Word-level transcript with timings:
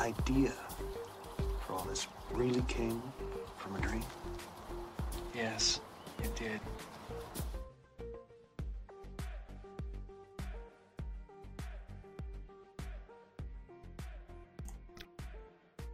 idea 0.00 0.52
for 1.66 1.74
all 1.74 1.84
this 1.84 2.08
really 2.32 2.62
came 2.62 3.02
from 3.58 3.76
a 3.76 3.80
dream? 3.80 4.04
Yes, 5.34 5.80
it 6.22 6.34
did. 6.34 6.58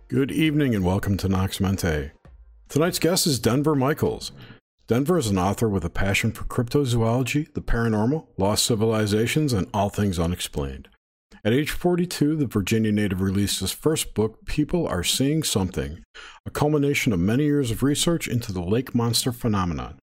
Good 0.09 0.31
evening 0.31 0.77
and 0.77 0.85
welcome 0.85 1.17
to 1.17 1.29
Nox 1.29 1.61
Mente. 1.61 2.13
Tonight's 2.69 3.01
guest 3.01 3.27
is 3.27 3.41
Denver 3.41 3.75
Michaels. 3.75 4.31
Denver 4.87 5.19
is 5.19 5.27
an 5.27 5.39
author 5.39 5.69
with 5.69 5.85
a 5.85 5.91
passion 5.91 6.31
for 6.31 6.45
cryptozoology, 6.45 7.53
the 7.55 7.61
paranormal, 7.61 8.29
lost 8.37 8.65
civilizations, 8.65 9.53
and 9.53 9.69
all 9.75 9.89
things 9.89 10.21
unexplained. 10.21 10.89
At 11.47 11.53
age 11.53 11.71
42, 11.71 12.35
the 12.35 12.47
Virginia 12.47 12.91
native 12.91 13.21
released 13.21 13.61
his 13.61 13.71
first 13.71 14.15
book, 14.15 14.45
People 14.47 14.89
Are 14.89 15.05
Seeing 15.05 15.45
Something, 15.45 16.03
a 16.45 16.51
culmination 16.51 17.13
of 17.13 17.21
many 17.21 17.45
years 17.45 17.71
of 17.71 17.85
research 17.85 18.27
into 18.27 18.53
the 18.53 18.65
lake 18.65 18.97
monster 18.97 19.31
phenomenon. 19.31 20.01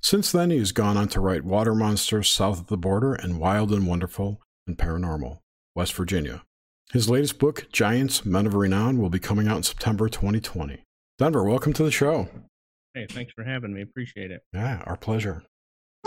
Since 0.00 0.30
then, 0.30 0.50
he 0.50 0.58
has 0.58 0.70
gone 0.70 0.96
on 0.96 1.08
to 1.08 1.20
write 1.20 1.42
Water 1.42 1.74
Monsters 1.74 2.30
South 2.30 2.60
of 2.60 2.66
the 2.68 2.76
Border 2.76 3.12
and 3.12 3.40
Wild 3.40 3.72
and 3.72 3.88
Wonderful 3.88 4.40
and 4.68 4.78
Paranormal, 4.78 5.38
West 5.74 5.94
Virginia. 5.94 6.42
His 6.92 7.10
latest 7.10 7.40
book, 7.40 7.66
Giants, 7.72 8.24
Men 8.24 8.46
of 8.46 8.54
Renown, 8.54 8.98
will 8.98 9.10
be 9.10 9.18
coming 9.18 9.48
out 9.48 9.56
in 9.56 9.62
September 9.64 10.08
2020. 10.08 10.84
Denver, 11.18 11.42
welcome 11.42 11.72
to 11.72 11.82
the 11.82 11.90
show. 11.90 12.28
Hey, 12.94 13.08
thanks 13.10 13.32
for 13.32 13.42
having 13.42 13.74
me. 13.74 13.82
Appreciate 13.82 14.30
it. 14.30 14.42
Yeah, 14.52 14.84
our 14.86 14.96
pleasure. 14.96 15.42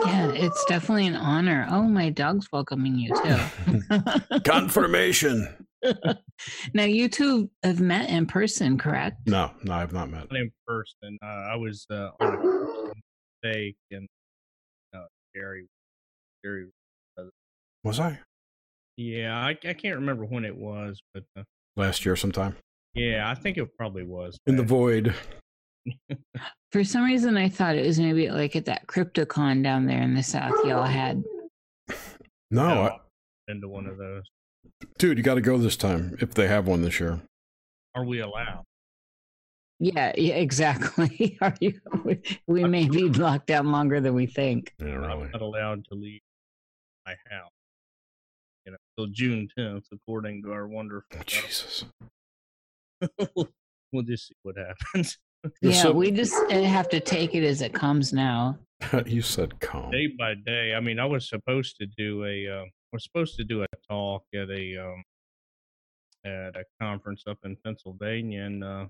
Yeah, 0.06 0.32
it's 0.32 0.64
definitely 0.66 1.08
an 1.08 1.16
honor. 1.16 1.68
Oh, 1.70 1.84
my 1.84 2.10
dog's 2.10 2.52
welcoming 2.52 2.98
you 2.98 3.14
too. 3.24 4.40
Confirmation. 4.46 5.66
now, 6.74 6.84
you 6.84 7.10
two 7.10 7.50
have 7.64 7.80
met 7.80 8.10
in 8.10 8.26
person, 8.26 8.78
correct? 8.78 9.18
No, 9.28 9.52
no, 9.64 9.74
I've 9.74 9.94
not 9.94 10.10
met. 10.10 10.28
In 10.32 10.52
person, 10.68 11.18
uh, 11.24 11.26
I 11.26 11.56
was 11.56 11.86
uh, 11.90 12.10
on 12.20 12.34
a 12.36 12.92
steak 13.40 13.76
and 13.92 14.08
uh, 14.96 15.06
Gary, 15.34 15.68
Gary. 16.44 16.68
Was 17.84 18.00
I? 18.00 18.20
Yeah, 18.98 19.38
I, 19.38 19.52
I 19.52 19.74
can't 19.74 19.96
remember 19.96 20.26
when 20.26 20.44
it 20.44 20.56
was, 20.56 21.00
but 21.14 21.24
uh, 21.38 21.44
last 21.76 22.06
year 22.06 22.16
sometime. 22.16 22.56
Yeah, 22.96 23.30
I 23.30 23.36
think 23.36 23.58
it 23.58 23.78
probably 23.78 24.04
was 24.04 24.38
in 24.48 24.58
the 24.58 24.64
void. 24.64 25.14
For 26.72 26.84
some 26.84 27.04
reason, 27.04 27.38
I 27.38 27.50
thought 27.50 27.76
it 27.76 27.86
was 27.86 28.00
maybe 28.00 28.30
like 28.30 28.56
at 28.56 28.66
that 28.66 28.88
CryptoCon 28.88 29.64
down 29.64 29.86
there 29.86 30.02
in 30.02 30.14
the 30.14 30.24
south. 30.24 30.54
Y'all 30.66 30.84
had. 30.84 31.24
No, 32.52 32.68
no 32.68 32.82
I, 32.84 32.98
into 33.48 33.68
one 33.68 33.88
of 33.88 33.98
those. 33.98 34.24
Dude, 34.98 35.18
you 35.18 35.24
got 35.24 35.36
to 35.36 35.42
go 35.42 35.58
this 35.58 35.78
time 35.78 36.18
if 36.20 36.34
they 36.34 36.48
have 36.48 36.68
one 36.68 36.82
this 36.82 37.00
year. 37.00 37.22
Are 37.96 38.06
we 38.06 38.20
allowed? 38.20 38.64
Yeah, 39.80 40.12
yeah, 40.18 40.36
exactly. 40.36 41.38
Are 41.42 41.56
you? 41.60 41.80
We, 42.04 42.22
we 42.48 42.64
may 42.64 42.88
be 42.88 43.10
locked 43.10 43.48
down 43.48 43.72
longer 43.72 44.02
than 44.02 44.14
we 44.14 44.26
think. 44.26 44.74
Yeah, 44.80 44.88
really. 44.88 45.26
I'm 45.26 45.32
not 45.32 45.42
allowed 45.42 45.86
to 45.86 45.96
leave 45.96 46.22
my 47.06 47.16
house 47.30 47.52
you 48.68 48.74
know, 48.74 48.78
till 48.98 49.08
June 49.08 49.48
10th, 49.58 49.86
according 49.94 50.44
to 50.44 50.52
our 50.52 50.68
wonderful. 50.68 51.18
Oh, 51.18 51.24
Jesus. 51.26 51.86
we'll 53.36 54.04
just 54.04 54.28
see 54.28 54.36
what 54.44 54.56
happens. 54.58 55.18
Yeah, 55.62 55.82
so, 55.82 55.92
we 55.92 56.12
just 56.12 56.36
eh, 56.50 56.62
have 56.62 56.90
to 56.90 57.00
take 57.00 57.36
it 57.36 57.44
as 57.44 57.62
it 57.62 57.74
comes 57.74 58.14
now. 58.14 58.58
you 59.06 59.22
said 59.22 59.60
come 59.60 59.90
day 59.92 60.08
by 60.20 60.36
day. 60.46 60.74
I 60.76 60.80
mean, 60.80 61.00
I 61.00 61.06
was 61.06 61.30
supposed 61.30 61.78
to 61.78 61.88
do 61.98 62.26
a. 62.26 62.48
Uh, 62.48 62.66
we're 62.92 63.00
supposed 63.00 63.36
to 63.38 63.44
do 63.44 63.64
a 63.64 63.68
talk 63.90 64.24
at 64.34 64.50
a 64.50 64.78
um, 64.78 65.04
at 66.26 66.56
a 66.56 66.64
conference 66.82 67.24
up 67.28 67.38
in 67.44 67.58
Pennsylvania 67.64 68.44
in 68.44 68.64
uh, 68.64 68.86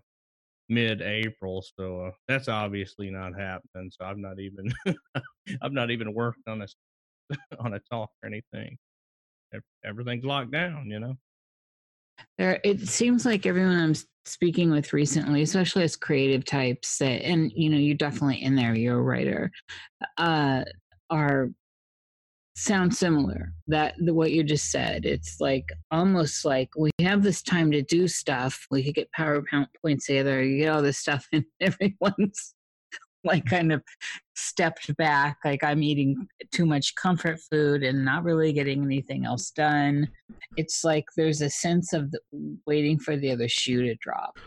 mid-April. 0.69 1.63
So 1.77 2.01
uh, 2.01 2.11
that's 2.27 2.47
obviously 2.47 3.09
not 3.09 3.33
happening. 3.39 3.89
So 3.91 4.05
I've 4.05 4.17
not 4.17 4.39
even 4.39 4.71
I've 5.61 5.71
not 5.71 5.89
even 5.89 6.13
worked 6.13 6.47
on 6.47 6.61
a 6.61 6.67
on 7.59 7.73
a 7.73 7.79
talk 7.79 8.09
or 8.21 8.27
anything 8.27 8.77
everything's 9.83 10.25
locked 10.25 10.51
down, 10.51 10.89
you 10.89 10.99
know. 10.99 11.15
There, 12.37 12.59
it 12.63 12.87
seems 12.87 13.25
like 13.25 13.45
everyone 13.45 13.77
I'm 13.77 13.95
speaking 14.25 14.71
with 14.71 14.93
recently, 14.93 15.41
especially 15.41 15.83
as 15.83 15.95
creative 15.95 16.45
types, 16.45 16.97
that, 16.99 17.23
and 17.25 17.51
you 17.55 17.69
know, 17.69 17.77
you're 17.77 17.95
definitely 17.95 18.43
in 18.43 18.55
there. 18.55 18.75
You're 18.75 18.99
a 18.99 19.01
writer, 19.01 19.51
uh, 20.17 20.63
are 21.09 21.49
sound 22.55 22.95
similar. 22.95 23.53
That 23.67 23.95
the 23.99 24.13
what 24.13 24.31
you 24.31 24.43
just 24.43 24.71
said. 24.71 25.05
It's 25.05 25.39
like 25.39 25.65
almost 25.91 26.43
like 26.43 26.69
we 26.77 26.91
have 27.01 27.23
this 27.23 27.41
time 27.41 27.71
to 27.71 27.81
do 27.83 28.07
stuff. 28.07 28.65
We 28.71 28.83
could 28.83 28.95
get 28.95 29.09
PowerPoint 29.17 29.67
points 29.81 30.07
together. 30.07 30.43
You 30.43 30.59
get 30.63 30.73
all 30.73 30.81
this 30.81 30.97
stuff, 30.97 31.27
and 31.33 31.45
everyone's 31.61 32.53
like 33.23 33.45
kind 33.45 33.71
of 33.71 33.81
stepped 34.37 34.95
back 34.97 35.37
like 35.43 35.63
i'm 35.63 35.81
eating 35.81 36.27
too 36.51 36.65
much 36.65 36.95
comfort 36.95 37.39
food 37.51 37.83
and 37.83 38.03
not 38.03 38.23
really 38.23 38.53
getting 38.53 38.83
anything 38.83 39.25
else 39.25 39.51
done. 39.51 40.07
It's 40.55 40.83
like 40.83 41.05
there's 41.15 41.41
a 41.41 41.49
sense 41.49 41.93
of 41.93 42.11
the, 42.11 42.19
waiting 42.65 42.99
for 42.99 43.15
the 43.15 43.31
other 43.31 43.47
shoe 43.47 43.83
to 43.83 43.95
drop. 43.95 44.37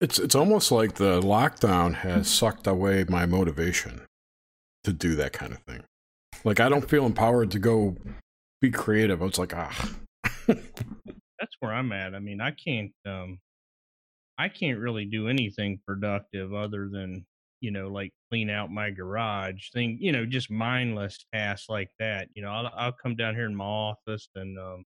It's 0.00 0.18
it's 0.18 0.34
almost 0.34 0.72
like 0.72 0.94
the 0.94 1.20
lockdown 1.20 1.94
has 1.94 2.28
sucked 2.28 2.66
away 2.66 3.04
my 3.08 3.26
motivation 3.26 4.02
to 4.84 4.92
do 4.92 5.14
that 5.16 5.32
kind 5.32 5.52
of 5.52 5.58
thing. 5.60 5.82
Like 6.44 6.60
i 6.60 6.68
don't 6.68 6.88
feel 6.88 7.06
empowered 7.06 7.50
to 7.52 7.58
go 7.58 7.96
be 8.60 8.70
creative. 8.70 9.22
I 9.22 9.26
was 9.26 9.38
like 9.38 9.54
ah. 9.54 9.90
That's 10.46 11.56
where 11.60 11.72
i'm 11.72 11.92
at. 11.92 12.14
I 12.14 12.18
mean 12.18 12.40
i 12.40 12.50
can't 12.50 12.92
um 13.06 13.38
i 14.38 14.48
can't 14.48 14.78
really 14.78 15.04
do 15.04 15.28
anything 15.28 15.80
productive 15.86 16.52
other 16.54 16.88
than 16.90 17.24
you 17.60 17.70
know, 17.70 17.88
like 17.88 18.12
clean 18.30 18.50
out 18.50 18.70
my 18.70 18.90
garage, 18.90 19.70
thing, 19.72 19.98
you 20.00 20.12
know, 20.12 20.26
just 20.26 20.50
mindless 20.50 21.18
tasks 21.32 21.68
like 21.68 21.90
that. 21.98 22.28
You 22.34 22.42
know, 22.42 22.50
I'll, 22.50 22.70
I'll 22.74 22.92
come 22.92 23.16
down 23.16 23.34
here 23.34 23.46
in 23.46 23.54
my 23.56 23.64
office 23.64 24.28
and 24.34 24.58
um, 24.58 24.84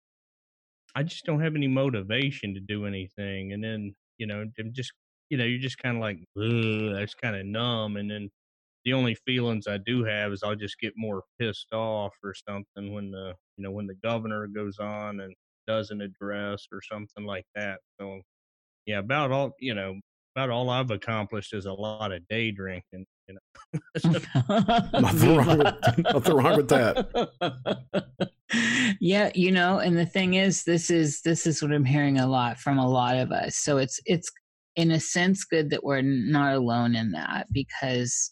I 0.94 1.02
just 1.02 1.24
don't 1.24 1.40
have 1.40 1.56
any 1.56 1.68
motivation 1.68 2.54
to 2.54 2.60
do 2.60 2.86
anything. 2.86 3.52
And 3.52 3.62
then, 3.64 3.94
you 4.18 4.26
know, 4.26 4.44
I'm 4.58 4.72
just, 4.72 4.92
you 5.30 5.38
know, 5.38 5.44
you're 5.44 5.58
just 5.60 5.78
kind 5.78 5.96
of 5.96 6.02
like, 6.02 6.18
it's 6.36 7.14
kind 7.14 7.36
of 7.36 7.46
numb. 7.46 7.96
And 7.96 8.10
then 8.10 8.30
the 8.84 8.94
only 8.94 9.14
feelings 9.26 9.66
I 9.68 9.78
do 9.78 10.04
have 10.04 10.32
is 10.32 10.42
I'll 10.42 10.56
just 10.56 10.78
get 10.80 10.94
more 10.96 11.24
pissed 11.40 11.72
off 11.72 12.14
or 12.24 12.34
something 12.34 12.92
when 12.94 13.10
the, 13.12 13.34
you 13.56 13.64
know, 13.64 13.72
when 13.72 13.86
the 13.86 13.96
governor 14.04 14.46
goes 14.48 14.78
on 14.78 15.20
and 15.20 15.34
doesn't 15.66 16.02
address 16.02 16.66
or 16.72 16.80
something 16.82 17.24
like 17.26 17.46
that. 17.54 17.80
So, 18.00 18.22
yeah, 18.86 18.98
about 19.00 19.32
all, 19.32 19.52
you 19.60 19.74
know, 19.74 19.96
about 20.34 20.50
all 20.50 20.70
I've 20.70 20.90
accomplished 20.90 21.54
is 21.54 21.66
a 21.66 21.72
lot 21.72 22.12
of 22.12 22.26
day 22.28 22.50
drinking. 22.50 23.06
You 23.28 23.34
know, 23.34 23.80
nothing, 25.00 25.36
wrong 25.36 25.58
with, 25.58 25.74
nothing 25.98 26.36
wrong 26.36 26.56
with 26.56 26.68
that. 26.68 28.28
yeah, 29.00 29.30
you 29.34 29.52
know, 29.52 29.78
and 29.78 29.96
the 29.96 30.06
thing 30.06 30.34
is, 30.34 30.64
this 30.64 30.90
is 30.90 31.22
this 31.22 31.46
is 31.46 31.62
what 31.62 31.72
I'm 31.72 31.84
hearing 31.84 32.18
a 32.18 32.26
lot 32.26 32.58
from 32.58 32.78
a 32.78 32.88
lot 32.88 33.16
of 33.16 33.30
us. 33.32 33.56
So 33.56 33.78
it's 33.78 34.00
it's 34.06 34.30
in 34.76 34.90
a 34.90 35.00
sense 35.00 35.44
good 35.44 35.70
that 35.70 35.84
we're 35.84 36.02
not 36.02 36.54
alone 36.54 36.94
in 36.94 37.12
that 37.12 37.46
because 37.52 38.30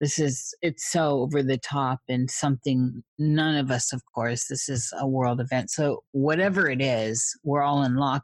this 0.00 0.18
is 0.18 0.54
it's 0.60 0.90
so 0.90 1.20
over 1.20 1.42
the 1.42 1.58
top 1.58 2.00
and 2.08 2.30
something 2.30 3.02
none 3.18 3.56
of 3.56 3.70
us 3.70 3.92
of 3.92 4.02
course 4.14 4.48
this 4.48 4.68
is 4.68 4.92
a 4.98 5.06
world 5.06 5.40
event 5.40 5.70
so 5.70 6.02
whatever 6.12 6.68
it 6.68 6.82
is 6.82 7.38
we're 7.44 7.62
all 7.62 7.82
in 7.84 7.94
lockdown 7.94 8.20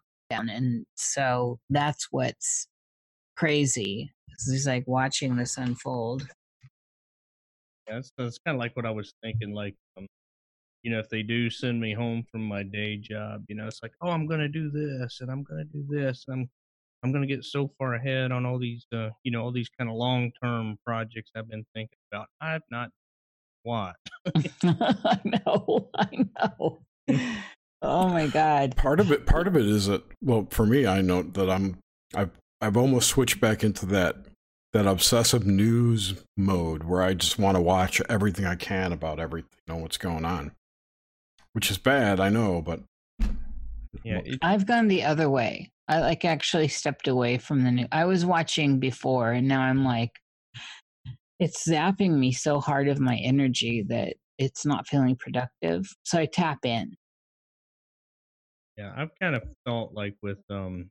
and 0.50 0.84
so 0.96 1.58
that's 1.70 2.08
what's 2.10 2.66
crazy. 3.36 4.12
He's 4.28 4.66
like 4.66 4.84
watching 4.86 5.36
this 5.36 5.56
unfold. 5.56 6.26
Yeah, 7.88 7.96
that's, 7.96 8.12
that's 8.16 8.38
kind 8.44 8.56
of 8.56 8.60
like 8.60 8.74
what 8.76 8.86
I 8.86 8.90
was 8.90 9.12
thinking. 9.22 9.54
Like, 9.54 9.74
um, 9.96 10.06
you 10.82 10.90
know, 10.90 10.98
if 10.98 11.08
they 11.08 11.22
do 11.22 11.50
send 11.50 11.80
me 11.80 11.94
home 11.94 12.24
from 12.30 12.42
my 12.42 12.62
day 12.62 12.96
job, 12.96 13.44
you 13.48 13.54
know, 13.54 13.66
it's 13.66 13.82
like, 13.82 13.92
oh, 14.00 14.10
I'm 14.10 14.26
gonna 14.26 14.48
do 14.48 14.70
this 14.70 15.18
and 15.20 15.30
I'm 15.30 15.42
gonna 15.42 15.64
do 15.64 15.84
this. 15.88 16.24
And 16.28 16.40
I'm 16.40 16.50
I'm 17.04 17.12
gonna 17.12 17.26
get 17.26 17.44
so 17.44 17.70
far 17.78 17.94
ahead 17.94 18.32
on 18.32 18.46
all 18.46 18.58
these, 18.58 18.86
uh, 18.94 19.10
you 19.24 19.32
know, 19.32 19.42
all 19.42 19.52
these 19.52 19.68
kind 19.76 19.90
of 19.90 19.96
long 19.96 20.32
term 20.42 20.76
projects 20.84 21.30
I've 21.36 21.48
been 21.48 21.64
thinking 21.74 21.98
about. 22.12 22.28
I've 22.40 22.62
not 22.70 22.90
what. 23.62 23.96
I 24.34 25.20
know, 25.24 25.88
I 25.96 26.26
know. 26.38 26.82
Oh 27.84 28.08
my 28.08 28.28
god. 28.28 28.76
Part 28.76 29.00
of 29.00 29.10
it, 29.10 29.26
part 29.26 29.48
of 29.48 29.56
it 29.56 29.66
is 29.66 29.86
that, 29.88 30.04
well, 30.20 30.46
for 30.50 30.64
me, 30.64 30.86
I 30.86 31.00
know 31.00 31.22
that 31.22 31.50
I'm 31.50 31.78
I've 32.14 32.30
I've 32.62 32.76
almost 32.76 33.08
switched 33.08 33.40
back 33.40 33.64
into 33.64 33.86
that 33.86 34.16
that 34.72 34.86
obsessive 34.86 35.44
news 35.44 36.14
mode 36.36 36.84
where 36.84 37.02
I 37.02 37.12
just 37.12 37.38
want 37.38 37.56
to 37.56 37.60
watch 37.60 38.00
everything 38.08 38.46
I 38.46 38.54
can 38.54 38.92
about 38.92 39.20
everything, 39.20 39.50
know 39.66 39.76
what's 39.76 39.98
going 39.98 40.24
on. 40.24 40.52
Which 41.52 41.70
is 41.70 41.76
bad, 41.76 42.20
I 42.20 42.30
know, 42.30 42.62
but 42.62 42.80
yeah, 44.04 44.20
it, 44.24 44.38
I've 44.40 44.66
gone 44.66 44.88
the 44.88 45.02
other 45.02 45.28
way. 45.28 45.70
I 45.88 46.00
like 46.00 46.24
actually 46.24 46.68
stepped 46.68 47.08
away 47.08 47.36
from 47.36 47.64
the 47.64 47.70
new. 47.70 47.86
I 47.92 48.06
was 48.06 48.24
watching 48.24 48.78
before, 48.78 49.32
and 49.32 49.46
now 49.48 49.60
I'm 49.60 49.84
like, 49.84 50.12
it's 51.40 51.68
zapping 51.68 52.16
me 52.16 52.32
so 52.32 52.60
hard 52.60 52.88
of 52.88 53.00
my 53.00 53.16
energy 53.16 53.84
that 53.88 54.14
it's 54.38 54.64
not 54.64 54.86
feeling 54.86 55.16
productive. 55.16 55.86
So 56.04 56.18
I 56.18 56.26
tap 56.26 56.64
in. 56.64 56.94
Yeah, 58.78 58.92
I've 58.96 59.10
kind 59.20 59.34
of 59.34 59.42
felt 59.66 59.92
like 59.92 60.14
with 60.22 60.40
um 60.48 60.90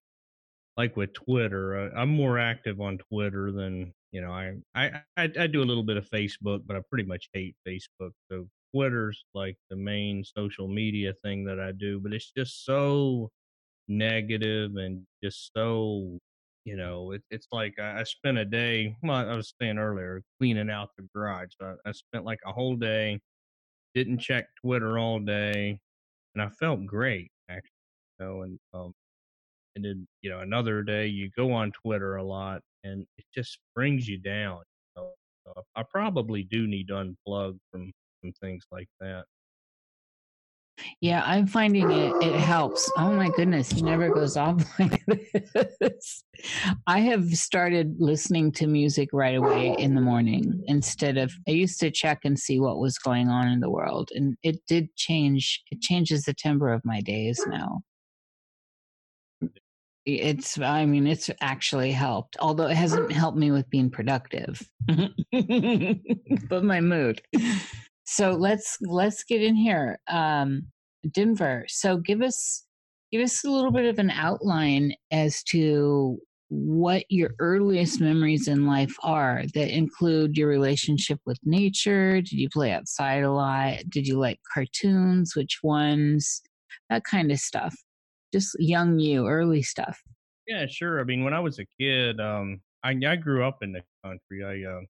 like 0.78 0.96
with 0.98 1.14
Twitter, 1.14 1.92
uh, 1.94 2.00
I'm 2.00 2.10
more 2.10 2.40
active 2.40 2.82
on 2.82 2.98
Twitter 2.98 3.52
than 3.52 3.94
you 4.12 4.22
know. 4.22 4.32
I, 4.32 4.56
I 4.76 5.02
I 5.18 5.48
do 5.48 5.64
a 5.64 5.66
little 5.66 5.84
bit 5.84 5.98
of 5.98 6.10
Facebook, 6.10 6.62
but 6.66 6.76
I 6.76 6.82
pretty 6.90 7.06
much 7.08 7.30
hate 7.34 7.56
Facebook. 7.68 8.12
So 8.32 8.48
Twitter's 8.74 9.24
like 9.34 9.58
the 9.70 9.76
main 9.76 10.24
social 10.24 10.68
media 10.68 11.14
thing 11.24 11.46
that 11.46 11.60
I 11.60 11.72
do, 11.74 12.00
but 12.00 12.14
it's 12.14 12.32
just 12.36 12.66
so 12.66 13.30
negative 13.88 14.76
and 14.78 15.06
just 15.24 15.52
so 15.56 16.18
you 16.66 16.76
know 16.78 17.12
it, 17.12 17.22
it's 17.32 17.48
like 17.52 17.78
I, 17.80 18.02
I 18.02 18.04
spent 18.04 18.38
a 18.38 18.46
day 18.46 18.96
well 19.04 19.30
i 19.30 19.36
was 19.36 19.54
saying 19.62 19.78
earlier 19.78 20.22
cleaning 20.40 20.70
out 20.70 20.90
the 20.98 21.08
garage 21.14 21.50
so 21.60 21.76
I, 21.86 21.90
I 21.90 21.92
spent 21.92 22.26
like 22.26 22.40
a 22.46 22.54
whole 22.54 22.76
day 22.76 23.20
didn't 23.96 24.20
check 24.20 24.48
twitter 24.64 24.98
all 25.00 25.20
day 25.20 25.80
and 26.36 26.42
i 26.42 26.50
felt 26.50 26.86
great 26.86 27.32
actually 27.50 27.70
you 28.20 28.26
know 28.26 28.42
and 28.44 28.60
um 28.74 28.94
and 29.76 29.86
then 29.86 30.08
you 30.22 30.30
know 30.30 30.40
another 30.40 30.84
day 30.84 31.08
you 31.08 31.30
go 31.36 31.52
on 31.52 31.72
twitter 31.72 32.16
a 32.18 32.24
lot 32.24 32.62
and 32.84 33.06
it 33.18 33.26
just 33.34 33.60
brings 33.76 34.08
you 34.08 34.18
down 34.18 34.62
know? 34.96 35.12
so 35.46 35.54
I, 35.76 35.84
probably 35.84 36.44
do 36.44 36.68
need 36.68 36.88
to 36.88 36.94
unplug 36.94 37.58
from 37.72 37.92
from 38.22 38.34
things 38.34 38.66
like 38.72 38.88
that 39.00 39.26
Yeah, 41.00 41.24
I'm 41.26 41.48
finding 41.48 41.90
it 41.92 42.14
it 42.22 42.34
helps. 42.36 42.90
Oh 42.98 43.12
my 43.12 43.30
goodness, 43.30 43.72
he 43.72 43.82
never 43.82 44.10
goes 44.10 44.38
off 44.38 44.64
like 44.80 45.04
this. 45.80 46.24
I 46.88 47.00
have 47.00 47.26
started 47.36 47.96
listening 48.00 48.52
to 48.54 48.68
music 48.68 49.10
right 49.14 49.36
away 49.36 49.76
in 49.78 49.96
the 49.96 50.02
morning 50.02 50.64
instead 50.68 51.18
of 51.18 51.32
I 51.48 51.52
used 51.52 51.80
to 51.82 51.92
check 51.92 52.20
and 52.24 52.38
see 52.40 52.60
what 52.60 52.80
was 52.80 52.98
going 52.98 53.30
on 53.30 53.48
in 53.48 53.60
the 53.60 53.70
world 53.70 54.10
and 54.14 54.38
it 54.44 54.62
did 54.68 54.96
change 54.96 55.62
it 55.72 55.82
changes 55.82 56.24
the 56.24 56.34
timbre 56.34 56.72
of 56.74 56.82
my 56.86 57.02
days 57.02 57.44
now. 57.48 57.82
It's 60.06 60.60
I 60.60 60.86
mean 60.86 61.06
it's 61.06 61.30
actually 61.42 61.92
helped, 61.92 62.38
although 62.40 62.68
it 62.68 62.78
hasn't 62.78 63.12
helped 63.12 63.38
me 63.38 63.52
with 63.52 63.70
being 63.70 63.92
productive. 63.92 64.62
but 64.88 66.64
my 66.64 66.82
mood. 66.82 67.22
So 68.06 68.32
let's 68.32 68.78
let's 68.82 69.24
get 69.24 69.44
in 69.44 69.56
here. 69.56 70.00
Um 70.08 70.64
Denver. 71.12 71.66
So 71.68 71.98
give 71.98 72.22
us 72.22 72.66
give 73.12 73.22
us 73.22 73.44
a 73.44 73.50
little 73.50 73.72
bit 73.72 73.86
of 73.86 74.00
an 74.00 74.10
outline 74.10 74.94
as 75.12 75.44
to 75.44 76.20
what 76.50 77.06
your 77.10 77.32
earliest 77.40 78.02
memories 78.02 78.50
in 78.50 78.66
life 78.66 78.94
are 79.04 79.44
that 79.54 79.74
include 79.74 80.36
your 80.36 80.50
relationship 80.50 81.18
with 81.26 81.38
nature. 81.46 82.16
Did 82.22 82.34
you 82.34 82.50
play 82.50 82.72
outside 82.72 83.24
a 83.24 83.32
lot? 83.32 83.80
Did 83.90 84.06
you 84.06 84.20
like 84.20 84.40
cartoons? 84.54 85.34
Which 85.36 85.60
ones? 85.64 86.42
That 86.90 87.06
kind 87.06 87.32
of 87.32 87.40
stuff. 87.40 87.74
Just 88.32 88.56
young 88.60 89.00
you, 89.00 89.28
early 89.28 89.62
stuff. 89.64 90.02
Yeah, 90.48 90.66
sure. 90.68 91.00
I 91.00 91.04
mean, 91.04 91.24
when 91.24 91.34
I 91.34 91.40
was 91.40 91.60
a 91.60 91.66
kid, 91.80 92.20
um, 92.20 92.62
I 92.84 92.92
I 93.06 93.16
grew 93.16 93.44
up 93.46 93.62
in 93.62 93.72
the 93.74 93.84
country. 94.04 94.44
I 94.44 94.70
uh, 94.70 94.82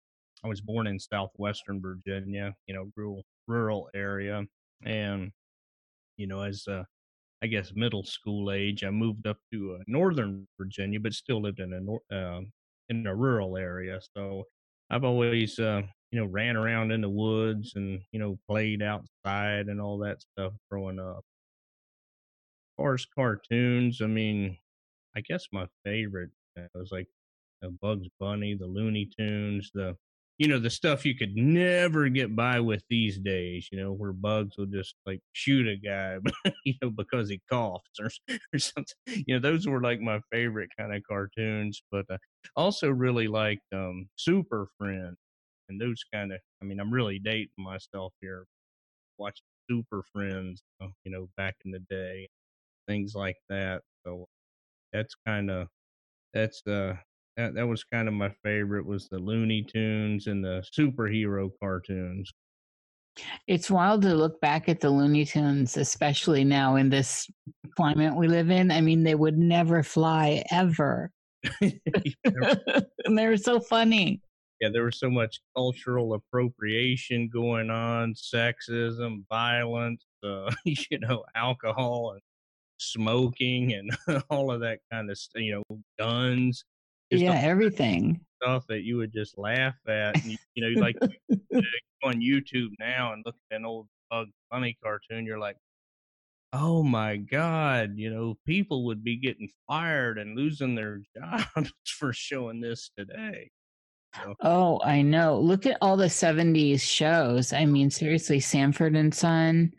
I 0.44 0.48
was 0.48 0.62
born 0.62 0.88
in 0.88 1.00
southwestern 1.00 1.82
Virginia, 1.82 2.56
you 2.68 2.74
know, 2.74 2.92
rural 2.96 3.24
rural 3.48 3.90
area, 3.94 4.46
and 4.84 5.32
you 6.18 6.28
know, 6.28 6.42
as 6.44 6.68
uh, 6.68 6.86
I 7.44 7.48
guess 7.48 7.74
middle 7.76 8.04
school 8.04 8.52
age, 8.52 8.84
I 8.86 8.92
moved 8.92 9.28
up 9.28 9.40
to 9.54 9.76
uh, 9.78 9.84
northern 9.88 10.48
Virginia, 10.60 11.00
but 11.02 11.14
still 11.14 11.42
lived 11.42 11.60
in 11.62 11.74
a 11.74 11.82
nor- 11.82 12.04
uh, 12.12 12.42
in 12.90 13.08
a 13.08 13.16
rural 13.16 13.58
area. 13.58 14.02
So 14.18 14.46
I've 14.92 15.04
always, 15.06 15.60
uh, 15.60 15.84
you 16.12 16.20
know, 16.22 16.28
ran 16.28 16.58
around 16.58 16.92
in 16.92 17.02
the 17.02 17.10
woods 17.10 17.74
and 17.76 18.04
you 18.14 18.20
know 18.20 18.40
played 18.50 18.82
outside 18.84 19.68
and 19.70 19.82
all 19.82 20.00
that 20.00 20.22
stuff 20.22 20.54
growing 20.72 21.00
up. 21.00 21.24
Far 22.82 22.96
as 22.96 23.06
cartoons, 23.06 24.02
I 24.02 24.08
mean, 24.08 24.58
I 25.16 25.22
guess 25.22 25.46
my 25.52 25.68
favorite 25.86 26.32
was 26.74 26.92
like 26.92 27.08
uh, 27.64 27.70
Bugs 27.82 28.08
Bunny, 28.20 28.56
the 28.56 28.66
Looney 28.66 29.08
Tunes, 29.18 29.70
the 29.74 29.98
you 30.40 30.48
know 30.48 30.58
the 30.60 30.72
stuff 30.72 31.06
you 31.06 31.16
could 31.16 31.36
never 31.36 32.10
get 32.10 32.36
by 32.36 32.60
with 32.60 32.84
these 32.90 33.20
days 33.20 33.70
you 33.72 33.78
know 33.80 33.92
where 33.94 34.14
bugs 34.14 34.58
will 34.58 34.66
just 34.66 34.96
like 35.06 35.22
shoot 35.34 35.68
a 35.68 35.76
guy 35.78 36.18
you 36.66 36.74
know 36.82 36.90
because 36.90 37.30
he 37.30 37.40
coughs 37.52 38.00
or, 38.00 38.10
or 38.54 38.58
something. 38.60 38.96
You 39.28 39.36
know 39.36 39.40
those 39.40 39.68
were 39.68 39.82
like 39.82 40.00
my 40.02 40.20
favorite 40.32 40.72
kind 40.76 40.96
of 40.96 41.04
cartoons 41.04 41.84
but 41.92 42.06
uh, 42.12 42.18
also 42.56 42.90
really 42.90 43.28
liked 43.28 43.72
um 43.74 44.10
super 44.16 44.68
friends 44.80 45.18
and 45.70 45.80
those 45.80 46.04
kind 46.12 46.34
of 46.34 46.40
i 46.62 46.66
mean 46.66 46.80
i'm 46.80 46.92
really 46.92 47.20
dating 47.20 47.50
myself 47.60 48.14
here 48.22 48.46
watching 49.18 49.46
super 49.70 50.04
friends 50.14 50.64
uh, 50.82 50.88
you 51.06 51.12
know 51.12 51.30
back 51.38 51.56
in 51.66 51.72
the 51.72 51.80
day 51.90 52.28
things 52.88 53.14
like 53.16 53.38
that 53.50 53.82
so 54.06 54.28
that's 54.94 55.16
kind 55.26 55.50
of 55.50 55.68
that's 56.34 56.66
uh 56.68 56.96
that, 57.38 57.56
that 57.56 57.68
was 57.68 57.84
kind 57.84 58.08
of 58.08 58.14
my 58.14 58.30
favorite 58.44 58.86
was 58.86 59.08
the 59.08 59.18
Looney 59.18 59.64
Tunes 59.64 60.28
and 60.28 60.44
the 60.44 60.64
superhero 60.78 61.50
cartoons. 61.62 62.32
It's 63.48 63.70
wild 63.70 64.02
to 64.04 64.14
look 64.14 64.40
back 64.42 64.70
at 64.70 64.80
the 64.80 64.90
Looney 64.90 65.26
Tunes, 65.26 65.78
especially 65.78 66.44
now 66.44 66.76
in 66.76 66.90
this 66.90 67.30
climate 67.76 68.16
we 68.16 68.28
live 68.28 68.52
in. 68.52 68.72
I 68.72 68.82
mean, 68.82 69.04
they 69.04 69.16
would 69.16 69.38
never 69.38 69.84
fly 69.84 70.44
ever. 70.52 71.12
and 71.62 73.18
they 73.18 73.28
were 73.28 73.38
so 73.38 73.60
funny. 73.60 74.22
Yeah, 74.60 74.70
there 74.72 74.84
was 74.84 75.00
so 75.00 75.10
much 75.10 75.40
cultural 75.56 76.14
appropriation 76.14 77.30
going 77.34 77.70
on, 77.72 78.14
sexism, 78.14 79.24
violence, 79.28 80.06
uh, 80.24 80.52
you 80.66 81.00
know, 81.00 81.24
alcohol 81.36 82.12
and 82.12 82.22
smoking 82.82 83.74
and 83.74 84.24
all 84.30 84.52
of 84.52 84.62
that 84.62 84.80
kind 84.92 85.10
of 85.10 85.20
you 85.36 85.64
know, 85.70 85.82
guns 86.00 86.64
yeah, 87.20 87.40
everything 87.44 88.22
stuff 88.42 88.66
that 88.68 88.84
you 88.84 88.98
would 88.98 89.14
just 89.14 89.38
laugh 89.38 89.76
at. 89.88 90.16
And, 90.16 90.26
you, 90.26 90.38
you 90.56 90.76
know, 90.76 90.82
like 90.82 90.98
on 92.04 92.16
YouTube 92.16 92.70
now 92.80 93.14
and 93.14 93.24
look 93.26 93.36
at 93.52 93.58
an 93.58 93.66
old 93.66 93.88
Bug 94.10 94.28
Bunny 94.50 94.78
cartoon, 94.84 95.26
you're 95.26 95.40
like, 95.40 95.58
oh 96.54 96.84
my 96.84 97.18
god, 97.18 97.94
you 97.96 98.10
know, 98.10 98.36
people 98.46 98.86
would 98.86 99.04
be 99.04 99.18
getting 99.18 99.50
fired 99.68 100.18
and 100.18 100.38
losing 100.38 100.76
their 100.76 101.02
jobs 101.18 101.72
for 101.86 102.14
showing 102.14 102.62
this 102.62 102.92
today. 102.98 103.50
So. 104.16 104.36
Oh, 104.42 104.82
I 104.84 105.02
know. 105.02 105.40
Look 105.40 105.66
at 105.66 105.78
all 105.82 105.96
the 105.96 106.08
70s 106.08 106.82
shows. 106.82 107.54
I 107.54 107.66
mean, 107.66 107.90
seriously, 107.90 108.42
Sanford 108.42 108.94
and 108.94 109.14
Son. 109.14 109.72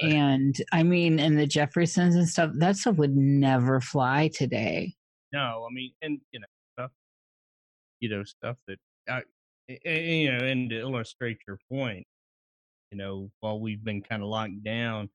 And 0.00 0.56
I 0.72 0.82
mean, 0.82 1.18
and 1.18 1.38
the 1.38 1.46
Jeffersons 1.46 2.16
and 2.16 2.28
stuff, 2.28 2.50
that 2.58 2.76
stuff 2.76 2.96
would 2.96 3.16
never 3.16 3.80
fly 3.80 4.28
today. 4.28 4.94
No, 5.32 5.66
I 5.68 5.72
mean, 5.72 5.92
and 6.02 6.20
you 6.32 6.40
know, 6.40 6.88
you 8.00 8.08
know 8.08 8.24
stuff 8.24 8.56
that 8.68 8.78
I, 9.08 9.22
you 9.68 10.32
know, 10.32 10.44
and 10.44 10.70
to 10.70 10.78
illustrate 10.78 11.38
your 11.46 11.58
point, 11.70 12.06
you 12.90 12.98
know, 12.98 13.30
while 13.40 13.58
we've 13.58 13.82
been 13.82 14.02
kind 14.02 14.22
of 14.22 14.28
locked 14.28 14.62
down, 14.62 15.08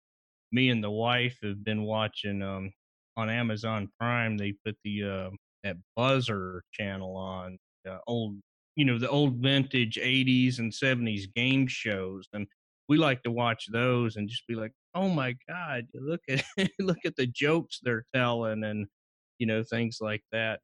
me 0.51 0.69
and 0.69 0.83
the 0.83 0.91
wife 0.91 1.38
have 1.43 1.63
been 1.63 1.83
watching 1.83 2.41
um 2.41 2.71
on 3.17 3.29
Amazon 3.29 3.89
Prime. 4.00 4.38
They 4.38 4.53
put 4.65 4.77
the 4.83 5.03
uh, 5.03 5.29
that 5.63 5.77
Buzzr 5.97 6.61
channel 6.73 7.15
on 7.15 7.57
uh, 7.88 7.97
old, 8.07 8.38
you 8.75 8.85
know, 8.85 8.97
the 8.97 9.09
old 9.09 9.35
vintage 9.35 9.97
'80s 10.01 10.59
and 10.59 10.71
'70s 10.71 11.33
game 11.33 11.67
shows, 11.67 12.27
and 12.33 12.47
we 12.91 12.98
like 12.98 13.24
to 13.24 13.31
watch 13.31 13.67
those 13.71 14.17
and 14.17 14.27
just 14.27 14.45
be 14.48 14.55
like, 14.55 14.74
oh 14.95 15.07
my 15.07 15.33
god, 15.48 15.88
look 15.93 16.19
at 16.27 16.43
look 16.79 16.98
at 17.05 17.15
the 17.15 17.25
jokes 17.25 17.79
they're 17.81 18.03
telling, 18.13 18.65
and 18.65 18.86
you 19.39 19.48
know 19.48 19.63
things 19.63 20.00
like 20.01 20.21
that. 20.33 20.60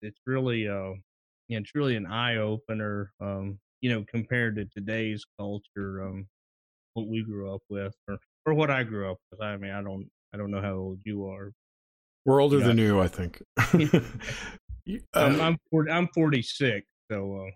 It's 0.00 0.18
really 0.26 0.66
uh 0.66 0.92
it's 1.50 1.74
really 1.74 1.96
an 1.96 2.06
eye 2.06 2.36
opener. 2.36 3.12
Um, 3.20 3.58
you 3.82 3.90
know, 3.90 4.06
compared 4.08 4.56
to 4.56 4.64
today's 4.64 5.26
culture, 5.38 6.02
um, 6.02 6.26
what 6.94 7.08
we 7.08 7.22
grew 7.22 7.54
up 7.54 7.60
with, 7.68 7.94
or 8.08 8.16
or 8.46 8.54
what 8.54 8.70
I 8.70 8.82
grew 8.82 9.10
up 9.10 9.18
with. 9.30 9.42
I 9.42 9.58
mean, 9.58 9.72
I 9.72 9.82
don't, 9.82 10.08
I 10.32 10.38
don't 10.38 10.50
know 10.50 10.62
how 10.62 10.76
old 10.76 11.00
you 11.04 11.26
are. 11.26 11.52
We're 12.24 12.40
older 12.40 12.60
yeah. 12.60 12.68
than 12.68 12.78
you, 12.78 13.00
I 13.00 13.08
think. 13.08 13.42
I'm, 15.12 15.40
I'm, 15.42 15.58
40, 15.70 15.90
I'm 15.90 16.08
46, 16.14 16.86
so. 17.12 17.44
Uh, 17.46 17.50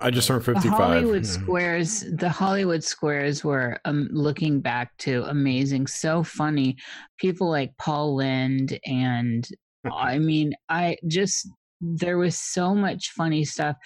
I 0.00 0.10
just 0.10 0.28
turned 0.28 0.44
55. 0.44 0.62
The 0.62 0.70
Hollywood 0.70 1.24
yeah. 1.24 1.30
Squares, 1.30 2.04
the 2.10 2.28
Hollywood 2.28 2.82
Squares 2.82 3.44
were 3.44 3.78
um, 3.84 4.08
looking 4.12 4.60
back 4.60 4.96
to 4.98 5.24
amazing, 5.24 5.86
so 5.86 6.22
funny. 6.22 6.76
People 7.18 7.50
like 7.50 7.72
Paul 7.78 8.16
Lynde 8.16 8.78
and 8.86 9.46
I 9.92 10.18
mean, 10.18 10.54
I 10.68 10.96
just 11.06 11.48
there 11.80 12.18
was 12.18 12.38
so 12.38 12.74
much 12.74 13.10
funny 13.16 13.44
stuff 13.44 13.76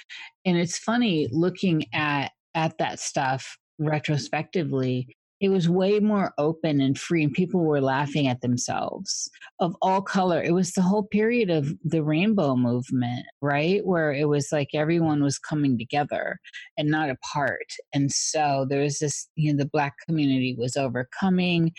and 0.44 0.56
it's 0.58 0.78
funny 0.78 1.28
looking 1.30 1.84
at 1.92 2.32
at 2.54 2.76
that 2.78 2.98
stuff 2.98 3.56
retrospectively 3.78 5.06
it 5.44 5.50
was 5.50 5.68
way 5.68 6.00
more 6.00 6.32
open 6.38 6.80
and 6.80 6.98
free 6.98 7.22
and 7.22 7.34
people 7.34 7.60
were 7.60 7.82
laughing 7.82 8.26
at 8.26 8.40
themselves 8.40 9.30
of 9.60 9.76
all 9.82 10.00
color. 10.00 10.42
It 10.42 10.54
was 10.54 10.72
the 10.72 10.80
whole 10.80 11.02
period 11.02 11.50
of 11.50 11.70
the 11.84 12.02
rainbow 12.02 12.56
movement 12.56 13.26
right? 13.42 13.84
Where 13.84 14.10
it 14.10 14.26
was 14.26 14.48
like 14.52 14.68
everyone 14.72 15.22
was 15.22 15.38
coming 15.38 15.76
together 15.76 16.38
and 16.78 16.88
not 16.88 17.10
apart. 17.10 17.74
And 17.92 18.10
so 18.10 18.64
there 18.66 18.80
was 18.80 19.00
this 19.00 19.28
you 19.34 19.52
know 19.52 19.62
the 19.62 19.68
black 19.68 19.92
community 20.08 20.56
was 20.58 20.78
overcoming 20.78 21.72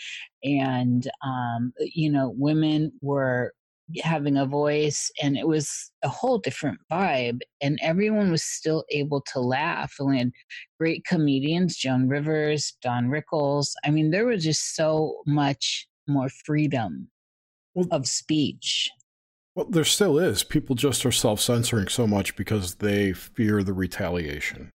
and 0.44 1.10
um 1.24 1.72
you 1.80 2.08
know 2.08 2.34
women 2.36 2.92
were 3.02 3.52
having 4.02 4.36
a 4.36 4.46
voice 4.46 5.10
and 5.22 5.36
it 5.36 5.46
was 5.46 5.92
a 6.02 6.08
whole 6.08 6.38
different 6.38 6.78
vibe 6.90 7.38
and 7.60 7.78
everyone 7.82 8.30
was 8.32 8.42
still 8.42 8.84
able 8.90 9.20
to 9.20 9.38
laugh 9.38 9.94
and 10.00 10.08
we 10.10 10.18
had 10.18 10.32
great 10.80 11.04
comedians 11.04 11.76
joan 11.76 12.08
rivers 12.08 12.76
don 12.82 13.08
rickles 13.08 13.74
i 13.84 13.90
mean 13.90 14.10
there 14.10 14.26
was 14.26 14.42
just 14.42 14.74
so 14.74 15.16
much 15.26 15.86
more 16.08 16.28
freedom 16.44 17.08
Well- 17.74 17.86
of 17.92 18.08
speech 18.08 18.90
Well, 19.54 19.66
there 19.70 19.84
still 19.84 20.18
is. 20.18 20.44
People 20.44 20.74
just 20.76 21.06
are 21.06 21.12
self 21.12 21.40
censoring 21.40 21.88
so 21.88 22.06
much 22.06 22.36
because 22.36 22.74
they 22.76 23.12
fear 23.14 23.62
the 23.62 23.72
retaliation. 23.72 24.70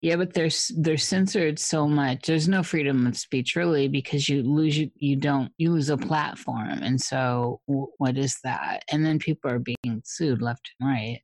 Yeah 0.00 0.16
but 0.16 0.32
they're 0.34 0.50
they're 0.76 0.96
censored 0.96 1.58
so 1.58 1.88
much 1.88 2.26
there's 2.26 2.48
no 2.48 2.62
freedom 2.62 3.06
of 3.06 3.16
speech 3.16 3.56
really 3.56 3.88
because 3.88 4.28
you 4.28 4.42
lose 4.42 4.76
you, 4.78 4.90
you 4.96 5.16
don't 5.16 5.52
you 5.58 5.72
lose 5.72 5.88
a 5.90 5.96
platform 5.96 6.68
and 6.82 7.00
so 7.00 7.60
w- 7.68 7.88
what 7.98 8.16
is 8.16 8.38
that? 8.44 8.82
And 8.90 9.04
then 9.04 9.18
people 9.18 9.50
are 9.50 9.58
being 9.58 10.02
sued 10.04 10.42
left 10.42 10.70
and 10.80 10.88
right. 10.88 11.20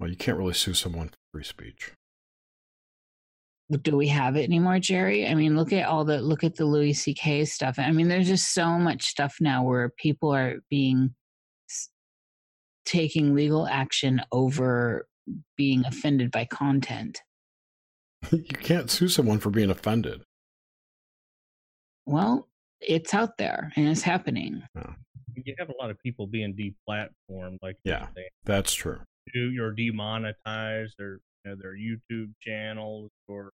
Well, 0.00 0.10
you 0.10 0.16
can't 0.16 0.38
really 0.38 0.54
sue 0.54 0.74
someone 0.74 1.08
for 1.08 1.16
free 1.32 1.44
speech. 1.44 1.92
do 3.82 3.96
we 3.96 4.08
have 4.08 4.36
it 4.36 4.44
anymore 4.44 4.78
jerry? 4.78 5.26
I 5.26 5.34
mean 5.34 5.56
look 5.56 5.72
at 5.72 5.86
all 5.86 6.04
the 6.04 6.20
look 6.20 6.44
at 6.44 6.56
the 6.56 6.64
louis 6.66 6.94
ck 6.94 7.46
stuff. 7.46 7.78
I 7.78 7.90
mean 7.90 8.08
there's 8.08 8.28
just 8.28 8.52
so 8.54 8.78
much 8.78 9.04
stuff 9.04 9.36
now 9.40 9.64
where 9.64 9.90
people 9.90 10.34
are 10.34 10.56
being 10.70 11.14
s- 11.70 11.90
taking 12.84 13.34
legal 13.34 13.66
action 13.66 14.20
over 14.32 15.06
being 15.56 15.84
offended 15.86 16.30
by 16.30 16.44
content 16.44 17.20
you 18.32 18.42
can't 18.44 18.90
sue 18.90 19.08
someone 19.08 19.38
for 19.38 19.50
being 19.50 19.70
offended. 19.70 20.22
well 22.06 22.48
it's 22.80 23.14
out 23.14 23.36
there 23.38 23.72
and 23.76 23.88
it's 23.88 24.02
happening 24.02 24.62
You 25.36 25.54
have 25.58 25.68
a 25.70 25.76
lot 25.80 25.90
of 25.90 25.98
people 26.00 26.26
being 26.26 26.54
deplatformed, 26.54 27.58
like 27.62 27.76
Yeah. 27.84 28.06
they 28.14 28.28
That's 28.44 28.72
true. 28.72 29.00
you're 29.34 29.72
demonetized 29.72 31.00
or 31.00 31.20
you 31.44 31.50
know, 31.50 31.56
their 31.60 31.74
YouTube 31.76 32.32
channels 32.40 33.10
or 33.28 33.50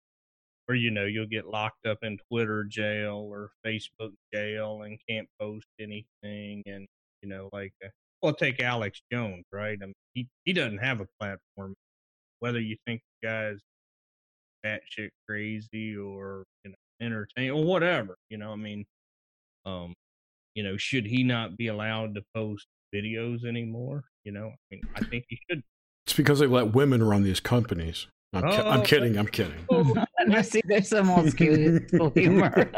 or 0.68 0.74
you 0.74 0.90
know 0.90 1.04
you'll 1.04 1.26
get 1.26 1.46
locked 1.46 1.86
up 1.86 1.98
in 2.02 2.18
Twitter 2.30 2.64
jail 2.64 3.16
or 3.30 3.50
Facebook 3.66 4.12
jail 4.34 4.82
and 4.82 4.98
can't 5.08 5.28
post 5.40 5.66
anything 5.80 6.62
and 6.66 6.86
you 7.22 7.28
know 7.28 7.48
like 7.52 7.72
uh, 7.84 7.88
well 8.22 8.34
take 8.34 8.60
Alex 8.62 9.00
Jones 9.12 9.44
right 9.52 9.78
I 9.82 9.86
mean 9.86 9.94
he 10.14 10.26
he 10.44 10.52
doesn't 10.52 10.78
have 10.78 11.00
a 11.00 11.06
platform 11.20 11.74
whether 12.40 12.60
you 12.60 12.76
think 12.86 13.00
the 13.22 13.28
guy's 13.28 13.60
batshit 14.64 15.10
crazy 15.28 15.96
or 15.96 16.44
you 16.64 16.70
know 16.70 16.76
entertain 17.00 17.50
or 17.50 17.64
whatever 17.64 18.16
you 18.30 18.38
know 18.38 18.52
I 18.52 18.56
mean 18.56 18.84
um 19.66 19.94
you 20.54 20.62
know 20.62 20.76
should 20.76 21.06
he 21.06 21.22
not 21.22 21.56
be 21.56 21.68
allowed 21.68 22.14
to 22.16 22.22
post 22.34 22.66
videos 22.94 23.44
anymore 23.44 24.02
you 24.24 24.32
know 24.32 24.48
I 24.48 24.56
mean 24.74 24.82
I 24.96 25.00
think 25.04 25.24
he 25.28 25.38
should 25.48 25.62
It's 26.06 26.16
because 26.16 26.38
they 26.40 26.46
let 26.46 26.74
women 26.74 27.02
run 27.02 27.22
these 27.22 27.40
companies. 27.40 28.06
I'm, 28.32 28.42
ki- 28.42 28.58
I'm 28.58 28.80
Oh, 28.80 28.82
kidding. 28.82 29.16
I'm 29.16 29.26
kidding. 29.26 29.66
I 30.30 30.42
see 30.42 30.60
there's 30.66 30.88
some 30.88 31.08
old 31.08 31.30
school 31.30 32.10
humor. 32.14 32.52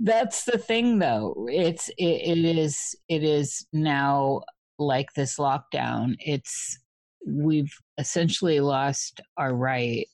That's 0.00 0.44
the 0.44 0.58
thing, 0.58 0.98
though. 0.98 1.46
It's 1.50 1.88
it, 1.90 2.04
it 2.04 2.58
is 2.58 2.94
it 3.08 3.22
is 3.22 3.66
now 3.72 4.42
like 4.78 5.12
this 5.14 5.38
lockdown. 5.38 6.16
It's 6.18 6.78
we've 7.26 7.74
essentially 7.98 8.60
lost 8.60 9.20
our 9.36 9.54
right, 9.54 10.08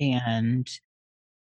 and 0.00 0.68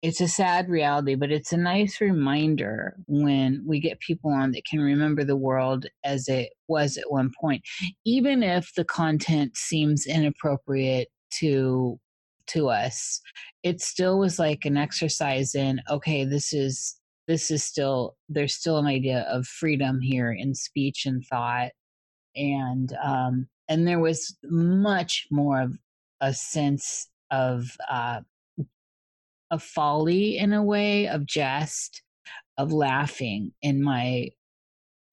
it's 0.02 0.22
a 0.22 0.28
sad 0.28 0.70
reality. 0.70 1.16
But 1.16 1.32
it's 1.32 1.52
a 1.52 1.58
nice 1.58 2.00
reminder 2.00 2.96
when 3.08 3.64
we 3.66 3.80
get 3.80 4.00
people 4.00 4.32
on 4.32 4.52
that 4.52 4.66
can 4.70 4.80
remember 4.80 5.24
the 5.24 5.36
world 5.36 5.86
as 6.04 6.28
it 6.28 6.50
was 6.68 6.98
at 6.98 7.12
one 7.12 7.32
point, 7.40 7.64
even 8.06 8.44
if 8.44 8.72
the 8.76 8.86
content 8.86 9.58
seems 9.58 10.06
inappropriate 10.06 11.10
to 11.40 12.00
to 12.48 12.70
us 12.70 13.20
it 13.64 13.82
still 13.82 14.18
was 14.18 14.40
like 14.40 14.66
an 14.66 14.78
exercise 14.78 15.54
in 15.54 15.82
okay 15.90 16.24
this 16.24 16.54
is 16.54 16.96
this 17.28 17.52
is 17.52 17.64
still 17.64 18.16
there's 18.30 18.54
still 18.54 18.78
an 18.78 18.86
idea 18.86 19.28
of 19.30 19.46
freedom 19.46 20.00
here 20.00 20.32
in 20.32 20.56
speech 20.56 21.06
and 21.06 21.26
thought 21.26 21.72
and 22.36 22.96
um 23.04 23.48
and 23.70 23.88
there 23.88 24.00
was 24.00 24.38
much 24.44 25.28
more 25.32 25.62
of 25.62 25.78
a 26.22 26.34
sense 26.34 27.10
of 27.32 27.66
uh 27.90 28.22
folly 29.60 30.38
in 30.38 30.54
a 30.54 30.64
way 30.64 31.08
of 31.08 31.26
jest 31.26 32.02
of 32.58 32.72
laughing 32.72 33.52
in 33.62 33.82
my 33.82 34.28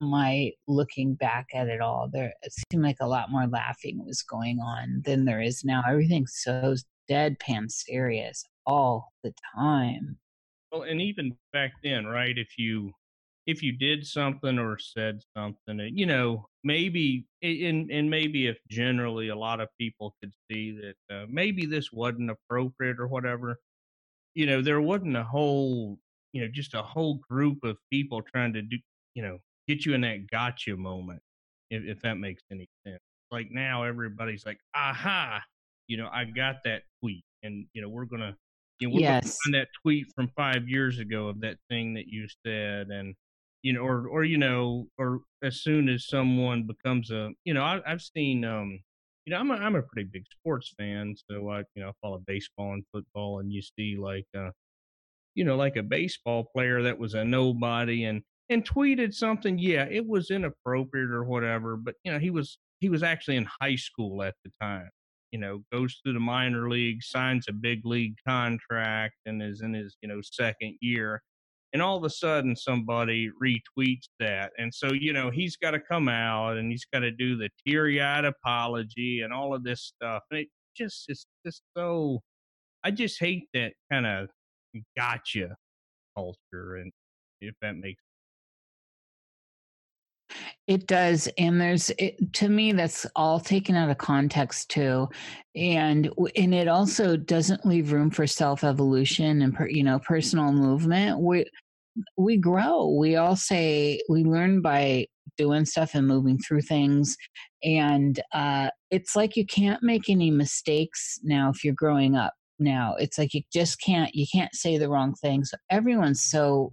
my 0.00 0.50
looking 0.66 1.14
back 1.14 1.46
at 1.54 1.68
it 1.68 1.80
all 1.80 2.08
there 2.12 2.32
it 2.42 2.52
seemed 2.70 2.82
like 2.82 2.96
a 3.00 3.06
lot 3.06 3.30
more 3.30 3.46
laughing 3.46 4.04
was 4.04 4.22
going 4.22 4.58
on 4.60 5.02
than 5.04 5.24
there 5.24 5.40
is 5.40 5.64
now 5.64 5.82
everything's 5.88 6.34
so 6.36 6.74
deadpan 7.08 7.70
serious 7.70 8.44
all 8.66 9.12
the 9.22 9.32
time 9.56 10.16
Well, 10.72 10.82
and 10.82 11.00
even 11.00 11.36
back 11.52 11.72
then, 11.84 12.06
right? 12.06 12.36
If 12.36 12.58
you 12.58 12.92
if 13.46 13.62
you 13.62 13.72
did 13.76 14.06
something 14.06 14.58
or 14.58 14.78
said 14.78 15.20
something, 15.36 15.78
you 15.92 16.06
know, 16.06 16.48
maybe 16.64 17.26
and 17.42 17.90
and 17.90 18.10
maybe 18.10 18.46
if 18.46 18.58
generally 18.70 19.28
a 19.28 19.36
lot 19.36 19.60
of 19.60 19.68
people 19.78 20.14
could 20.22 20.32
see 20.50 20.72
that 20.80 21.14
uh, 21.14 21.26
maybe 21.28 21.66
this 21.66 21.92
wasn't 21.92 22.30
appropriate 22.30 22.98
or 23.00 23.06
whatever, 23.08 23.60
you 24.34 24.46
know, 24.46 24.62
there 24.62 24.80
wasn't 24.80 25.16
a 25.16 25.24
whole, 25.24 25.98
you 26.32 26.42
know, 26.42 26.48
just 26.52 26.74
a 26.74 26.82
whole 26.82 27.16
group 27.30 27.58
of 27.64 27.76
people 27.92 28.22
trying 28.22 28.52
to 28.54 28.62
do, 28.62 28.78
you 29.14 29.22
know, 29.22 29.38
get 29.68 29.84
you 29.86 29.94
in 29.94 30.00
that 30.02 30.30
gotcha 30.30 30.76
moment, 30.76 31.20
if, 31.70 31.84
if 31.84 32.00
that 32.02 32.14
makes 32.18 32.42
any 32.50 32.68
sense. 32.86 33.00
Like 33.30 33.48
now, 33.50 33.84
everybody's 33.84 34.46
like, 34.46 34.60
aha, 34.74 35.42
you 35.88 35.96
know, 35.96 36.08
I 36.12 36.24
got 36.24 36.56
that 36.64 36.82
tweet, 37.02 37.24
and 37.42 37.66
you 37.74 37.82
know, 37.82 37.88
we're 37.88 38.06
gonna 38.06 38.36
you 38.80 38.88
know, 38.88 38.94
we're 38.94 39.02
gonna 39.02 39.20
Yes. 39.20 39.38
find 39.44 39.54
that 39.54 39.68
tweet 39.82 40.06
from 40.14 40.28
five 40.36 40.68
years 40.68 40.98
ago 40.98 41.28
of 41.28 41.40
that 41.40 41.58
thing 41.70 41.94
that 41.94 42.08
you 42.08 42.26
said, 42.46 42.88
and 42.88 43.14
you 43.64 43.72
know, 43.74 43.82
or 43.82 44.08
or 44.08 44.24
you 44.24 44.38
know, 44.38 44.88
or 44.98 45.20
as 45.42 45.62
soon 45.62 45.88
as 45.88 46.06
someone 46.08 46.64
becomes 46.66 47.10
a, 47.10 47.30
you 47.44 47.54
know, 47.54 47.62
I, 47.64 47.80
I've 47.86 48.02
seen, 48.02 48.44
um, 48.44 48.80
you 49.26 49.32
know, 49.32 49.38
I'm 49.38 49.50
a, 49.50 49.54
I'm 49.54 49.76
a 49.76 49.82
pretty 49.82 50.08
big 50.12 50.24
sports 50.30 50.74
fan, 50.78 51.16
so 51.30 51.50
I, 51.50 51.60
you 51.74 51.82
know, 51.82 51.88
I 51.90 51.92
follow 52.02 52.22
baseball 52.26 52.74
and 52.74 52.84
football, 52.92 53.40
and 53.40 53.52
you 53.52 53.62
see 53.62 53.96
like, 53.98 54.26
uh, 54.38 54.50
you 55.34 55.44
know, 55.44 55.56
like 55.56 55.76
a 55.76 55.82
baseball 55.82 56.44
player 56.54 56.82
that 56.82 56.98
was 56.98 57.14
a 57.14 57.24
nobody 57.24 58.04
and 58.04 58.22
and 58.50 58.68
tweeted 58.68 59.14
something, 59.14 59.58
yeah, 59.58 59.86
it 59.90 60.06
was 60.06 60.30
inappropriate 60.30 61.10
or 61.10 61.24
whatever, 61.24 61.76
but 61.76 61.94
you 62.04 62.12
know, 62.12 62.18
he 62.18 62.30
was 62.30 62.58
he 62.80 62.88
was 62.90 63.02
actually 63.02 63.36
in 63.36 63.48
high 63.60 63.76
school 63.76 64.22
at 64.22 64.34
the 64.44 64.50
time 64.60 64.90
you 65.32 65.40
know, 65.40 65.64
goes 65.72 65.98
through 66.04 66.12
the 66.12 66.20
minor 66.20 66.70
league, 66.70 67.02
signs 67.02 67.46
a 67.48 67.52
big 67.52 67.84
league 67.84 68.14
contract, 68.26 69.16
and 69.26 69.42
is 69.42 69.62
in 69.62 69.74
his, 69.74 69.96
you 70.00 70.08
know, 70.08 70.20
second 70.22 70.76
year. 70.80 71.20
And 71.74 71.82
all 71.82 71.96
of 71.96 72.04
a 72.04 72.10
sudden, 72.10 72.56
somebody 72.56 73.30
retweets 73.42 74.08
that. 74.20 74.52
And 74.58 74.72
so, 74.72 74.92
you 74.92 75.12
know, 75.12 75.30
he's 75.30 75.56
got 75.56 75.72
to 75.72 75.80
come 75.80 76.08
out 76.08 76.56
and 76.56 76.70
he's 76.70 76.86
got 76.92 77.00
to 77.00 77.10
do 77.10 77.36
the 77.36 77.50
teary 77.66 78.00
eyed 78.00 78.24
apology 78.24 79.22
and 79.22 79.32
all 79.34 79.54
of 79.54 79.64
this 79.64 79.92
stuff. 79.94 80.22
And 80.30 80.40
it 80.40 80.48
just 80.76 81.04
is 81.10 81.26
just 81.44 81.62
so, 81.76 82.22
I 82.84 82.92
just 82.92 83.20
hate 83.20 83.48
that 83.54 83.74
kind 83.92 84.06
of 84.06 84.28
gotcha 84.96 85.56
culture. 86.16 86.76
And 86.76 86.92
if 87.40 87.54
that 87.60 87.76
makes 87.76 88.00
It 90.66 90.86
does, 90.86 91.28
and 91.36 91.60
there's 91.60 91.90
it, 91.98 92.32
to 92.34 92.48
me 92.48 92.72
that's 92.72 93.06
all 93.14 93.38
taken 93.38 93.76
out 93.76 93.90
of 93.90 93.98
context 93.98 94.70
too, 94.70 95.08
and 95.54 96.10
and 96.36 96.54
it 96.54 96.68
also 96.68 97.16
doesn't 97.16 97.66
leave 97.66 97.92
room 97.92 98.10
for 98.10 98.26
self 98.26 98.64
evolution 98.64 99.42
and 99.42 99.54
per, 99.54 99.68
you 99.68 99.84
know 99.84 99.98
personal 99.98 100.52
movement. 100.52 101.20
We 101.20 101.44
we 102.16 102.36
grow. 102.36 102.88
We 102.98 103.16
all 103.16 103.36
say 103.36 104.00
we 104.08 104.24
learn 104.24 104.60
by 104.60 105.06
doing 105.36 105.64
stuff 105.64 105.94
and 105.94 106.06
moving 106.06 106.38
through 106.38 106.62
things, 106.62 107.16
and 107.62 108.20
uh, 108.32 108.70
it's 108.90 109.16
like 109.16 109.36
you 109.36 109.46
can't 109.46 109.82
make 109.82 110.08
any 110.08 110.30
mistakes 110.30 111.18
now 111.22 111.50
if 111.50 111.64
you're 111.64 111.74
growing 111.74 112.16
up. 112.16 112.34
Now 112.58 112.94
it's 112.98 113.18
like 113.18 113.34
you 113.34 113.42
just 113.52 113.80
can't 113.80 114.14
you 114.14 114.26
can't 114.32 114.54
say 114.54 114.78
the 114.78 114.88
wrong 114.88 115.14
thing. 115.14 115.44
So 115.44 115.56
everyone's 115.70 116.22
so 116.24 116.70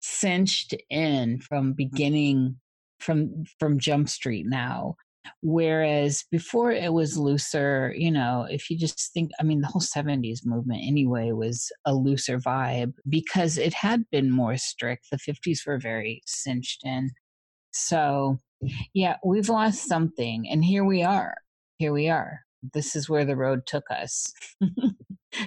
cinched 0.00 0.74
in 0.90 1.40
from 1.40 1.72
beginning 1.72 2.56
from 3.00 3.44
from 3.58 3.78
jump 3.78 4.08
street 4.08 4.46
now 4.48 4.94
whereas 5.42 6.24
before 6.30 6.72
it 6.72 6.92
was 6.92 7.16
looser 7.16 7.94
you 7.96 8.10
know 8.10 8.46
if 8.50 8.70
you 8.70 8.76
just 8.76 9.12
think 9.12 9.30
i 9.40 9.42
mean 9.42 9.60
the 9.60 9.66
whole 9.68 9.80
70s 9.80 10.44
movement 10.44 10.82
anyway 10.84 11.32
was 11.32 11.70
a 11.84 11.94
looser 11.94 12.38
vibe 12.38 12.92
because 13.08 13.58
it 13.58 13.74
had 13.74 14.04
been 14.10 14.30
more 14.30 14.56
strict. 14.56 15.06
The 15.10 15.18
50s 15.18 15.66
were 15.66 15.78
very 15.78 16.22
cinched 16.26 16.82
in. 16.84 17.10
So 17.72 18.38
yeah 18.94 19.16
we've 19.24 19.48
lost 19.48 19.86
something 19.86 20.48
and 20.48 20.64
here 20.64 20.84
we 20.84 21.02
are. 21.02 21.34
Here 21.78 21.92
we 21.92 22.08
are. 22.08 22.40
This 22.74 22.94
is 22.94 23.08
where 23.08 23.24
the 23.24 23.36
road 23.36 23.66
took 23.66 23.84
us. 23.90 24.32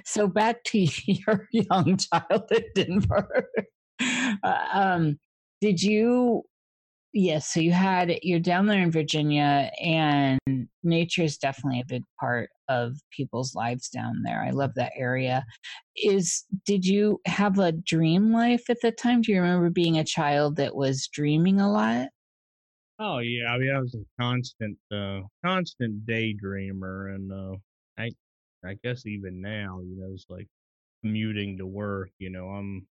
So 0.03 0.27
back 0.27 0.63
to 0.63 0.79
your 1.05 1.47
young 1.51 1.97
child 1.97 2.45
at 2.51 2.63
denver. 2.73 3.49
Uh, 4.01 4.65
um 4.73 5.19
did 5.61 5.81
you 5.81 6.41
yes, 7.15 7.51
so 7.51 7.59
you 7.59 7.71
had 7.71 8.19
you're 8.21 8.39
down 8.39 8.67
there 8.67 8.81
in 8.83 8.91
Virginia, 8.91 9.71
and 9.81 10.39
nature 10.83 11.23
is 11.23 11.37
definitely 11.37 11.81
a 11.81 11.85
big 11.85 12.03
part 12.19 12.49
of 12.69 12.97
people's 13.11 13.55
lives 13.55 13.89
down 13.89 14.21
there. 14.23 14.43
I 14.43 14.51
love 14.51 14.73
that 14.75 14.93
area. 14.95 15.45
Is 15.95 16.45
did 16.65 16.85
you 16.85 17.21
have 17.25 17.59
a 17.59 17.71
dream 17.71 18.31
life 18.33 18.69
at 18.69 18.81
the 18.81 18.91
time? 18.91 19.21
Do 19.23 19.31
you 19.31 19.41
remember 19.41 19.71
being 19.71 19.97
a 19.97 20.03
child 20.03 20.57
that 20.57 20.75
was 20.75 21.07
dreaming 21.11 21.59
a 21.59 21.71
lot? 21.71 22.09
Oh 22.99 23.19
yeah, 23.19 23.47
I 23.51 23.57
mean 23.57 23.71
I 23.75 23.79
was 23.79 23.95
a 23.95 24.05
constant, 24.21 24.77
uh, 24.91 25.21
constant 25.43 26.05
daydreamer, 26.05 27.13
and 27.13 27.31
uh, 27.31 27.57
I, 27.97 28.11
I 28.65 28.75
guess 28.83 29.05
even 29.05 29.41
now, 29.41 29.81
you 29.81 29.97
know, 29.97 30.11
it's 30.13 30.25
like 30.29 30.47
commuting 31.03 31.57
to 31.59 31.65
work. 31.67 32.11
You 32.19 32.29
know, 32.31 32.49
I'm 32.49 32.87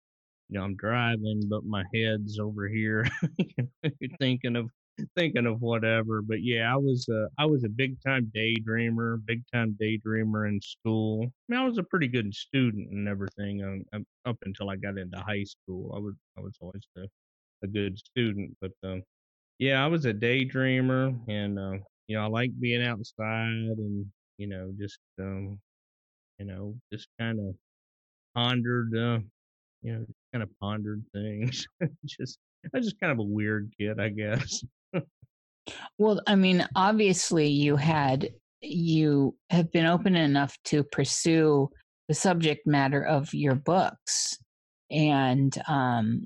you 0.51 0.59
know, 0.59 0.65
I'm 0.65 0.75
driving, 0.75 1.43
but 1.49 1.63
my 1.63 1.83
head's 1.95 2.39
over 2.39 2.67
here 2.67 3.07
thinking 4.19 4.57
of 4.57 4.69
thinking 5.15 5.45
of 5.45 5.61
whatever. 5.61 6.21
But 6.21 6.43
yeah, 6.43 6.71
I 6.71 6.75
was 6.75 7.07
uh, 7.09 7.27
I 7.37 7.45
was 7.45 7.63
a 7.63 7.69
big 7.69 7.95
time 8.05 8.31
daydreamer, 8.35 9.25
big 9.25 9.43
time 9.53 9.77
daydreamer 9.81 10.49
in 10.49 10.59
school. 10.61 11.23
I 11.23 11.27
mean, 11.47 11.61
I 11.61 11.65
was 11.65 11.77
a 11.77 11.83
pretty 11.83 12.09
good 12.09 12.35
student 12.35 12.91
and 12.91 13.07
everything 13.07 13.85
um, 13.93 14.05
up 14.25 14.37
until 14.43 14.69
I 14.69 14.75
got 14.75 14.97
into 14.97 15.17
high 15.19 15.45
school. 15.45 15.93
I 15.95 15.99
was 15.99 16.15
I 16.37 16.41
was 16.41 16.57
always 16.59 16.83
a, 16.97 17.05
a 17.63 17.67
good 17.67 17.97
student, 17.97 18.55
but 18.59 18.71
um, 18.83 19.03
yeah, 19.59 19.83
I 19.83 19.87
was 19.87 20.05
a 20.05 20.13
daydreamer, 20.13 21.17
and 21.29 21.57
uh, 21.57 21.77
you 22.07 22.17
know, 22.17 22.23
I 22.23 22.27
like 22.27 22.51
being 22.59 22.83
outside 22.83 23.77
and 23.77 24.05
you 24.37 24.47
know, 24.47 24.73
just 24.77 24.99
um, 25.19 25.59
you 26.39 26.45
know, 26.45 26.75
just 26.91 27.07
kind 27.19 27.39
of 27.39 27.55
pondered 28.35 28.95
uh, 28.97 29.19
you 29.81 29.93
know, 29.93 30.05
kind 30.33 30.43
of 30.43 30.49
pondered 30.59 31.03
things. 31.13 31.65
just 32.05 32.39
I 32.65 32.77
was 32.77 32.85
just 32.85 32.99
kind 32.99 33.11
of 33.11 33.19
a 33.19 33.23
weird 33.23 33.73
kid, 33.79 33.99
I 33.99 34.09
guess. 34.09 34.63
well, 35.97 36.21
I 36.27 36.35
mean, 36.35 36.67
obviously 36.75 37.47
you 37.47 37.75
had 37.75 38.29
you 38.61 39.35
have 39.49 39.71
been 39.71 39.85
open 39.85 40.15
enough 40.15 40.55
to 40.65 40.83
pursue 40.83 41.69
the 42.07 42.13
subject 42.13 42.67
matter 42.67 43.03
of 43.03 43.33
your 43.33 43.55
books 43.55 44.37
and 44.91 45.57
um 45.67 46.25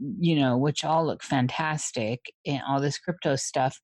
you 0.00 0.36
know 0.36 0.56
which 0.56 0.84
all 0.84 1.06
look 1.06 1.22
fantastic 1.22 2.20
and 2.46 2.62
all 2.66 2.80
this 2.80 2.98
crypto 2.98 3.36
stuff 3.36 3.78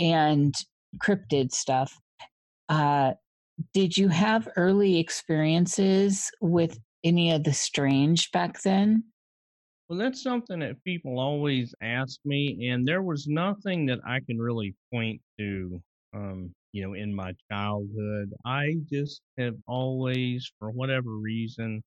and 0.00 0.54
cryptid 1.02 1.52
stuff 1.52 1.92
uh 2.68 3.12
did 3.74 3.96
you 3.96 4.08
have 4.08 4.48
early 4.56 4.98
experiences 4.98 6.30
with 6.40 6.78
any 7.06 7.30
of 7.32 7.44
the 7.44 7.52
strange 7.52 8.30
back 8.32 8.60
then? 8.62 9.04
Well, 9.88 9.98
that's 9.98 10.22
something 10.22 10.58
that 10.60 10.82
people 10.84 11.20
always 11.20 11.74
ask 11.80 12.18
me, 12.24 12.68
and 12.70 12.84
there 12.86 13.02
was 13.02 13.28
nothing 13.28 13.86
that 13.86 14.00
I 14.04 14.20
can 14.20 14.38
really 14.38 14.74
point 14.92 15.20
to, 15.38 15.80
um, 16.12 16.52
you 16.72 16.82
know, 16.82 16.94
in 16.94 17.14
my 17.14 17.32
childhood. 17.50 18.32
I 18.44 18.74
just 18.90 19.22
have 19.38 19.54
always, 19.68 20.50
for 20.58 20.70
whatever 20.70 21.10
reason, 21.10 21.82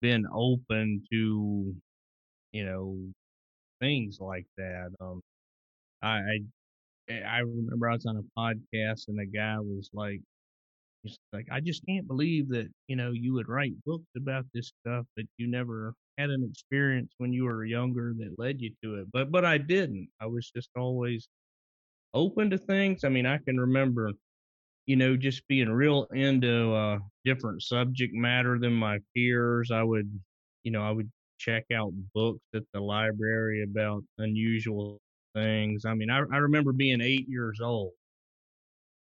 been 0.00 0.26
open 0.32 1.02
to, 1.12 1.74
you 2.52 2.64
know, 2.64 2.98
things 3.80 4.18
like 4.20 4.46
that. 4.56 4.90
Um, 5.00 5.20
I, 6.02 6.18
I 6.18 6.38
I 7.12 7.38
remember 7.40 7.88
I 7.90 7.94
was 7.94 8.06
on 8.06 8.16
a 8.16 8.40
podcast 8.40 9.08
and 9.08 9.18
the 9.18 9.26
guy 9.26 9.58
was 9.58 9.90
like, 9.92 10.20
He's 11.04 11.18
like, 11.32 11.48
I 11.52 11.60
just 11.60 11.84
can't 11.86 12.08
believe 12.08 12.50
that, 12.50 12.68
you 12.88 12.96
know, 12.96 13.12
you 13.12 13.34
would 13.34 13.48
write 13.48 13.74
books 13.84 14.06
about 14.16 14.46
this 14.54 14.72
stuff, 14.82 15.06
but 15.16 15.26
you 15.38 15.48
never 15.48 15.94
had 16.18 16.30
an 16.30 16.44
experience 16.50 17.14
when 17.18 17.32
you 17.34 17.44
were 17.44 17.64
younger 17.66 18.14
that 18.18 18.38
led 18.38 18.60
you 18.62 18.72
to 18.84 18.96
it. 18.96 19.08
But 19.12 19.32
but 19.32 19.44
I 19.46 19.58
didn't. 19.58 20.10
I 20.20 20.26
was 20.26 20.50
just 20.56 20.70
always 20.76 21.28
open 22.14 22.50
to 22.50 22.58
things. 22.58 23.04
I 23.04 23.08
mean, 23.10 23.26
I 23.26 23.38
can 23.38 23.58
remember, 23.58 24.12
you 24.86 24.96
know, 24.96 25.16
just 25.16 25.46
being 25.48 25.70
real 25.70 26.04
into 26.12 26.74
uh 26.74 26.98
different 27.24 27.62
subject 27.62 28.14
matter 28.14 28.58
than 28.58 28.74
my 28.74 29.00
peers. 29.14 29.70
I 29.72 29.82
would, 29.84 30.10
you 30.64 30.72
know, 30.72 30.82
I 30.82 30.90
would 30.92 31.10
check 31.38 31.64
out 31.74 31.92
books 32.14 32.42
at 32.54 32.64
the 32.74 32.80
library 32.80 33.62
about 33.64 34.04
unusual 34.18 35.00
things. 35.34 35.84
I 35.86 35.94
mean, 35.94 36.10
I, 36.10 36.18
I 36.32 36.38
remember 36.38 36.72
being 36.72 37.00
eight 37.00 37.28
years 37.28 37.60
old 37.62 37.92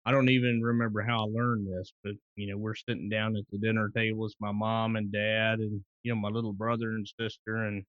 I 0.06 0.12
don't 0.12 0.30
even 0.30 0.62
remember 0.62 1.02
how 1.02 1.26
I 1.26 1.30
learned 1.30 1.68
this, 1.68 1.92
but 2.04 2.14
you 2.36 2.48
know, 2.48 2.58
we're 2.58 2.76
sitting 2.76 3.10
down 3.10 3.36
at 3.36 3.44
the 3.52 3.58
dinner 3.58 3.90
table 3.94 4.20
with 4.20 4.36
my 4.40 4.52
mom 4.52 4.96
and 4.96 5.12
dad 5.12 5.60
and 5.60 5.84
you 6.04 6.14
know, 6.14 6.20
my 6.20 6.30
little 6.30 6.54
brother 6.54 6.90
and 6.92 7.08
sister 7.20 7.56
and 7.66 7.84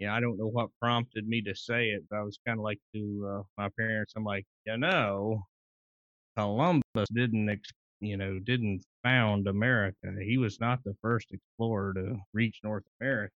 yeah, 0.00 0.14
I 0.14 0.20
don't 0.20 0.38
know 0.38 0.48
what 0.48 0.70
prompted 0.80 1.28
me 1.28 1.42
to 1.42 1.54
say 1.56 1.88
it, 1.90 2.04
but 2.10 2.18
I 2.18 2.22
was 2.22 2.38
kind 2.46 2.58
of 2.60 2.64
like 2.64 2.80
to 2.94 3.38
uh, 3.40 3.42
my 3.58 3.70
parents, 3.78 4.14
I'm 4.16 4.24
like, 4.24 4.46
you 4.66 4.78
know, 4.78 5.42
Columbus 6.36 7.08
didn't, 7.12 7.50
ex- 7.50 7.70
you 8.00 8.16
know, 8.16 8.38
didn't 8.40 8.84
found 9.02 9.48
America. 9.48 10.14
He 10.22 10.38
was 10.38 10.60
not 10.60 10.82
the 10.84 10.96
first 11.02 11.28
explorer 11.32 11.94
to 11.94 12.16
reach 12.32 12.60
North 12.64 12.84
America. 13.00 13.32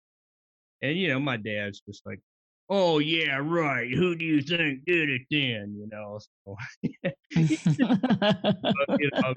And 0.82 0.98
you 0.98 1.08
know, 1.08 1.20
my 1.20 1.36
dad's 1.38 1.80
just 1.80 2.06
like, 2.06 2.20
oh 2.68 2.98
yeah, 2.98 3.38
right. 3.42 3.90
Who 3.90 4.14
do 4.14 4.24
you 4.24 4.42
think 4.42 4.84
did 4.84 5.08
it 5.08 5.22
then? 5.30 5.74
You 5.78 5.88
know, 5.90 6.18
so 6.18 6.56
you 8.98 9.10
know, 9.14 9.34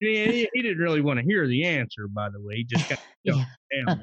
he, 0.00 0.48
he, 0.52 0.62
didn't 0.62 0.78
really 0.78 1.00
want 1.00 1.18
to 1.18 1.24
hear 1.24 1.46
the 1.46 1.64
answer. 1.64 2.08
By 2.08 2.28
the 2.30 2.40
way, 2.40 2.56
he 2.56 2.64
just 2.64 2.88
kind 2.88 2.98
of 2.98 3.06
yeah. 3.24 3.44
down. 3.86 3.98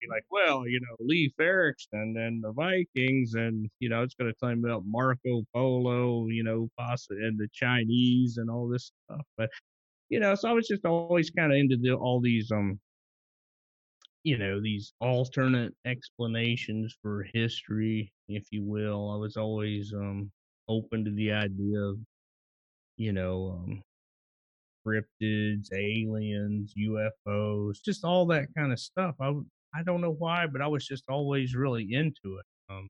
Be 0.00 0.08
like, 0.10 0.24
well, 0.30 0.68
you 0.68 0.78
know, 0.80 0.96
Leif 1.00 1.32
Erikson 1.40 2.16
and 2.18 2.44
the 2.44 2.52
Vikings, 2.52 3.34
and 3.34 3.68
you 3.80 3.88
know, 3.88 4.02
it's 4.02 4.14
going 4.14 4.30
to 4.30 4.38
tell 4.38 4.50
him 4.50 4.62
about 4.62 4.82
Marco 4.86 5.42
Polo, 5.54 6.26
you 6.28 6.44
know, 6.44 6.68
Pasa 6.78 7.14
and 7.14 7.38
the 7.38 7.48
Chinese 7.52 8.36
and 8.36 8.50
all 8.50 8.68
this 8.68 8.92
stuff. 9.06 9.24
But 9.38 9.48
you 10.10 10.20
know, 10.20 10.34
so 10.34 10.50
I 10.50 10.52
was 10.52 10.68
just 10.68 10.84
always 10.84 11.30
kind 11.30 11.50
of 11.50 11.58
into 11.58 11.76
the, 11.76 11.94
all 11.94 12.20
these 12.20 12.52
um 12.52 12.78
you 14.26 14.36
know 14.36 14.60
these 14.60 14.92
alternate 15.00 15.72
explanations 15.84 16.96
for 17.00 17.24
history 17.32 18.12
if 18.28 18.44
you 18.50 18.64
will 18.64 19.08
i 19.12 19.16
was 19.16 19.36
always 19.36 19.92
um 19.94 20.28
open 20.68 21.04
to 21.04 21.12
the 21.12 21.30
idea 21.30 21.78
of 21.78 21.96
you 22.96 23.12
know 23.12 23.62
um 23.62 23.80
cryptids 24.84 25.68
aliens 25.72 26.74
ufos 26.76 27.76
just 27.84 28.04
all 28.04 28.26
that 28.26 28.48
kind 28.58 28.72
of 28.72 28.80
stuff. 28.80 29.14
I 29.20 29.32
i 29.76 29.84
don't 29.84 30.00
know 30.00 30.16
why 30.18 30.48
but 30.48 30.60
i 30.60 30.66
was 30.66 30.84
just 30.84 31.04
always 31.08 31.54
really 31.54 31.86
into 31.92 32.38
it 32.38 32.46
um 32.68 32.88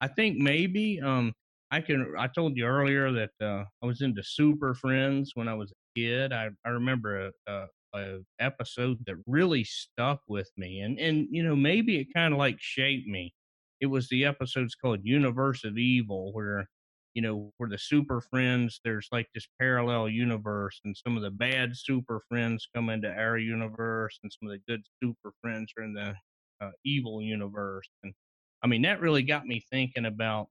i 0.00 0.08
think 0.08 0.38
maybe 0.38 0.98
um 1.02 1.30
i 1.70 1.82
can 1.82 2.14
i 2.18 2.26
told 2.26 2.56
you 2.56 2.64
earlier 2.64 3.12
that 3.12 3.30
uh 3.42 3.64
i 3.82 3.86
was 3.86 4.00
into 4.00 4.22
super 4.22 4.72
friends 4.72 5.32
when 5.34 5.46
i 5.46 5.54
was 5.54 5.72
a 5.72 6.00
kid 6.00 6.32
i 6.32 6.48
i 6.64 6.70
remember 6.70 7.28
a, 7.28 7.52
a 7.52 7.66
a 7.94 8.18
episode 8.38 8.98
that 9.06 9.16
really 9.26 9.64
stuck 9.64 10.20
with 10.28 10.50
me, 10.56 10.80
and 10.80 10.98
and 10.98 11.28
you 11.30 11.42
know 11.42 11.56
maybe 11.56 11.98
it 12.00 12.08
kind 12.14 12.32
of 12.34 12.38
like 12.38 12.56
shaped 12.60 13.08
me. 13.08 13.34
It 13.80 13.86
was 13.86 14.08
the 14.08 14.24
episode's 14.24 14.74
called 14.74 15.00
Universe 15.04 15.64
of 15.64 15.78
Evil, 15.78 16.32
where 16.32 16.68
you 17.14 17.22
know 17.22 17.52
where 17.56 17.68
the 17.68 17.78
super 17.78 18.20
friends 18.20 18.80
there's 18.84 19.08
like 19.12 19.28
this 19.34 19.48
parallel 19.60 20.08
universe, 20.08 20.80
and 20.84 20.96
some 20.96 21.16
of 21.16 21.22
the 21.22 21.30
bad 21.30 21.76
super 21.76 22.20
friends 22.28 22.68
come 22.74 22.90
into 22.90 23.10
our 23.12 23.38
universe, 23.38 24.18
and 24.22 24.32
some 24.32 24.48
of 24.48 24.54
the 24.54 24.72
good 24.72 24.82
super 25.02 25.32
friends 25.42 25.72
are 25.78 25.84
in 25.84 25.94
the 25.94 26.14
uh, 26.60 26.70
evil 26.84 27.22
universe. 27.22 27.88
And 28.04 28.14
I 28.62 28.66
mean 28.68 28.82
that 28.82 29.00
really 29.00 29.22
got 29.22 29.46
me 29.46 29.64
thinking 29.70 30.06
about 30.06 30.48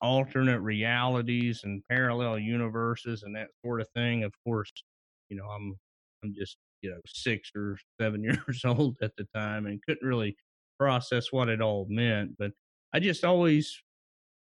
alternate 0.00 0.60
realities 0.60 1.62
and 1.64 1.82
parallel 1.88 2.38
universes 2.38 3.22
and 3.22 3.36
that 3.36 3.48
sort 3.64 3.80
of 3.80 3.88
thing. 3.90 4.24
Of 4.24 4.32
course, 4.44 4.72
you 5.28 5.36
know 5.36 5.46
I'm 5.46 5.76
I'm 6.22 6.34
just, 6.34 6.56
you 6.80 6.90
know, 6.90 6.98
six 7.06 7.50
or 7.56 7.76
seven 8.00 8.22
years 8.24 8.62
old 8.64 8.96
at 9.02 9.12
the 9.16 9.26
time 9.34 9.66
and 9.66 9.80
couldn't 9.86 10.06
really 10.06 10.36
process 10.78 11.32
what 11.32 11.48
it 11.48 11.60
all 11.60 11.86
meant. 11.88 12.36
But 12.38 12.52
I 12.92 13.00
just 13.00 13.24
always, 13.24 13.76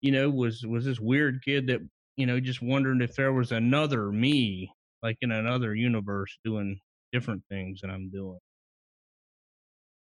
you 0.01 0.13
know, 0.13 0.31
was 0.31 0.65
was 0.67 0.85
this 0.85 1.01
weird 1.01 1.43
kid 1.45 1.67
that, 1.69 1.81
you 2.17 2.27
know, 2.27 2.41
just 2.41 2.63
wondering 2.63 3.01
if 3.01 3.15
there 3.15 3.33
was 3.33 3.53
another 3.53 4.11
me, 4.11 4.73
like 5.03 5.17
in 5.21 5.33
another 5.33 5.75
universe 5.75 6.39
doing 6.45 6.81
different 7.13 7.43
things 7.51 7.81
than 7.81 7.91
I'm 7.91 8.11
doing. 8.11 8.39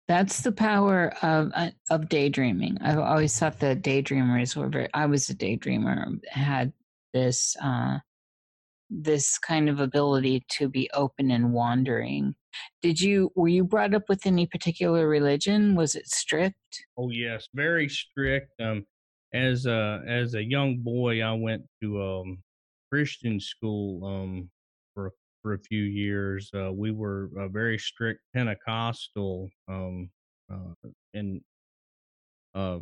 That's 0.08 0.42
the 0.42 0.52
power 0.52 1.14
of 1.22 1.52
uh, 1.56 1.72
of 1.90 2.10
daydreaming. 2.10 2.80
I've 2.82 3.00
always 3.00 3.38
thought 3.38 3.60
that 3.60 3.82
daydreamers 3.82 4.56
were 4.58 4.68
very. 4.68 4.90
I 4.94 5.06
was 5.06 5.30
a 5.30 5.36
daydreamer. 5.36 6.20
Had 6.30 6.74
this 7.14 7.56
uh, 7.64 8.00
this 8.92 9.38
kind 9.38 9.70
of 9.70 9.80
ability 9.80 10.46
to 10.50 10.68
be 10.68 10.90
open 10.94 11.32
and 11.32 11.54
wandering. 11.54 12.36
Did 12.82 13.00
you 13.00 13.32
were 13.36 13.48
you 13.48 13.64
brought 13.64 13.94
up 13.94 14.04
with 14.10 14.26
any 14.26 14.46
particular 14.46 15.08
religion? 15.08 15.76
Was 15.76 15.96
it 15.96 16.08
strict? 16.08 16.86
Oh 16.98 17.10
yes, 17.10 17.48
very 17.54 17.88
strict. 17.88 18.52
Um, 18.62 18.86
as 19.34 19.66
a 19.66 20.02
as 20.06 20.34
a 20.34 20.44
young 20.44 20.80
boy, 20.80 21.24
I 21.24 21.32
went 21.34 21.64
to 21.82 22.02
um 22.02 22.44
Christian 22.92 23.40
school 23.40 24.06
um 24.06 24.50
for 24.94 25.14
for 25.42 25.54
a 25.54 25.60
few 25.60 25.84
years. 25.84 26.52
Uh, 26.54 26.74
we 26.74 26.92
were 26.92 27.30
a 27.38 27.48
very 27.48 27.78
strict 27.78 28.20
Pentecostal 28.36 29.50
um 29.70 30.10
uh, 30.52 30.90
and 31.14 31.40
uh 32.54 32.80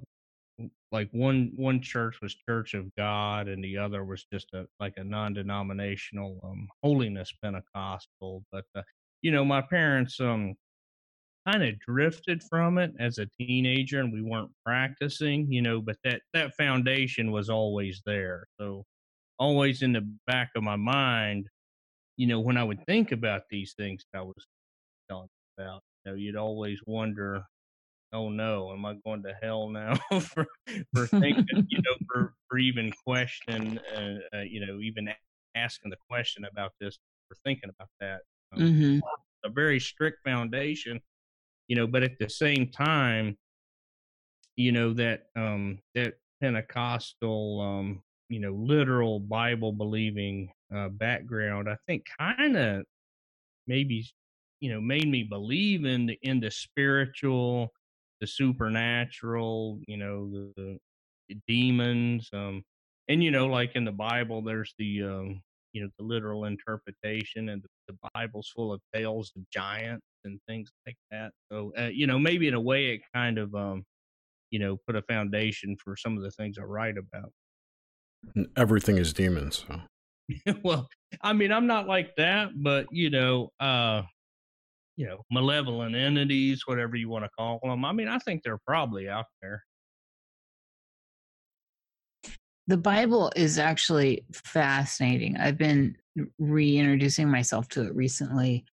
like 0.92 1.10
one 1.12 1.52
one 1.56 1.82
church 1.82 2.22
was 2.22 2.36
Church 2.36 2.74
of 2.74 2.94
God, 2.96 3.48
and 3.48 3.64
the 3.64 3.78
other 3.78 4.04
was 4.06 4.26
just 4.32 4.54
a 4.54 4.68
like 4.80 4.94
a 4.98 5.04
non-denominational 5.04 6.40
um, 6.44 6.68
holiness 6.84 7.32
Pentecostal. 7.44 8.44
But 8.52 8.66
uh, 8.76 8.84
you 9.22 9.32
know, 9.32 9.46
my 9.46 9.62
parents 9.62 10.20
um 10.20 10.56
kind 11.48 11.64
of 11.64 11.80
drifted 11.80 12.44
from 12.50 12.78
it 12.78 12.94
as 13.00 13.18
a 13.18 13.28
teenager, 13.40 14.00
and 14.02 14.14
we 14.14 14.22
weren't 14.22 14.52
practicing. 14.66 15.52
You 15.52 15.62
know, 15.62 15.82
but 15.82 15.98
that 16.04 16.22
that 16.34 16.56
foundation 16.56 17.32
was 17.32 17.50
always 17.50 18.02
there. 18.06 18.48
So 18.60 18.86
always 19.40 19.82
in 19.82 19.94
the 19.94 20.08
back 20.28 20.50
of 20.56 20.64
my 20.64 20.76
mind, 20.76 21.48
you 22.18 22.28
know, 22.28 22.40
when 22.40 22.58
I 22.58 22.64
would 22.64 22.86
think 22.86 23.12
about 23.12 23.44
these 23.50 23.74
things 23.78 24.06
that 24.14 24.20
I 24.20 24.24
was 24.24 24.46
telling 25.10 25.30
about, 25.58 25.82
you 26.06 26.12
know, 26.12 26.18
you'd 26.18 26.36
always 26.36 26.80
wonder, 26.86 27.44
oh 28.14 28.30
no, 28.30 28.72
am 28.72 28.86
I 28.86 28.96
going 29.06 29.24
to 29.24 29.36
hell 29.42 29.70
now 29.70 29.96
for 30.20 30.46
for 30.94 31.08
thinking, 31.08 31.46
you 31.70 31.78
know, 31.78 31.96
for 32.12 32.34
for 32.48 32.58
even 32.58 32.92
question, 33.06 33.80
uh, 33.96 34.38
uh, 34.38 34.42
you 34.42 34.66
know, 34.66 34.80
even 34.80 35.10
asking 35.56 35.90
the 35.92 35.98
question 36.10 36.46
about 36.46 36.72
this, 36.80 36.98
or 37.32 37.38
thinking 37.44 37.70
about 37.70 37.90
that. 38.00 38.22
Um, 38.54 38.62
Mm-hmm. 38.62 39.00
A 39.46 39.50
very 39.50 39.80
strict 39.80 40.18
foundation, 40.26 41.00
you 41.70 41.78
know, 41.78 41.88
but 41.88 42.04
at 42.04 42.20
the 42.20 42.30
same 42.30 42.70
time, 42.72 43.38
you 44.58 44.74
know 44.74 44.94
that 44.94 45.28
um 45.38 45.80
that 45.96 46.16
Pentecostal 46.42 47.62
um 47.62 48.04
you 48.28 48.42
know 48.42 48.52
literal 48.52 49.22
Bible 49.22 49.72
believing 49.72 50.52
uh, 50.76 50.90
background, 50.90 51.70
I 51.70 51.78
think 51.88 52.06
kind 52.20 52.58
of 52.58 52.84
maybe 53.68 54.06
you 54.60 54.72
know 54.72 54.82
made 54.82 55.08
me 55.08 55.24
believe 55.24 55.86
in 55.86 56.08
the 56.08 56.20
in 56.22 56.42
the 56.42 56.52
spiritual 56.52 57.72
the 58.22 58.28
supernatural 58.28 59.80
you 59.88 59.98
know 59.98 60.30
the, 60.56 60.78
the 61.28 61.38
demons 61.48 62.30
um 62.34 62.64
and 63.08 63.24
you 63.24 63.32
know 63.32 63.48
like 63.48 63.76
in 63.76 63.86
the 63.86 63.92
bible 63.92 64.42
there's 64.42 64.74
the 64.78 65.04
um 65.04 65.42
you 65.74 65.82
know 65.82 65.90
the 65.98 66.04
literal 66.04 66.46
interpretation 66.46 67.50
and 67.50 67.62
the, 67.62 67.68
the 67.88 68.10
bible's 68.14 68.52
full 68.56 68.74
of 68.74 68.82
tales 68.94 69.32
of 69.36 69.44
giants 69.52 70.06
and 70.26 70.40
things 70.48 70.72
like 70.86 70.98
that 71.12 71.32
so 71.52 71.72
uh, 71.78 71.84
you 71.84 72.08
know 72.08 72.20
maybe 72.20 72.48
in 72.48 72.54
a 72.54 72.62
way 72.62 72.94
it 72.94 73.02
kind 73.14 73.38
of 73.38 73.54
um 73.56 73.84
you 74.52 74.60
know 74.60 74.78
put 74.88 74.96
a 74.96 75.02
foundation 75.04 75.76
for 75.84 75.96
some 75.96 76.18
of 76.18 76.24
the 76.24 76.32
things 76.32 76.58
i 76.58 76.64
write 76.64 76.98
about 76.98 77.32
everything 78.56 78.98
is 78.98 79.14
demons. 79.14 79.66
So. 79.68 80.54
well, 80.64 80.88
I 81.22 81.34
mean, 81.34 81.52
I'm 81.52 81.68
not 81.68 81.88
like 81.88 82.16
that, 82.18 82.50
but 82.56 82.88
you 82.92 83.10
know, 83.10 83.52
uh, 83.60 84.04
you 85.00 85.06
know, 85.06 85.24
malevolent 85.32 85.96
entities, 85.96 86.64
whatever 86.66 86.98
you 86.98 87.08
want 87.08 87.24
to 87.24 87.30
call 87.30 87.58
them. 87.64 87.86
I 87.86 87.94
mean, 87.94 88.10
I 88.10 88.18
think 88.20 88.44
they're 88.44 88.60
probably 88.68 89.08
out 89.08 89.28
there. 89.42 89.64
The 92.68 92.76
Bible 92.76 93.32
is 93.34 93.58
actually 93.58 94.26
fascinating. 94.34 95.38
I've 95.38 95.58
been 95.58 95.96
reintroducing 96.38 97.32
myself 97.32 97.70
to 97.70 97.84
it 97.84 97.96
recently, 97.96 98.66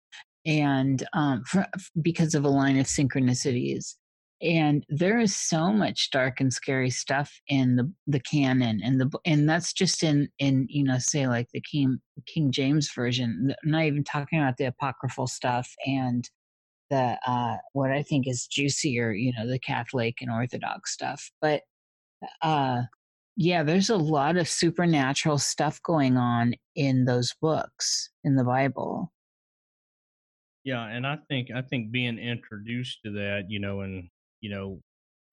and 0.48 1.06
um, 1.14 1.44
for, 1.44 1.68
because 2.02 2.34
of 2.34 2.44
a 2.44 2.50
line 2.50 2.80
of 2.80 2.88
synchronicities. 2.88 3.94
And 4.42 4.86
there 4.90 5.20
is 5.20 5.36
so 5.36 5.72
much 5.72 6.12
dark 6.12 6.42
and 6.42 6.52
scary 6.52 6.90
stuff 6.90 7.40
in 7.48 7.78
the 7.78 7.92
the 8.06 8.20
canon, 8.20 8.82
and 8.84 9.00
the 9.00 9.10
and 9.26 9.50
that's 9.50 9.72
just 9.72 10.04
in 10.04 10.28
in 10.40 10.68
you 10.70 10.84
know 10.84 10.98
say 11.00 11.28
like 11.28 11.48
the 11.54 11.62
King 11.62 12.00
King 12.28 12.52
James 12.52 12.92
version. 12.94 13.54
I'm 13.64 13.72
not 13.72 13.84
even 13.84 14.04
talking 14.04 14.40
about 14.40 14.58
the 14.58 14.66
apocryphal 14.66 15.28
stuff 15.28 15.72
and 15.86 16.30
the 16.90 17.18
uh, 17.26 17.58
what 17.74 17.92
I 17.92 18.04
think 18.04 18.28
is 18.28 18.48
juicier, 18.48 19.14
you 19.14 19.34
know, 19.38 19.48
the 19.48 19.60
Catholic 19.60 20.18
and 20.22 20.32
Orthodox 20.32 20.92
stuff. 20.92 21.32
But 21.42 21.62
uh, 22.42 22.84
yeah, 23.38 23.64
there's 23.64 23.90
a 23.90 23.98
lot 23.98 24.38
of 24.38 24.48
supernatural 24.48 25.38
stuff 25.38 25.82
going 25.84 26.18
on 26.18 26.56
in 26.76 27.06
those 27.06 27.34
books 27.42 28.10
in 28.24 28.36
the 28.36 28.44
Bible. 28.44 29.12
Yeah, 30.64 30.86
and 30.88 31.06
I 31.06 31.18
think 31.30 31.50
I 31.52 31.62
think 31.62 31.92
being 31.92 32.18
introduced 32.18 33.00
to 33.06 33.12
that, 33.12 33.46
you 33.50 33.60
know, 33.60 33.82
and 33.82 34.10
you 34.46 34.52
know, 34.52 34.80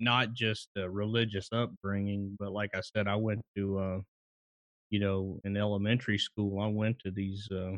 not 0.01 0.33
just 0.33 0.71
a 0.79 0.89
religious 0.89 1.51
upbringing, 1.53 2.35
but 2.39 2.51
like 2.51 2.71
I 2.75 2.81
said, 2.81 3.07
I 3.07 3.17
went 3.17 3.43
to, 3.57 3.79
uh, 3.79 3.99
you 4.89 5.01
know, 5.01 5.39
in 5.45 5.55
elementary 5.55 6.17
school, 6.17 6.61
I 6.61 6.69
went 6.69 6.99
to 7.01 7.11
these 7.11 7.47
uh, 7.53 7.73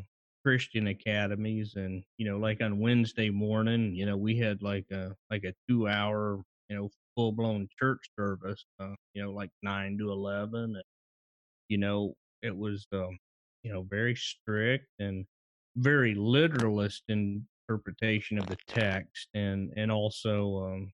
Christian 0.44 0.86
academies, 0.86 1.74
and 1.74 2.04
you 2.18 2.26
know, 2.30 2.38
like 2.38 2.62
on 2.62 2.78
Wednesday 2.78 3.30
morning, 3.30 3.96
you 3.96 4.06
know, 4.06 4.16
we 4.16 4.38
had 4.38 4.62
like 4.62 4.86
a 4.92 5.16
like 5.28 5.42
a 5.42 5.54
two 5.68 5.88
hour, 5.88 6.40
you 6.68 6.76
know, 6.76 6.88
full 7.16 7.32
blown 7.32 7.66
church 7.80 8.08
service, 8.16 8.64
uh, 8.78 8.94
you 9.14 9.22
know, 9.24 9.32
like 9.32 9.50
nine 9.64 9.98
to 9.98 10.12
eleven, 10.12 10.76
and 10.76 10.84
you 11.68 11.78
know, 11.78 12.14
it 12.42 12.56
was, 12.56 12.86
um, 12.92 13.18
you 13.64 13.72
know, 13.72 13.82
very 13.90 14.14
strict 14.14 14.86
and 15.00 15.26
very 15.76 16.14
literalist 16.14 17.02
interpretation 17.08 18.38
of 18.38 18.46
the 18.46 18.58
text, 18.68 19.28
and 19.34 19.72
and 19.76 19.90
also, 19.90 20.66
um, 20.66 20.92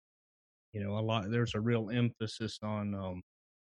you 0.73 0.83
know, 0.83 0.99
a 0.99 1.01
lot. 1.01 1.31
There's 1.31 1.55
a 1.55 1.61
real 1.61 1.91
emphasis 1.91 2.59
on, 2.63 2.95
um, 2.95 3.23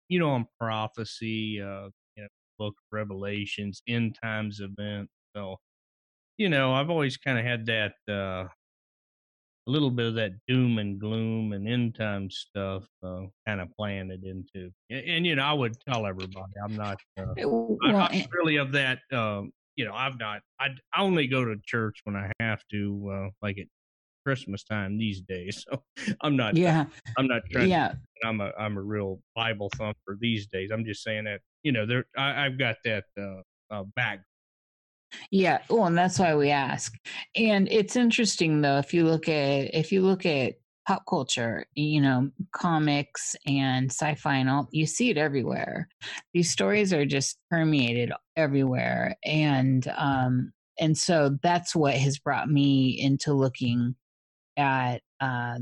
you 0.10 0.20
know, 0.20 0.32
on 0.32 0.48
prophecy, 0.60 1.62
uh, 1.62 1.90
you 2.16 2.24
know, 2.24 2.28
book 2.60 2.76
of 2.78 2.84
Revelations, 2.92 3.82
end 3.88 4.18
times 4.22 4.60
event 4.62 5.10
So, 5.36 5.58
you 6.38 6.50
know, 6.50 6.74
I've 6.74 6.90
always 6.90 7.18
kind 7.18 7.40
of 7.40 7.46
had 7.46 7.66
that 7.68 7.96
uh, 8.10 8.48
a 9.66 9.72
little 9.72 9.92
bit 9.92 10.08
of 10.08 10.16
that 10.16 10.34
doom 10.48 10.78
and 10.78 11.00
gloom 11.00 11.54
and 11.54 11.68
end 11.68 11.96
time 11.96 12.30
stuff 12.30 12.86
uh, 13.02 13.22
kind 13.48 13.62
of 13.62 13.70
planted 13.78 14.24
into. 14.26 14.72
And, 14.90 15.06
and, 15.06 15.26
you 15.26 15.36
know, 15.36 15.44
I 15.44 15.54
would 15.54 15.80
tell 15.88 16.06
everybody 16.06 16.52
I'm 16.64 16.76
not. 16.76 16.98
Uh, 17.18 17.34
Eh, 17.38 17.44
I'm 17.84 17.92
not 17.94 18.14
really 18.32 18.58
of 18.58 18.74
that. 18.74 19.00
Um, 19.12 19.52
you 19.76 19.86
know, 19.86 19.94
I've 19.94 20.20
not. 20.20 20.42
I, 20.60 20.70
I 20.94 21.02
only 21.02 21.28
go 21.28 21.46
to 21.46 21.56
church 21.66 22.02
when 22.04 22.16
I 22.16 22.32
have 22.40 22.62
to, 22.72 23.10
uh, 23.12 23.30
like 23.42 23.58
at 23.58 23.68
Christmas 24.26 24.64
time 24.64 24.98
these 24.98 25.22
days. 25.22 25.66
So 25.70 25.84
I'm 26.22 26.36
not. 26.36 26.56
yeah, 26.56 26.86
I'm 27.18 27.28
not 27.28 27.42
trying. 27.52 27.70
yeah, 27.70 27.94
I'm 28.24 28.42
a 28.42 28.52
I'm 28.58 28.78
a 28.78 28.82
real 28.82 29.20
Bible 29.36 29.70
thumper 29.76 30.18
these 30.20 30.48
days. 30.48 30.72
I'm 30.72 30.86
just 30.86 31.04
saying 31.04 31.26
that 31.26 31.42
you 31.64 31.72
know 31.72 31.86
there 31.86 32.06
I, 32.18 32.46
I've 32.46 32.58
got 32.58 32.78
that 32.86 33.06
uh, 33.18 33.42
uh, 33.74 33.84
back. 33.96 34.24
yeah. 35.32 35.60
Well, 35.70 35.86
and 35.86 35.98
that's 35.98 36.20
why 36.20 36.36
we 36.36 36.50
ask. 36.50 36.94
And 37.36 37.68
it's 37.72 37.96
interesting 37.96 38.62
though 38.62 38.78
if 38.78 38.94
you 38.94 39.06
look 39.06 39.28
at 39.28 39.74
if 39.74 39.92
you 39.92 40.02
look 40.02 40.26
at 40.26 40.56
pop 40.88 41.04
culture, 41.08 41.66
you 41.76 42.02
know, 42.02 42.30
comics 42.52 43.36
and 43.48 43.90
sci-fi 43.92 44.36
and 44.36 44.50
all, 44.50 44.68
you 44.72 44.86
see 44.86 45.10
it 45.10 45.18
everywhere. 45.18 45.88
These 46.34 46.52
stories 46.52 46.94
are 46.94 47.06
just 47.06 47.38
permeated 47.50 48.12
everywhere, 48.36 49.16
and 49.24 49.88
um, 49.96 50.52
and 50.80 50.98
so 50.98 51.38
that's 51.42 51.76
what 51.76 51.94
has 51.96 52.18
brought 52.20 52.50
me 52.50 53.00
into 53.00 53.34
looking 53.34 53.96
at 54.58 55.02
uh, 55.20 55.58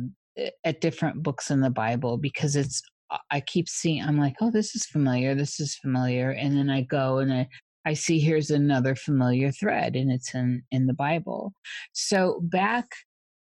at 0.64 0.82
different 0.82 1.24
books 1.24 1.52
in 1.52 1.62
the 1.62 1.70
Bible 1.70 2.18
because 2.18 2.56
it's 2.56 2.82
I 3.30 3.42
keep 3.42 3.68
seeing 3.68 4.02
I'm 4.04 4.18
like, 4.18 4.36
oh, 4.42 4.52
this 4.52 4.76
is 4.76 4.86
familiar, 4.86 5.36
this 5.36 5.60
is 5.60 5.76
familiar, 5.76 6.32
and 6.32 6.58
then 6.58 6.70
I 6.70 6.82
go 6.82 7.18
and 7.18 7.34
I, 7.34 7.48
I 7.86 7.94
see 7.94 8.20
here's 8.20 8.52
another 8.52 8.96
familiar 8.96 9.52
thread, 9.52 9.96
and 9.96 10.12
it's 10.12 10.34
in 10.34 10.64
in 10.72 10.88
the 10.88 10.94
Bible. 10.94 11.54
So 11.94 12.40
back 12.44 12.88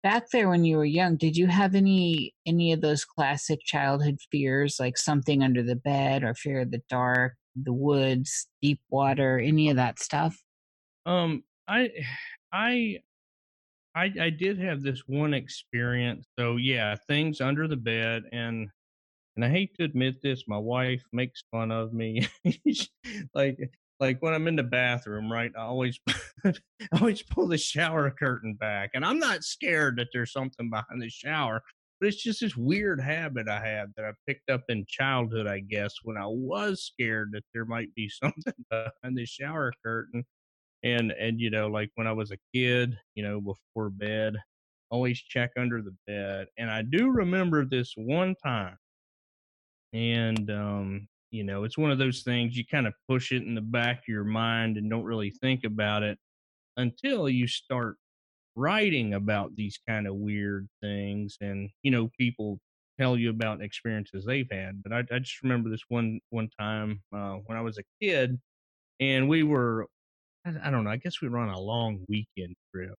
back 0.02 0.30
there 0.30 0.48
when 0.48 0.64
you 0.64 0.76
were 0.76 0.84
young, 0.84 1.16
did 1.16 1.36
you 1.36 1.46
have 1.46 1.74
any 1.74 2.34
any 2.46 2.72
of 2.72 2.80
those 2.80 3.04
classic 3.04 3.60
childhood 3.64 4.18
fears, 4.30 4.78
like 4.80 4.98
something 4.98 5.42
under 5.42 5.62
the 5.62 5.76
bed, 5.76 6.24
or 6.24 6.34
fear 6.34 6.60
of 6.60 6.70
the 6.70 6.82
dark, 6.88 7.34
the 7.54 7.72
woods, 7.72 8.48
deep 8.62 8.80
water, 8.90 9.38
any 9.38 9.70
of 9.70 9.76
that 9.76 9.98
stuff? 10.00 10.36
Um, 11.06 11.44
I 11.68 11.90
I 12.52 12.98
I 13.94 14.12
I 14.20 14.30
did 14.30 14.58
have 14.58 14.82
this 14.82 15.02
one 15.06 15.34
experience. 15.34 16.26
So 16.38 16.56
yeah, 16.56 16.96
things 17.08 17.40
under 17.40 17.66
the 17.68 17.76
bed 17.76 18.24
and 18.32 18.68
and 19.36 19.44
I 19.44 19.48
hate 19.50 19.74
to 19.76 19.84
admit 19.84 20.22
this, 20.22 20.44
my 20.48 20.58
wife 20.58 21.02
makes 21.12 21.44
fun 21.50 21.70
of 21.72 21.92
me. 21.92 22.28
like 23.34 23.58
like 24.00 24.20
when 24.22 24.34
I'm 24.34 24.48
in 24.48 24.56
the 24.56 24.62
bathroom, 24.62 25.30
right? 25.32 25.52
I 25.56 25.62
always 25.62 25.98
I 26.44 26.52
always 27.00 27.22
pull 27.22 27.48
the 27.48 27.58
shower 27.58 28.10
curtain 28.10 28.54
back, 28.54 28.90
and 28.94 29.04
I'm 29.04 29.18
not 29.18 29.44
scared 29.44 29.98
that 29.98 30.08
there's 30.12 30.32
something 30.32 30.70
behind 30.70 31.02
the 31.02 31.10
shower. 31.10 31.62
But 32.00 32.08
it's 32.08 32.22
just 32.22 32.40
this 32.40 32.56
weird 32.56 33.00
habit 33.00 33.48
I 33.48 33.60
have 33.66 33.90
that 33.96 34.06
I 34.06 34.12
picked 34.26 34.48
up 34.50 34.62
in 34.70 34.86
childhood, 34.88 35.46
I 35.46 35.60
guess, 35.60 35.94
when 36.02 36.16
I 36.16 36.26
was 36.26 36.82
scared 36.84 37.30
that 37.32 37.44
there 37.52 37.66
might 37.66 37.94
be 37.94 38.08
something 38.22 38.54
behind 38.70 39.16
the 39.16 39.26
shower 39.26 39.72
curtain. 39.84 40.24
And 40.82 41.12
and 41.12 41.40
you 41.40 41.50
know, 41.50 41.68
like 41.68 41.90
when 41.94 42.06
I 42.06 42.12
was 42.12 42.30
a 42.30 42.38
kid, 42.54 42.98
you 43.14 43.22
know, 43.22 43.40
before 43.40 43.90
bed, 43.90 44.36
always 44.90 45.20
check 45.20 45.50
under 45.58 45.82
the 45.82 45.94
bed. 46.06 46.48
And 46.58 46.70
I 46.70 46.82
do 46.82 47.10
remember 47.10 47.64
this 47.64 47.92
one 47.96 48.34
time 48.42 48.76
and 49.92 50.50
um 50.50 51.08
you 51.32 51.42
know 51.42 51.64
it's 51.64 51.76
one 51.78 51.90
of 51.90 51.98
those 51.98 52.22
things 52.22 52.56
you 52.56 52.64
kind 52.64 52.86
of 52.86 52.94
push 53.08 53.32
it 53.32 53.42
in 53.42 53.54
the 53.56 53.60
back 53.60 53.98
of 53.98 54.08
your 54.08 54.24
mind 54.24 54.76
and 54.76 54.88
don't 54.88 55.04
really 55.04 55.30
think 55.30 55.64
about 55.64 56.02
it 56.02 56.18
until 56.76 57.28
you 57.28 57.46
start 57.46 57.96
writing 58.56 59.14
about 59.14 59.54
these 59.56 59.78
kind 59.88 60.06
of 60.06 60.14
weird 60.16 60.68
things 60.82 61.36
and 61.40 61.70
you 61.82 61.90
know 61.90 62.10
people 62.18 62.60
tell 63.00 63.16
you 63.16 63.30
about 63.30 63.62
experiences 63.62 64.24
they've 64.26 64.50
had, 64.50 64.82
but 64.82 64.92
I, 64.92 64.98
I 65.14 65.18
just 65.20 65.42
remember 65.42 65.70
this 65.70 65.82
one 65.88 66.20
one 66.30 66.50
time 66.58 67.02
uh, 67.14 67.36
when 67.46 67.56
I 67.56 67.62
was 67.62 67.78
a 67.78 67.84
kid, 68.02 68.38
and 69.00 69.28
we 69.28 69.42
were 69.42 69.86
I, 70.46 70.54
I 70.64 70.70
don't 70.70 70.84
know 70.84 70.90
I 70.90 70.96
guess 70.96 71.20
we 71.22 71.28
were 71.28 71.38
on 71.38 71.50
a 71.50 71.60
long 71.60 72.04
weekend 72.08 72.56
trip. 72.74 72.94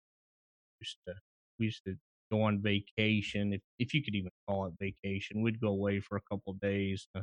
Just 0.83 0.99
to, 1.07 1.15
we 1.59 1.67
used 1.67 1.83
to 1.87 1.97
go 2.33 2.43
on 2.43 2.63
vacation, 2.63 3.53
if 3.53 3.63
if 3.79 3.95
you 3.95 4.03
could 4.03 4.15
even 4.15 4.31
call 4.49 4.67
it 4.67 4.75
vacation. 4.81 5.43
We'd 5.43 5.61
go 5.61 5.69
away 5.69 6.01
for 6.01 6.17
a 6.17 6.23
couple 6.31 6.55
days. 6.55 7.07
Uh, 7.15 7.23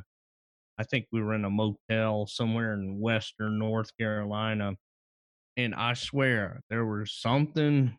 I 0.78 0.84
think 0.84 1.06
we 1.12 1.22
were 1.22 1.34
in 1.34 1.44
a 1.44 1.50
motel 1.50 2.26
somewhere 2.26 2.74
in 2.74 3.00
western 3.00 3.58
North 3.58 3.90
Carolina, 3.98 4.74
and 5.56 5.74
I 5.74 5.94
swear 5.94 6.60
there 6.70 6.86
was 6.86 7.12
something 7.12 7.96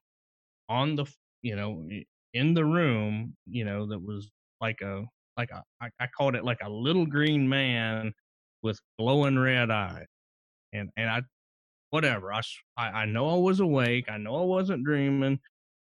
on 0.70 0.96
the 0.96 1.06
you 1.42 1.56
know 1.56 1.88
in 2.34 2.54
the 2.54 2.66
room 2.66 3.36
you 3.48 3.66
know 3.66 3.88
that 3.88 4.02
was 4.02 4.30
like 4.62 4.82
a 4.82 5.04
like 5.38 5.52
a 5.52 5.64
I, 5.82 5.90
I 6.00 6.08
called 6.08 6.36
it 6.36 6.46
like 6.46 6.60
a 6.64 6.70
little 6.70 7.06
green 7.06 7.50
man 7.50 8.14
with 8.62 8.80
glowing 9.00 9.40
red 9.40 9.72
eyes 9.72 10.06
and 10.74 10.90
and 10.98 11.10
i 11.10 11.22
whatever 11.90 12.34
I, 12.34 12.42
I 12.78 12.88
i 12.88 13.06
know 13.06 13.30
i 13.30 13.38
was 13.38 13.60
awake 13.60 14.06
i 14.10 14.18
know 14.18 14.36
i 14.42 14.46
wasn't 14.46 14.84
dreaming 14.84 15.40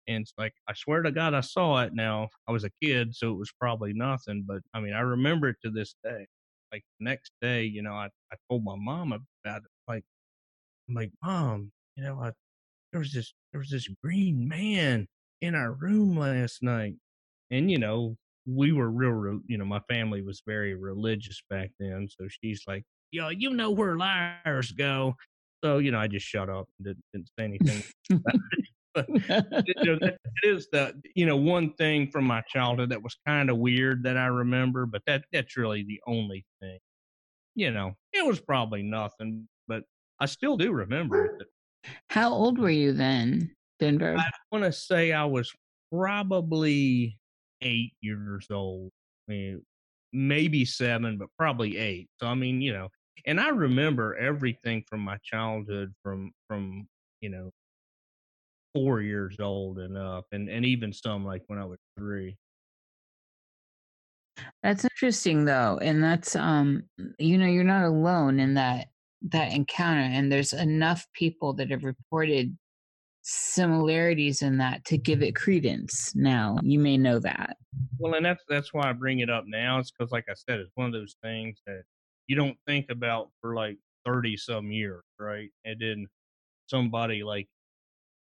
and 0.07 0.23
it's 0.23 0.33
like 0.39 0.55
i 0.69 0.75
swear 0.75 1.03
to 1.03 1.11
god 1.11 1.35
i 1.35 1.41
saw 1.41 1.83
it 1.83 1.95
now 1.95 2.29
i 2.49 2.53
was 2.53 2.65
a 2.65 2.71
kid 2.83 3.15
so 3.15 3.31
it 3.31 3.39
was 3.39 3.53
probably 3.61 3.93
nothing 3.93 4.45
but 4.47 4.61
i 4.75 4.81
mean 4.81 4.95
i 4.95 5.01
remember 5.01 5.49
it 5.49 5.57
to 5.65 5.71
this 5.71 5.95
day 6.05 6.27
like 6.73 6.83
the 6.99 7.05
next 7.05 7.33
day 7.41 7.65
you 7.65 7.83
know 7.83 7.93
i, 7.93 8.09
I 8.33 8.37
told 8.51 8.65
my 8.65 8.77
mom 8.77 9.13
about 9.13 9.59
it 9.59 9.71
like 9.89 10.05
i'm 10.89 10.95
like 10.95 11.11
mom 11.23 11.73
you 11.97 12.05
know 12.05 12.21
i 12.21 12.33
there 12.93 13.01
was 13.01 13.13
this 13.13 13.33
there 13.53 13.59
was 13.59 13.71
this 13.71 13.89
green 14.03 14.49
man 14.49 15.07
in 15.41 15.55
our 15.55 15.73
room 15.73 16.17
last 16.19 16.63
night 16.63 16.95
and 17.51 17.71
you 17.71 17.79
know 17.79 18.17
we 18.47 18.73
were 18.73 18.91
real 18.91 19.41
you 19.47 19.59
know 19.59 19.65
my 19.65 19.81
family 19.89 20.23
was 20.23 20.43
very 20.47 20.75
religious 20.75 21.43
back 21.51 21.71
then 21.79 22.09
so 22.09 22.27
she's 22.29 22.63
like 22.67 22.85
yo 23.11 23.29
you 23.29 23.51
know 23.51 23.71
where 23.71 23.97
liars 23.97 24.73
go 24.73 25.15
so 25.63 25.79
you 25.79 25.91
know 25.91 25.99
i 25.99 26.07
just 26.07 26.27
shut 26.27 26.49
up 26.49 26.69
and 26.79 26.87
didn't, 26.87 27.05
didn't 27.13 27.31
say 27.39 27.45
anything 27.45 27.83
but 28.95 29.09
you 29.09 29.85
know, 29.85 29.99
that 30.01 30.17
is 30.43 30.67
the 30.73 30.93
you 31.15 31.27
know 31.27 31.37
one 31.37 31.73
thing 31.75 32.11
from 32.11 32.25
my 32.25 32.41
childhood 32.49 32.91
that 32.91 33.03
was 33.03 33.17
kind 33.27 33.51
of 33.51 33.59
weird 33.59 34.03
that 34.03 34.17
i 34.17 34.27
remember 34.27 34.87
but 34.87 35.03
that 35.07 35.25
that's 35.33 35.57
really 35.57 35.85
the 35.85 36.01
only 36.07 36.45
thing 36.61 36.79
you 37.55 37.71
know 37.71 37.93
it 38.13 38.27
was 38.27 38.41
probably 38.41 38.83
nothing 38.83 39.47
but 39.69 39.83
i 40.21 40.27
still 40.27 40.57
do 40.57 40.73
remember 40.73 41.27
it 41.27 41.47
how 42.11 42.33
old 42.33 42.59
were 42.59 42.71
you 42.71 42.93
then, 42.93 43.51
Denver? 43.79 44.17
I 44.19 44.31
want 44.53 44.65
to 44.65 44.73
say 44.73 45.13
I 45.13 45.25
was 45.25 45.53
probably 45.93 47.19
eight 47.63 47.93
years 48.01 48.47
old. 48.51 48.91
I 49.29 49.33
mean, 49.33 49.63
maybe 50.13 50.65
seven, 50.65 51.19
but 51.19 51.29
probably 51.39 51.77
eight. 51.77 52.09
So 52.21 52.27
I 52.27 52.35
mean, 52.35 52.61
you 52.61 52.73
know, 52.73 52.89
and 53.27 53.41
I 53.41 53.49
remember 53.49 54.17
everything 54.17 54.85
from 54.89 55.01
my 55.01 55.17
childhood, 55.23 55.95
from 56.03 56.33
from 56.47 56.89
you 57.21 57.31
know, 57.31 57.51
four 58.75 59.01
years 59.01 59.37
old 59.41 59.79
and 59.79 59.97
up, 59.97 60.27
and 60.33 60.49
and 60.49 60.65
even 60.65 60.93
some 60.93 61.25
like 61.25 61.43
when 61.47 61.59
I 61.59 61.65
was 61.65 61.79
three. 61.97 62.37
That's 64.63 64.85
interesting 64.85 65.45
though, 65.45 65.79
and 65.83 66.03
that's 66.03 66.37
um, 66.37 66.85
you 67.19 67.39
know, 67.39 67.47
you're 67.47 67.65
not 67.65 67.85
alone 67.85 68.41
in 68.41 68.55
that 68.55 68.89
that 69.23 69.53
encounter 69.53 70.01
and 70.01 70.31
there's 70.31 70.53
enough 70.53 71.07
people 71.13 71.53
that 71.53 71.71
have 71.71 71.85
reported 71.85 72.57
similarities 73.23 74.43
in 74.43 74.57
that 74.59 74.85
to 74.85 74.97
give 74.97 75.23
it 75.23 75.35
credence 75.35 76.15
now 76.15 76.57
you 76.63 76.79
may 76.79 76.97
know 76.97 77.19
that 77.19 77.57
well 77.99 78.15
and 78.15 78.25
that's 78.25 78.45
that's 78.49 78.73
why 78.73 78.89
i 78.89 78.93
bring 78.93 79.19
it 79.19 79.29
up 79.29 79.45
now 79.47 79.79
it's 79.79 79.91
because 79.91 80.13
like 80.13 80.25
i 80.31 80.35
said 80.35 80.61
it's 80.61 80.71
one 80.77 80.87
of 80.87 80.93
those 80.93 81.17
things 81.23 81.61
that 81.67 81.83
you 82.29 82.37
don't 82.37 82.59
think 82.67 82.91
about 82.91 83.31
for 83.43 83.55
like 83.55 83.79
30 84.07 84.37
some 84.37 84.73
years 84.73 85.05
right 85.21 85.51
and 85.65 85.81
then 85.81 86.07
somebody 86.69 87.25
like 87.25 87.49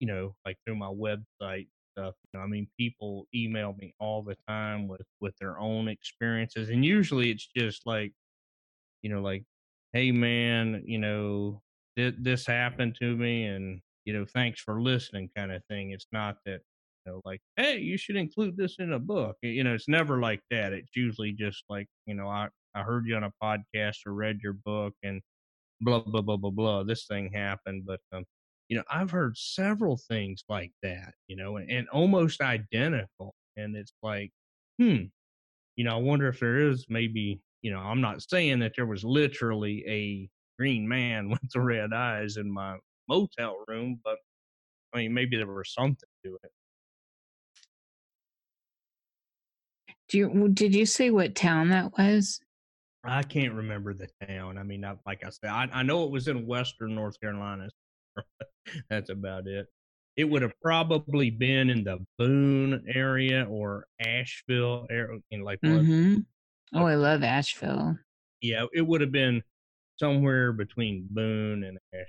you 0.00 0.06
know 0.06 0.34
like 0.46 0.58
through 0.66 0.76
my 0.76 0.88
website 0.88 1.68
stuff 1.96 2.14
you 2.24 2.38
know, 2.38 2.40
i 2.40 2.46
mean 2.46 2.68
people 2.78 3.26
email 3.34 3.74
me 3.74 3.94
all 4.00 4.22
the 4.22 4.36
time 4.48 4.88
with 4.88 5.06
with 5.20 5.36
their 5.38 5.58
own 5.58 5.88
experiences 5.88 6.70
and 6.70 6.84
usually 6.84 7.30
it's 7.30 7.48
just 7.56 7.86
like 7.86 8.12
you 9.02 9.10
know 9.10 9.22
like 9.22 9.44
hey 9.92 10.10
man, 10.10 10.82
you 10.86 10.98
know, 10.98 11.62
th- 11.96 12.14
this 12.18 12.46
happened 12.46 12.96
to 13.00 13.14
me 13.16 13.44
and, 13.44 13.80
you 14.06 14.12
know, 14.14 14.24
thanks 14.24 14.60
for 14.60 14.80
listening 14.82 15.30
kind 15.36 15.52
of 15.52 15.62
thing. 15.68 15.90
It's 15.90 16.06
not 16.12 16.38
that, 16.46 16.62
you 17.06 17.12
know, 17.12 17.20
like, 17.26 17.42
hey, 17.56 17.78
you 17.78 17.98
should 17.98 18.16
include 18.16 18.56
this 18.56 18.76
in 18.78 18.92
a 18.92 18.98
book. 18.98 19.36
You 19.42 19.64
know, 19.64 19.74
it's 19.74 19.88
never 19.88 20.18
like 20.18 20.40
that. 20.50 20.72
It's 20.72 20.96
usually 20.96 21.32
just 21.32 21.64
like, 21.68 21.88
you 22.06 22.14
know, 22.14 22.28
I, 22.28 22.48
I 22.74 22.82
heard 22.82 23.06
you 23.06 23.16
on 23.16 23.24
a 23.24 23.32
podcast 23.42 24.06
or 24.06 24.14
read 24.14 24.40
your 24.42 24.54
book 24.54 24.94
and 25.02 25.20
blah, 25.80 26.00
blah, 26.00 26.22
blah, 26.22 26.36
blah, 26.36 26.50
blah. 26.50 26.82
This 26.82 27.06
thing 27.06 27.30
happened. 27.32 27.84
But, 27.86 28.00
um, 28.12 28.24
you 28.68 28.76
know, 28.76 28.84
I've 28.90 29.10
heard 29.10 29.36
several 29.36 29.98
things 30.08 30.44
like 30.48 30.72
that, 30.82 31.14
you 31.28 31.36
know, 31.36 31.56
and, 31.56 31.70
and 31.70 31.88
almost 31.88 32.40
identical. 32.40 33.34
And 33.56 33.76
it's 33.76 33.92
like, 34.02 34.30
hmm, 34.78 35.04
you 35.76 35.84
know, 35.84 35.92
I 35.92 36.00
wonder 36.00 36.28
if 36.28 36.40
there 36.40 36.68
is 36.68 36.86
maybe 36.88 37.40
you 37.62 37.70
know, 37.70 37.78
I'm 37.78 38.00
not 38.00 38.22
saying 38.28 38.58
that 38.58 38.72
there 38.76 38.86
was 38.86 39.04
literally 39.04 39.84
a 39.88 40.28
green 40.58 40.86
man 40.86 41.30
with 41.30 41.50
the 41.52 41.60
red 41.60 41.92
eyes 41.92 42.36
in 42.36 42.52
my 42.52 42.76
motel 43.08 43.56
room, 43.66 44.00
but 44.04 44.18
I 44.92 44.98
mean, 44.98 45.14
maybe 45.14 45.36
there 45.36 45.46
was 45.46 45.72
something 45.72 46.08
to 46.24 46.38
it. 46.42 46.50
Do 50.08 50.18
you 50.18 50.48
did 50.52 50.74
you 50.74 50.84
say 50.84 51.08
what 51.10 51.34
town 51.34 51.70
that 51.70 51.96
was? 51.96 52.38
I 53.04 53.22
can't 53.22 53.54
remember 53.54 53.94
the 53.94 54.08
town. 54.26 54.58
I 54.58 54.62
mean, 54.62 54.84
I, 54.84 54.94
like 55.06 55.24
I 55.24 55.30
said, 55.30 55.50
I, 55.50 55.68
I 55.72 55.82
know 55.82 56.04
it 56.04 56.10
was 56.10 56.28
in 56.28 56.46
Western 56.46 56.94
North 56.94 57.20
Carolina. 57.20 57.68
That's 58.90 59.10
about 59.10 59.46
it. 59.46 59.66
It 60.16 60.24
would 60.24 60.42
have 60.42 60.52
probably 60.62 61.30
been 61.30 61.70
in 61.70 61.84
the 61.84 62.04
Boone 62.18 62.84
area 62.94 63.46
or 63.48 63.86
Asheville 64.00 64.86
area, 64.90 65.18
like 65.42 65.60
mm-hmm. 65.62 66.18
Oh, 66.74 66.86
I 66.86 66.94
love 66.94 67.22
Asheville. 67.22 67.96
Yeah, 68.40 68.66
it 68.72 68.82
would 68.82 69.00
have 69.00 69.12
been 69.12 69.42
somewhere 69.98 70.52
between 70.52 71.06
Boone 71.10 71.64
and 71.64 71.78
Asheville. 71.92 72.06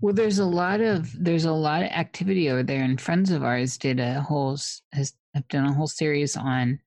Well, 0.00 0.14
there's 0.14 0.38
a 0.38 0.44
lot 0.44 0.80
of 0.80 1.12
there's 1.22 1.44
a 1.44 1.52
lot 1.52 1.82
of 1.82 1.90
activity 1.90 2.50
over 2.50 2.62
there, 2.62 2.82
and 2.82 3.00
friends 3.00 3.30
of 3.30 3.44
ours 3.44 3.78
did 3.78 4.00
a 4.00 4.20
whole 4.20 4.58
has 4.92 5.14
have 5.34 5.46
done 5.48 5.66
a 5.66 5.72
whole 5.72 5.86
series 5.86 6.36
on 6.36 6.80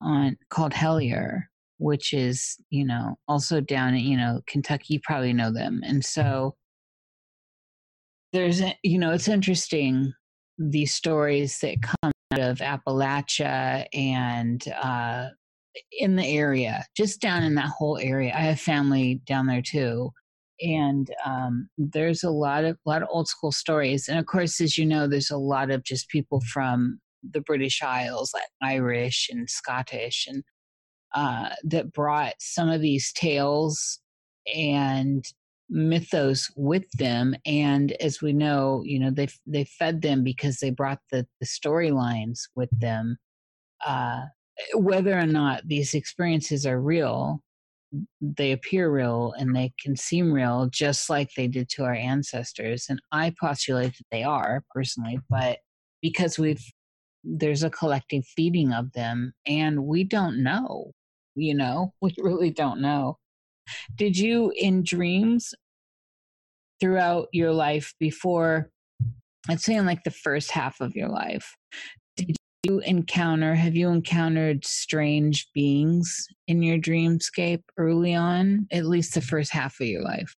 on 0.00 0.36
called 0.48 0.72
Hellier, 0.72 1.44
which 1.80 2.12
is 2.12 2.56
you 2.70 2.84
know 2.84 3.16
also 3.26 3.60
down 3.60 3.94
in 3.94 4.00
you 4.00 4.16
know 4.16 4.40
Kentucky. 4.46 4.94
You 4.94 5.00
probably 5.02 5.32
know 5.32 5.52
them, 5.52 5.80
and 5.84 6.04
so 6.04 6.54
there's 8.32 8.62
you 8.82 8.98
know 8.98 9.10
it's 9.12 9.28
interesting 9.28 10.12
these 10.58 10.94
stories 10.94 11.58
that 11.60 11.82
come 11.82 12.12
out 12.32 12.38
of 12.38 12.58
Appalachia 12.58 13.86
and 13.94 14.62
uh, 14.82 15.28
in 15.98 16.16
the 16.16 16.26
area, 16.26 16.84
just 16.96 17.20
down 17.20 17.42
in 17.42 17.54
that 17.54 17.68
whole 17.68 17.98
area. 17.98 18.32
I 18.34 18.40
have 18.42 18.60
family 18.60 19.22
down 19.26 19.46
there 19.46 19.62
too. 19.62 20.10
And 20.62 21.10
um, 21.24 21.70
there's 21.78 22.22
a 22.22 22.30
lot 22.30 22.64
of 22.64 22.76
lot 22.84 23.02
of 23.02 23.08
old 23.10 23.28
school 23.28 23.50
stories, 23.50 24.08
and 24.08 24.18
of 24.18 24.26
course, 24.26 24.60
as 24.60 24.76
you 24.76 24.84
know, 24.84 25.08
there's 25.08 25.30
a 25.30 25.38
lot 25.38 25.70
of 25.70 25.84
just 25.84 26.10
people 26.10 26.42
from 26.52 27.00
the 27.22 27.40
British 27.40 27.82
Isles, 27.82 28.32
like 28.34 28.44
Irish 28.62 29.30
and 29.32 29.48
Scottish, 29.48 30.26
and 30.28 30.42
uh, 31.14 31.50
that 31.64 31.92
brought 31.92 32.34
some 32.38 32.68
of 32.68 32.80
these 32.80 33.12
tales 33.12 34.00
and 34.54 35.24
mythos 35.68 36.50
with 36.56 36.90
them. 36.92 37.34
And 37.46 37.92
as 37.92 38.20
we 38.20 38.32
know, 38.32 38.82
you 38.84 38.98
know, 38.98 39.10
they 39.10 39.28
they 39.46 39.64
fed 39.64 40.02
them 40.02 40.24
because 40.24 40.58
they 40.58 40.70
brought 40.70 41.00
the 41.10 41.26
the 41.40 41.46
storylines 41.46 42.40
with 42.54 42.70
them. 42.78 43.16
Uh, 43.86 44.22
whether 44.74 45.18
or 45.18 45.26
not 45.26 45.66
these 45.66 45.94
experiences 45.94 46.66
are 46.66 46.80
real, 46.80 47.42
they 48.20 48.52
appear 48.52 48.90
real 48.90 49.32
and 49.38 49.54
they 49.56 49.72
can 49.82 49.96
seem 49.96 50.32
real 50.32 50.68
just 50.70 51.08
like 51.08 51.30
they 51.36 51.48
did 51.48 51.68
to 51.70 51.84
our 51.84 51.94
ancestors. 51.94 52.86
And 52.88 53.00
I 53.10 53.34
postulate 53.40 53.96
that 53.96 54.06
they 54.10 54.22
are 54.22 54.62
personally, 54.74 55.18
but 55.28 55.58
because 56.02 56.38
we've 56.38 56.64
there's 57.22 57.62
a 57.62 57.70
collective 57.70 58.24
feeding 58.24 58.72
of 58.72 58.92
them 58.92 59.32
and 59.46 59.84
we 59.84 60.04
don't 60.04 60.42
know, 60.42 60.92
you 61.40 61.54
know, 61.54 61.92
we 62.00 62.14
really 62.18 62.50
don't 62.50 62.80
know. 62.80 63.18
Did 63.96 64.18
you 64.18 64.52
in 64.56 64.82
dreams 64.82 65.54
throughout 66.80 67.28
your 67.32 67.52
life 67.52 67.94
before, 68.00 68.70
let's 69.48 69.64
say 69.64 69.74
in 69.74 69.86
like 69.86 70.02
the 70.04 70.10
first 70.10 70.50
half 70.50 70.80
of 70.80 70.96
your 70.96 71.08
life, 71.08 71.54
did 72.16 72.36
you 72.64 72.80
encounter 72.80 73.54
have 73.54 73.74
you 73.74 73.88
encountered 73.88 74.66
strange 74.66 75.48
beings 75.54 76.26
in 76.46 76.62
your 76.62 76.76
dreamscape 76.76 77.62
early 77.78 78.14
on 78.14 78.66
at 78.70 78.84
least 78.84 79.14
the 79.14 79.20
first 79.22 79.50
half 79.50 79.80
of 79.80 79.86
your 79.86 80.02
life 80.02 80.36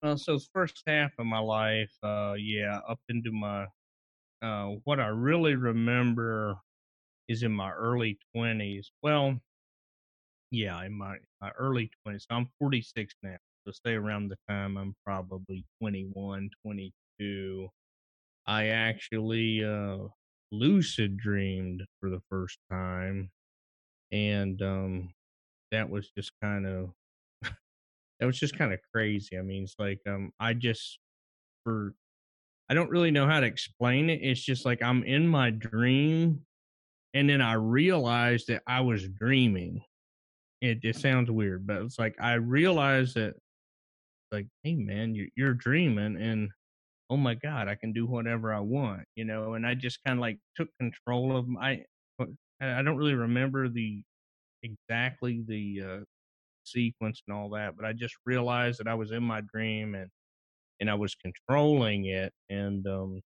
well 0.00 0.16
so 0.16 0.38
first 0.54 0.84
half 0.86 1.10
of 1.18 1.26
my 1.26 1.40
life 1.40 1.90
uh 2.04 2.34
yeah 2.38 2.78
up 2.88 3.00
into 3.08 3.32
my 3.32 3.66
uh 4.40 4.68
what 4.84 5.00
i 5.00 5.08
really 5.08 5.56
remember 5.56 6.56
is 7.28 7.42
in 7.42 7.52
my 7.52 7.70
early 7.70 8.18
20s. 8.34 8.86
Well, 9.02 9.38
yeah, 10.50 10.82
in 10.84 10.92
my, 10.92 11.16
my 11.40 11.50
early 11.58 11.90
20s. 12.06 12.22
So 12.22 12.36
I'm 12.36 12.48
46 12.58 13.14
now. 13.22 13.36
So 13.66 13.72
stay 13.72 13.94
around 13.94 14.28
the 14.28 14.38
time 14.48 14.76
I'm 14.76 14.94
probably 15.04 15.64
21, 15.80 16.50
22. 16.64 17.68
I 18.46 18.68
actually 18.68 19.64
uh, 19.64 19.98
lucid 20.50 21.18
dreamed 21.18 21.84
for 22.00 22.08
the 22.08 22.20
first 22.30 22.58
time. 22.70 23.30
And 24.10 24.60
um, 24.62 25.10
that 25.70 25.88
was 25.90 26.10
just 26.16 26.32
kind 26.42 26.66
of 26.66 26.90
that 28.20 28.26
was 28.26 28.38
just 28.38 28.56
kind 28.56 28.72
of 28.72 28.80
crazy. 28.92 29.38
I 29.38 29.42
mean, 29.42 29.64
it's 29.64 29.76
like 29.78 30.00
um 30.06 30.32
I 30.40 30.54
just 30.54 30.98
for 31.64 31.94
I 32.70 32.74
don't 32.74 32.90
really 32.90 33.10
know 33.10 33.26
how 33.26 33.40
to 33.40 33.46
explain 33.46 34.10
it. 34.10 34.20
It's 34.22 34.40
just 34.42 34.64
like 34.64 34.82
I'm 34.82 35.02
in 35.04 35.26
my 35.26 35.50
dream 35.50 36.42
and 37.14 37.28
then 37.28 37.40
I 37.40 37.54
realized 37.54 38.48
that 38.48 38.62
I 38.66 38.80
was 38.82 39.08
dreaming. 39.08 39.82
It 40.60 40.80
it 40.84 40.96
sounds 40.96 41.30
weird, 41.30 41.66
but 41.66 41.82
it's 41.82 41.98
like 41.98 42.16
I 42.20 42.34
realized 42.34 43.14
that 43.14 43.36
like, 44.32 44.48
hey 44.62 44.74
man, 44.76 45.14
you're 45.14 45.28
you're 45.36 45.54
dreaming 45.54 46.16
and 46.20 46.50
oh 47.10 47.16
my 47.18 47.34
god, 47.34 47.68
I 47.68 47.76
can 47.76 47.92
do 47.92 48.06
whatever 48.06 48.54
I 48.54 48.60
want, 48.60 49.06
you 49.16 49.24
know, 49.26 49.54
and 49.54 49.66
I 49.66 49.74
just 49.74 50.00
kind 50.04 50.18
of 50.18 50.22
like 50.22 50.38
took 50.56 50.70
control 50.80 51.36
of 51.36 51.48
my 51.48 51.84
I 52.60 52.82
don't 52.82 52.96
really 52.98 53.14
remember 53.14 53.68
the 53.68 54.02
exactly 54.64 55.42
the 55.46 55.82
uh 55.82 56.04
sequence 56.64 57.22
and 57.28 57.36
all 57.36 57.50
that, 57.50 57.76
but 57.76 57.86
I 57.86 57.92
just 57.94 58.16
realized 58.26 58.80
that 58.80 58.88
I 58.88 58.94
was 58.94 59.12
in 59.12 59.22
my 59.24 59.42
dream 59.42 59.94
and 59.96 60.10
and 60.80 60.90
I 60.90 60.94
was 60.96 61.14
controlling 61.16 62.06
it 62.06 62.32
and 62.50 62.86
um 62.88 63.22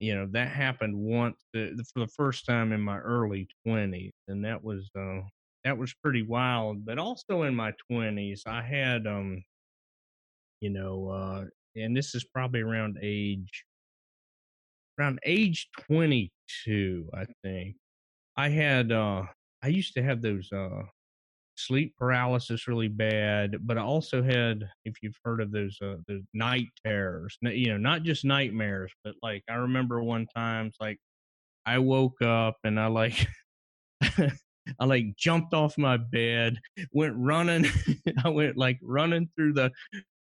you 0.00 0.14
know 0.14 0.26
that 0.32 0.48
happened 0.48 0.96
once 0.96 1.36
uh, 1.56 1.68
for 1.92 2.00
the 2.00 2.08
first 2.16 2.46
time 2.46 2.72
in 2.72 2.80
my 2.80 2.98
early 2.98 3.48
20s 3.66 4.12
and 4.28 4.44
that 4.44 4.62
was 4.62 4.90
uh 4.96 5.20
that 5.68 5.78
was 5.78 5.94
pretty 6.02 6.22
wild 6.22 6.84
but 6.86 6.98
also 6.98 7.42
in 7.42 7.54
my 7.54 7.72
20s 7.92 8.46
I 8.46 8.62
had 8.62 9.06
um 9.06 9.44
you 10.60 10.70
know 10.70 11.08
uh 11.08 11.44
and 11.76 11.96
this 11.96 12.14
is 12.14 12.24
probably 12.24 12.60
around 12.60 12.98
age 13.02 13.64
around 14.98 15.20
age 15.24 15.68
22 15.86 17.10
I 17.14 17.26
think 17.42 17.76
I 18.36 18.48
had 18.48 18.92
uh 18.92 19.24
I 19.62 19.68
used 19.68 19.94
to 19.94 20.02
have 20.02 20.22
those 20.22 20.50
uh 20.52 20.82
sleep 21.56 21.94
paralysis 21.98 22.68
really 22.68 22.88
bad, 22.88 23.56
but 23.66 23.78
I 23.78 23.82
also 23.82 24.22
had, 24.22 24.70
if 24.84 25.02
you've 25.02 25.18
heard 25.24 25.40
of 25.40 25.52
those, 25.52 25.78
uh, 25.82 25.96
the 26.06 26.24
night 26.34 26.68
terrors, 26.84 27.38
you 27.42 27.68
know, 27.68 27.78
not 27.78 28.02
just 28.04 28.24
nightmares, 28.24 28.92
but 29.04 29.14
like 29.22 29.44
I 29.50 29.54
remember 29.54 30.02
one 30.02 30.26
time, 30.36 30.72
like 30.80 30.98
I 31.66 31.78
woke 31.80 32.22
up 32.22 32.58
and 32.64 32.80
I 32.80 32.88
like, 32.88 33.28
I 34.78 34.84
like 34.84 35.16
jumped 35.16 35.54
off 35.54 35.78
my 35.78 35.96
bed, 35.96 36.58
went 36.92 37.14
running. 37.16 37.66
I 38.24 38.28
went 38.28 38.56
like 38.56 38.78
running 38.82 39.28
through 39.36 39.54
the 39.54 39.70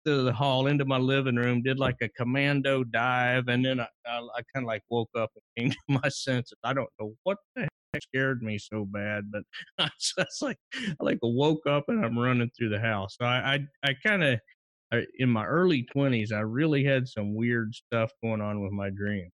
through 0.04 0.24
the 0.24 0.32
hall 0.32 0.68
into 0.68 0.84
my 0.84 0.98
living 0.98 1.34
room, 1.34 1.62
did 1.62 1.78
like 1.80 1.96
a 2.00 2.08
commando 2.10 2.84
dive, 2.84 3.48
and 3.48 3.64
then 3.64 3.80
I, 3.80 3.88
I, 4.06 4.18
I 4.18 4.40
kind 4.54 4.64
of 4.64 4.64
like 4.64 4.82
woke 4.88 5.10
up 5.18 5.30
and 5.34 5.42
came 5.56 5.70
to 5.70 6.00
my 6.02 6.08
senses. 6.08 6.58
I 6.62 6.72
don't 6.72 6.90
know 7.00 7.14
what 7.24 7.38
the 7.56 7.68
scared 8.02 8.42
me 8.42 8.58
so 8.58 8.84
bad, 8.84 9.30
but 9.30 9.42
I 9.78 9.88
like 10.42 10.58
I 10.74 10.94
like 11.00 11.18
woke 11.22 11.66
up 11.66 11.84
and 11.88 12.04
I'm 12.04 12.18
running 12.18 12.50
through 12.56 12.70
the 12.70 12.80
house. 12.80 13.16
So 13.18 13.26
I 13.26 13.54
I, 13.54 13.58
I 13.90 13.94
kind 14.06 14.22
of 14.22 14.40
in 15.18 15.28
my 15.28 15.44
early 15.44 15.82
twenties, 15.82 16.32
I 16.32 16.40
really 16.40 16.84
had 16.84 17.08
some 17.08 17.34
weird 17.34 17.74
stuff 17.74 18.12
going 18.22 18.40
on 18.40 18.62
with 18.62 18.72
my 18.72 18.90
dream. 18.90 19.30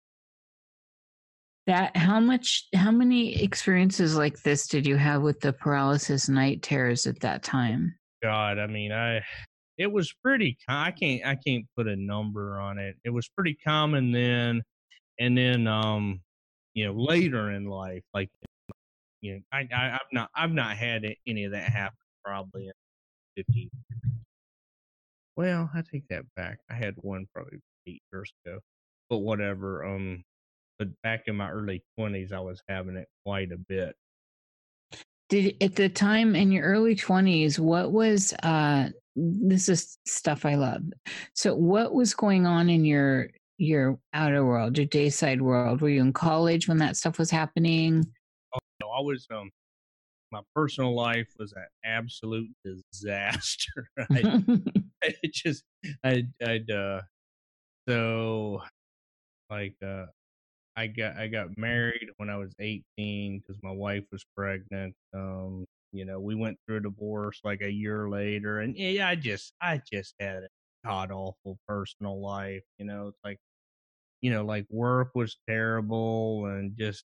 That 1.66 1.96
how 1.96 2.20
much 2.20 2.68
how 2.74 2.92
many 2.92 3.42
experiences 3.42 4.16
like 4.16 4.40
this 4.42 4.68
did 4.68 4.86
you 4.86 4.96
have 4.96 5.22
with 5.22 5.40
the 5.40 5.52
paralysis 5.52 6.28
night 6.28 6.62
terrors 6.62 7.06
at 7.06 7.18
that 7.20 7.42
time? 7.42 7.96
God, 8.22 8.58
I 8.58 8.66
mean, 8.68 8.92
I 8.92 9.22
it 9.76 9.90
was 9.90 10.12
pretty. 10.22 10.56
I 10.68 10.92
can't 10.92 11.26
I 11.26 11.34
can't 11.34 11.66
put 11.76 11.88
a 11.88 11.96
number 11.96 12.60
on 12.60 12.78
it. 12.78 12.96
It 13.04 13.10
was 13.10 13.28
pretty 13.28 13.54
common 13.54 14.12
then, 14.12 14.62
and 15.18 15.36
then 15.36 15.66
um 15.66 16.20
you 16.74 16.84
know, 16.84 16.92
later 16.92 17.50
in 17.50 17.64
life, 17.64 18.02
like 18.14 18.30
you 19.22 19.34
know, 19.34 19.40
I, 19.52 19.66
I 19.74 19.84
have 19.90 20.00
not 20.12 20.30
I've 20.36 20.52
not 20.52 20.76
had 20.76 21.04
any 21.26 21.44
of 21.44 21.52
that 21.52 21.70
happen 21.70 21.96
probably 22.24 22.66
in 22.66 22.72
fifteen. 23.36 23.70
Well, 25.36 25.70
I 25.74 25.82
take 25.82 26.06
that 26.08 26.24
back. 26.36 26.58
I 26.70 26.74
had 26.74 26.94
one 26.98 27.26
probably 27.34 27.58
eight 27.86 28.02
years 28.12 28.32
ago, 28.44 28.60
but 29.10 29.18
whatever. 29.18 29.84
Um, 29.84 30.22
but 30.78 30.88
back 31.02 31.24
in 31.26 31.36
my 31.36 31.50
early 31.50 31.82
twenties, 31.96 32.32
I 32.32 32.40
was 32.40 32.62
having 32.68 32.96
it 32.96 33.08
quite 33.24 33.52
a 33.52 33.56
bit. 33.56 33.96
Did 35.28 35.56
at 35.62 35.74
the 35.74 35.88
time 35.88 36.36
in 36.36 36.52
your 36.52 36.64
early 36.64 36.94
twenties, 36.94 37.58
what 37.58 37.92
was 37.92 38.32
uh? 38.42 38.90
This 39.18 39.70
is 39.70 39.96
stuff 40.06 40.44
I 40.44 40.56
love. 40.56 40.82
So, 41.34 41.54
what 41.54 41.94
was 41.94 42.14
going 42.14 42.46
on 42.46 42.68
in 42.68 42.84
your 42.84 43.30
your 43.58 43.98
outer 44.12 44.44
world, 44.44 44.76
your 44.76 44.86
dayside 44.86 45.40
world? 45.40 45.80
Were 45.80 45.88
you 45.88 46.02
in 46.02 46.12
college 46.12 46.68
when 46.68 46.78
that 46.78 46.96
stuff 46.96 47.18
was 47.18 47.30
happening? 47.30 48.06
Oh, 48.54 48.58
no, 48.82 48.88
I 48.88 49.00
was. 49.00 49.26
Um, 49.30 49.50
my 50.32 50.40
personal 50.54 50.94
life 50.94 51.28
was 51.38 51.52
an 51.52 51.66
absolute 51.84 52.50
disaster. 52.64 53.88
I, 53.98 54.42
it 55.02 55.32
just, 55.32 55.64
I, 56.04 56.24
I'd, 56.44 56.70
uh, 56.70 57.00
so, 57.88 58.62
like, 59.50 59.76
uh, 59.84 60.06
I 60.76 60.86
got 60.88 61.16
I 61.16 61.28
got 61.28 61.56
married 61.58 62.08
when 62.18 62.30
I 62.30 62.36
was 62.36 62.52
18 62.60 63.40
because 63.40 63.60
my 63.62 63.70
wife 63.72 64.04
was 64.12 64.24
pregnant. 64.36 64.94
Um, 65.14 65.66
you 65.92 66.04
know, 66.04 66.20
we 66.20 66.34
went 66.34 66.58
through 66.66 66.78
a 66.78 66.80
divorce 66.82 67.40
like 67.44 67.62
a 67.62 67.70
year 67.70 68.08
later, 68.10 68.60
and 68.60 68.76
yeah, 68.76 69.08
I 69.08 69.14
just 69.16 69.52
I 69.60 69.80
just 69.90 70.14
had 70.20 70.44
a 70.44 70.48
god 70.84 71.10
awful 71.12 71.58
personal 71.68 72.20
life. 72.22 72.62
You 72.78 72.86
know, 72.86 73.08
it's 73.08 73.18
like 73.24 73.38
you 74.22 74.30
know, 74.30 74.44
like 74.44 74.66
work 74.70 75.10
was 75.14 75.36
terrible 75.48 76.46
and 76.46 76.76
just 76.78 77.04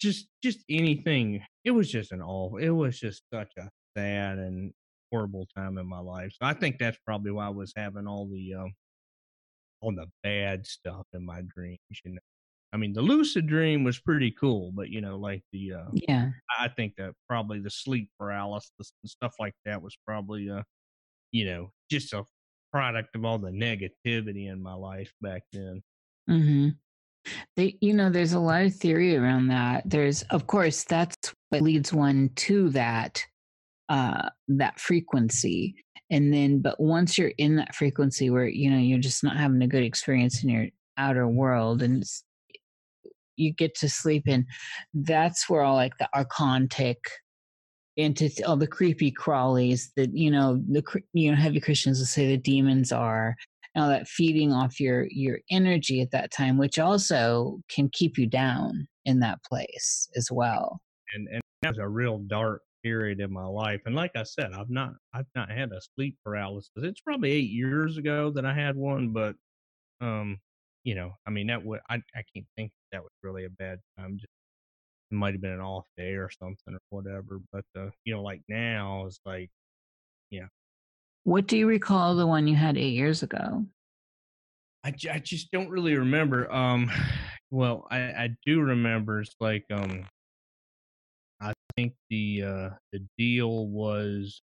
just 0.00 0.28
just 0.42 0.60
anything. 0.70 1.44
It 1.64 1.72
was 1.72 1.90
just 1.90 2.12
an 2.12 2.22
awful. 2.22 2.58
It 2.58 2.70
was 2.70 2.98
just 3.00 3.24
such 3.32 3.52
a 3.58 3.70
sad 3.96 4.38
and 4.38 4.72
horrible 5.12 5.46
time 5.56 5.78
in 5.78 5.86
my 5.88 6.00
life. 6.00 6.32
So 6.32 6.46
I 6.46 6.54
think 6.54 6.78
that's 6.78 6.98
probably 7.06 7.32
why 7.32 7.46
I 7.46 7.50
was 7.50 7.72
having 7.76 8.06
all 8.08 8.28
the 8.28 8.54
um, 8.54 8.74
all 9.80 9.94
the 9.94 10.06
bad 10.22 10.66
stuff 10.66 11.06
in 11.12 11.24
my 11.24 11.42
dreams. 11.42 11.78
You 12.04 12.12
know, 12.12 12.20
I 12.72 12.76
mean, 12.76 12.92
the 12.92 13.02
lucid 13.02 13.46
dream 13.46 13.82
was 13.82 13.98
pretty 13.98 14.30
cool, 14.30 14.72
but 14.72 14.90
you 14.90 15.00
know, 15.00 15.18
like 15.18 15.42
the 15.52 15.74
uh, 15.74 15.90
yeah, 15.92 16.30
I 16.58 16.68
think 16.68 16.94
that 16.98 17.14
probably 17.28 17.60
the 17.60 17.70
sleep 17.70 18.10
paralysis 18.18 18.70
and 18.80 19.10
stuff 19.10 19.34
like 19.40 19.54
that 19.64 19.82
was 19.82 19.96
probably 20.06 20.48
uh, 20.50 20.62
you 21.32 21.44
know, 21.44 21.72
just 21.90 22.12
a 22.12 22.24
product 22.72 23.16
of 23.16 23.24
all 23.24 23.38
the 23.38 23.50
negativity 23.50 24.50
in 24.50 24.62
my 24.62 24.74
life 24.74 25.12
back 25.20 25.42
then. 25.52 25.82
Mm-hmm. 26.28 26.68
They, 27.56 27.76
you 27.80 27.92
know, 27.92 28.10
there's 28.10 28.32
a 28.32 28.40
lot 28.40 28.62
of 28.62 28.74
theory 28.74 29.16
around 29.16 29.48
that. 29.48 29.82
There's, 29.84 30.22
of 30.24 30.46
course, 30.46 30.84
that's 30.84 31.16
what 31.50 31.62
leads 31.62 31.92
one 31.92 32.30
to 32.36 32.70
that, 32.70 33.24
uh, 33.88 34.30
that 34.48 34.80
frequency. 34.80 35.74
And 36.10 36.32
then, 36.32 36.60
but 36.60 36.80
once 36.80 37.18
you're 37.18 37.32
in 37.38 37.56
that 37.56 37.74
frequency 37.74 38.30
where 38.30 38.48
you 38.48 38.70
know 38.70 38.78
you're 38.78 38.98
just 38.98 39.22
not 39.22 39.36
having 39.36 39.62
a 39.62 39.68
good 39.68 39.84
experience 39.84 40.42
in 40.42 40.48
your 40.48 40.66
outer 40.96 41.28
world, 41.28 41.82
and 41.82 42.02
you 43.40 43.52
get 43.52 43.74
to 43.76 43.88
sleep 43.88 44.28
in, 44.28 44.46
that's 44.94 45.48
where 45.48 45.62
all 45.62 45.76
like 45.76 45.96
the 45.98 46.08
archontic 46.14 46.96
into 47.96 48.30
all 48.46 48.56
the 48.56 48.66
creepy 48.66 49.12
crawlies 49.12 49.88
that 49.96 50.16
you 50.16 50.30
know 50.30 50.62
the 50.68 50.82
you 51.12 51.30
know 51.30 51.36
heavy 51.36 51.60
Christians 51.60 51.98
will 51.98 52.06
say 52.06 52.26
the 52.26 52.36
demons 52.36 52.92
are 52.92 53.36
Now 53.74 53.88
that 53.88 54.08
feeding 54.08 54.52
off 54.52 54.80
your 54.80 55.06
your 55.10 55.38
energy 55.50 56.00
at 56.00 56.10
that 56.12 56.30
time 56.30 56.56
which 56.56 56.78
also 56.78 57.60
can 57.68 57.88
keep 57.92 58.16
you 58.16 58.26
down 58.26 58.86
in 59.04 59.20
that 59.20 59.42
place 59.44 60.08
as 60.16 60.28
well. 60.30 60.80
And 61.14 61.28
and 61.30 61.42
that 61.62 61.70
was 61.70 61.78
a 61.78 61.88
real 61.88 62.18
dark 62.18 62.62
period 62.82 63.20
in 63.20 63.30
my 63.30 63.44
life 63.44 63.82
and 63.84 63.94
like 63.94 64.10
i 64.16 64.22
said 64.22 64.54
i've 64.54 64.70
not 64.70 64.94
i've 65.12 65.26
not 65.34 65.50
had 65.50 65.70
a 65.70 65.80
sleep 65.94 66.16
paralysis. 66.24 66.70
It's 66.76 67.02
probably 67.02 67.30
eight 67.30 67.50
years 67.50 67.98
ago 67.98 68.30
that 68.30 68.46
i 68.46 68.54
had 68.54 68.74
one 68.74 69.12
but 69.12 69.34
um 70.00 70.38
you 70.84 70.94
know 70.94 71.12
i 71.26 71.30
mean 71.30 71.46
that 71.46 71.64
would 71.64 71.80
i, 71.88 71.96
I 72.14 72.22
can't 72.34 72.46
think 72.56 72.72
that 72.92 73.02
was 73.02 73.12
really 73.22 73.44
a 73.44 73.50
bad 73.50 73.78
time 73.98 74.16
just 74.18 74.32
it 75.10 75.14
might 75.14 75.34
have 75.34 75.40
been 75.40 75.52
an 75.52 75.60
off 75.60 75.86
day 75.96 76.12
or 76.12 76.30
something 76.30 76.74
or 76.74 76.80
whatever 76.90 77.40
but 77.52 77.64
uh 77.78 77.90
you 78.04 78.14
know 78.14 78.22
like 78.22 78.42
now 78.48 79.06
it's 79.06 79.20
like 79.24 79.50
yeah 80.30 80.46
what 81.24 81.46
do 81.46 81.58
you 81.58 81.66
recall 81.66 82.16
the 82.16 82.26
one 82.26 82.46
you 82.46 82.56
had 82.56 82.78
eight 82.78 82.94
years 82.94 83.22
ago? 83.22 83.66
I, 84.84 84.94
I 85.12 85.18
just 85.18 85.50
don't 85.50 85.68
really 85.68 85.94
remember. 85.94 86.50
Um, 86.52 86.90
well, 87.50 87.86
I, 87.90 87.98
I 87.98 88.28
do 88.46 88.60
remember. 88.60 89.20
It's 89.20 89.34
like 89.40 89.64
um, 89.70 90.06
I 91.40 91.52
think 91.76 91.94
the 92.08 92.42
uh 92.42 92.70
the 92.92 93.06
deal 93.18 93.68
was, 93.68 94.40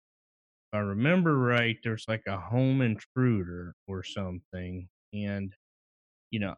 if 0.71 0.77
I 0.77 0.81
remember 0.81 1.37
right, 1.37 1.77
there's 1.83 2.05
like 2.07 2.23
a 2.27 2.37
home 2.37 2.81
intruder 2.81 3.75
or 3.87 4.03
something, 4.03 4.87
and 5.13 5.53
you 6.33 6.39
know, 6.39 6.55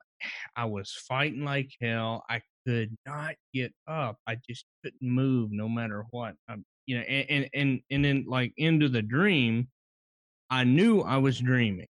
I 0.56 0.64
was 0.64 0.90
fighting 1.08 1.44
like 1.44 1.70
hell. 1.82 2.24
I 2.30 2.42
could 2.66 2.96
not 3.06 3.36
get 3.54 3.74
up. 3.88 4.18
I 4.26 4.38
just 4.50 4.66
couldn't 4.82 5.02
move 5.02 5.52
no 5.52 5.68
matter 5.68 6.06
what. 6.12 6.36
I'm, 6.48 6.64
you 6.88 6.98
know, 6.98 7.04
and, 7.04 7.30
and 7.30 7.50
and 7.54 7.82
and 7.92 8.06
then 8.06 8.26
like 8.26 8.54
into 8.56 8.88
the 8.88 9.02
dream, 9.02 9.68
I 10.50 10.64
knew 10.64 11.02
I 11.02 11.18
was 11.18 11.40
dreaming, 11.40 11.88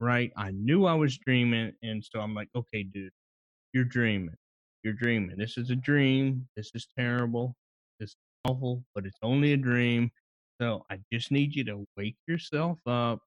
right? 0.00 0.32
I 0.34 0.52
knew 0.52 0.86
I 0.86 0.94
was 0.94 1.18
dreaming, 1.18 1.72
and 1.82 2.02
so 2.02 2.20
I'm 2.20 2.34
like, 2.34 2.48
okay, 2.56 2.84
dude, 2.84 3.12
you're 3.74 3.84
dreaming. 3.84 4.34
You're 4.82 4.94
dreaming. 4.94 5.36
This 5.36 5.58
is 5.58 5.68
a 5.68 5.76
dream. 5.76 6.48
This 6.56 6.70
is 6.74 6.88
terrible. 6.98 7.54
This 8.00 8.10
is 8.10 8.16
awful, 8.48 8.82
but 8.94 9.04
it's 9.04 9.18
only 9.22 9.52
a 9.52 9.58
dream. 9.58 10.10
So 10.58 10.86
I 10.90 11.00
just 11.12 11.30
need 11.30 11.54
you 11.54 11.64
to 11.64 11.84
wake 11.98 12.16
yourself 12.26 12.78
up, 12.86 13.20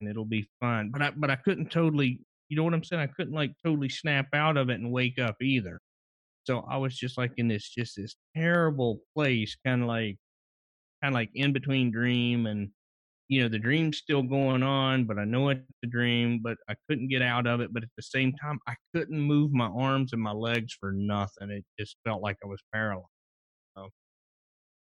and 0.00 0.10
it'll 0.10 0.24
be 0.24 0.48
fine. 0.60 0.90
But 0.90 1.02
I 1.02 1.10
but 1.10 1.30
I 1.30 1.36
couldn't 1.36 1.70
totally 1.70 2.18
you 2.48 2.56
know 2.56 2.64
what 2.64 2.74
I'm 2.74 2.84
saying? 2.84 3.02
I 3.02 3.06
couldn't 3.06 3.34
like 3.34 3.52
totally 3.64 3.88
snap 3.88 4.28
out 4.34 4.56
of 4.56 4.70
it 4.70 4.80
and 4.80 4.92
wake 4.92 5.18
up 5.18 5.36
either. 5.42 5.80
So 6.44 6.66
I 6.70 6.76
was 6.76 6.96
just 6.96 7.16
like 7.18 7.32
in 7.36 7.48
this 7.48 7.68
just 7.68 7.96
this 7.96 8.16
terrible 8.36 9.00
place, 9.14 9.56
kind 9.66 9.82
of 9.82 9.88
like 9.88 10.16
kind 11.02 11.12
of 11.12 11.14
like 11.14 11.30
in 11.34 11.52
between 11.52 11.90
dream 11.90 12.46
and 12.46 12.70
you 13.28 13.42
know 13.42 13.48
the 13.48 13.58
dream's 13.58 13.98
still 13.98 14.22
going 14.22 14.62
on, 14.62 15.04
but 15.04 15.18
I 15.18 15.24
know 15.24 15.48
it's 15.48 15.62
a 15.82 15.86
dream, 15.86 16.40
but 16.42 16.58
I 16.68 16.74
couldn't 16.88 17.08
get 17.08 17.22
out 17.22 17.46
of 17.46 17.60
it. 17.60 17.72
But 17.72 17.82
at 17.82 17.88
the 17.96 18.02
same 18.02 18.34
time, 18.34 18.58
I 18.68 18.74
couldn't 18.94 19.18
move 19.18 19.52
my 19.52 19.66
arms 19.68 20.12
and 20.12 20.20
my 20.20 20.32
legs 20.32 20.76
for 20.78 20.92
nothing. 20.92 21.50
It 21.50 21.64
just 21.78 21.96
felt 22.04 22.22
like 22.22 22.36
I 22.44 22.48
was 22.48 22.60
paralyzed. 22.72 23.08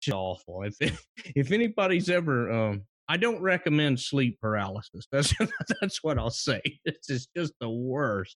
It's 0.03 0.13
awful. 0.13 0.65
If 0.65 0.77
if 1.37 1.53
anybody's 1.53 2.11
ever 2.11 2.51
um, 2.51 2.83
I 3.09 3.16
don't 3.16 3.42
recommend 3.42 4.00
sleep 4.00 4.38
paralysis. 4.40 5.07
That's 5.12 5.34
that's 5.80 6.03
what 6.03 6.18
I'll 6.18 6.30
say. 6.30 6.61
This 6.84 7.09
is 7.09 7.28
just 7.36 7.53
the 7.61 7.70
worst. 7.70 8.36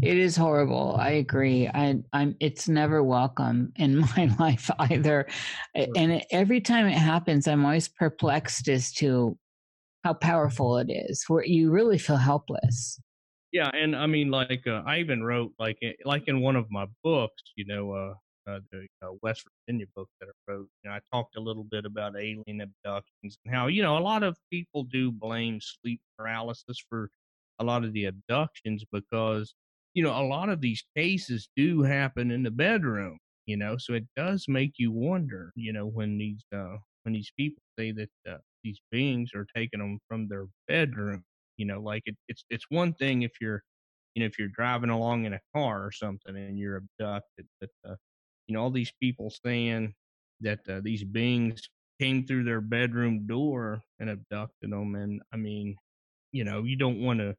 It 0.00 0.16
is 0.16 0.36
horrible. 0.36 0.96
I 0.98 1.10
agree. 1.10 1.68
I, 1.68 1.96
I'm. 2.12 2.36
It's 2.40 2.68
never 2.68 3.02
welcome 3.02 3.72
in 3.76 4.00
my 4.16 4.34
life 4.38 4.70
either, 4.78 5.26
and 5.74 6.22
every 6.30 6.60
time 6.60 6.86
it 6.86 6.98
happens, 6.98 7.48
I'm 7.48 7.64
always 7.64 7.88
perplexed 7.88 8.68
as 8.68 8.92
to 8.94 9.36
how 10.04 10.14
powerful 10.14 10.78
it 10.78 10.90
is. 10.90 11.24
Where 11.28 11.44
you 11.44 11.70
really 11.70 11.98
feel 11.98 12.16
helpless. 12.16 13.00
Yeah, 13.52 13.70
and 13.74 13.94
I 13.94 14.06
mean, 14.06 14.30
like 14.30 14.66
uh, 14.66 14.82
I 14.86 14.98
even 14.98 15.22
wrote 15.22 15.52
like 15.58 15.78
eh, 15.82 15.92
like 16.04 16.24
in 16.26 16.40
one 16.40 16.56
of 16.56 16.66
my 16.70 16.86
books, 17.02 17.42
you 17.56 17.66
know, 17.66 17.92
uh, 17.92 18.14
uh, 18.46 18.60
the 18.70 18.86
uh, 19.02 19.12
West 19.22 19.44
Virginia 19.66 19.86
book 19.94 20.08
that 20.20 20.28
I 20.28 20.52
wrote, 20.52 20.68
you 20.82 20.90
know, 20.90 20.96
I 20.96 21.00
talked 21.12 21.36
a 21.36 21.40
little 21.40 21.64
bit 21.64 21.84
about 21.84 22.16
alien 22.16 22.60
abductions 22.60 23.38
and 23.44 23.54
how, 23.54 23.66
you 23.68 23.82
know, 23.82 23.98
a 23.98 24.00
lot 24.00 24.22
of 24.22 24.36
people 24.50 24.84
do 24.84 25.12
blame 25.12 25.60
sleep 25.60 26.00
paralysis 26.18 26.78
for 26.88 27.10
a 27.58 27.64
lot 27.64 27.84
of 27.84 27.92
the 27.92 28.06
abductions 28.06 28.84
because, 28.92 29.54
you 29.94 30.02
know, 30.02 30.10
a 30.10 30.26
lot 30.26 30.48
of 30.48 30.60
these 30.60 30.84
cases 30.96 31.48
do 31.56 31.82
happen 31.82 32.30
in 32.30 32.42
the 32.42 32.50
bedroom, 32.50 33.18
you 33.46 33.56
know, 33.56 33.76
so 33.78 33.94
it 33.94 34.06
does 34.16 34.46
make 34.48 34.72
you 34.78 34.90
wonder, 34.90 35.52
you 35.54 35.72
know, 35.72 35.86
when 35.86 36.18
these, 36.18 36.44
uh, 36.54 36.76
when 37.04 37.12
these 37.12 37.32
people 37.38 37.62
say 37.78 37.92
that 37.92 38.10
uh, 38.28 38.38
these 38.64 38.80
beings 38.90 39.30
are 39.34 39.46
taking 39.54 39.80
them 39.80 39.98
from 40.08 40.28
their 40.28 40.46
bedroom, 40.68 41.24
you 41.56 41.66
know, 41.66 41.80
like 41.80 42.02
it, 42.06 42.16
it's, 42.28 42.44
it's 42.50 42.66
one 42.70 42.92
thing 42.94 43.22
if 43.22 43.32
you're, 43.40 43.62
you 44.14 44.20
know, 44.20 44.26
if 44.26 44.38
you're 44.38 44.48
driving 44.48 44.90
along 44.90 45.24
in 45.24 45.34
a 45.34 45.40
car 45.54 45.84
or 45.84 45.92
something 45.92 46.36
and 46.36 46.58
you're 46.58 46.76
abducted, 46.76 47.46
but 47.60 47.70
uh, 47.88 47.94
you 48.52 48.58
know 48.58 48.64
all 48.64 48.70
these 48.70 48.92
people 49.00 49.32
saying 49.46 49.94
that 50.42 50.58
uh, 50.68 50.82
these 50.84 51.04
beings 51.04 51.70
came 51.98 52.26
through 52.26 52.44
their 52.44 52.60
bedroom 52.60 53.26
door 53.26 53.80
and 53.98 54.10
abducted 54.10 54.70
them 54.70 54.94
and 54.94 55.22
i 55.32 55.38
mean 55.38 55.74
you 56.32 56.44
know 56.44 56.62
you 56.62 56.76
don't 56.76 57.00
want 57.00 57.18
to 57.18 57.34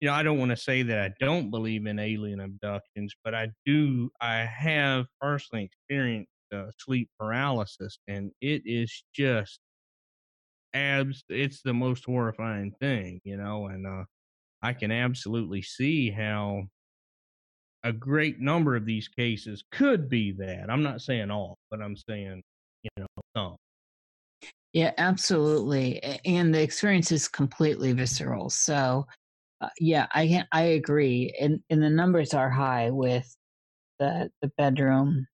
you 0.00 0.08
know 0.08 0.12
i 0.12 0.22
don't 0.22 0.38
want 0.38 0.50
to 0.50 0.56
say 0.56 0.82
that 0.82 0.98
i 0.98 1.10
don't 1.20 1.48
believe 1.50 1.86
in 1.86 1.98
alien 1.98 2.40
abductions 2.40 3.14
but 3.24 3.34
i 3.34 3.48
do 3.64 4.10
i 4.20 4.40
have 4.40 5.06
personally 5.22 5.64
experienced 5.64 6.28
uh, 6.54 6.66
sleep 6.78 7.08
paralysis 7.18 7.98
and 8.06 8.30
it 8.42 8.60
is 8.66 9.04
just 9.14 9.60
abs 10.74 11.24
it's 11.30 11.62
the 11.62 11.72
most 11.72 12.04
horrifying 12.04 12.72
thing 12.78 13.22
you 13.24 13.38
know 13.38 13.68
and 13.68 13.86
uh 13.86 14.04
i 14.62 14.74
can 14.74 14.90
absolutely 14.90 15.62
see 15.62 16.10
how 16.10 16.62
a 17.88 17.92
great 17.92 18.38
number 18.38 18.76
of 18.76 18.84
these 18.84 19.08
cases 19.08 19.64
could 19.72 20.10
be 20.10 20.32
that. 20.32 20.66
I'm 20.68 20.82
not 20.82 21.00
saying 21.00 21.30
all, 21.30 21.56
but 21.70 21.80
I'm 21.80 21.96
saying, 21.96 22.42
you 22.82 22.90
know, 22.98 23.06
some. 23.34 23.56
Yeah, 24.74 24.92
absolutely. 24.98 26.02
And 26.26 26.54
the 26.54 26.62
experience 26.62 27.10
is 27.10 27.28
completely 27.28 27.92
visceral. 27.92 28.50
So, 28.50 29.06
uh, 29.62 29.70
yeah, 29.80 30.06
I 30.12 30.28
can 30.28 30.46
I 30.52 30.62
agree. 30.62 31.34
And 31.40 31.60
and 31.70 31.82
the 31.82 31.88
numbers 31.88 32.34
are 32.34 32.50
high 32.50 32.90
with 32.90 33.34
the 33.98 34.30
the 34.42 34.52
bedroom 34.58 35.26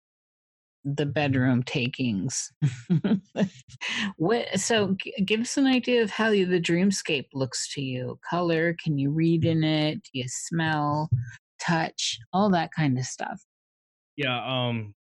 the 0.85 1.07
bedroom 1.07 1.63
takings. 1.63 2.53
what 4.17 4.47
so 4.59 4.97
g- 5.03 5.15
give 5.25 5.41
us 5.41 5.57
an 5.57 5.67
idea 5.67 6.03
of 6.03 6.11
how 6.11 6.31
the 6.31 6.61
dreamscape 6.61 7.29
looks 7.33 7.73
to 7.75 7.81
you. 7.81 8.19
Color, 8.29 8.77
can 8.83 8.99
you 8.99 9.11
read 9.11 9.45
in 9.45 9.65
it? 9.65 10.03
Do 10.03 10.11
you 10.13 10.25
smell? 10.29 11.09
Touch, 11.65 12.19
all 12.33 12.51
that 12.51 12.71
kind 12.77 12.99
of 12.99 13.05
stuff. 13.05 13.43
Yeah, 14.17 14.43
um 14.45 14.95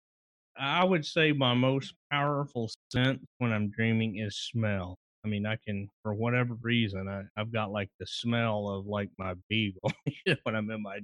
I 0.58 0.84
would 0.84 1.06
say 1.06 1.32
my 1.32 1.54
most 1.54 1.94
powerful 2.12 2.70
sense 2.92 3.24
when 3.38 3.54
I'm 3.54 3.72
dreaming 3.72 4.18
is 4.18 4.38
smell. 4.38 4.98
I 5.26 5.28
mean, 5.30 5.46
I 5.46 5.58
can 5.66 5.88
for 6.04 6.14
whatever 6.14 6.56
reason 6.62 7.08
I, 7.08 7.24
I've 7.40 7.52
got 7.52 7.72
like 7.72 7.90
the 8.00 8.08
smell 8.08 8.70
of 8.70 8.86
like 8.86 9.10
my 9.18 9.36
beagle 9.50 9.92
when 10.44 10.56
I'm 10.56 10.70
in 10.72 10.82
my 10.82 11.00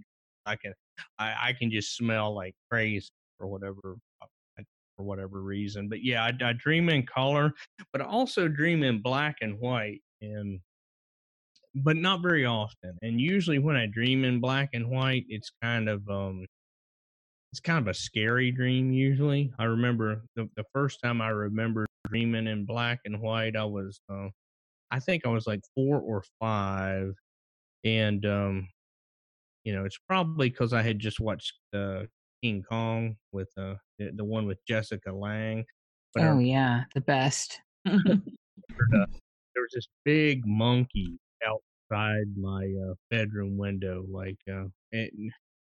I 0.45 0.56
can 0.56 0.74
I, 1.20 1.36
I 1.49 1.53
can 1.53 1.72
just 1.72 1.95
smell 1.95 2.34
like 2.36 2.56
crazy 2.70 3.10
for 3.38 3.47
whatever 3.47 3.97
uh, 4.22 4.64
for 4.97 5.03
whatever 5.03 5.41
reason. 5.41 5.89
But 5.89 6.03
yeah, 6.03 6.24
I, 6.24 6.32
I 6.43 6.53
dream 6.53 6.89
in 6.89 7.06
color, 7.06 7.53
but 7.91 8.01
I 8.01 8.06
also 8.06 8.47
dream 8.47 8.84
in 8.84 9.01
black 9.01 9.38
and 9.41 9.60
white. 9.60 10.01
And 10.22 10.60
but 11.76 11.97
not 11.97 12.21
very 12.21 12.45
often. 12.45 12.97
And 13.01 13.19
usually 13.19 13.59
when 13.59 13.76
I 13.76 13.86
dream 13.86 14.23
in 14.23 14.39
black 14.39 14.69
and 14.73 14.89
white, 14.89 15.26
it's 15.28 15.51
kind 15.61 15.89
of 15.89 16.07
um 16.09 16.45
it's 17.51 17.59
kind 17.59 17.80
of 17.80 17.88
a 17.88 17.93
scary 17.93 18.51
dream 18.51 18.91
usually. 18.91 19.51
I 19.59 19.65
remember 19.65 20.23
the 20.36 20.49
the 20.55 20.63
first 20.73 20.99
time 21.03 21.21
I 21.21 21.30
remember 21.30 21.86
dreaming 22.07 22.47
in 22.47 22.65
black 22.65 22.99
and 23.05 23.21
white, 23.21 23.55
I 23.55 23.65
was 23.65 23.99
uh, 24.09 24.30
I 24.91 24.99
think 24.99 25.26
I 25.26 25.30
was 25.30 25.47
like 25.47 25.61
4 25.76 25.99
or 25.99 26.23
5 26.39 27.13
and 27.84 28.26
um 28.26 28.69
you 29.65 29.73
know, 29.73 29.84
it's 29.84 29.99
probably 30.07 30.49
cuz 30.49 30.73
I 30.73 30.82
had 30.82 30.99
just 30.99 31.19
watched 31.19 31.53
uh 31.73 32.03
King 32.41 32.63
Kong 32.63 33.17
with 33.34 33.49
uh 33.57 33.76
the, 33.99 34.11
the 34.15 34.23
one 34.23 34.45
with 34.45 34.59
Jessica 34.65 35.11
Lange. 35.11 35.65
But 36.13 36.23
oh 36.23 36.39
I, 36.39 36.41
yeah, 36.41 36.84
the 36.93 37.01
best. 37.01 37.59
there 37.86 37.97
was 39.57 39.71
this 39.73 39.88
big 40.05 40.45
monkey 40.45 41.19
outside 41.45 42.27
my 42.38 42.65
uh, 42.89 42.93
bedroom 43.09 43.57
window, 43.57 44.05
like 44.09 44.38
uh, 44.51 44.65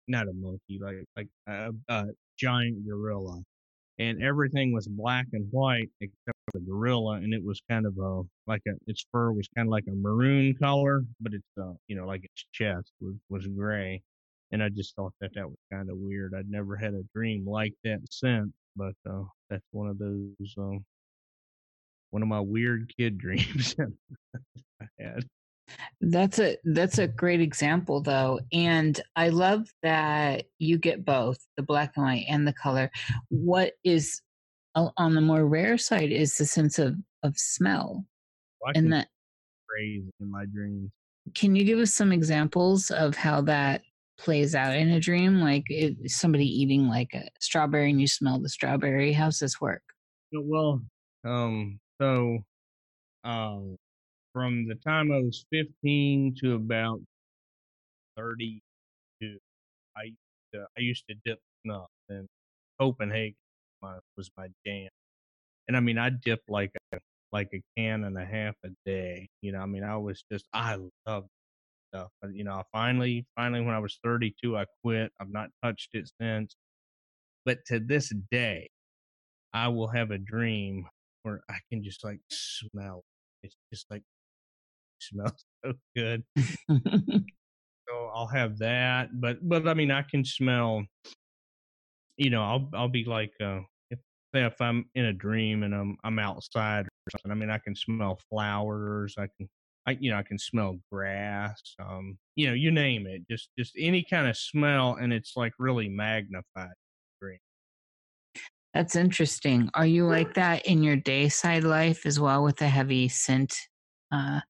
not 0.07 0.27
a 0.27 0.33
monkey, 0.33 0.79
like 0.81 1.03
like 1.15 1.27
a, 1.47 1.71
a 1.89 2.05
giant 2.37 2.85
gorilla, 2.87 3.41
and 3.99 4.21
everything 4.23 4.73
was 4.73 4.87
black 4.87 5.27
and 5.33 5.47
white 5.51 5.89
except 6.01 6.37
for 6.45 6.59
the 6.59 6.65
gorilla, 6.65 7.15
and 7.15 7.33
it 7.33 7.43
was 7.43 7.61
kind 7.69 7.85
of 7.85 7.97
a 7.97 8.23
like 8.47 8.61
a 8.67 8.71
its 8.87 9.05
fur 9.11 9.31
was 9.31 9.47
kind 9.55 9.67
of 9.67 9.71
like 9.71 9.85
a 9.87 9.95
maroon 9.95 10.55
color, 10.55 11.03
but 11.21 11.33
it's 11.33 11.47
uh 11.61 11.73
you 11.87 11.95
know 11.95 12.05
like 12.07 12.23
its 12.25 12.45
chest 12.53 12.91
was 13.01 13.15
was 13.29 13.47
gray, 13.47 14.01
and 14.51 14.63
I 14.63 14.69
just 14.69 14.95
thought 14.95 15.13
that 15.21 15.31
that 15.35 15.47
was 15.47 15.57
kind 15.71 15.89
of 15.89 15.97
weird. 15.97 16.33
I'd 16.37 16.49
never 16.49 16.75
had 16.75 16.93
a 16.93 17.03
dream 17.15 17.45
like 17.47 17.73
that 17.83 17.99
since, 18.11 18.51
but 18.75 18.95
uh, 19.09 19.23
that's 19.49 19.65
one 19.71 19.89
of 19.89 19.97
those. 19.99 20.55
Uh, 20.57 20.79
one 22.11 22.21
of 22.21 22.27
my 22.27 22.39
weird 22.41 22.91
kid 22.97 23.17
dreams 23.19 23.75
I 24.81 24.85
had. 24.99 25.23
That's 26.01 26.39
a 26.39 26.57
that's 26.63 26.97
a 26.97 27.07
great 27.07 27.41
example 27.41 28.01
though. 28.01 28.39
And 28.51 28.99
I 29.15 29.29
love 29.29 29.67
that 29.83 30.45
you 30.59 30.77
get 30.77 31.05
both 31.05 31.39
the 31.57 31.63
black 31.63 31.93
and 31.95 32.05
white 32.05 32.25
and 32.27 32.47
the 32.47 32.53
color. 32.53 32.91
What 33.29 33.73
is 33.83 34.21
on 34.75 35.15
the 35.15 35.21
more 35.21 35.45
rare 35.45 35.77
side 35.77 36.11
is 36.11 36.37
the 36.37 36.45
sense 36.45 36.79
of 36.79 36.95
of 37.23 37.37
smell. 37.37 38.05
Well, 38.61 38.73
and 38.75 38.91
that 38.93 39.07
crazy 39.67 40.11
in 40.19 40.31
my 40.31 40.45
dreams. 40.45 40.91
Can 41.35 41.55
you 41.55 41.63
give 41.63 41.79
us 41.79 41.93
some 41.93 42.11
examples 42.11 42.89
of 42.91 43.15
how 43.15 43.41
that 43.41 43.81
plays 44.17 44.55
out 44.55 44.75
in 44.75 44.89
a 44.89 44.99
dream? 44.99 45.39
Like 45.39 45.65
somebody 46.07 46.45
eating 46.45 46.87
like 46.87 47.13
a 47.13 47.29
strawberry 47.39 47.89
and 47.91 48.01
you 48.01 48.07
smell 48.07 48.39
the 48.39 48.49
strawberry. 48.49 49.13
How's 49.13 49.39
this 49.39 49.61
work? 49.61 49.83
Well, 50.33 50.81
um, 51.23 51.79
so 52.01 52.39
um, 53.23 53.77
from 54.33 54.67
the 54.67 54.75
time 54.75 55.11
I 55.11 55.19
was 55.19 55.45
15 55.51 56.35
to 56.41 56.55
about 56.55 57.01
32, 58.17 58.61
I 59.97 60.03
used 60.03 60.17
to, 60.53 60.65
I 60.77 60.81
used 60.81 61.03
to 61.09 61.15
dip 61.25 61.39
snuff, 61.65 61.89
and 62.09 62.27
Copenhagen 62.79 63.35
my, 63.81 63.97
was 64.17 64.29
my 64.37 64.47
jam. 64.65 64.89
And 65.67 65.77
I 65.77 65.79
mean, 65.79 65.97
I 65.97 66.09
dipped 66.09 66.49
like 66.49 66.71
a 66.93 66.99
like 67.31 67.49
a 67.53 67.61
can 67.77 68.03
and 68.03 68.17
a 68.17 68.25
half 68.25 68.55
a 68.65 68.69
day. 68.85 69.29
You 69.41 69.53
know, 69.53 69.59
I 69.59 69.65
mean, 69.65 69.83
I 69.83 69.97
was 69.97 70.23
just 70.31 70.45
I 70.53 70.77
loved 71.07 71.29
stuff. 71.93 72.09
But, 72.21 72.35
you 72.35 72.43
know, 72.43 72.53
I 72.53 72.63
finally, 72.71 73.25
finally, 73.35 73.61
when 73.61 73.75
I 73.75 73.79
was 73.79 73.99
32, 74.03 74.57
I 74.57 74.65
quit. 74.83 75.11
I've 75.19 75.31
not 75.31 75.49
touched 75.63 75.89
it 75.93 76.09
since. 76.21 76.55
But 77.45 77.59
to 77.67 77.79
this 77.79 78.13
day, 78.31 78.69
I 79.53 79.67
will 79.69 79.87
have 79.87 80.11
a 80.11 80.17
dream 80.17 80.87
where 81.23 81.41
I 81.49 81.57
can 81.71 81.83
just 81.83 82.03
like 82.03 82.19
smell. 82.29 83.03
It's 83.43 83.55
just 83.73 83.85
like 83.89 84.03
smells 85.11 85.45
so 85.65 85.73
good. 85.95 86.23
so 86.69 88.11
I'll 88.13 88.27
have 88.27 88.57
that. 88.59 89.09
But 89.19 89.37
but 89.47 89.67
I 89.67 89.73
mean, 89.73 89.91
I 89.91 90.03
can 90.03 90.23
smell. 90.25 90.83
You 92.17 92.29
know, 92.29 92.43
I'll 92.43 92.69
I'll 92.73 92.89
be 92.89 93.05
like, 93.05 93.33
uh, 93.41 93.61
if 93.89 93.99
say 94.33 94.45
if 94.45 94.59
I'm 94.61 94.85
in 94.95 95.05
a 95.05 95.13
dream 95.13 95.63
and 95.63 95.73
I'm 95.73 95.97
I'm 96.03 96.19
outside 96.19 96.85
or 96.85 97.11
something. 97.11 97.31
I 97.31 97.35
mean, 97.35 97.49
I 97.49 97.57
can 97.57 97.75
smell 97.75 98.19
flowers. 98.29 99.15
I 99.17 99.27
can. 99.37 99.49
I, 99.87 99.97
you 99.99 100.11
know, 100.11 100.17
I 100.17 100.23
can 100.23 100.37
smell 100.37 100.77
grass. 100.91 101.59
Um, 101.79 102.19
you 102.35 102.45
know, 102.45 102.53
you 102.53 102.69
name 102.69 103.07
it. 103.07 103.23
Just, 103.27 103.49
just 103.57 103.73
any 103.79 104.03
kind 104.03 104.27
of 104.27 104.37
smell, 104.37 104.93
and 105.01 105.11
it's 105.11 105.33
like 105.35 105.53
really 105.57 105.89
magnified. 105.89 106.69
That's 108.73 108.95
interesting. 108.95 109.69
Are 109.73 109.85
you 109.85 110.07
like 110.07 110.33
that 110.35 110.65
in 110.65 110.81
your 110.81 110.95
day 110.95 111.27
side 111.27 111.63
life 111.63 112.05
as 112.05 112.19
well 112.19 112.43
with 112.43 112.57
the 112.57 112.67
heavy 112.67 113.09
scent 113.09 113.53
uh 114.11 114.41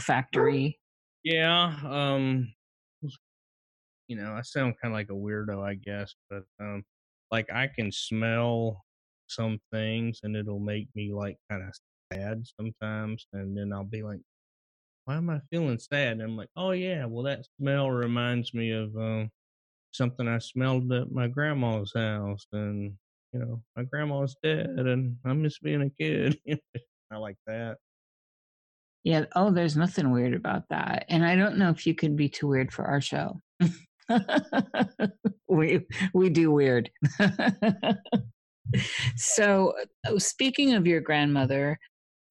factory? 0.00 0.80
Yeah. 1.24 1.78
Um 1.84 2.54
you 4.08 4.16
know, 4.16 4.32
I 4.32 4.42
sound 4.42 4.76
kind 4.80 4.92
of 4.92 4.96
like 4.98 5.10
a 5.10 5.14
weirdo, 5.14 5.62
I 5.66 5.74
guess, 5.74 6.14
but 6.30 6.44
um 6.60 6.84
like 7.30 7.50
I 7.50 7.68
can 7.68 7.90
smell 7.92 8.84
some 9.28 9.60
things 9.72 10.20
and 10.22 10.36
it'll 10.36 10.60
make 10.60 10.88
me 10.94 11.12
like 11.12 11.38
kind 11.50 11.62
of 11.62 11.74
sad 12.12 12.44
sometimes 12.60 13.26
and 13.32 13.56
then 13.56 13.72
I'll 13.72 13.84
be 13.84 14.02
like 14.02 14.20
why 15.06 15.16
am 15.16 15.30
I 15.30 15.40
feeling 15.50 15.78
sad? 15.80 16.14
And 16.14 16.22
I'm 16.22 16.36
like, 16.36 16.50
"Oh 16.56 16.72
yeah, 16.72 17.06
well 17.06 17.24
that 17.24 17.46
smell 17.60 17.90
reminds 17.90 18.54
me 18.54 18.72
of 18.72 18.96
um 18.96 19.30
something 19.92 20.28
I 20.28 20.38
smelled 20.40 20.92
at 20.92 21.10
my 21.12 21.28
grandma's 21.28 21.92
house 21.94 22.46
and 22.52 22.98
you 23.32 23.40
know, 23.40 23.64
my 23.76 23.84
grandma's 23.84 24.36
dead 24.42 24.70
and 24.70 25.18
I 25.24 25.32
miss 25.34 25.58
being 25.60 25.82
a 25.82 25.90
kid. 25.90 26.40
I 27.12 27.18
like 27.18 27.36
that. 27.46 27.78
Yeah. 29.04 29.24
Oh, 29.34 29.50
there's 29.50 29.76
nothing 29.76 30.10
weird 30.12 30.34
about 30.34 30.64
that. 30.70 31.06
And 31.08 31.24
I 31.24 31.34
don't 31.34 31.58
know 31.58 31.70
if 31.70 31.86
you 31.86 31.94
could 31.94 32.16
be 32.16 32.28
too 32.28 32.46
weird 32.46 32.72
for 32.72 32.84
our 32.84 33.00
show. 33.00 33.40
we 35.48 35.86
we 36.14 36.30
do 36.30 36.50
weird. 36.50 36.90
so, 39.16 39.74
uh, 40.06 40.18
speaking 40.18 40.74
of 40.74 40.86
your 40.86 41.00
grandmother, 41.00 41.78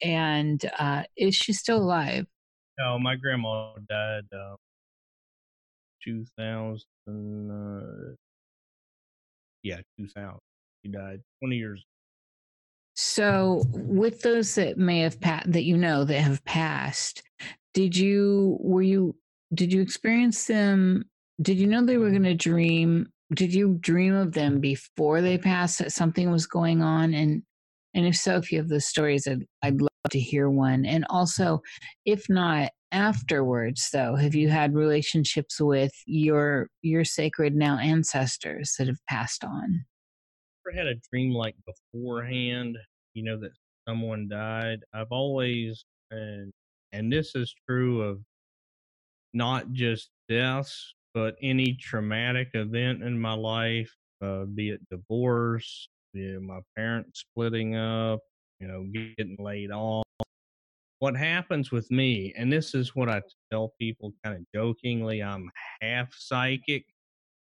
and 0.02 0.64
uh, 0.80 1.04
is 1.18 1.36
she 1.36 1.54
still 1.54 1.78
alive? 1.78 2.26
No, 2.80 2.98
my 2.98 3.16
grandma 3.16 3.74
died 3.90 4.24
uh, 4.34 4.56
2000. 6.04 6.84
Uh, 7.08 8.16
yeah, 9.64 9.82
2000. 10.00 10.40
She 10.84 10.92
died 10.92 11.22
20 11.42 11.56
years. 11.56 11.86
So, 12.96 13.64
with 13.74 14.22
those 14.22 14.56
that 14.56 14.78
may 14.78 15.00
have 15.00 15.20
passed, 15.20 15.52
that 15.52 15.64
you 15.64 15.78
know 15.78 16.04
that 16.04 16.20
have 16.22 16.44
passed, 16.46 17.24
did 17.74 17.96
you 17.96 18.58
were 18.60 18.82
you 18.82 19.16
did 19.54 19.74
you 19.74 19.82
experience 19.82 20.46
them? 20.46 21.06
Did 21.42 21.58
you 21.58 21.68
know 21.68 21.86
they 21.86 21.98
were 21.98 22.10
going 22.10 22.24
to 22.24 22.36
dream? 22.36 23.08
Did 23.34 23.54
you 23.54 23.78
dream 23.80 24.14
of 24.14 24.34
them 24.34 24.60
before 24.60 25.22
they 25.22 25.38
passed 25.38 25.80
that 25.80 25.94
something 25.94 26.32
was 26.32 26.46
going 26.46 26.82
on? 26.82 27.14
And 27.14 27.44
and 27.94 28.06
if 28.06 28.16
so, 28.16 28.38
if 28.38 28.52
you 28.52 28.58
have 28.60 28.70
those 28.70 28.86
stories, 28.86 29.28
I'd 29.28 29.46
I'd 29.62 29.82
love 29.82 29.90
to 30.12 30.20
hear 30.20 30.50
one. 30.50 30.86
And 30.86 31.06
also, 31.10 31.62
if 32.06 32.30
not 32.30 32.72
afterwards, 32.92 33.90
though, 33.92 34.16
have 34.16 34.36
you 34.36 34.50
had 34.50 34.74
relationships 34.74 35.60
with 35.60 35.94
your 36.06 36.68
your 36.82 37.06
sacred 37.06 37.56
now 37.56 37.78
ancestors 37.78 38.76
that 38.78 38.88
have 38.88 39.06
passed 39.08 39.44
on? 39.44 39.86
Never 40.66 40.78
had 40.78 40.88
a 40.88 41.00
dream 41.12 41.34
like 41.34 41.56
beforehand, 41.66 42.78
you 43.14 43.24
know, 43.24 43.40
that 43.40 43.52
someone 43.88 44.28
died. 44.28 44.80
I've 44.94 45.12
always, 45.12 45.84
and 46.12 46.52
and 46.92 47.12
this 47.12 47.36
is 47.36 47.54
true 47.68 48.02
of 48.02 48.20
not 49.34 49.72
just 49.72 50.10
deaths, 50.28 50.94
but 51.14 51.36
any 51.42 51.74
traumatic 51.74 52.50
event 52.54 53.04
in 53.04 53.20
my 53.20 53.34
life, 53.34 53.94
uh, 54.22 54.46
be 54.46 54.70
it 54.72 54.82
divorce, 54.90 55.88
be 56.14 56.26
it 56.26 56.42
my 56.42 56.60
parents 56.76 57.22
splitting 57.22 57.76
up, 57.76 58.20
you 58.60 58.68
know, 58.68 58.86
getting 58.94 59.38
laid 59.40 59.72
off. 59.72 60.04
What 61.00 61.16
happens 61.18 61.72
with 61.72 61.90
me, 61.90 62.32
and 62.38 62.52
this 62.52 62.76
is 62.76 62.96
what 62.96 63.10
I 63.10 63.22
tell 63.52 63.74
people 63.80 64.14
kind 64.24 64.38
of 64.38 64.46
jokingly, 64.54 65.24
I'm 65.24 65.50
half 65.82 66.14
psychic. 66.14 66.86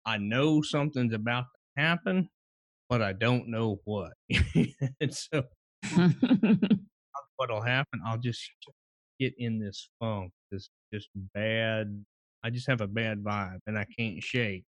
I 0.06 0.18
know 0.18 0.60
something's 0.60 1.14
about 1.14 1.44
to 1.44 1.82
happen, 1.82 2.28
but 2.88 3.02
I 3.02 3.12
don't 3.12 3.48
know 3.48 3.80
what. 3.84 4.12
and 5.00 5.14
so 5.14 5.44
what'll 7.36 7.62
happen, 7.62 8.00
I'll 8.06 8.18
just 8.18 8.42
get 9.20 9.34
in 9.38 9.58
this 9.58 9.88
funk, 10.00 10.32
this 10.50 10.68
just 10.92 11.08
bad 11.34 12.04
I 12.44 12.50
just 12.50 12.66
have 12.68 12.82
a 12.82 12.86
bad 12.86 13.24
vibe 13.24 13.60
and 13.66 13.78
I 13.78 13.86
can't 13.98 14.22
shake. 14.22 14.64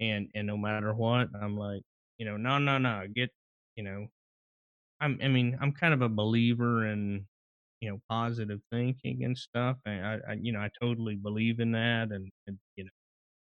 And 0.00 0.28
and 0.34 0.46
no 0.46 0.56
matter 0.56 0.94
what, 0.94 1.28
I'm 1.40 1.56
like, 1.58 1.82
you 2.18 2.26
know, 2.26 2.36
no, 2.36 2.58
no, 2.58 2.78
no, 2.78 3.06
get, 3.14 3.30
you 3.76 3.84
know, 3.84 4.08
I'm 5.00 5.18
I 5.22 5.28
mean, 5.28 5.58
I'm 5.60 5.72
kind 5.72 5.94
of 5.94 6.02
a 6.02 6.08
believer 6.08 6.86
in, 6.86 7.26
you 7.80 7.90
know, 7.90 8.00
positive 8.10 8.60
thinking 8.72 9.24
and 9.24 9.36
stuff. 9.38 9.78
And 9.86 10.06
I, 10.06 10.18
I 10.30 10.34
you 10.42 10.52
know, 10.52 10.60
I 10.60 10.70
totally 10.80 11.16
believe 11.16 11.60
in 11.60 11.72
that 11.72 12.10
and, 12.12 12.30
and 12.46 12.58
you 12.76 12.84
know, 12.84 12.90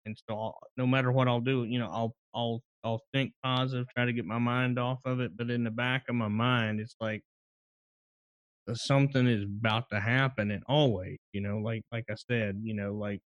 and 0.05 0.17
so 0.29 0.35
I'll, 0.37 0.59
no 0.77 0.87
matter 0.87 1.11
what 1.11 1.27
I'll 1.27 1.41
do, 1.41 1.65
you 1.65 1.79
know, 1.79 1.89
I'll 1.91 2.15
I'll 2.35 2.63
I'll 2.84 3.01
think 3.13 3.34
positive, 3.43 3.88
try 3.95 4.05
to 4.05 4.13
get 4.13 4.25
my 4.25 4.39
mind 4.39 4.79
off 4.79 5.01
of 5.05 5.19
it, 5.21 5.36
but 5.38 5.49
in 5.49 5.63
the 5.63 5.71
back 5.71 6.05
of 6.09 6.15
my 6.15 6.27
mind, 6.27 6.79
it's 6.79 6.95
like 6.99 7.23
uh, 8.67 8.75
something 8.75 9.27
is 9.27 9.43
about 9.43 9.89
to 9.91 9.99
happen, 9.99 10.51
and 10.51 10.63
always, 10.67 11.17
you 11.34 11.41
know, 11.41 11.57
like 11.59 11.84
like 11.91 12.05
I 12.09 12.15
said, 12.15 12.59
you 12.63 12.73
know, 12.73 12.93
like 12.93 13.21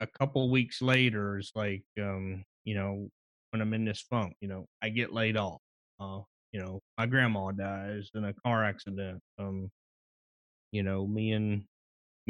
a 0.00 0.06
couple 0.06 0.50
weeks 0.50 0.80
later, 0.80 1.38
it's 1.38 1.52
like, 1.54 1.82
um, 2.00 2.44
you 2.64 2.74
know, 2.74 3.08
when 3.50 3.60
I'm 3.60 3.74
in 3.74 3.84
this 3.84 4.00
funk, 4.02 4.34
you 4.40 4.48
know, 4.48 4.66
I 4.82 4.88
get 4.90 5.12
laid 5.12 5.36
off. 5.36 5.60
Uh, 5.98 6.20
you 6.52 6.60
know, 6.60 6.80
my 6.98 7.06
grandma 7.06 7.50
dies 7.52 8.08
in 8.14 8.24
a 8.24 8.34
car 8.34 8.64
accident. 8.64 9.20
Um, 9.38 9.70
you 10.72 10.82
know, 10.82 11.06
me 11.06 11.32
and 11.32 11.64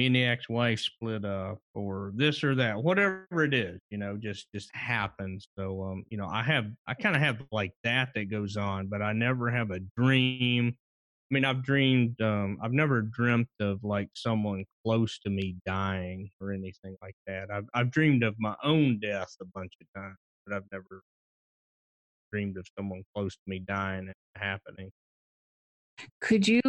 me 0.00 0.06
and 0.06 0.16
the 0.16 0.24
ex-wife 0.24 0.80
split 0.80 1.26
up 1.26 1.58
or 1.74 2.10
this 2.14 2.42
or 2.42 2.54
that 2.54 2.82
whatever 2.82 3.44
it 3.44 3.52
is 3.52 3.78
you 3.90 3.98
know 3.98 4.16
just 4.16 4.46
just 4.54 4.74
happens. 4.74 5.46
So 5.58 5.82
um 5.82 6.04
you 6.08 6.16
know 6.16 6.26
i 6.26 6.42
have 6.42 6.66
i 6.86 6.94
kind 6.94 7.14
of 7.14 7.20
have 7.20 7.42
like 7.52 7.72
that 7.84 8.08
that 8.14 8.30
goes 8.30 8.56
on 8.56 8.86
but 8.86 9.02
i 9.02 9.12
never 9.12 9.50
have 9.50 9.70
a 9.70 9.80
dream. 9.98 10.74
I 11.30 11.34
mean 11.34 11.44
i've 11.44 11.62
dreamed 11.62 12.18
um 12.22 12.58
i've 12.62 12.72
never 12.72 13.02
dreamt 13.02 13.48
of 13.60 13.84
like 13.84 14.08
someone 14.14 14.64
close 14.86 15.18
to 15.20 15.30
me 15.30 15.56
dying 15.66 16.30
or 16.40 16.52
anything 16.52 16.96
like 17.02 17.16
that. 17.26 17.50
I've 17.52 17.68
i've 17.74 17.90
dreamed 17.90 18.22
of 18.22 18.34
my 18.38 18.54
own 18.64 19.00
death 19.00 19.36
a 19.42 19.44
bunch 19.44 19.74
of 19.82 19.86
times 20.00 20.16
but 20.46 20.56
i've 20.56 20.64
never 20.72 21.02
dreamed 22.32 22.56
of 22.56 22.66
someone 22.78 23.02
close 23.14 23.34
to 23.34 23.42
me 23.46 23.58
dying 23.58 24.06
and 24.06 24.14
happening. 24.36 24.90
Could 26.22 26.48
you 26.48 26.62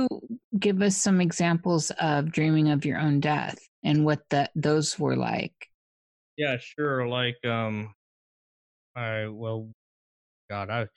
give 0.62 0.82
us 0.82 0.96
some 0.96 1.20
examples 1.20 1.92
of 2.00 2.32
dreaming 2.32 2.70
of 2.70 2.86
your 2.86 3.00
own 3.00 3.20
death 3.20 3.60
and 3.84 4.06
what 4.06 4.22
that 4.30 4.52
those 4.56 4.98
were 4.98 5.18
like? 5.18 5.68
Yeah, 6.38 6.58
sure. 6.60 7.08
Like, 7.08 7.44
um, 7.46 7.94
I 8.96 9.28
well, 9.28 9.70
God, 10.50 10.70
I, 10.70 10.88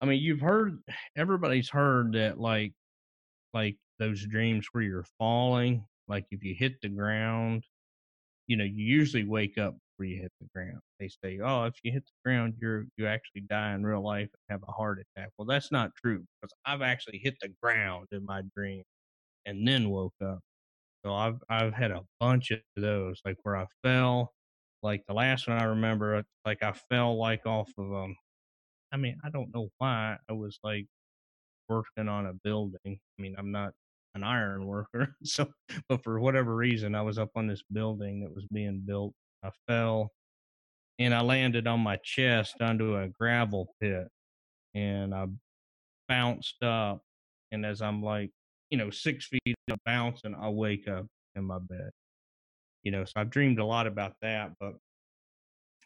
I 0.00 0.06
mean, 0.06 0.20
you've 0.20 0.40
heard 0.40 0.78
everybody's 1.16 1.68
heard 1.68 2.12
that 2.14 2.40
like, 2.40 2.72
like 3.54 3.76
those 3.98 4.26
dreams 4.26 4.66
where 4.72 4.82
you're 4.82 5.06
falling, 5.18 5.84
like 6.08 6.24
if 6.30 6.42
you 6.42 6.54
hit 6.54 6.80
the 6.80 6.88
ground, 6.88 7.64
you 8.46 8.56
know, 8.56 8.64
you 8.64 8.84
usually 8.84 9.24
wake 9.24 9.58
up 9.58 9.76
where 9.98 10.08
you 10.08 10.22
hit 10.22 10.32
the 10.40 10.48
ground. 10.54 10.80
They 11.00 11.10
say, 11.24 11.40
oh, 11.44 11.66
if 11.66 11.74
you 11.84 11.92
hit 11.92 12.04
the 12.06 12.30
ground, 12.30 12.56
you're 12.60 12.86
you 12.98 13.08
actually 13.08 13.42
die 13.42 13.74
in 13.74 13.84
real 13.86 14.04
life 14.04 14.30
and 14.48 14.60
have 14.60 14.62
a 14.68 14.72
heart 14.72 15.00
attack. 15.00 15.30
Well, 15.38 15.46
that's 15.46 15.72
not 15.72 15.92
true 15.96 16.24
because 16.42 16.54
I've 16.66 16.82
actually 16.82 17.20
hit 17.24 17.36
the 17.42 17.50
ground 17.62 18.08
in 18.12 18.26
my 18.26 18.42
dream 18.56 18.84
and 19.46 19.66
then 19.68 19.90
woke 19.90 20.14
up. 20.24 20.40
So 21.04 21.14
I've 21.14 21.38
I've 21.50 21.74
had 21.74 21.92
a 21.92 22.02
bunch 22.20 22.50
of 22.52 22.60
those, 22.76 23.20
like 23.26 23.38
where 23.44 23.56
I 23.56 23.66
fell. 23.84 24.32
Like 24.82 25.04
the 25.08 25.14
last 25.14 25.48
one 25.48 25.58
I 25.60 25.64
remember, 25.66 26.24
like 26.46 26.62
I 26.62 26.72
fell 26.90 27.18
like 27.18 27.46
off 27.46 27.70
of 27.78 27.92
um. 27.94 28.16
I 28.92 28.96
mean, 28.98 29.18
I 29.24 29.30
don't 29.30 29.54
know 29.54 29.70
why 29.78 30.18
I 30.30 30.34
was 30.34 30.58
like 30.64 30.86
working 31.68 32.08
on 32.08 32.26
a 32.26 32.34
building. 32.34 32.78
I 33.18 33.22
mean, 33.22 33.34
I'm 33.38 33.52
not 33.52 33.72
an 34.14 34.24
iron 34.24 34.66
worker. 34.66 35.14
So, 35.24 35.48
but 35.88 36.02
for 36.04 36.20
whatever 36.20 36.54
reason, 36.54 36.94
I 36.94 37.02
was 37.02 37.18
up 37.18 37.30
on 37.36 37.46
this 37.46 37.62
building 37.72 38.20
that 38.22 38.34
was 38.34 38.46
being 38.52 38.82
built. 38.86 39.14
I 39.42 39.50
fell 39.68 40.12
and 40.98 41.14
I 41.14 41.20
landed 41.22 41.66
on 41.66 41.80
my 41.80 41.96
chest 42.04 42.60
onto 42.60 42.96
a 42.96 43.08
gravel 43.08 43.74
pit 43.80 44.08
and 44.74 45.14
I 45.14 45.26
bounced 46.08 46.62
up. 46.62 47.02
And 47.52 47.66
as 47.66 47.82
I'm 47.82 48.02
like, 48.02 48.30
you 48.70 48.78
know, 48.78 48.90
six 48.90 49.26
feet 49.28 49.56
bouncing, 49.86 50.34
I 50.34 50.50
wake 50.50 50.88
up 50.88 51.06
in 51.36 51.44
my 51.44 51.58
bed. 51.60 51.90
you 52.82 52.90
know, 52.92 53.04
so 53.04 53.12
I've 53.16 53.30
dreamed 53.30 53.58
a 53.58 53.64
lot 53.64 53.86
about 53.86 54.14
that. 54.22 54.52
But 54.60 54.74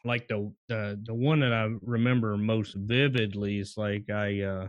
like 0.04 0.26
the 0.28 0.52
the 0.68 1.00
the 1.04 1.14
one 1.14 1.40
that 1.40 1.52
I 1.52 1.68
remember 1.82 2.36
most 2.36 2.74
vividly 2.76 3.58
is 3.58 3.74
like 3.76 4.10
I 4.10 4.42
uh 4.42 4.68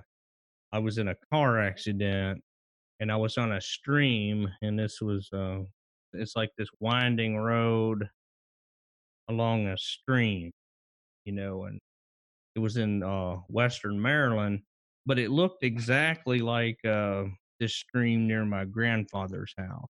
I 0.73 0.79
was 0.79 0.97
in 0.99 1.09
a 1.09 1.15
car 1.33 1.59
accident 1.61 2.43
and 2.99 3.11
I 3.11 3.15
was 3.17 3.37
on 3.37 3.53
a 3.53 3.61
stream 3.61 4.49
and 4.61 4.79
this 4.79 5.01
was 5.01 5.29
uh 5.33 5.59
it's 6.13 6.35
like 6.35 6.51
this 6.57 6.69
winding 6.79 7.37
road 7.37 8.09
along 9.33 9.67
a 9.67 9.77
stream, 9.77 10.51
you 11.25 11.33
know, 11.33 11.65
and 11.65 11.79
it 12.55 12.59
was 12.59 12.77
in 12.77 13.03
uh 13.03 13.37
western 13.49 14.01
Maryland, 14.01 14.61
but 15.05 15.19
it 15.19 15.31
looked 15.31 15.63
exactly 15.63 16.39
like 16.39 16.83
uh 16.85 17.25
this 17.59 17.75
stream 17.75 18.27
near 18.27 18.45
my 18.45 18.65
grandfather's 18.65 19.53
house, 19.57 19.89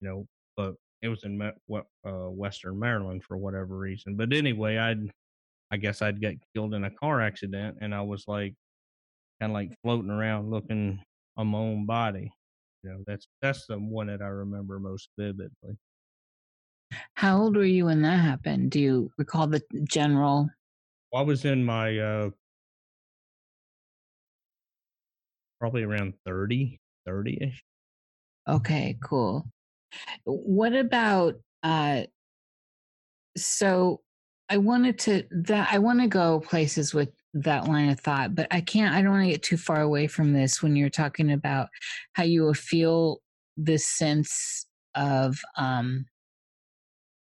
you 0.00 0.08
know, 0.08 0.26
but 0.56 0.74
it 1.02 1.08
was 1.08 1.24
in 1.24 1.40
uh, 1.40 1.52
Western 2.30 2.78
Maryland 2.78 3.24
for 3.24 3.36
whatever 3.36 3.76
reason. 3.78 4.16
But 4.16 4.32
anyway, 4.32 4.76
I'd 4.78 5.10
I 5.70 5.76
guess 5.78 6.02
I'd 6.02 6.20
get 6.20 6.36
killed 6.54 6.74
in 6.74 6.84
a 6.84 6.90
car 6.90 7.20
accident, 7.20 7.78
and 7.80 7.94
I 7.94 8.02
was 8.02 8.24
like 8.28 8.54
kind 9.40 9.52
of 9.52 9.54
like 9.54 9.72
floating 9.82 10.10
around 10.10 10.50
looking 10.50 11.02
on 11.36 11.48
my 11.48 11.58
own 11.58 11.86
body. 11.86 12.32
You 12.82 12.90
know, 12.90 13.04
that's 13.06 13.28
that's 13.42 13.66
the 13.66 13.78
one 13.78 14.08
that 14.08 14.22
I 14.22 14.28
remember 14.28 14.78
most 14.80 15.10
vividly. 15.18 15.78
How 17.20 17.38
old 17.38 17.54
were 17.54 17.64
you 17.66 17.84
when 17.84 18.00
that 18.00 18.16
happened? 18.16 18.70
Do 18.70 18.80
you 18.80 19.12
recall 19.18 19.46
the 19.46 19.60
general? 19.84 20.48
I 21.14 21.20
was 21.20 21.44
in 21.44 21.62
my 21.62 21.98
uh 21.98 22.30
probably 25.58 25.82
around 25.82 26.14
30, 26.24 26.80
30-ish. 27.06 27.62
Okay, 28.48 28.96
cool. 29.04 29.44
What 30.24 30.74
about 30.74 31.34
uh 31.62 32.04
so 33.36 34.00
I 34.48 34.56
wanted 34.56 34.98
to 35.00 35.24
that 35.42 35.68
I 35.70 35.76
want 35.76 36.00
to 36.00 36.08
go 36.08 36.40
places 36.40 36.94
with 36.94 37.10
that 37.34 37.68
line 37.68 37.90
of 37.90 38.00
thought, 38.00 38.34
but 38.34 38.46
I 38.50 38.62
can't 38.62 38.94
I 38.94 39.02
don't 39.02 39.10
want 39.10 39.24
to 39.24 39.32
get 39.32 39.42
too 39.42 39.58
far 39.58 39.82
away 39.82 40.06
from 40.06 40.32
this 40.32 40.62
when 40.62 40.74
you're 40.74 40.88
talking 40.88 41.30
about 41.30 41.68
how 42.14 42.22
you 42.22 42.44
will 42.44 42.54
feel 42.54 43.20
this 43.58 43.86
sense 43.86 44.66
of 44.94 45.38
um 45.58 46.06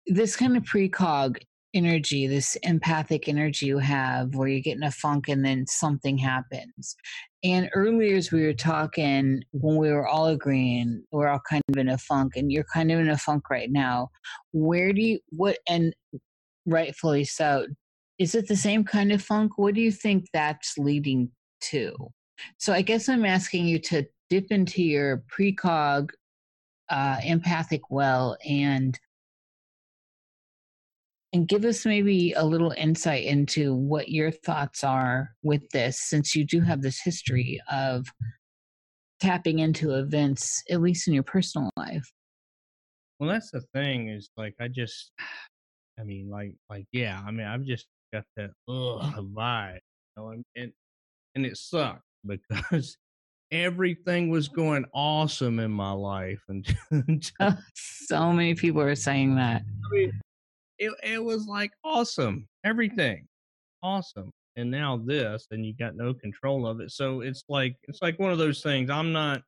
this 0.07 0.35
kind 0.35 0.57
of 0.57 0.63
precog 0.63 1.37
energy, 1.73 2.27
this 2.27 2.55
empathic 2.63 3.27
energy 3.27 3.67
you 3.67 3.77
have 3.77 4.33
where 4.35 4.47
you 4.47 4.61
get 4.61 4.77
in 4.77 4.83
a 4.83 4.91
funk 4.91 5.27
and 5.27 5.45
then 5.45 5.65
something 5.67 6.17
happens. 6.17 6.95
And 7.43 7.69
earlier, 7.75 8.15
as 8.15 8.31
we 8.31 8.43
were 8.43 8.53
talking, 8.53 9.43
when 9.51 9.77
we 9.77 9.91
were 9.91 10.07
all 10.07 10.27
agreeing, 10.27 11.03
we're 11.11 11.27
all 11.27 11.41
kind 11.49 11.61
of 11.69 11.77
in 11.77 11.89
a 11.89 11.97
funk, 11.97 12.33
and 12.35 12.51
you're 12.51 12.65
kind 12.73 12.91
of 12.91 12.99
in 12.99 13.09
a 13.09 13.17
funk 13.17 13.49
right 13.49 13.71
now. 13.71 14.09
Where 14.53 14.91
do 14.91 15.01
you, 15.01 15.19
what, 15.29 15.59
and 15.69 15.93
rightfully 16.65 17.25
so, 17.25 17.67
is 18.17 18.33
it 18.33 18.47
the 18.47 18.55
same 18.55 18.83
kind 18.83 19.11
of 19.11 19.21
funk? 19.21 19.57
What 19.57 19.75
do 19.75 19.81
you 19.81 19.91
think 19.91 20.25
that's 20.33 20.77
leading 20.77 21.29
to? 21.61 21.93
So 22.57 22.73
I 22.73 22.81
guess 22.81 23.07
I'm 23.07 23.25
asking 23.25 23.67
you 23.67 23.79
to 23.79 24.05
dip 24.29 24.47
into 24.49 24.83
your 24.83 25.23
precog 25.31 26.09
uh, 26.89 27.17
empathic 27.23 27.81
well 27.91 28.37
and 28.47 28.97
and 31.33 31.47
give 31.47 31.65
us 31.65 31.85
maybe 31.85 32.33
a 32.33 32.43
little 32.43 32.73
insight 32.77 33.25
into 33.25 33.73
what 33.73 34.09
your 34.09 34.31
thoughts 34.31 34.83
are 34.83 35.31
with 35.43 35.69
this 35.71 35.99
since 35.99 36.35
you 36.35 36.45
do 36.45 36.61
have 36.61 36.81
this 36.81 37.01
history 37.01 37.61
of 37.71 38.07
tapping 39.19 39.59
into 39.59 39.95
events 39.95 40.63
at 40.69 40.81
least 40.81 41.07
in 41.07 41.13
your 41.13 41.23
personal 41.23 41.69
life. 41.75 42.11
Well 43.19 43.29
that's 43.29 43.51
the 43.51 43.61
thing 43.73 44.09
is 44.09 44.29
like 44.37 44.53
i 44.59 44.67
just 44.67 45.11
i 45.99 46.03
mean 46.03 46.29
like 46.29 46.53
like 46.69 46.85
yeah 46.91 47.19
i 47.25 47.31
mean 47.31 47.47
i've 47.47 47.63
just 47.63 47.87
got 48.13 48.23
that 48.35 48.51
ugh 48.69 49.01
vibe 49.35 49.79
you 50.15 50.23
know 50.23 50.29
and 50.55 50.71
and, 51.35 51.45
it 51.45 51.57
sucked 51.57 52.03
because 52.27 52.97
everything 53.51 54.29
was 54.29 54.47
going 54.47 54.85
awesome 54.93 55.59
in 55.59 55.71
my 55.71 55.91
life 55.91 56.41
and 56.49 56.67
oh, 57.39 57.57
so 57.75 58.31
many 58.31 58.53
people 58.53 58.81
are 58.81 58.95
saying 58.95 59.35
that. 59.35 59.61
I 59.61 59.95
mean, 59.95 60.21
it, 60.79 60.91
it 61.03 61.23
was 61.23 61.45
like 61.47 61.71
awesome 61.83 62.47
everything 62.63 63.27
awesome 63.83 64.31
and 64.55 64.71
now 64.71 64.97
this 64.97 65.47
and 65.51 65.65
you 65.65 65.73
got 65.73 65.95
no 65.95 66.13
control 66.13 66.65
of 66.67 66.79
it 66.79 66.91
so 66.91 67.21
it's 67.21 67.43
like 67.47 67.75
it's 67.83 68.01
like 68.01 68.19
one 68.19 68.31
of 68.31 68.37
those 68.37 68.61
things 68.61 68.89
i'm 68.89 69.11
not 69.11 69.41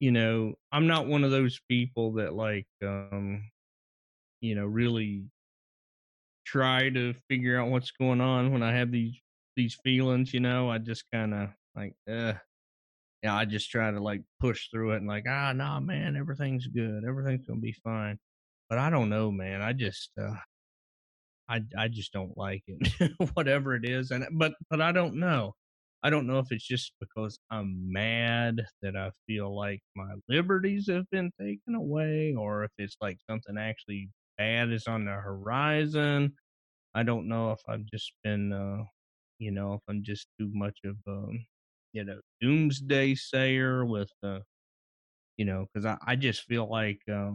you 0.00 0.10
know 0.10 0.54
i'm 0.72 0.86
not 0.86 1.06
one 1.06 1.24
of 1.24 1.30
those 1.30 1.60
people 1.68 2.12
that 2.12 2.34
like 2.34 2.66
um 2.82 3.44
you 4.40 4.54
know 4.54 4.64
really 4.64 5.24
try 6.46 6.88
to 6.88 7.14
figure 7.28 7.60
out 7.60 7.68
what's 7.68 7.90
going 7.92 8.20
on 8.20 8.52
when 8.52 8.62
i 8.62 8.72
have 8.72 8.90
these 8.90 9.20
these 9.56 9.76
feelings 9.84 10.32
you 10.32 10.40
know 10.40 10.70
i 10.70 10.78
just 10.78 11.04
kind 11.12 11.34
of 11.34 11.48
like 11.76 11.94
uh 12.10 12.32
yeah 13.22 13.36
i 13.36 13.44
just 13.44 13.70
try 13.70 13.90
to 13.90 14.00
like 14.00 14.22
push 14.40 14.68
through 14.70 14.92
it 14.92 14.96
and 14.96 15.06
like 15.06 15.26
ah 15.28 15.52
nah 15.52 15.78
man 15.78 16.16
everything's 16.16 16.66
good 16.66 17.04
everything's 17.06 17.46
gonna 17.46 17.60
be 17.60 17.76
fine 17.84 18.18
but 18.70 18.78
I 18.78 18.90
don't 18.90 19.10
know, 19.10 19.32
man. 19.32 19.62
I 19.62 19.74
just 19.74 20.12
uh, 20.20 20.36
I 21.48 21.62
I 21.76 21.88
just 21.88 22.12
don't 22.12 22.36
like 22.36 22.62
it, 22.66 23.12
whatever 23.34 23.74
it 23.74 23.84
is. 23.84 24.10
And 24.10 24.24
but 24.38 24.54
but 24.70 24.80
I 24.80 24.92
don't 24.92 25.16
know. 25.16 25.54
I 26.02 26.08
don't 26.10 26.26
know 26.26 26.38
if 26.38 26.46
it's 26.50 26.66
just 26.66 26.92
because 27.00 27.38
I'm 27.50 27.92
mad 27.92 28.62
that 28.82 28.96
I 28.96 29.10
feel 29.26 29.54
like 29.54 29.80
my 29.96 30.14
liberties 30.28 30.88
have 30.90 31.04
been 31.10 31.30
taken 31.40 31.74
away, 31.74 32.34
or 32.38 32.64
if 32.64 32.70
it's 32.78 32.96
like 33.00 33.18
something 33.28 33.58
actually 33.58 34.10
bad 34.38 34.70
is 34.72 34.86
on 34.86 35.04
the 35.04 35.12
horizon. 35.12 36.34
I 36.94 37.04
don't 37.04 37.28
know 37.28 37.52
if 37.52 37.60
I've 37.68 37.86
just 37.86 38.12
been, 38.24 38.52
uh, 38.52 38.84
you 39.40 39.52
know, 39.52 39.74
if 39.74 39.82
I'm 39.88 40.02
just 40.04 40.28
too 40.40 40.50
much 40.54 40.78
of, 40.84 40.96
um, 41.08 41.46
you 41.92 42.04
know, 42.04 42.20
doomsday 42.40 43.14
sayer 43.16 43.84
with, 43.86 44.10
uh, 44.24 44.40
you 45.36 45.44
know, 45.44 45.66
because 45.72 45.86
I, 45.86 45.96
I 46.06 46.16
just 46.16 46.42
feel 46.42 46.68
like, 46.68 47.00
uh, 47.12 47.32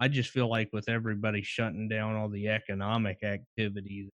I 0.00 0.08
just 0.08 0.30
feel 0.30 0.48
like 0.48 0.68
with 0.72 0.88
everybody 0.88 1.42
shutting 1.42 1.88
down 1.88 2.16
all 2.16 2.28
the 2.28 2.48
economic 2.48 3.22
activity 3.22 4.10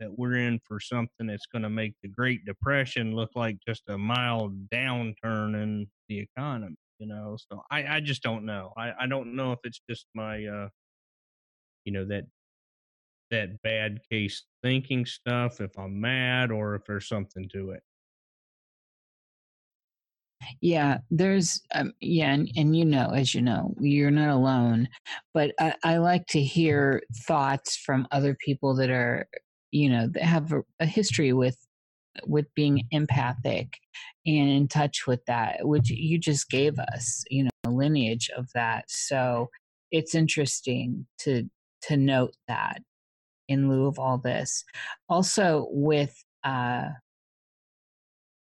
that 0.00 0.18
we're 0.18 0.36
in 0.36 0.60
for 0.64 0.80
something 0.80 1.26
that's 1.26 1.46
going 1.46 1.62
to 1.62 1.70
make 1.70 1.94
the 2.02 2.08
Great 2.08 2.44
Depression 2.44 3.14
look 3.14 3.30
like 3.34 3.58
just 3.66 3.82
a 3.88 3.96
mild 3.96 4.68
downturn 4.68 5.54
in 5.62 5.86
the 6.08 6.18
economy, 6.18 6.76
you 6.98 7.06
know. 7.06 7.36
So 7.50 7.62
I, 7.70 7.86
I 7.96 8.00
just 8.00 8.22
don't 8.22 8.44
know. 8.44 8.72
I, 8.76 8.92
I 9.00 9.06
don't 9.06 9.34
know 9.36 9.52
if 9.52 9.60
it's 9.64 9.80
just 9.88 10.06
my, 10.14 10.44
uh, 10.44 10.68
you 11.84 11.92
know, 11.92 12.04
that 12.06 12.24
that 13.30 13.60
bad 13.62 14.00
case 14.10 14.44
thinking 14.62 15.04
stuff, 15.04 15.60
if 15.60 15.76
I'm 15.78 16.00
mad 16.00 16.50
or 16.50 16.74
if 16.76 16.84
there's 16.86 17.08
something 17.08 17.48
to 17.52 17.70
it. 17.70 17.82
Yeah, 20.60 20.98
there's, 21.10 21.60
um, 21.74 21.92
yeah, 22.00 22.32
and, 22.32 22.50
and 22.56 22.76
you 22.76 22.84
know, 22.84 23.10
as 23.10 23.34
you 23.34 23.42
know, 23.42 23.74
you're 23.80 24.10
not 24.10 24.30
alone. 24.30 24.88
But 25.34 25.52
I, 25.60 25.74
I 25.84 25.96
like 25.98 26.26
to 26.28 26.42
hear 26.42 27.02
thoughts 27.26 27.76
from 27.76 28.06
other 28.10 28.36
people 28.44 28.74
that 28.76 28.90
are, 28.90 29.28
you 29.70 29.90
know, 29.90 30.08
that 30.08 30.22
have 30.22 30.52
a, 30.52 30.62
a 30.80 30.86
history 30.86 31.32
with 31.32 31.56
with 32.26 32.46
being 32.54 32.86
empathic 32.92 33.78
and 34.24 34.48
in 34.48 34.68
touch 34.68 35.06
with 35.06 35.24
that, 35.26 35.66
which 35.66 35.90
you 35.90 36.18
just 36.18 36.48
gave 36.48 36.78
us, 36.78 37.24
you 37.30 37.44
know, 37.44 37.50
a 37.66 37.70
lineage 37.70 38.30
of 38.36 38.48
that. 38.54 38.90
So 38.90 39.50
it's 39.90 40.14
interesting 40.14 41.06
to 41.20 41.48
to 41.82 41.96
note 41.96 42.34
that 42.48 42.80
in 43.48 43.68
lieu 43.68 43.86
of 43.86 43.98
all 43.98 44.18
this. 44.18 44.64
Also, 45.08 45.68
with 45.70 46.24
uh, 46.44 46.88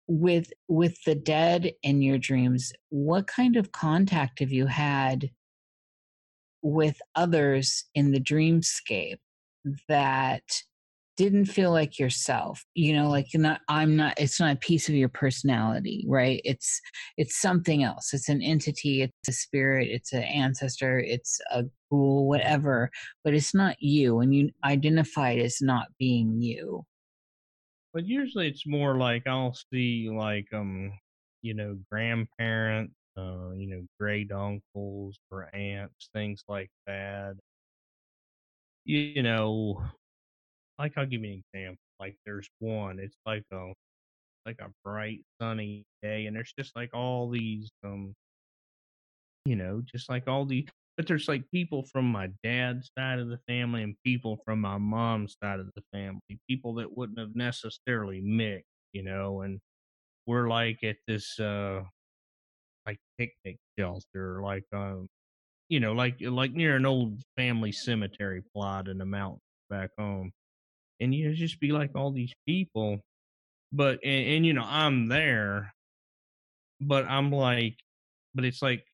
with 0.07 0.51
with 0.67 1.01
the 1.03 1.15
dead 1.15 1.73
in 1.83 2.01
your 2.01 2.17
dreams 2.17 2.71
what 2.89 3.27
kind 3.27 3.57
of 3.57 3.71
contact 3.71 4.39
have 4.39 4.51
you 4.51 4.65
had 4.65 5.29
with 6.61 6.97
others 7.15 7.85
in 7.93 8.11
the 8.11 8.19
dreamscape 8.19 9.19
that 9.89 10.43
didn't 11.17 11.45
feel 11.45 11.71
like 11.71 11.97
yourself? 11.97 12.63
You 12.75 12.93
know 12.93 13.09
like 13.09 13.27
not 13.33 13.61
i'm 13.67 13.95
not 13.95 14.13
it's 14.17 14.39
not 14.39 14.55
a 14.55 14.59
piece 14.59 14.87
of 14.87 14.95
your 14.95 15.09
personality 15.09 16.05
right? 16.07 16.41
It's 16.45 16.79
it's 17.17 17.39
something 17.41 17.83
else. 17.83 18.13
It's 18.13 18.29
an 18.29 18.41
entity 18.41 19.01
it's 19.01 19.27
a 19.27 19.31
spirit 19.31 19.87
it's 19.89 20.13
an 20.13 20.23
ancestor 20.23 20.99
it's 20.99 21.39
a 21.51 21.65
ghoul 21.89 22.27
whatever 22.27 22.91
but 23.23 23.33
it's 23.33 23.53
not 23.55 23.81
you 23.81 24.19
and 24.19 24.33
you 24.35 24.51
identify 24.63 25.31
it 25.31 25.41
as 25.43 25.61
not 25.61 25.87
being 25.97 26.41
you 26.41 26.85
but 27.97 28.05
usually 28.05 28.47
it's 28.47 28.67
more 28.67 28.95
like 28.95 29.25
I'll 29.25 29.55
see 29.73 30.07
like 30.07 30.53
um 30.53 30.91
you 31.41 31.55
know 31.55 31.79
grandparents, 31.91 32.93
uh, 33.17 33.49
you 33.55 33.67
know 33.67 33.87
great 33.99 34.31
uncles 34.31 35.17
or 35.31 35.49
aunts, 35.55 36.07
things 36.13 36.43
like 36.47 36.69
that. 36.85 37.33
You, 38.85 38.99
you 38.99 39.23
know, 39.23 39.83
like 40.77 40.93
I'll 40.95 41.07
give 41.07 41.23
you 41.23 41.33
an 41.33 41.43
example. 41.55 41.79
Like 41.99 42.15
there's 42.23 42.47
one, 42.59 42.99
it's 42.99 43.17
like 43.25 43.45
a 43.51 43.73
like 44.45 44.59
a 44.59 44.69
bright 44.83 45.21
sunny 45.41 45.83
day, 46.03 46.27
and 46.27 46.35
there's 46.35 46.53
just 46.55 46.75
like 46.75 46.91
all 46.93 47.31
these 47.31 47.71
um 47.83 48.13
you 49.45 49.55
know 49.55 49.81
just 49.81 50.07
like 50.07 50.27
all 50.27 50.45
these 50.45 50.67
but 50.97 51.07
there's 51.07 51.27
like 51.27 51.49
people 51.51 51.83
from 51.83 52.05
my 52.05 52.29
dad's 52.43 52.89
side 52.97 53.19
of 53.19 53.29
the 53.29 53.39
family 53.47 53.83
and 53.83 53.95
people 54.03 54.39
from 54.45 54.59
my 54.61 54.77
mom's 54.77 55.37
side 55.41 55.59
of 55.59 55.69
the 55.75 55.83
family, 55.93 56.21
people 56.49 56.75
that 56.75 56.97
wouldn't 56.97 57.19
have 57.19 57.35
necessarily 57.35 58.21
mixed, 58.21 58.65
you 58.93 59.03
know, 59.03 59.41
and 59.41 59.59
we're 60.27 60.49
like 60.49 60.83
at 60.83 60.97
this 61.07 61.39
uh 61.39 61.81
like 62.85 62.99
picnic 63.17 63.57
shelter, 63.77 64.41
like 64.41 64.65
um 64.73 65.07
you 65.69 65.79
know, 65.79 65.93
like 65.93 66.17
like 66.21 66.53
near 66.53 66.75
an 66.77 66.85
old 66.85 67.21
family 67.37 67.71
cemetery 67.71 68.43
plot 68.53 68.87
in 68.87 68.97
the 68.97 69.05
mountains 69.05 69.41
back 69.69 69.91
home. 69.97 70.31
And 70.99 71.13
you 71.15 71.33
just 71.35 71.59
be 71.59 71.71
like 71.71 71.91
all 71.95 72.11
these 72.11 72.33
people. 72.47 72.99
But 73.73 73.99
and, 74.03 74.27
and 74.29 74.45
you 74.45 74.53
know, 74.53 74.65
I'm 74.65 75.07
there, 75.09 75.73
but 76.81 77.05
I'm 77.05 77.31
like 77.31 77.77
but 78.35 78.45
it's 78.45 78.61
like 78.61 78.85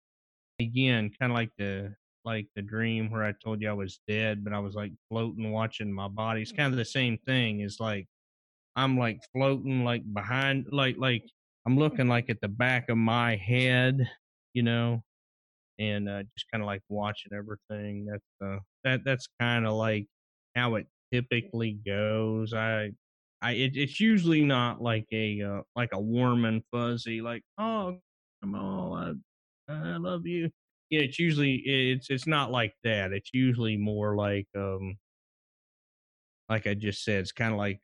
again, 0.59 1.11
kind 1.19 1.31
of 1.31 1.35
like 1.35 1.51
the 1.57 1.95
like 2.25 2.47
the 2.55 2.61
dream 2.61 3.11
where 3.11 3.23
I 3.23 3.33
told 3.43 3.61
you 3.61 3.69
I 3.69 3.73
was 3.73 3.99
dead, 4.07 4.43
but 4.43 4.53
I 4.53 4.59
was 4.59 4.75
like 4.75 4.93
floating, 5.09 5.51
watching 5.51 5.91
my 5.91 6.07
body. 6.07 6.41
It's 6.41 6.51
kind 6.51 6.71
of 6.71 6.77
the 6.77 6.85
same 6.85 7.17
thing. 7.25 7.59
It's 7.61 7.79
like 7.79 8.07
I'm 8.75 8.97
like 8.97 9.21
floating, 9.33 9.83
like 9.83 10.03
behind, 10.13 10.67
like 10.71 10.95
like 10.97 11.23
I'm 11.65 11.77
looking 11.77 12.07
like 12.07 12.29
at 12.29 12.41
the 12.41 12.47
back 12.47 12.89
of 12.89 12.97
my 12.97 13.35
head, 13.35 14.09
you 14.53 14.63
know, 14.63 15.03
and 15.79 16.09
uh, 16.09 16.23
just 16.37 16.49
kind 16.51 16.61
of 16.63 16.67
like 16.67 16.81
watching 16.89 17.33
everything. 17.33 18.05
That's 18.05 18.23
uh, 18.43 18.59
that 18.83 19.01
that's 19.05 19.27
kind 19.39 19.65
of 19.65 19.73
like 19.73 20.07
how 20.55 20.75
it 20.75 20.87
typically 21.11 21.73
goes. 21.85 22.53
I 22.53 22.91
I 23.41 23.51
it, 23.53 23.75
it's 23.75 23.99
usually 23.99 24.43
not 24.43 24.81
like 24.81 25.07
a 25.11 25.41
uh, 25.41 25.61
like 25.75 25.89
a 25.93 25.99
warm 25.99 26.45
and 26.45 26.63
fuzzy, 26.71 27.21
like 27.21 27.43
oh 27.57 27.99
come 28.41 28.55
on, 28.55 29.23
I 29.73 29.97
love 29.97 30.25
you. 30.25 30.49
Yeah, 30.89 31.01
it's 31.01 31.19
usually 31.19 31.55
it's 31.65 32.09
it's 32.09 32.27
not 32.27 32.51
like 32.51 32.73
that. 32.83 33.11
It's 33.13 33.31
usually 33.33 33.77
more 33.77 34.15
like 34.15 34.47
um 34.55 34.97
like 36.49 36.67
I 36.67 36.73
just 36.73 37.03
said, 37.03 37.21
it's 37.21 37.31
kind 37.31 37.51
of 37.51 37.57
like 37.57 37.79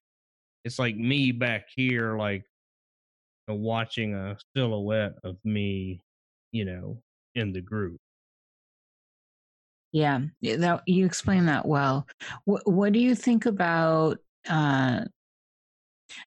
it's 0.63 0.79
like 0.79 0.95
me 0.95 1.31
back 1.31 1.67
here, 1.75 2.17
like 2.17 2.43
uh, 3.49 3.55
watching 3.55 4.13
a 4.13 4.37
silhouette 4.55 5.13
of 5.23 5.37
me, 5.43 6.01
you 6.51 6.65
know, 6.65 7.01
in 7.35 7.53
the 7.53 7.61
group. 7.61 7.99
Yeah, 9.91 10.21
that 10.41 10.83
you 10.85 11.05
explain 11.05 11.47
that 11.47 11.65
well. 11.65 12.07
What 12.45 12.69
what 12.71 12.93
do 12.93 12.99
you 12.99 13.15
think 13.15 13.45
about 13.45 14.19
uh 14.47 15.05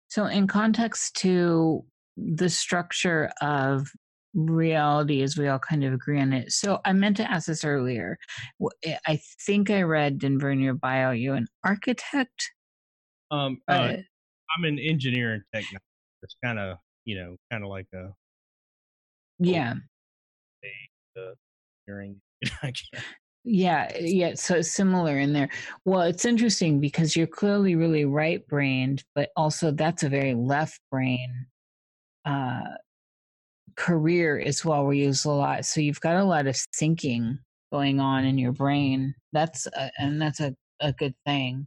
so 0.09 0.27
in 0.27 0.47
context 0.47 1.17
to 1.17 1.85
the 2.17 2.49
structure 2.49 3.31
of 3.41 3.89
reality 4.35 5.23
as 5.23 5.37
we 5.37 5.49
all 5.49 5.59
kind 5.59 5.85
of 5.85 5.93
agree 5.93 6.21
on 6.21 6.33
it. 6.33 6.53
So 6.53 6.81
I 6.85 6.93
meant 6.93 7.17
to 7.19 7.31
ask 7.31 7.47
this 7.47 7.65
earlier. 7.65 8.19
Eh, 8.85 8.97
I 9.07 9.21
think 9.47 9.71
I 9.71 9.83
read 9.83 10.19
Denver 10.19 10.51
in 10.51 10.61
your 10.61 10.75
bio. 10.75 11.11
You 11.11 11.35
an 11.35 11.47
architect? 11.65 12.51
Um, 13.31 13.59
uh, 13.69 13.73
uh, 13.73 13.97
I'm 14.57 14.65
an 14.65 14.79
engineer 14.79 15.35
and 15.35 15.43
technologist. 15.55 15.79
It's 16.23 16.37
kind 16.45 16.59
of 16.59 16.79
you 17.05 17.17
know 17.17 17.37
kind 17.51 17.65
of 17.65 17.71
like 17.71 17.87
a 17.95 18.09
yeah. 19.39 19.75
A, 21.19 21.33
hearing. 21.87 22.21
yeah, 23.45 23.91
yeah. 24.01 24.33
So 24.35 24.63
similar 24.63 25.19
in 25.19 25.35
there. 25.35 25.51
Well, 25.85 26.03
it's 26.03 26.25
interesting 26.25 26.81
because 26.81 27.15
you're 27.15 27.27
clearly 27.27 27.77
really 27.77 28.07
right 28.07 28.47
brained, 28.47 29.05
but 29.15 29.29
also 29.37 29.73
that's 29.73 30.03
a 30.05 30.09
very 30.09 30.35
left 30.35 30.81
brain 30.91 31.47
uh 32.25 32.61
career 33.77 34.39
is 34.39 34.65
well 34.65 34.93
use 34.93 35.25
a 35.25 35.31
lot 35.31 35.65
so 35.65 35.81
you've 35.81 36.01
got 36.01 36.17
a 36.17 36.25
lot 36.25 36.47
of 36.47 36.57
thinking 36.77 37.39
going 37.73 38.01
on 38.01 38.25
in 38.25 38.39
your 38.39 38.53
brain 38.53 39.15
that's 39.33 39.67
a, 39.67 39.91
and 39.99 40.21
that's 40.21 40.41
a, 40.41 40.55
a 40.81 40.93
good 40.93 41.15
thing 41.25 41.67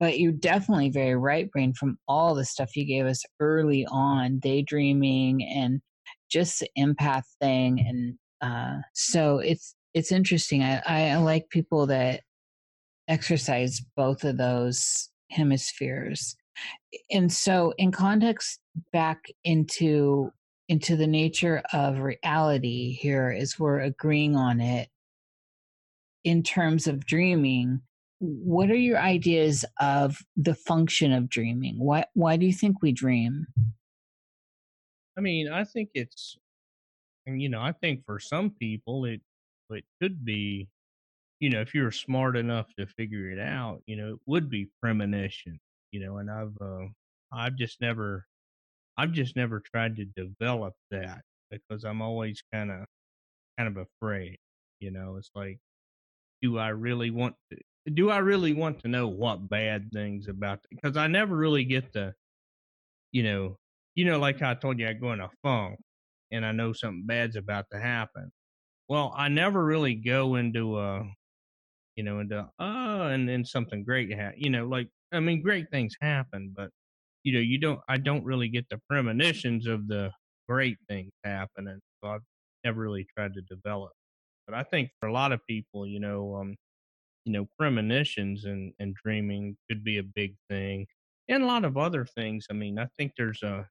but 0.00 0.18
you're 0.18 0.32
definitely 0.32 0.90
very 0.90 1.16
right 1.16 1.50
brain 1.50 1.72
from 1.72 1.98
all 2.08 2.34
the 2.34 2.44
stuff 2.44 2.76
you 2.76 2.84
gave 2.84 3.06
us 3.06 3.22
early 3.40 3.86
on 3.90 4.38
daydreaming 4.38 5.42
and 5.44 5.80
just 6.30 6.60
the 6.60 6.68
empath 6.78 7.24
thing 7.40 7.80
and 7.80 8.14
uh, 8.40 8.80
so 8.94 9.38
it's 9.38 9.74
it's 9.94 10.12
interesting 10.12 10.62
I, 10.62 10.80
I 11.12 11.16
like 11.16 11.48
people 11.50 11.86
that 11.86 12.20
exercise 13.08 13.80
both 13.96 14.24
of 14.24 14.36
those 14.36 15.08
hemispheres 15.30 16.36
and 17.10 17.32
so 17.32 17.72
in 17.78 17.92
context 17.92 18.60
back 18.92 19.24
into 19.44 20.30
into 20.68 20.96
the 20.96 21.06
nature 21.06 21.62
of 21.72 22.00
reality 22.00 22.92
here 22.92 23.34
as 23.36 23.58
we're 23.58 23.80
agreeing 23.80 24.36
on 24.36 24.60
it 24.60 24.88
in 26.24 26.42
terms 26.42 26.86
of 26.86 27.06
dreaming. 27.06 27.80
What 28.20 28.70
are 28.70 28.76
your 28.76 28.98
ideas 28.98 29.64
of 29.80 30.18
the 30.36 30.54
function 30.54 31.12
of 31.12 31.28
dreaming? 31.28 31.78
Why 31.78 32.04
why 32.14 32.36
do 32.36 32.46
you 32.46 32.52
think 32.52 32.82
we 32.82 32.92
dream? 32.92 33.46
I 35.16 35.20
mean 35.20 35.50
i 35.50 35.64
think 35.64 35.90
it's 35.94 36.38
you 37.26 37.48
know 37.48 37.60
i 37.60 37.72
think 37.72 38.04
for 38.06 38.20
some 38.20 38.50
people 38.50 39.04
it 39.04 39.20
it 39.70 39.84
could 40.00 40.24
be 40.24 40.68
you 41.40 41.50
know 41.50 41.60
if 41.60 41.74
you're 41.74 41.90
smart 41.90 42.36
enough 42.36 42.68
to 42.78 42.86
figure 42.86 43.28
it 43.30 43.40
out 43.40 43.82
you 43.86 43.96
know 43.96 44.10
it 44.10 44.18
would 44.26 44.48
be 44.48 44.70
premonition 44.80 45.58
you 45.90 46.00
know 46.00 46.18
and 46.18 46.30
i've 46.30 46.56
uh, 46.60 46.86
i've 47.32 47.56
just 47.56 47.80
never 47.80 48.26
I've 48.98 49.12
just 49.12 49.36
never 49.36 49.60
tried 49.60 49.96
to 49.96 50.04
develop 50.04 50.74
that 50.90 51.22
because 51.50 51.84
I'm 51.84 52.02
always 52.02 52.42
kind 52.52 52.70
of 52.72 52.86
kind 53.58 53.68
of 53.76 53.86
afraid. 54.02 54.38
You 54.80 54.90
know, 54.92 55.16
it's 55.18 55.30
like, 55.34 55.58
do 56.42 56.58
I 56.58 56.68
really 56.70 57.10
want 57.10 57.36
to? 57.52 57.58
Do 57.94 58.10
I 58.10 58.18
really 58.18 58.52
want 58.54 58.80
to 58.82 58.88
know 58.88 59.08
what 59.08 59.48
bad 59.48 59.90
things 59.92 60.28
about? 60.28 60.60
Because 60.70 60.96
I 60.96 61.06
never 61.08 61.36
really 61.36 61.64
get 61.64 61.92
the, 61.92 62.14
you 63.12 63.22
know, 63.22 63.56
you 63.94 64.04
know, 64.04 64.18
like 64.18 64.42
I 64.42 64.54
told 64.54 64.78
you, 64.78 64.88
I 64.88 64.92
go 64.94 65.12
in 65.12 65.20
a 65.20 65.30
funk, 65.42 65.78
and 66.32 66.44
I 66.46 66.52
know 66.52 66.72
something 66.72 67.04
bad's 67.06 67.36
about 67.36 67.66
to 67.72 67.80
happen. 67.80 68.30
Well, 68.88 69.14
I 69.16 69.28
never 69.28 69.64
really 69.64 69.94
go 69.96 70.36
into 70.36 70.78
a, 70.80 71.04
you 71.96 72.04
know, 72.04 72.20
into 72.20 72.48
oh, 72.58 73.02
and 73.08 73.28
then 73.28 73.44
something 73.44 73.84
great 73.84 74.12
happen. 74.12 74.40
You 74.40 74.50
know, 74.50 74.66
like 74.66 74.88
I 75.12 75.20
mean, 75.20 75.42
great 75.42 75.70
things 75.70 75.96
happen, 76.00 76.52
but 76.56 76.70
you 77.28 77.34
know, 77.34 77.40
you 77.40 77.58
don't, 77.58 77.80
I 77.90 77.98
don't 77.98 78.24
really 78.24 78.48
get 78.48 78.66
the 78.70 78.80
premonitions 78.88 79.66
of 79.66 79.86
the 79.86 80.10
great 80.48 80.78
things 80.88 81.10
happening. 81.24 81.78
So 82.02 82.10
I've 82.10 82.22
never 82.64 82.80
really 82.80 83.06
tried 83.14 83.34
to 83.34 83.42
develop. 83.42 83.92
But 84.46 84.56
I 84.56 84.62
think 84.62 84.88
for 84.98 85.10
a 85.10 85.12
lot 85.12 85.32
of 85.32 85.46
people, 85.46 85.86
you 85.86 86.00
know, 86.00 86.36
um, 86.36 86.56
you 87.26 87.32
know, 87.32 87.46
premonitions 87.58 88.46
and, 88.46 88.72
and 88.78 88.94
dreaming 88.94 89.58
could 89.68 89.84
be 89.84 89.98
a 89.98 90.02
big 90.02 90.36
thing. 90.48 90.86
And 91.28 91.42
a 91.42 91.46
lot 91.46 91.66
of 91.66 91.76
other 91.76 92.06
things. 92.06 92.46
I 92.50 92.54
mean, 92.54 92.78
I 92.78 92.86
think 92.96 93.12
there's 93.18 93.42
a, 93.42 93.68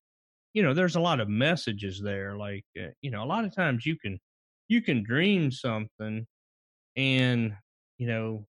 you 0.54 0.62
know, 0.62 0.76
there's 0.76 0.96
a 0.96 1.02
lot 1.02 1.20
of 1.20 1.30
messages 1.30 2.00
there. 2.00 2.38
Like, 2.38 2.66
uh, 2.80 2.90
you 3.02 3.10
know, 3.10 3.24
a 3.24 3.26
lot 3.26 3.44
of 3.44 3.56
times 3.56 3.88
you 3.88 3.98
can, 3.98 4.20
you 4.68 4.84
can 4.84 5.04
dream 5.04 5.52
something 5.52 6.28
and, 6.96 7.54
you 7.98 8.06
know, 8.06 8.46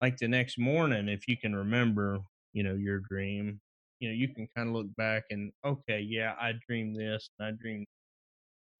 like 0.00 0.18
the 0.18 0.28
next 0.28 0.56
morning, 0.56 1.08
if 1.08 1.26
you 1.26 1.36
can 1.36 1.56
remember, 1.56 2.20
you 2.52 2.62
know, 2.62 2.74
your 2.74 3.00
dream, 3.00 3.60
you 4.00 4.08
know, 4.08 4.14
you 4.14 4.34
can 4.34 4.48
kind 4.56 4.68
of 4.70 4.74
look 4.74 4.94
back 4.96 5.24
and 5.30 5.52
okay, 5.64 6.00
yeah, 6.00 6.34
I 6.40 6.54
dreamed 6.68 6.96
this 6.96 7.30
and 7.38 7.48
I 7.48 7.52
dreamed, 7.60 7.86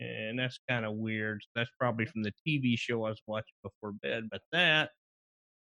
and 0.00 0.38
that's 0.38 0.58
kind 0.68 0.86
of 0.86 0.96
weird. 0.96 1.42
That's 1.54 1.70
probably 1.78 2.06
from 2.06 2.22
the 2.22 2.32
TV 2.46 2.76
show 2.76 3.04
I 3.04 3.10
was 3.10 3.22
watching 3.26 3.54
before 3.62 3.92
bed. 3.92 4.28
But 4.30 4.42
that, 4.52 4.92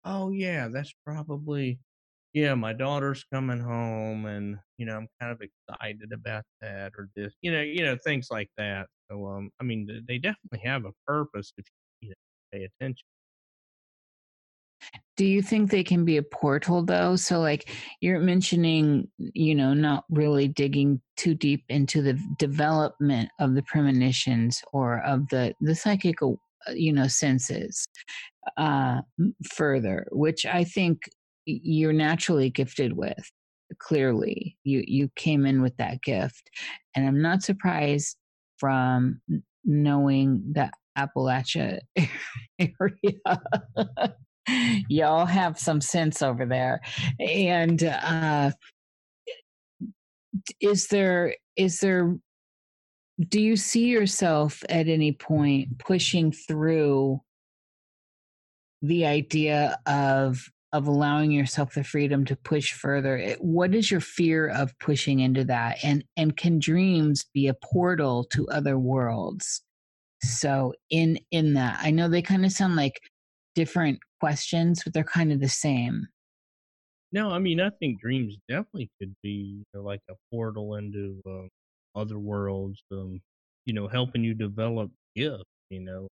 oh 0.05 0.31
yeah, 0.31 0.69
that's 0.69 0.93
probably, 1.07 1.81
yeah, 2.35 2.55
my 2.55 2.73
daughter's 2.73 3.25
coming 3.33 3.61
home, 3.61 4.27
and 4.27 4.59
you 4.79 4.87
know, 4.87 4.97
I'm 4.97 5.09
kind 5.21 5.33
of 5.33 5.43
excited 5.43 6.13
about 6.13 6.45
that 6.61 6.93
or 6.99 7.11
this, 7.17 7.35
you 7.43 7.53
know, 7.53 7.63
you 7.63 7.85
know, 7.85 7.97
things 8.05 8.29
like 8.31 8.51
that. 8.59 8.89
So, 9.11 9.27
um, 9.29 9.51
I 9.61 9.65
mean, 9.65 9.89
they 10.09 10.19
definitely 10.19 10.61
have 10.65 10.85
a 10.87 10.93
purpose 11.07 11.53
if 11.59 11.67
you 12.01 12.11
know, 12.11 12.15
pay 12.53 12.65
attention. 12.65 13.07
Do 15.17 15.27
you 15.27 15.43
think 15.43 15.71
they 15.71 15.85
can 15.85 16.05
be 16.05 16.17
a 16.17 16.23
portal 16.23 16.83
though? 16.83 17.15
So, 17.17 17.41
like 17.41 17.69
you're 18.01 18.21
mentioning, 18.21 19.09
you 19.19 19.55
know, 19.55 19.75
not 19.75 20.05
really 20.09 20.49
digging 20.49 21.01
too 21.17 21.35
deep 21.35 21.63
into 21.69 22.01
the 22.01 22.19
development 22.39 23.29
of 23.39 23.55
the 23.55 23.63
premonitions 23.63 24.63
or 24.73 25.01
of 25.03 25.29
the 25.29 25.55
the 25.61 25.75
psychic, 25.75 26.17
you 26.75 26.93
know, 26.93 27.07
senses 27.07 27.87
uh, 28.57 29.03
further, 29.53 30.07
which 30.11 30.47
I 30.47 30.65
think 30.65 31.03
you're 31.45 31.93
naturally 31.93 32.49
gifted 32.49 32.97
with. 32.97 33.31
Clearly, 33.79 34.57
you 34.65 34.83
you 34.87 35.11
came 35.17 35.45
in 35.45 35.63
with 35.63 35.77
that 35.77 36.03
gift, 36.03 36.51
and 36.97 37.07
I'm 37.07 37.21
not 37.21 37.43
surprised 37.43 38.17
from 38.59 39.21
knowing 39.65 40.43
that 40.55 40.73
Appalachia 40.99 41.81
area 42.59 43.21
y'all 44.89 45.27
have 45.27 45.59
some 45.59 45.81
sense 45.81 46.23
over 46.23 46.47
there. 46.47 46.81
And 47.19 47.83
uh 47.83 48.53
is 50.61 50.89
there 50.89 51.35
is 51.57 51.79
there 51.81 52.17
do 53.29 53.41
you 53.41 53.57
see 53.57 53.87
yourself 53.87 54.63
at 54.69 54.89
any 54.89 55.13
point 55.13 55.79
pushing 55.79 56.33
through 56.33 57.21
the 58.83 59.05
idea 59.05 59.79
of 59.87 60.49
of 60.73 60.87
allowing 60.87 61.33
yourself 61.33 61.75
the 61.75 61.83
freedom 61.83 62.25
to 62.25 62.37
push 62.37 62.73
further? 62.73 63.37
What 63.41 63.75
is 63.75 63.91
your 63.91 64.01
fear 64.01 64.49
of 64.49 64.79
pushing 64.79 65.21
into 65.21 65.45
that? 65.45 65.79
And 65.83 66.05
and 66.17 66.37
can 66.37 66.59
dreams 66.59 67.27
be 67.35 67.49
a 67.49 67.55
portal 67.55 68.25
to 68.33 68.49
other 68.49 68.79
worlds? 68.79 69.63
So 70.23 70.75
in 70.91 71.19
in 71.31 71.55
that 71.55 71.79
i 71.83 71.91
know 71.91 72.09
they 72.09 72.23
kind 72.23 72.45
of 72.45 72.53
sound 72.53 72.77
like 72.77 73.01
different 73.55 73.99
questions 74.21 74.83
but 74.85 74.93
they're 74.93 75.05
kind 75.05 75.33
of 75.33 75.41
the 75.41 75.49
same. 75.49 76.07
No 77.13 77.31
i 77.31 77.39
mean 77.39 77.61
i 77.61 77.71
think 77.81 78.01
dreams 78.01 78.37
definitely 78.49 78.91
could 79.01 79.15
be 79.23 79.59
you 79.59 79.65
know, 79.75 79.83
like 79.83 80.01
a 80.09 80.15
portal 80.31 80.77
into 80.77 81.21
uh, 81.29 81.99
other 81.99 82.19
worlds 82.19 82.81
um 82.93 83.21
you 83.67 83.75
know 83.75 83.89
helping 83.89 84.23
you 84.23 84.33
develop 84.33 84.91
gifts 85.17 85.43
you 85.71 85.81
know 85.81 86.07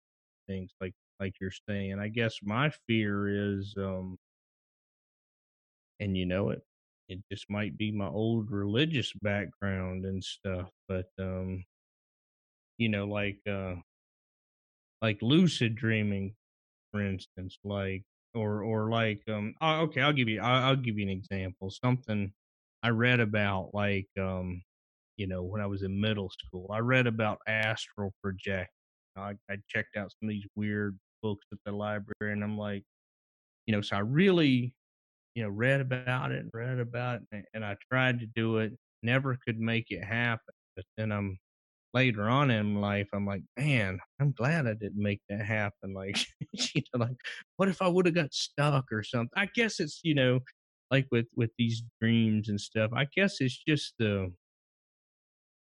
things 0.48 0.72
like 0.80 0.94
like 1.20 1.34
you're 1.40 1.52
saying. 1.70 2.00
I 2.00 2.08
guess 2.10 2.40
my 2.44 2.72
fear 2.88 3.58
is 3.58 3.74
um 3.78 4.18
and 6.00 6.18
you 6.18 6.26
know 6.26 6.50
it 6.50 6.62
it 7.08 7.20
just 7.32 7.50
might 7.50 7.78
be 7.78 7.92
my 7.92 8.08
old 8.08 8.52
religious 8.52 9.14
background 9.22 10.06
and 10.06 10.24
stuff 10.24 10.70
but 10.88 11.08
um 11.20 11.64
you 12.78 12.90
know 12.90 13.06
like 13.06 13.40
uh 13.48 13.76
like 15.02 15.20
lucid 15.22 15.76
dreaming 15.76 16.34
for 16.96 17.02
instance 17.06 17.60
like 17.66 18.04
or 18.36 18.64
or 18.64 18.90
like 18.90 19.22
um 19.30 19.54
okay 19.62 20.02
i'll 20.02 20.14
give 20.14 20.30
you 20.30 20.42
I'll, 20.42 20.70
I'll 20.70 20.76
give 20.78 20.98
you 20.98 21.04
an 21.04 21.10
example 21.12 21.72
something 21.72 22.34
i 22.84 22.90
read 22.90 23.20
about 23.20 23.72
like 23.74 24.08
um 24.20 24.64
you 25.18 25.28
know 25.28 25.44
when 25.44 25.62
i 25.62 25.68
was 25.68 25.84
in 25.84 26.00
middle 26.00 26.30
school 26.30 26.70
i 26.74 26.80
read 26.80 27.08
about 27.08 27.40
astral 27.48 28.14
project 28.24 28.72
I, 29.18 29.36
I 29.50 29.58
checked 29.70 29.98
out 29.98 30.12
some 30.12 30.30
of 30.30 30.32
these 30.32 30.48
weird 30.56 31.00
books 31.24 31.46
at 31.54 31.60
the 31.66 31.74
library 31.74 32.34
and 32.34 32.44
i'm 32.44 32.58
like 32.58 32.84
you 33.68 33.76
know 33.76 33.82
so 33.82 33.98
i 33.98 34.00
really 34.00 34.74
you 35.36 35.44
know, 35.44 35.50
read 35.50 35.82
about 35.82 36.32
it 36.32 36.40
and 36.42 36.52
read 36.54 36.80
about 36.80 37.22
it, 37.32 37.46
and 37.54 37.66
I 37.66 37.78
tried 37.92 38.20
to 38.22 38.28
do 38.28 38.60
it, 38.60 38.74
never 39.04 39.38
could 39.46 39.60
make 39.60 39.88
it 39.92 40.04
happen. 40.04 40.54
But 40.76 40.86
then 40.98 41.12
I'm 41.12 41.40
later 41.96 42.30
on 42.30 42.52
in 42.52 42.82
life, 42.82 43.08
I'm 43.14 43.26
like, 43.26 43.44
man, 43.58 44.00
I'm 44.20 44.34
glad 44.34 44.68
I 44.68 44.74
didn't 44.74 45.02
make 45.02 45.22
that 45.30 45.44
happen. 45.46 45.94
Like, 45.94 46.18
you 46.52 46.82
know, 46.94 47.06
like, 47.06 47.18
what 47.58 47.70
if 47.70 47.82
I 47.82 47.88
would 47.88 48.06
have 48.06 48.16
got 48.16 48.34
stuck 48.34 48.86
or 48.92 49.02
something? 49.04 49.32
I 49.36 49.48
guess 49.56 49.80
it's, 49.80 50.02
you 50.04 50.14
know, 50.16 50.42
like 50.92 51.08
with 51.12 51.28
with 51.36 51.52
these 51.58 51.84
dreams 52.02 52.50
and 52.50 52.62
stuff. 52.62 52.92
I 52.94 53.08
guess 53.16 53.42
it's 53.42 53.58
just 53.68 53.94
the, 54.00 54.32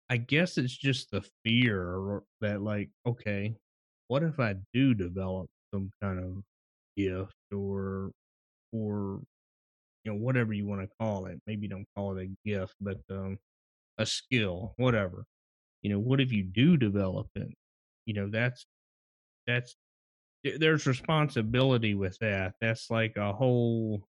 I 0.09 0.17
guess 0.17 0.57
it's 0.57 0.77
just 0.77 1.11
the 1.11 1.23
fear 1.43 2.21
that, 2.41 2.61
like, 2.61 2.89
okay, 3.05 3.55
what 4.07 4.23
if 4.23 4.39
I 4.39 4.55
do 4.73 4.93
develop 4.93 5.49
some 5.73 5.91
kind 6.01 6.19
of 6.19 6.43
gift 6.97 7.33
or 7.53 8.11
or 8.73 9.21
you 10.03 10.11
know 10.11 10.15
whatever 10.15 10.53
you 10.53 10.65
want 10.65 10.81
to 10.81 10.89
call 10.99 11.27
it 11.27 11.39
maybe 11.47 11.67
don't 11.67 11.87
call 11.95 12.17
it 12.17 12.23
a 12.29 12.49
gift 12.49 12.75
but 12.81 12.97
um 13.11 13.37
a 13.99 14.05
skill 14.05 14.73
whatever 14.77 15.25
you 15.81 15.91
know 15.91 15.99
what 15.99 16.21
if 16.21 16.31
you 16.31 16.43
do 16.43 16.77
develop 16.77 17.27
it? 17.35 17.53
You 18.05 18.13
know 18.15 18.29
that's 18.31 18.65
that's 19.45 19.75
there's 20.43 20.85
responsibility 20.85 21.95
with 21.95 22.17
that. 22.19 22.53
That's 22.61 22.89
like 22.89 23.15
a 23.17 23.33
whole 23.33 24.07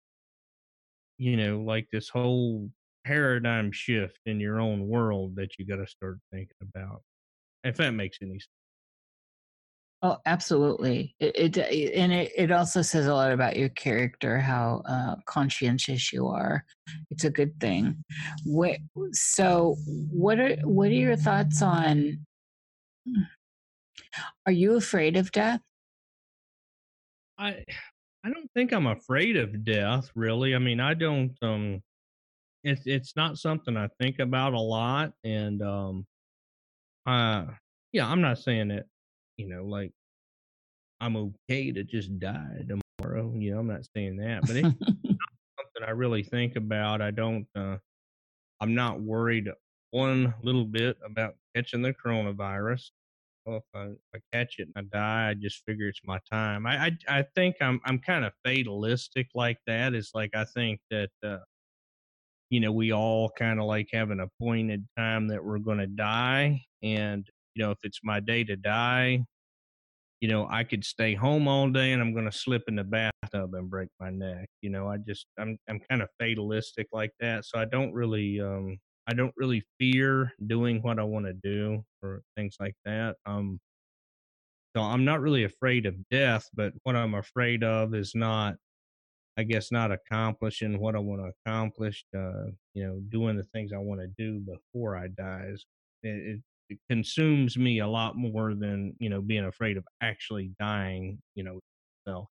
you 1.17 1.37
know 1.37 1.59
like 1.61 1.87
this 1.91 2.09
whole 2.09 2.69
paradigm 3.05 3.71
shift 3.71 4.19
in 4.25 4.39
your 4.39 4.59
own 4.59 4.87
world 4.87 5.35
that 5.35 5.57
you 5.57 5.65
got 5.65 5.77
to 5.77 5.87
start 5.87 6.19
thinking 6.31 6.55
about 6.61 7.01
if 7.63 7.77
that 7.77 7.91
makes 7.91 8.17
any 8.21 8.33
sense 8.33 8.47
Oh, 10.03 10.17
absolutely. 10.27 11.15
It, 11.19 11.57
it, 11.57 11.93
and 11.95 12.13
it, 12.13 12.31
it 12.37 12.51
also 12.51 12.83
says 12.83 13.07
a 13.07 13.13
lot 13.15 13.31
about 13.31 13.55
your 13.57 13.69
character, 13.69 14.37
how 14.37 14.83
uh, 14.87 15.15
conscientious 15.25 16.13
you 16.13 16.27
are. 16.27 16.63
It's 17.09 17.23
a 17.23 17.31
good 17.31 17.59
thing. 17.59 18.03
What, 18.45 18.77
so, 19.13 19.75
what 20.11 20.39
are 20.39 20.55
what 20.63 20.89
are 20.89 20.93
your 20.93 21.15
thoughts 21.15 21.63
on? 21.63 22.25
Are 24.45 24.51
you 24.51 24.75
afraid 24.75 25.17
of 25.17 25.31
death? 25.31 25.61
I 27.39 27.63
I 28.23 28.29
don't 28.29 28.51
think 28.53 28.73
I'm 28.73 28.87
afraid 28.87 29.35
of 29.35 29.63
death. 29.63 30.11
Really, 30.13 30.53
I 30.53 30.59
mean, 30.59 30.79
I 30.79 30.93
don't. 30.93 31.35
Um, 31.41 31.81
it's 32.63 32.81
it's 32.85 33.15
not 33.15 33.37
something 33.37 33.75
I 33.75 33.87
think 33.99 34.19
about 34.19 34.53
a 34.53 34.59
lot, 34.59 35.13
and 35.23 35.61
um, 35.61 36.05
uh, 37.05 37.45
yeah, 37.93 38.07
I'm 38.07 38.21
not 38.21 38.37
saying 38.37 38.67
that 38.69 38.85
you 39.37 39.47
know, 39.47 39.63
like 39.65 39.91
I'm 40.99 41.15
okay 41.15 41.71
to 41.71 41.83
just 41.83 42.17
die 42.19 42.65
tomorrow. 42.67 43.33
You 43.35 43.51
know, 43.51 43.59
I'm 43.59 43.67
not 43.67 43.85
saying 43.95 44.17
that, 44.17 44.41
but 44.41 44.55
it's 44.55 44.67
something 45.05 45.83
I 45.85 45.91
really 45.91 46.23
think 46.23 46.55
about. 46.55 47.01
I 47.01 47.11
don't, 47.11 47.47
uh, 47.55 47.77
I'm 48.59 48.73
not 48.73 49.01
worried 49.01 49.49
one 49.91 50.33
little 50.41 50.65
bit 50.65 50.97
about 51.05 51.35
catching 51.55 51.81
the 51.81 51.93
coronavirus. 51.93 52.89
Well, 53.45 53.57
if 53.57 53.63
I, 53.73 53.83
if 53.85 53.97
I 54.15 54.19
catch 54.33 54.55
it 54.57 54.69
and 54.75 54.87
I 54.93 54.97
die, 54.97 55.29
I 55.29 55.33
just 55.35 55.63
figure 55.65 55.87
it's 55.87 56.01
my 56.03 56.19
time. 56.29 56.65
I, 56.65 56.87
I, 56.87 57.19
I 57.19 57.25
think 57.35 57.55
I'm, 57.61 57.79
I'm 57.85 57.99
kind 57.99 58.25
of 58.25 58.33
fatalistic 58.43 59.27
like 59.35 59.59
that. 59.67 59.93
It's 59.93 60.11
like 60.13 60.31
I 60.35 60.45
think 60.45 60.81
that, 60.89 61.11
uh, 61.23 61.37
you 62.49 62.59
know, 62.59 62.71
we 62.71 62.91
all 62.91 63.29
kind 63.29 63.59
of 63.59 63.65
like 63.65 63.89
have 63.93 64.09
an 64.09 64.19
appointed 64.19 64.87
time 64.97 65.27
that 65.27 65.43
we're 65.43 65.59
going 65.59 65.79
to 65.79 65.87
die, 65.87 66.61
and 66.81 67.27
you 67.57 67.63
know, 67.63 67.71
if 67.71 67.79
it's 67.83 67.99
my 68.03 68.19
day 68.19 68.43
to 68.43 68.55
die, 68.55 69.25
you 70.21 70.27
know, 70.27 70.47
I 70.49 70.63
could 70.63 70.83
stay 70.83 71.13
home 71.13 71.47
all 71.47 71.69
day 71.69 71.91
and 71.93 72.01
I'm 72.01 72.13
going 72.13 72.25
to 72.25 72.31
slip 72.31 72.63
in 72.67 72.75
the 72.75 72.83
bathtub 72.83 73.53
and 73.53 73.69
break 73.69 73.89
my 73.99 74.09
neck. 74.09 74.49
You 74.61 74.69
know, 74.71 74.87
I 74.89 74.97
just 74.97 75.27
I'm 75.39 75.57
I'm 75.69 75.79
kind 75.79 76.01
of 76.01 76.09
fatalistic 76.19 76.87
like 76.91 77.11
that, 77.19 77.45
so 77.45 77.59
I 77.59 77.65
don't 77.65 77.93
really 77.93 78.41
um 78.41 78.77
I 79.07 79.13
don't 79.13 79.33
really 79.37 79.63
fear 79.79 80.33
doing 80.47 80.81
what 80.81 80.99
I 80.99 81.03
want 81.03 81.27
to 81.27 81.33
do 81.33 81.83
or 82.01 82.21
things 82.35 82.57
like 82.59 82.75
that. 82.85 83.17
Um 83.25 83.59
so 84.75 84.81
I'm 84.83 85.05
not 85.05 85.21
really 85.21 85.43
afraid 85.43 85.85
of 85.85 85.95
death, 86.09 86.49
but 86.53 86.73
what 86.83 86.95
I'm 86.95 87.15
afraid 87.15 87.63
of 87.63 87.95
is 87.95 88.13
not 88.15 88.55
I 89.37 89.43
guess 89.43 89.71
not 89.71 89.91
accomplishing 89.91 90.79
what 90.79 90.95
I 90.95 90.99
want 90.99 91.21
to 91.21 91.31
accomplish, 91.45 92.05
uh, 92.15 92.47
you 92.73 92.85
know, 92.87 93.01
doing 93.09 93.37
the 93.37 93.43
things 93.43 93.73
I 93.73 93.77
want 93.77 94.01
to 94.01 94.07
do 94.07 94.39
before 94.39 94.97
I 94.97 95.07
die. 95.09 95.53
It, 96.03 96.09
it, 96.09 96.41
it 96.69 96.79
consumes 96.89 97.57
me 97.57 97.79
a 97.79 97.87
lot 97.87 98.15
more 98.15 98.53
than 98.53 98.93
you 98.99 99.09
know 99.09 99.21
being 99.21 99.45
afraid 99.45 99.77
of 99.77 99.85
actually 100.01 100.51
dying 100.59 101.17
you 101.35 101.43
know 101.43 101.59
so 102.07 102.27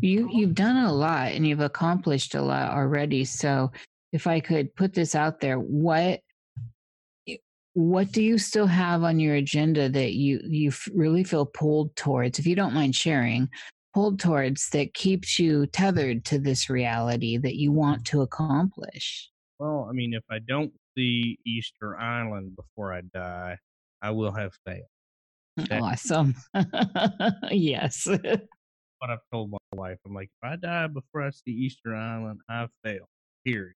you 0.00 0.28
you've 0.32 0.54
done 0.54 0.84
a 0.84 0.92
lot 0.92 1.32
and 1.32 1.46
you've 1.46 1.60
accomplished 1.60 2.34
a 2.34 2.42
lot 2.42 2.70
already 2.70 3.24
so 3.24 3.70
if 4.12 4.26
i 4.26 4.40
could 4.40 4.74
put 4.74 4.92
this 4.92 5.14
out 5.14 5.40
there 5.40 5.58
what 5.58 6.20
what 7.74 8.10
do 8.10 8.22
you 8.22 8.38
still 8.38 8.66
have 8.66 9.04
on 9.04 9.20
your 9.20 9.36
agenda 9.36 9.88
that 9.88 10.14
you 10.14 10.40
you 10.44 10.72
really 10.94 11.22
feel 11.22 11.46
pulled 11.46 11.94
towards 11.94 12.38
if 12.38 12.46
you 12.46 12.56
don't 12.56 12.74
mind 12.74 12.94
sharing 12.94 13.48
pulled 13.94 14.18
towards 14.18 14.68
that 14.70 14.94
keeps 14.94 15.38
you 15.38 15.66
tethered 15.66 16.24
to 16.24 16.38
this 16.38 16.68
reality 16.68 17.36
that 17.36 17.56
you 17.56 17.72
want 17.72 18.04
to 18.04 18.20
accomplish? 18.20 19.30
Well 19.58 19.86
i 19.88 19.92
mean 19.92 20.12
if 20.14 20.24
i 20.30 20.38
don't 20.38 20.72
see 20.98 21.38
Easter 21.46 21.98
Island 21.98 22.56
before 22.56 22.92
I 22.92 23.02
die, 23.14 23.56
I 24.02 24.10
will 24.10 24.32
have 24.32 24.52
failed. 24.66 24.82
That, 25.56 25.82
awesome. 25.82 26.34
yes. 27.50 28.06
what 28.98 29.10
I've 29.10 29.18
told 29.32 29.50
my 29.50 29.58
wife. 29.72 29.98
I'm 30.06 30.14
like, 30.14 30.30
if 30.42 30.48
I 30.48 30.56
die 30.56 30.86
before 30.88 31.22
I 31.22 31.30
see 31.30 31.50
Easter 31.50 31.94
Island, 31.94 32.40
I've 32.48 32.70
failed. 32.84 33.08
Period. 33.44 33.74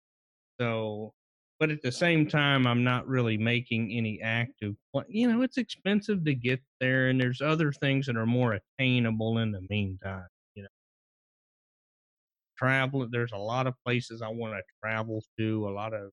So, 0.61 1.13
but 1.59 1.71
at 1.71 1.83
the 1.83 1.93
same 1.93 2.27
time, 2.27 2.67
I'm 2.67 2.85
not 2.85 3.07
really 3.07 3.37
making 3.37 3.93
any 3.93 4.21
active. 4.23 4.75
You 5.09 5.29
know, 5.29 5.43
it's 5.43 5.59
expensive 5.59 6.25
to 6.25 6.35
get 6.35 6.61
there, 6.81 7.09
and 7.09 7.21
there's 7.21 7.41
other 7.41 7.73
things 7.73 8.07
that 8.07 8.17
are 8.17 8.27
more 8.27 8.59
attainable 8.79 9.39
in 9.39 9.53
the 9.53 9.63
meantime. 9.69 10.27
You 10.55 10.65
know, 10.65 10.69
travel. 12.59 13.07
There's 13.11 13.33
a 13.33 13.39
lot 13.39 13.67
of 13.67 13.75
places 13.87 14.23
I 14.23 14.29
want 14.29 14.55
to 14.55 14.63
travel 14.83 15.23
to. 15.39 15.69
A 15.69 15.71
lot 15.71 15.95
of 15.95 16.11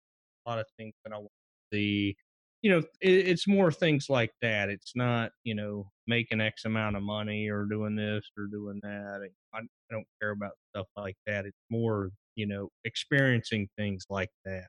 lot 0.47 0.59
of 0.59 0.65
things 0.77 0.93
that 1.03 1.13
I 1.13 1.17
want 1.17 1.29
to 1.71 1.77
see. 1.77 2.15
You 2.61 2.71
know, 2.71 2.77
it, 3.01 3.27
it's 3.27 3.47
more 3.47 3.71
things 3.71 4.09
like 4.09 4.31
that. 4.41 4.69
It's 4.69 4.93
not, 4.95 5.31
you 5.43 5.53
know, 5.53 5.91
making 6.07 6.41
X 6.41 6.65
amount 6.65 6.95
of 6.95 7.03
money 7.03 7.49
or 7.49 7.65
doing 7.65 7.95
this 7.95 8.23
or 8.37 8.47
doing 8.47 8.79
that. 8.81 9.29
I, 9.53 9.57
I 9.57 9.61
don't 9.91 10.07
care 10.21 10.31
about 10.31 10.53
stuff 10.69 10.87
like 10.95 11.17
that. 11.27 11.45
It's 11.45 11.57
more, 11.69 12.09
you 12.35 12.47
know, 12.47 12.69
experiencing 12.83 13.67
things 13.77 14.05
like 14.09 14.31
that. 14.45 14.67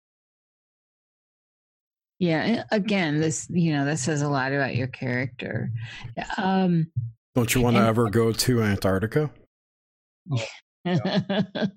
Yeah. 2.18 2.64
Again, 2.72 3.20
this, 3.20 3.46
you 3.48 3.72
know, 3.72 3.84
this 3.84 4.02
says 4.02 4.22
a 4.22 4.28
lot 4.28 4.52
about 4.52 4.74
your 4.74 4.88
character. 4.88 5.70
Um, 6.36 6.90
don't 7.34 7.54
you 7.54 7.60
want 7.60 7.76
to 7.76 7.82
ever 7.82 8.10
go 8.10 8.32
to 8.32 8.62
Antarctica? 8.62 9.30
Oh, 10.32 10.44
Antarctica, 10.84 11.70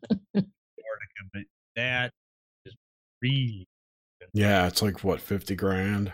but 1.31 1.43
that 1.75 2.11
is 2.65 2.75
really 3.21 3.67
yeah, 4.33 4.67
it's 4.67 4.81
like 4.81 5.03
what 5.03 5.21
fifty 5.21 5.55
grand. 5.55 6.11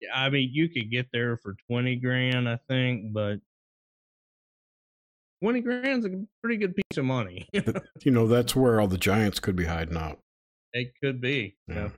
Yeah, 0.00 0.10
I 0.14 0.30
mean, 0.30 0.50
you 0.52 0.68
could 0.68 0.90
get 0.90 1.08
there 1.12 1.36
for 1.36 1.56
twenty 1.68 1.96
grand, 1.96 2.48
I 2.48 2.58
think, 2.68 3.12
but 3.12 3.40
20 5.42 5.60
grand's 5.60 6.04
a 6.04 6.10
pretty 6.42 6.56
good 6.56 6.74
piece 6.74 6.98
of 6.98 7.04
money. 7.04 7.48
you 7.52 8.10
know, 8.10 8.26
that's 8.26 8.56
where 8.56 8.80
all 8.80 8.88
the 8.88 8.98
giants 8.98 9.38
could 9.38 9.54
be 9.54 9.66
hiding 9.66 9.96
out. 9.96 10.18
It 10.72 10.92
could 11.02 11.20
be. 11.20 11.56
Yeah. 11.68 11.74
You 11.74 11.80
know, 11.80 11.90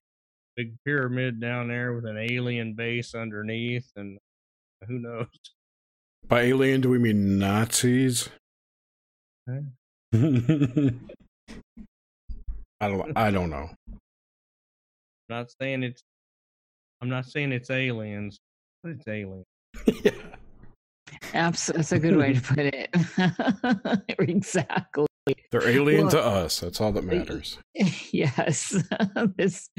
big 0.57 0.75
pyramid 0.85 1.41
down 1.41 1.69
there 1.69 1.95
with 1.95 2.05
an 2.05 2.19
alien 2.19 2.75
base 2.75 3.15
underneath, 3.15 3.91
and 3.97 4.19
who 4.87 4.99
knows? 4.99 5.27
By 6.27 6.43
alien, 6.43 6.81
do 6.81 6.91
we 6.91 6.99
mean 6.99 7.39
Nazis? 7.39 8.29
Huh? 9.49 9.61
Eh. 10.15 10.91
I 12.83 12.89
don't. 12.89 13.17
I 13.17 13.31
don't 13.31 13.51
know. 13.51 13.71
I'm 15.31 15.39
not 15.39 15.51
saying 15.61 15.83
it's. 15.85 16.03
I'm 17.01 17.09
not 17.09 17.25
saying 17.25 17.53
it's 17.53 17.71
aliens, 17.71 18.39
but 18.83 18.93
it's 18.93 19.07
aliens. 19.07 19.45
yeah. 20.05 20.11
Abs- 21.35 21.67
that's 21.75 21.93
a 21.93 21.99
good 22.01 22.17
way 22.17 22.33
to 22.35 22.41
put 22.55 22.59
it. 22.59 22.91
exactly. 24.29 25.07
They're 25.53 25.69
alien 25.69 26.03
Well- 26.03 26.11
to 26.11 26.21
us. 26.21 26.59
That's 26.61 26.81
all 26.81 26.91
that 26.93 27.05
matters. 27.05 27.59
yes 28.11 28.77
this 29.37 29.71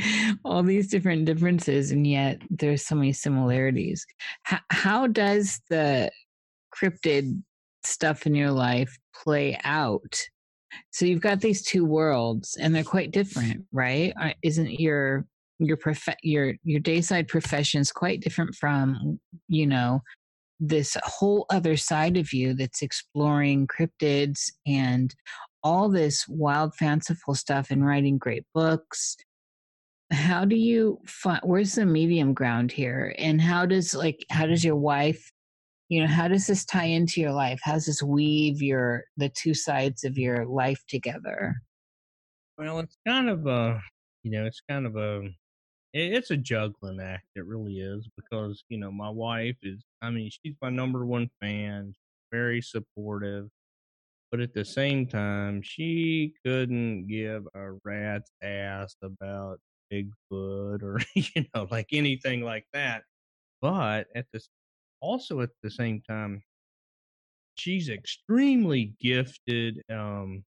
all 0.46 0.64
these 0.64 0.88
different 0.88 1.26
differences 1.26 1.92
and 1.92 2.08
yet 2.08 2.42
there's 2.50 2.86
so 2.86 2.96
many 2.96 3.12
similarities 3.12 4.06
H- 4.52 4.60
how 4.70 5.08
does 5.08 5.60
the 5.70 6.10
cryptid 6.74 7.44
stuff 7.84 8.26
in 8.26 8.34
your 8.34 8.52
life 8.52 8.98
play 9.14 9.60
out 9.66 10.16
so 10.92 11.06
you've 11.06 11.22
got 11.22 11.42
these 11.42 11.62
two 11.64 11.84
worlds 11.86 12.58
and 12.60 12.74
they're 12.74 12.84
quite 12.84 13.12
different 13.12 13.66
right 13.74 14.14
isn't 14.42 14.80
your 14.80 15.26
your 15.62 15.78
prof- 15.78 16.18
your 16.24 16.56
your 16.64 16.80
dayside 16.80 17.28
professions 17.28 17.92
quite 17.92 18.22
different 18.22 18.56
from 18.56 19.20
you 19.48 19.68
know 19.68 20.02
this 20.60 20.98
whole 21.04 21.46
other 21.50 21.78
side 21.78 22.18
of 22.18 22.34
you 22.34 22.54
that's 22.54 22.82
exploring 22.82 23.68
cryptids 23.68 24.52
and 24.68 25.16
all 25.64 25.90
this 25.90 26.28
wild 26.28 26.76
fanciful 26.76 27.34
stuff 27.36 27.72
and 27.72 27.86
writing 27.86 28.18
great 28.18 28.46
books. 28.54 29.16
How 30.12 30.46
do 30.46 30.56
you 30.56 31.00
find 31.06 31.40
where's 31.44 31.76
the 31.76 31.86
medium 31.86 32.34
ground 32.34 32.72
here? 32.72 33.16
And 33.18 33.42
how 33.42 33.66
does 33.66 33.96
like 33.96 34.26
how 34.30 34.46
does 34.46 34.64
your 34.64 34.76
wife 34.76 35.32
you 35.90 36.02
know 36.02 36.08
how 36.08 36.28
does 36.28 36.48
this 36.48 36.66
tie 36.66 36.86
into 36.86 37.22
your 37.22 37.34
life? 37.34 37.62
How 37.64 37.74
does 37.74 37.86
this 37.86 38.04
weave 38.04 38.62
your 38.62 39.04
the 39.18 39.30
two 39.30 39.54
sides 39.54 40.04
of 40.04 40.18
your 40.18 40.46
life 40.46 40.82
together? 40.88 41.56
Well, 42.62 42.80
it's 42.80 42.98
kind 43.08 43.28
of 43.28 43.48
a, 43.48 43.82
you 44.22 44.30
know, 44.30 44.46
it's 44.46 44.62
kind 44.70 44.86
of 44.86 44.96
a, 44.96 45.24
it's 45.94 46.32
a 46.32 46.38
juggling 46.38 47.00
act. 47.02 47.26
It 47.36 47.46
really 47.46 47.80
is 47.80 48.08
because 48.16 48.64
you 48.70 48.78
know 48.78 48.92
my 48.92 49.10
wife 49.10 49.58
is. 49.64 49.84
I 50.02 50.10
mean, 50.10 50.30
she's 50.30 50.56
my 50.62 50.70
number 50.70 51.06
one 51.06 51.30
fan, 51.42 51.94
very 52.32 52.62
supportive, 52.62 53.50
but 54.32 54.40
at 54.40 54.54
the 54.54 54.66
same 54.66 55.08
time, 55.08 55.62
she 55.62 56.34
couldn't 56.46 57.08
give 57.08 57.46
a 57.56 57.74
rat's 57.84 58.32
ass 58.42 58.96
about 59.04 59.60
Bigfoot 59.92 60.84
or 60.84 61.00
you 61.16 61.46
know 61.54 61.68
like 61.70 61.88
anything 61.92 62.42
like 62.42 62.66
that. 62.74 63.04
But 63.62 64.08
at 64.16 64.26
this, 64.34 64.50
also 65.02 65.42
at 65.42 65.50
the 65.64 65.72
same 65.72 66.02
time, 66.10 66.42
she's 67.56 67.90
extremely 67.90 68.96
gifted. 69.02 69.82
Um, 69.90 70.44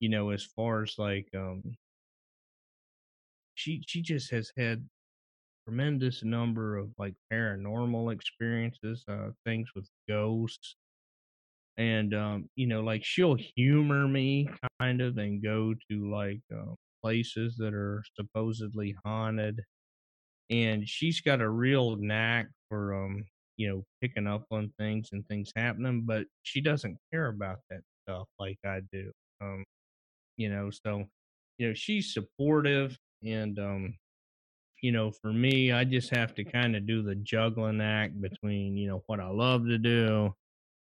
you 0.00 0.08
know, 0.10 0.30
as 0.30 0.44
far 0.44 0.82
as 0.82 0.94
like 0.98 1.28
um 1.34 1.62
she 3.54 3.82
she 3.86 4.02
just 4.02 4.30
has 4.30 4.52
had 4.56 4.88
tremendous 5.66 6.24
number 6.24 6.76
of 6.78 6.90
like 6.98 7.14
paranormal 7.32 8.12
experiences, 8.12 9.04
uh 9.08 9.30
things 9.46 9.70
with 9.76 9.88
ghosts. 10.08 10.76
And 11.76 12.14
um, 12.14 12.48
you 12.54 12.66
know, 12.66 12.82
like 12.82 13.04
she'll 13.04 13.36
humor 13.56 14.06
me 14.06 14.48
kind 14.80 15.00
of 15.00 15.18
and 15.18 15.42
go 15.42 15.74
to 15.90 16.10
like 16.10 16.40
uh, 16.54 16.74
places 17.02 17.56
that 17.58 17.74
are 17.74 18.02
supposedly 18.14 18.94
haunted. 19.04 19.60
And 20.50 20.88
she's 20.88 21.20
got 21.20 21.40
a 21.40 21.48
real 21.50 21.96
knack 21.96 22.48
for 22.68 22.94
um, 22.94 23.24
you 23.56 23.68
know, 23.68 23.84
picking 24.02 24.26
up 24.26 24.46
on 24.50 24.72
things 24.78 25.10
and 25.12 25.26
things 25.28 25.52
happening, 25.56 26.02
but 26.06 26.26
she 26.42 26.60
doesn't 26.60 26.98
care 27.12 27.28
about 27.28 27.58
that 27.70 27.82
stuff 28.04 28.28
like 28.38 28.58
I 28.64 28.80
do. 28.92 29.12
Um, 29.40 29.64
you 30.36 30.50
know, 30.50 30.70
so 30.70 31.04
you 31.58 31.68
know, 31.68 31.74
she's 31.74 32.14
supportive 32.14 32.98
and 33.24 33.58
um 33.58 33.94
you 34.84 34.92
know, 34.92 35.10
for 35.10 35.32
me, 35.32 35.72
I 35.72 35.84
just 35.84 36.14
have 36.14 36.34
to 36.34 36.44
kind 36.44 36.76
of 36.76 36.86
do 36.86 37.02
the 37.02 37.14
juggling 37.14 37.80
act 37.80 38.20
between, 38.20 38.76
you 38.76 38.86
know, 38.86 39.02
what 39.06 39.18
I 39.18 39.28
love 39.28 39.64
to 39.64 39.78
do 39.78 40.34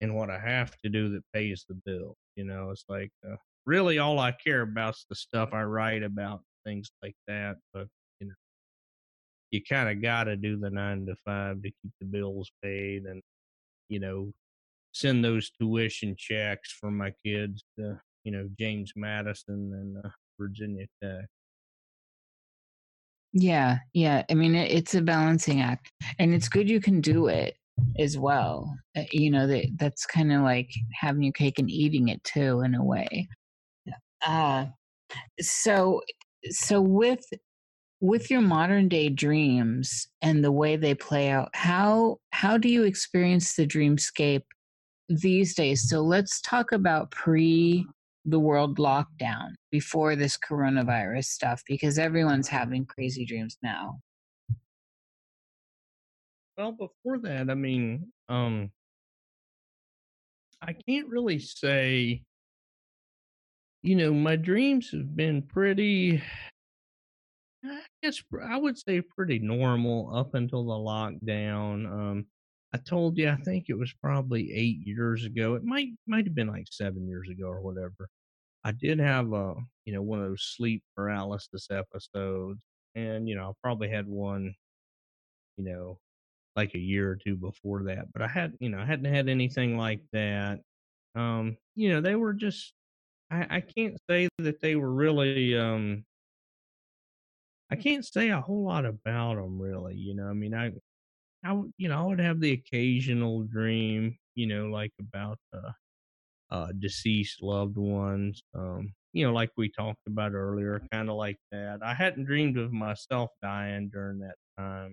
and 0.03 0.14
what 0.14 0.29
I 0.29 0.39
have 0.39 0.76
to 0.85 0.91
do 0.91 1.09
that 1.14 1.22
pays 1.33 1.64
the 1.66 1.74
bill. 1.87 2.14
You 2.37 2.45
know, 2.45 2.68
it's 2.68 2.85
like 2.91 3.11
uh, 3.26 3.37
really 3.64 3.99
all 3.99 4.18
I 4.18 4.33
care 4.33 4.61
about 4.61 4.97
is 4.97 5.07
the 5.09 5.14
stuff 5.14 5.55
I 5.55 5.62
write 5.62 6.03
about, 6.03 6.43
things 6.66 6.91
like 7.03 7.16
that. 7.29 7.57
But, 7.72 7.87
you 8.20 8.26
know, 8.26 8.35
you 9.53 9.62
kind 9.64 9.89
of 9.89 10.03
got 10.03 10.24
to 10.24 10.37
do 10.37 10.59
the 10.59 10.68
nine 10.68 11.07
to 11.07 11.16
five 11.24 11.62
to 11.62 11.70
keep 11.70 11.93
the 11.99 12.07
bills 12.07 12.51
paid 12.62 13.05
and, 13.07 13.22
you 13.89 14.01
know, 14.01 14.35
send 14.93 15.24
those 15.24 15.51
tuition 15.59 16.14
checks 16.14 16.72
for 16.72 16.91
my 16.91 17.14
kids 17.24 17.64
to, 17.79 17.99
you 18.22 18.33
know, 18.33 18.51
James 18.59 18.93
Madison 18.97 19.72
and 19.72 20.05
uh, 20.05 20.11
Virginia 20.39 20.85
Tech. 21.03 21.24
Yeah 23.33 23.79
yeah 23.93 24.22
i 24.31 24.35
mean 24.35 24.55
it, 24.55 24.70
it's 24.70 24.95
a 24.95 25.03
balancing 25.03 25.61
act 25.61 25.91
and 26.18 26.35
it's 26.35 26.49
good 26.49 26.68
you 26.68 26.81
can 26.81 27.01
do 27.01 27.26
it 27.29 27.57
as 27.99 28.18
well 28.18 28.74
Uh, 28.97 29.03
you 29.12 29.31
know 29.31 29.47
that 29.47 29.66
that's 29.76 30.07
kind 30.07 30.33
of 30.33 30.43
like 30.43 30.70
having 30.95 31.22
your 31.22 31.33
cake 31.33 31.59
and 31.59 31.70
eating 31.70 32.09
it 32.09 32.22
too 32.24 32.61
in 32.62 32.74
a 32.74 32.85
way. 32.85 33.29
Uh 34.26 34.66
so 35.41 36.03
so 36.51 36.81
with 36.81 37.24
with 38.01 38.31
your 38.31 38.41
modern 38.41 38.89
day 38.89 39.09
dreams 39.09 40.09
and 40.22 40.45
the 40.45 40.53
way 40.53 40.76
they 40.76 40.95
play 40.95 41.31
out 41.31 41.51
how 41.55 42.18
how 42.33 42.59
do 42.59 42.68
you 42.68 42.85
experience 42.85 43.55
the 43.57 43.66
dreamscape 43.66 44.45
these 45.09 45.55
days? 45.55 45.89
So 45.89 46.03
let's 46.03 46.41
talk 46.43 46.72
about 46.72 47.11
pre 47.12 47.87
the 48.31 48.41
world 48.41 48.79
lockdown 48.79 49.51
before 49.70 50.16
this 50.16 50.37
coronavirus 50.39 51.26
stuff 51.26 51.62
because 51.66 51.99
everyone's 51.99 52.49
having 52.49 52.85
crazy 52.87 53.24
dreams 53.24 53.59
now 53.62 54.01
Well, 56.57 56.72
before 56.72 57.18
that, 57.20 57.51
I 57.51 57.55
mean, 57.55 58.12
um, 58.29 58.72
I 60.61 60.72
can't 60.72 61.09
really 61.09 61.39
say, 61.39 62.22
you 63.83 63.97
know, 63.97 64.12
my 64.12 64.37
dreams 64.37 64.91
have 64.91 65.14
been 65.16 65.43
pretty, 65.43 66.22
I 67.64 67.81
guess 68.03 68.22
I 68.43 68.57
would 68.57 68.79
say 68.79 69.01
pretty 69.01 69.39
normal 69.39 70.14
up 70.14 70.35
until 70.35 70.64
the 70.64 70.72
lockdown. 70.74 71.87
Um, 71.91 72.26
I 72.72 72.79
told 72.79 73.18
you, 73.18 73.29
I 73.31 73.37
think 73.37 73.66
it 73.68 73.74
was 73.79 73.93
probably 74.03 74.53
eight 74.53 74.79
years 74.87 75.24
ago. 75.24 75.55
It 75.55 75.64
might 75.64 75.89
might 76.07 76.26
have 76.26 76.35
been 76.35 76.49
like 76.49 76.66
seven 76.70 77.09
years 77.09 77.29
ago 77.31 77.47
or 77.47 77.61
whatever. 77.62 78.09
I 78.64 78.72
did 78.72 78.98
have 79.00 79.32
a, 79.32 79.54
you 79.84 79.92
know, 79.94 80.02
one 80.02 80.20
of 80.20 80.28
those 80.28 80.54
sleep 80.56 80.82
paralysis 80.96 81.68
episodes, 81.70 82.61
and 82.94 83.28
you 83.28 83.36
know, 83.36 83.50
I 83.50 83.52
probably 83.62 83.88
had 83.90 84.06
one, 84.06 84.54
you 85.56 85.64
know, 85.64 85.98
like 86.56 86.74
a 86.74 86.78
year 86.80 87.11
or 87.11 87.16
two 87.16 87.36
before 87.36 87.84
that, 87.84 88.12
but 88.12 88.22
I 88.22 88.28
had, 88.28 88.54
you 88.61 88.70
know, 88.70 88.80
I 88.80 88.86
hadn't 88.86 89.12
had 89.12 89.28
anything 89.28 89.78
like 89.78 90.02
that. 90.12 90.61
Um, 91.16 91.59
you 91.76 91.90
know, 91.90 92.00
they 92.02 92.16
were 92.16 92.34
just, 92.34 92.74
I, 93.30 93.59
I 93.59 93.61
can't 93.62 93.98
say 94.11 94.28
that 94.38 94.61
they 94.61 94.76
were 94.76 94.92
really, 94.92 95.56
um, 95.59 96.04
I 97.70 97.76
can't 97.76 98.04
say 98.04 98.30
a 98.30 98.40
whole 98.40 98.64
lot 98.64 98.84
about 98.86 99.34
them 99.36 99.59
really. 99.61 99.94
You 99.96 100.14
know, 100.14 100.26
I 100.28 100.32
mean, 100.32 100.54
I, 100.54 100.72
I, 101.44 101.52
you 101.78 101.88
know, 101.88 102.00
I 102.00 102.06
would 102.06 102.20
have 102.20 102.40
the 102.40 102.52
occasional 102.52 103.44
dream, 103.44 104.18
you 104.34 104.46
know, 104.46 104.66
like 104.66 104.92
about, 105.00 105.38
uh, 105.54 105.72
uh, 106.51 106.68
deceased 106.78 107.42
loved 107.42 107.76
ones. 107.76 108.42
Um, 108.55 108.92
you 109.12 109.26
know, 109.26 109.32
like 109.32 109.51
we 109.57 109.70
talked 109.70 110.07
about 110.07 110.32
earlier, 110.32 110.80
kind 110.92 111.09
of 111.09 111.16
like 111.16 111.38
that. 111.51 111.80
I 111.82 111.94
hadn't 111.94 112.26
dreamed 112.26 112.59
of 112.59 112.72
myself 112.72 113.30
dying 113.42 113.90
during 113.92 114.20
that 114.20 114.36
time. 114.59 114.92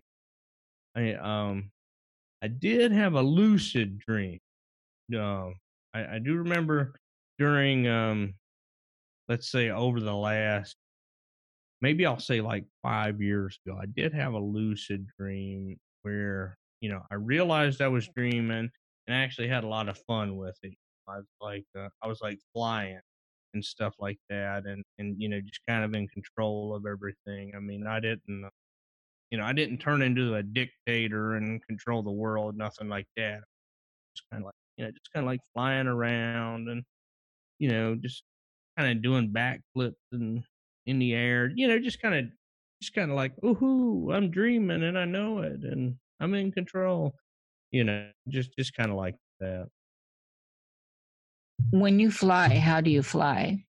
I 0.96 1.14
um 1.16 1.72
I 2.42 2.48
did 2.48 2.92
have 2.92 3.14
a 3.16 3.22
lucid 3.22 4.00
dream. 4.00 4.40
Um 5.16 5.56
I, 5.94 6.16
I 6.16 6.20
do 6.20 6.36
remember 6.36 6.96
during 7.38 7.88
um 7.88 8.36
let's 9.28 9.52
say 9.52 9.70
over 9.70 10.00
the 10.00 10.16
last 10.16 10.76
maybe 11.82 12.06
I'll 12.06 12.20
say 12.20 12.42
like 12.42 12.66
five 12.82 13.22
years 13.22 13.60
ago, 13.66 13.78
I 13.80 13.86
did 13.86 14.14
have 14.14 14.34
a 14.34 14.40
lucid 14.40 15.08
dream 15.20 15.78
where, 16.04 16.58
you 16.82 16.90
know, 16.90 17.02
I 17.12 17.16
realized 17.16 17.82
I 17.82 17.90
was 17.90 18.08
dreaming 18.16 18.72
and 19.08 19.16
I 19.16 19.20
actually 19.20 19.50
had 19.50 19.64
a 19.64 19.68
lot 19.68 19.90
of 19.90 19.98
fun 20.08 20.38
with 20.38 20.58
it. 20.64 20.74
I 21.08 21.18
was 21.18 21.28
like 21.42 21.66
uh, 21.78 21.90
I 22.02 22.08
was 22.08 22.22
like 22.22 22.40
flying 22.54 23.00
and 23.54 23.64
stuff 23.66 23.96
like 24.00 24.20
that 24.30 24.66
and 24.66 24.84
and 25.00 25.22
you 25.22 25.30
know 25.30 25.42
just 25.42 25.62
kind 25.68 25.84
of 25.86 25.94
in 25.96 26.08
control 26.10 26.76
of 26.76 26.86
everything. 26.86 27.54
I 27.56 27.60
mean, 27.60 27.88
I 27.88 28.00
didn't 28.00 28.46
uh, 28.46 28.50
you 29.32 29.38
know, 29.38 29.46
I 29.46 29.54
didn't 29.54 29.80
turn 29.80 30.02
into 30.02 30.36
a 30.36 30.44
dictator 30.44 31.36
and 31.36 31.66
control 31.66 32.04
the 32.04 32.12
world, 32.12 32.56
nothing 32.58 32.90
like 32.90 33.08
that. 33.18 33.42
Just 34.16 34.30
kind 34.32 34.44
of 34.44 34.48
like 34.48 34.56
you 34.78 34.86
know, 34.86 34.92
just 34.92 35.12
kind 35.14 35.26
of 35.26 35.28
like 35.28 35.42
flying 35.54 35.88
around 35.88 36.70
and, 36.70 36.84
you 37.60 37.70
know, 37.70 37.96
just 37.96 38.24
kind 38.78 38.92
of 38.98 39.04
doing 39.04 39.34
backflips 39.34 39.96
and 40.14 40.44
in 40.88 41.00
the 41.00 41.14
air, 41.16 41.52
you 41.56 41.68
know, 41.68 41.80
just 41.80 42.02
kind 42.02 42.16
of, 42.16 42.26
just 42.82 42.94
kind 42.96 43.12
of 43.12 43.18
like, 43.18 43.34
ooh, 43.46 44.12
I'm 44.14 44.32
dreaming 44.32 44.84
and 44.84 44.98
I 45.00 45.06
know 45.06 45.40
it 45.42 45.64
and 45.64 45.98
I'm 46.20 46.34
in 46.36 46.52
control, 46.52 47.16
you 47.72 47.84
know, 47.86 48.12
just, 48.30 48.52
just 48.58 48.76
kind 48.76 48.92
of 48.92 48.98
like 48.98 49.16
that. 49.42 49.70
When 51.72 52.00
you 52.00 52.12
fly, 52.12 52.50
how 52.58 52.82
do 52.82 52.90
you 52.90 53.04
fly? 53.04 53.66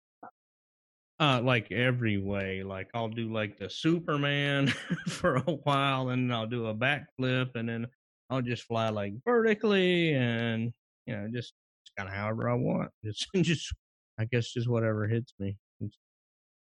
Uh, 1.20 1.40
like 1.42 1.72
every 1.72 2.18
way. 2.18 2.64
Like 2.64 2.90
I'll 2.94 3.10
do 3.10 3.32
like 3.32 3.58
the 3.58 3.70
Superman 3.70 4.68
for 5.08 5.36
a 5.36 5.42
while, 5.42 6.10
and 6.10 6.34
I'll 6.34 6.48
do 6.48 6.68
a 6.68 6.76
backflip, 6.76 7.56
and 7.56 7.70
then 7.70 7.88
I'll 8.30 8.42
just 8.42 8.64
fly 8.64 8.90
like 8.90 9.14
vertically, 9.24 10.14
and 10.16 10.74
you 11.06 11.16
know, 11.16 11.28
just, 11.28 11.54
just 11.86 11.96
kind 11.96 12.10
of 12.10 12.16
however 12.16 12.50
I 12.50 12.56
want. 12.56 12.90
It's 13.04 13.26
just, 13.36 13.74
I 14.20 14.26
guess, 14.26 14.52
just 14.52 14.68
whatever 14.68 15.08
hits 15.08 15.34
me. 15.40 15.58
It's 15.80 15.98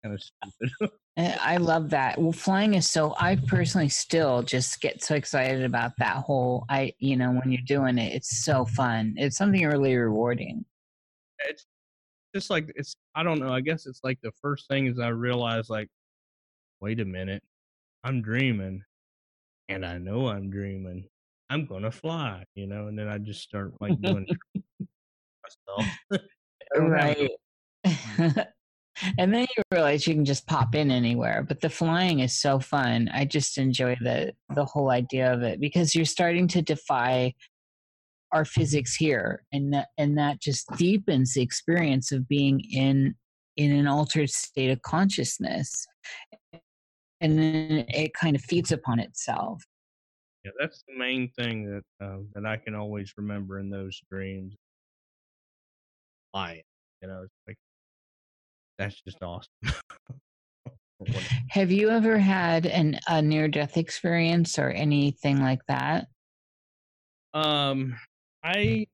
kind 0.04 0.14
of 0.14 0.22
stupid. 0.22 0.90
Eh, 1.18 1.36
I 1.42 1.58
love 1.58 1.90
that. 1.90 2.18
Well, 2.18 2.32
flying 2.32 2.72
is 2.72 2.88
so. 2.88 3.14
I 3.20 3.36
personally 3.36 3.90
still 3.90 4.42
just 4.42 4.80
get 4.80 5.02
so 5.02 5.14
excited 5.14 5.62
about 5.62 5.92
that 5.98 6.16
whole. 6.16 6.64
I, 6.70 6.94
you 7.00 7.18
know, 7.18 7.32
when 7.32 7.52
you're 7.52 7.60
doing 7.66 7.98
it, 7.98 8.14
it's 8.14 8.42
so 8.42 8.64
fun. 8.64 9.12
It's 9.18 9.36
something 9.36 9.62
really 9.66 9.94
rewarding. 9.94 10.64
It's 11.48 11.66
just 12.34 12.50
like 12.50 12.72
it's. 12.76 12.94
I 13.14 13.22
don't 13.22 13.40
know. 13.40 13.52
I 13.52 13.60
guess 13.60 13.86
it's 13.86 14.00
like 14.02 14.18
the 14.22 14.32
first 14.40 14.68
thing 14.68 14.86
is 14.86 14.98
I 14.98 15.08
realize 15.08 15.68
like, 15.68 15.88
wait 16.80 17.00
a 17.00 17.04
minute, 17.04 17.42
I'm 18.04 18.22
dreaming, 18.22 18.82
and 19.68 19.84
I 19.84 19.98
know 19.98 20.28
I'm 20.28 20.50
dreaming. 20.50 21.04
I'm 21.50 21.66
gonna 21.66 21.90
fly, 21.90 22.44
you 22.54 22.66
know, 22.66 22.86
and 22.86 22.98
then 22.98 23.08
I 23.08 23.18
just 23.18 23.42
start 23.42 23.72
like 23.80 24.00
doing 24.00 24.26
myself. 24.80 25.96
I 26.12 26.78
don't 26.78 26.92
have 26.92 27.16
right. 27.16 27.30
and 29.18 29.34
then 29.34 29.46
you 29.56 29.62
realize 29.72 30.06
you 30.06 30.14
can 30.14 30.24
just 30.24 30.46
pop 30.46 30.74
in 30.74 30.90
anywhere. 30.90 31.44
But 31.46 31.60
the 31.60 31.68
flying 31.68 32.20
is 32.20 32.40
so 32.40 32.58
fun. 32.58 33.10
I 33.12 33.24
just 33.24 33.58
enjoy 33.58 33.96
the 34.00 34.32
the 34.54 34.64
whole 34.64 34.90
idea 34.90 35.32
of 35.32 35.42
it 35.42 35.60
because 35.60 35.94
you're 35.94 36.04
starting 36.04 36.48
to 36.48 36.62
defy 36.62 37.34
our 38.32 38.44
physics 38.44 38.94
here, 38.94 39.44
and 39.52 39.72
that 39.72 39.88
and 39.98 40.16
that 40.18 40.40
just 40.40 40.68
deepens 40.76 41.34
the 41.34 41.42
experience 41.42 42.12
of 42.12 42.26
being 42.28 42.60
in 42.70 43.14
in 43.56 43.72
an 43.72 43.86
altered 43.86 44.30
state 44.30 44.70
of 44.70 44.80
consciousness. 44.82 45.86
And 47.20 47.38
then 47.38 47.84
it 47.88 48.14
kind 48.14 48.34
of 48.34 48.42
feeds 48.42 48.72
upon 48.72 48.98
itself. 48.98 49.62
Yeah, 50.44 50.50
that's 50.58 50.82
the 50.88 50.98
main 50.98 51.30
thing 51.38 51.70
that 51.70 52.04
uh, 52.04 52.18
that 52.34 52.46
I 52.46 52.56
can 52.56 52.74
always 52.74 53.12
remember 53.16 53.58
in 53.58 53.70
those 53.70 54.00
dreams. 54.10 54.54
Flying, 56.32 56.62
you 57.02 57.08
know, 57.08 57.22
it's 57.24 57.34
like 57.46 57.56
that's 58.78 59.00
just 59.02 59.22
awesome. 59.22 59.52
Have 61.50 61.70
you 61.70 61.90
ever 61.90 62.16
had 62.16 62.64
an 62.66 62.98
a 63.08 63.20
near 63.20 63.48
death 63.48 63.76
experience 63.76 64.58
or 64.58 64.70
anything 64.70 65.40
like 65.42 65.60
that? 65.68 66.06
um, 67.34 67.96
I 68.44 68.86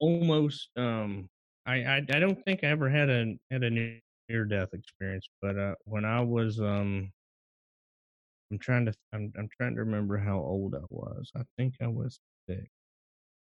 almost 0.00 0.70
um, 0.76 1.28
I, 1.66 1.76
I 1.84 1.96
I 1.98 2.18
don't 2.20 2.42
think 2.44 2.64
I 2.64 2.68
ever 2.68 2.88
had 2.88 3.10
a 3.10 3.36
had 3.50 3.64
a 3.64 3.70
near 3.70 4.44
death 4.46 4.68
experience, 4.72 5.28
but 5.42 5.58
uh, 5.58 5.74
when 5.84 6.04
I 6.04 6.20
was 6.20 6.60
um, 6.60 7.12
I'm 8.50 8.58
trying 8.58 8.86
to 8.86 8.94
I'm 9.12 9.32
I'm 9.38 9.48
trying 9.56 9.74
to 9.74 9.80
remember 9.84 10.18
how 10.18 10.38
old 10.38 10.74
I 10.74 10.84
was. 10.90 11.30
I 11.36 11.42
think 11.58 11.74
I 11.82 11.88
was 11.88 12.20
six, 12.48 12.66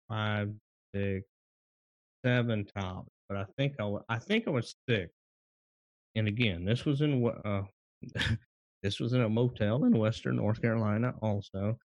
five, 0.09 0.53
six, 0.95 1.27
seven 2.25 2.67
tops, 2.77 3.11
but 3.29 3.39
I 3.39 3.45
think 3.57 3.75
I 3.81 3.85
was 3.85 4.03
I 4.09 4.19
think 4.19 4.47
I 4.47 4.51
was 4.51 4.75
six. 4.89 5.13
And 6.17 6.29
again, 6.29 6.65
this 6.65 6.85
was 6.85 7.01
in 7.01 7.27
uh, 7.45 7.63
this 8.83 9.01
was 9.01 9.13
in 9.13 9.23
a 9.23 9.29
motel 9.29 9.85
in 9.85 9.97
Western 9.99 10.37
North 10.37 10.61
Carolina. 10.61 11.15
Also, 11.23 11.79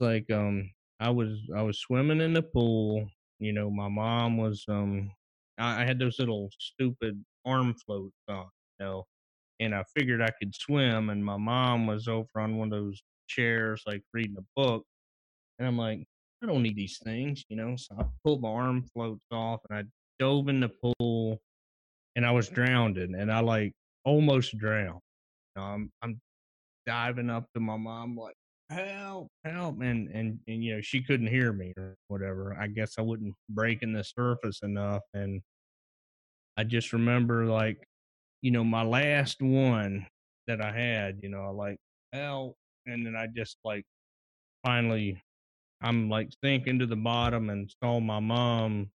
like 0.00 0.30
um, 0.30 0.70
I 1.00 1.10
was 1.10 1.40
I 1.56 1.62
was 1.62 1.78
swimming 1.80 2.20
in 2.20 2.32
the 2.32 2.42
pool. 2.42 3.08
You 3.38 3.52
know, 3.52 3.70
my 3.70 3.88
mom 3.88 4.36
was 4.36 4.64
um, 4.68 5.10
I, 5.58 5.82
I 5.82 5.84
had 5.84 5.98
those 5.98 6.18
little 6.18 6.50
stupid 6.58 7.22
arm 7.44 7.74
floats 7.74 8.16
on. 8.28 8.46
You 8.80 8.86
know, 8.86 9.04
and 9.60 9.74
I 9.74 9.84
figured 9.96 10.22
I 10.22 10.30
could 10.40 10.54
swim, 10.54 11.10
and 11.10 11.24
my 11.24 11.36
mom 11.36 11.86
was 11.86 12.08
over 12.08 12.28
on 12.36 12.56
one 12.56 12.72
of 12.72 12.78
those 12.78 13.02
chairs, 13.28 13.82
like 13.86 14.02
reading 14.12 14.36
a 14.38 14.60
book, 14.60 14.84
and 15.58 15.68
I'm 15.68 15.78
like, 15.78 16.04
I 16.42 16.46
don't 16.46 16.62
need 16.62 16.76
these 16.76 16.98
things, 17.04 17.44
you 17.48 17.56
know. 17.56 17.76
So 17.76 17.96
I 17.98 18.04
pulled 18.24 18.42
my 18.42 18.48
arm 18.50 18.84
floats 18.94 19.26
off, 19.32 19.60
and 19.70 19.78
I 19.78 19.84
dove 20.18 20.48
in 20.48 20.60
the 20.60 20.70
pool, 21.00 21.40
and 22.16 22.26
I 22.26 22.32
was 22.32 22.48
drowned, 22.48 22.98
and 22.98 23.32
I 23.32 23.40
like 23.40 23.72
almost 24.04 24.56
drowned. 24.58 25.00
You 25.56 25.62
know, 25.62 25.68
I'm 25.68 25.92
I'm 26.02 26.20
diving 26.86 27.30
up 27.30 27.46
to 27.54 27.60
my 27.60 27.76
mom 27.76 28.16
like 28.16 28.36
help 28.74 29.28
help 29.44 29.80
and 29.80 30.08
and 30.08 30.38
and 30.48 30.64
you 30.64 30.74
know 30.74 30.80
she 30.80 31.02
couldn't 31.02 31.26
hear 31.26 31.52
me 31.52 31.72
or 31.76 31.96
whatever. 32.08 32.56
I 32.58 32.66
guess 32.66 32.94
i 32.98 33.02
wasn't 33.02 33.34
breaking 33.48 33.92
the 33.92 34.04
surface 34.04 34.60
enough 34.62 35.02
and 35.14 35.40
i 36.56 36.64
just 36.64 36.92
remember 36.92 37.46
like 37.46 37.78
you 38.42 38.50
know 38.50 38.64
my 38.64 38.82
last 38.82 39.40
one 39.40 40.06
that 40.46 40.60
i 40.60 40.70
had 40.70 41.18
you 41.22 41.28
know 41.28 41.52
like 41.52 41.78
help 42.12 42.56
and 42.86 43.06
then 43.06 43.16
i 43.16 43.26
just 43.26 43.56
like 43.64 43.84
finally 44.64 45.20
i'm 45.82 46.08
like 46.08 46.28
sinking 46.42 46.78
to 46.78 46.86
the 46.86 46.96
bottom 46.96 47.50
and 47.50 47.72
saw 47.82 48.00
my 48.00 48.20
mom 48.20 48.90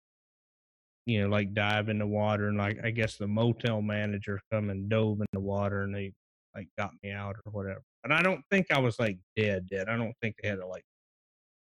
you 1.07 1.23
know 1.23 1.29
like 1.29 1.55
dive 1.55 1.89
in 1.89 1.99
the 1.99 2.07
water 2.07 2.49
and 2.49 2.59
like 2.59 2.79
i 2.85 2.91
guess 2.91 3.17
the 3.17 3.27
motel 3.27 3.81
manager 3.81 4.41
come 4.53 4.71
and 4.71 4.89
dove 4.89 5.21
in 5.21 5.27
the 5.33 5.41
water 5.41 5.83
and 5.83 5.95
they 5.95 6.13
like 6.55 6.69
got 6.79 6.91
me 7.03 7.13
out 7.13 7.37
or 7.45 7.53
whatever 7.53 7.83
and 8.11 8.15
i 8.19 8.23
don't 8.23 8.43
think 8.51 8.67
i 8.71 8.79
was 8.79 8.99
like 8.99 9.19
dead 9.37 9.67
dead 9.69 9.89
i 9.89 9.97
don't 9.97 10.15
think 10.23 10.35
they 10.43 10.49
had 10.49 10.59
to 10.59 10.67
like 10.67 10.85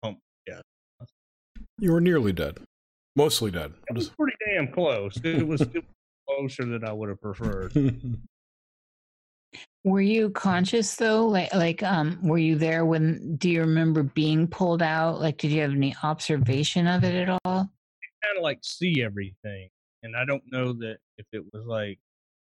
pump 0.01 0.19
yeah 0.47 0.59
You 1.79 1.91
were 1.91 2.01
nearly 2.01 2.33
dead. 2.33 2.57
Mostly 3.15 3.51
dead. 3.51 3.73
it 3.89 3.95
was 3.95 4.09
pretty 4.09 4.35
damn 4.45 4.67
close 4.71 5.19
it 5.23 5.47
was, 5.47 5.61
it 5.61 5.73
was 5.75 5.83
closer 6.27 6.65
than 6.65 6.83
i 6.83 6.91
would 6.91 7.09
have 7.09 7.21
preferred 7.21 7.73
Were 9.83 10.01
you 10.01 10.31
conscious 10.31 10.95
though? 10.95 11.27
Like 11.27 11.53
like 11.53 11.83
um 11.83 12.17
were 12.23 12.39
you 12.39 12.55
there 12.55 12.85
when 12.85 13.35
do 13.35 13.49
you 13.51 13.59
remember 13.61 14.01
being 14.01 14.47
pulled 14.47 14.81
out? 14.81 15.19
Like 15.19 15.37
did 15.37 15.51
you 15.51 15.61
have 15.61 15.71
any 15.71 15.93
observation 16.01 16.87
of 16.87 17.03
it 17.03 17.13
at 17.13 17.29
all? 17.45 17.69
kind 18.23 18.37
of 18.37 18.41
like 18.43 18.59
see 18.63 19.03
everything 19.03 19.67
and 20.03 20.15
i 20.15 20.23
don't 20.23 20.43
know 20.51 20.71
that 20.71 20.97
if 21.17 21.25
it 21.33 21.43
was 21.51 21.65
like 21.65 21.99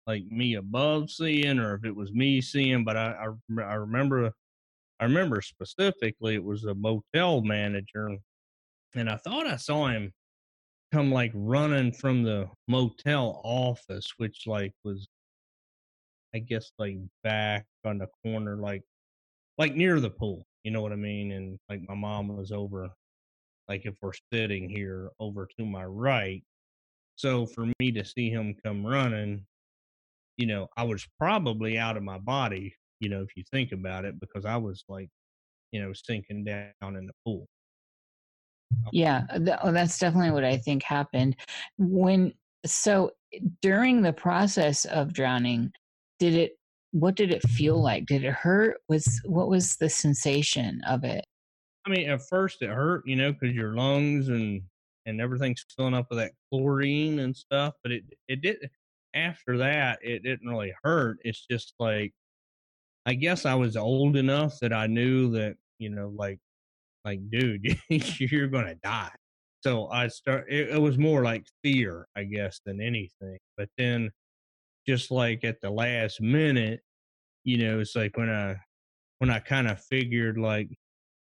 like 0.07 0.25
me 0.27 0.55
above 0.55 1.11
seeing 1.11 1.59
or 1.59 1.75
if 1.75 1.85
it 1.85 1.95
was 1.95 2.13
me 2.13 2.41
seeing 2.41 2.85
but 2.85 2.97
i 2.97 3.13
i, 3.13 3.63
I 3.63 3.75
remember 3.75 4.31
i 5.01 5.05
remember 5.05 5.41
specifically 5.41 6.35
it 6.35 6.45
was 6.45 6.65
a 6.65 6.75
motel 6.75 7.43
manager 7.43 8.17
and 8.95 9.11
i 9.11 9.17
thought 9.17 9.47
i 9.47 9.57
saw 9.57 9.89
him 9.89 10.13
come 10.93 11.11
like 11.11 11.33
running 11.35 11.93
from 11.93 12.23
the 12.23 12.49
motel 12.69 13.41
office 13.45 14.07
which 14.19 14.47
like 14.47 14.73
was 14.85 15.09
i 16.35 16.39
guess 16.39 16.71
like 16.79 16.99
back 17.25 17.67
on 17.85 17.99
the 17.99 18.09
corner 18.25 18.57
like 18.57 18.83
like 19.59 19.75
near 19.75 20.01
the 20.01 20.11
pool 20.11 20.45
you 20.65 20.71
know 20.71 20.83
what 20.83 20.93
i 20.93 20.97
mean 20.97 21.33
and 21.33 21.59
like 21.69 21.81
my 21.89 21.95
mom 21.95 22.29
was 22.29 22.53
over 22.53 22.91
like 23.69 23.85
if 23.85 23.95
we're 24.01 24.13
sitting 24.33 24.69
here 24.69 25.11
over 25.19 25.49
to 25.59 25.65
my 25.65 25.85
right. 25.85 26.43
So 27.17 27.47
for 27.47 27.67
me 27.79 27.93
to 27.93 28.05
see 28.05 28.31
him 28.31 28.55
come 28.65 28.87
running, 28.87 29.45
you 30.37 30.47
know, 30.47 30.69
I 30.77 30.85
was 30.85 31.07
probably 31.19 31.79
out 31.79 31.97
of 31.97 32.03
my 32.03 32.19
body, 32.19 32.75
you 33.01 33.09
know, 33.09 33.23
if 33.23 33.37
you 33.37 33.45
think 33.51 33.73
about 33.73 34.05
it, 34.05 34.21
because 34.21 34.45
I 34.45 34.57
was 34.57 34.85
like, 34.89 35.09
you 35.73 35.81
know, 35.81 35.93
sinking 35.93 36.45
down 36.45 36.97
in 36.97 37.07
the 37.07 37.13
pool. 37.25 37.47
Oh. 38.75 38.91
Yeah, 38.93 39.25
uh, 39.31 39.39
th- 39.39 39.59
oh, 39.63 39.73
that's 39.73 39.99
definitely 39.99 40.33
what 40.33 40.45
I 40.45 40.57
think 40.57 40.83
happened. 40.83 41.37
When 41.79 42.33
so 42.65 43.13
eh, 43.33 43.41
during 43.63 44.03
the 44.03 44.13
process 44.13 44.85
of 44.87 45.13
drowning, 45.13 45.73
did 46.19 46.35
it 46.35 46.53
what 46.93 47.15
did 47.15 47.31
it 47.31 47.43
feel 47.43 47.81
like? 47.81 48.07
Did 48.07 48.25
it 48.25 48.33
hurt? 48.33 48.79
Was 48.89 49.21
what 49.25 49.49
was 49.49 49.77
the 49.77 49.89
sensation 49.89 50.81
of 50.87 51.05
it? 51.05 51.25
I 51.87 51.91
mean, 51.91 52.09
at 52.11 52.23
first 52.29 52.63
it 52.63 52.71
hurt, 52.71 53.03
you 53.07 53.17
know, 53.17 53.33
because 53.33 53.55
your 53.55 53.77
lungs 53.77 54.29
and 54.29 54.63
and 55.05 55.21
everything's 55.21 55.65
filling 55.77 55.95
up 55.95 56.07
with 56.11 56.19
that 56.19 56.33
chlorine 56.51 57.21
and 57.21 57.37
stuff. 57.37 57.75
But 57.83 57.93
it 57.93 58.05
it 58.29 58.41
did 58.41 58.71
after 59.17 59.59
that 59.59 59.99
it 60.03 60.23
didn't 60.23 60.49
really 60.49 60.75
hurt. 60.83 61.19
It's 61.25 61.47
just 61.51 61.75
like 61.79 62.13
I 63.07 63.15
guess 63.15 63.47
I 63.47 63.55
was 63.55 63.77
old 63.77 64.17
enough 64.17 64.59
that 64.61 64.73
I 64.73 64.87
knew 64.87 65.31
that 65.33 65.57
you 65.79 65.91
know, 65.91 66.13
like 66.17 66.39
like 67.05 67.21
dude, 67.31 67.79
you're 67.91 68.49
gonna 68.49 68.77
die. 68.77 69.13
So 69.63 69.89
I 69.89 70.09
start. 70.09 70.47
It, 70.51 70.71
it 70.71 70.81
was 70.81 70.99
more 70.99 71.23
like 71.25 71.47
fear, 71.63 72.07
I 72.17 72.25
guess, 72.25 72.61
than 72.67 72.81
anything. 72.81 73.39
But 73.57 73.69
then, 73.79 74.11
just 74.87 75.11
like 75.11 75.45
at 75.45 75.61
the 75.63 75.71
last 75.71 76.21
minute, 76.21 76.81
you 77.45 77.59
know, 77.59 77.81
it's 77.81 77.97
like 77.97 78.17
when 78.17 78.31
I 78.31 78.57
when 79.19 79.31
I 79.31 79.41
kind 79.41 79.69
of 79.69 79.81
figured 79.83 80.39
like 80.39 80.69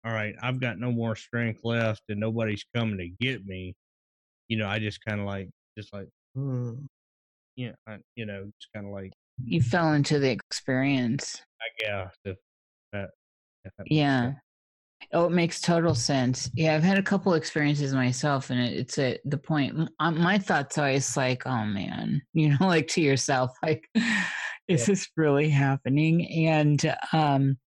all 0.06 0.12
right, 0.12 0.35
I've 0.40 0.60
got 0.60 0.78
no 0.78 0.93
more 0.93 1.16
strength 1.16 1.60
left 1.64 2.02
and 2.09 2.20
nobody's 2.20 2.64
coming 2.74 2.98
to 2.98 3.09
get 3.24 3.44
me, 3.44 3.74
you 4.48 4.56
know, 4.56 4.68
I 4.68 4.78
just 4.78 5.05
kind 5.05 5.20
of 5.20 5.27
like, 5.27 5.51
just 5.77 5.93
like, 5.93 6.09
"Mm." 6.36 6.86
Yeah, 7.57 7.73
I, 7.87 7.99
you 8.15 8.27
know, 8.27 8.45
just 8.61 8.73
kind 8.74 8.87
of 8.87 8.93
like, 8.93 9.12
You 9.45 9.61
fell 9.62 9.93
into 9.93 10.19
the 10.19 10.31
experience. 10.31 11.43
I 11.61 11.66
guess 11.85 12.15
if 12.24 12.37
that, 12.93 13.11
if 13.65 13.73
that 13.78 13.87
Yeah. 13.91 14.23
sense. 14.27 14.37
Oh, 15.12 15.27
it 15.27 15.33
makes 15.33 15.61
total 15.61 15.95
sense. 15.95 16.51
Yeah, 16.55 16.74
I've 16.74 16.83
had 16.83 16.99
a 16.99 17.03
couple 17.03 17.35
experiences 17.35 17.95
myself, 17.95 18.51
and 18.51 18.59
it, 18.61 18.73
it's 18.78 18.99
at 18.99 19.20
the 19.24 19.39
point. 19.39 19.78
m- 20.01 20.19
My 20.23 20.39
thoughts 20.39 20.78
always 20.78 21.16
like, 21.16 21.47
"Oh 21.47 21.65
man," 21.66 22.23
you 22.33 22.51
know, 22.51 22.66
like 22.66 22.89
to 22.89 23.03
yourself, 23.03 23.51
like, 23.62 23.89
"Is 24.69 24.81
Yeah. 24.81 24.85
this 24.87 25.09
really 25.16 25.51
happening?" 25.51 26.27
And 26.49 26.97
um, 27.12 27.59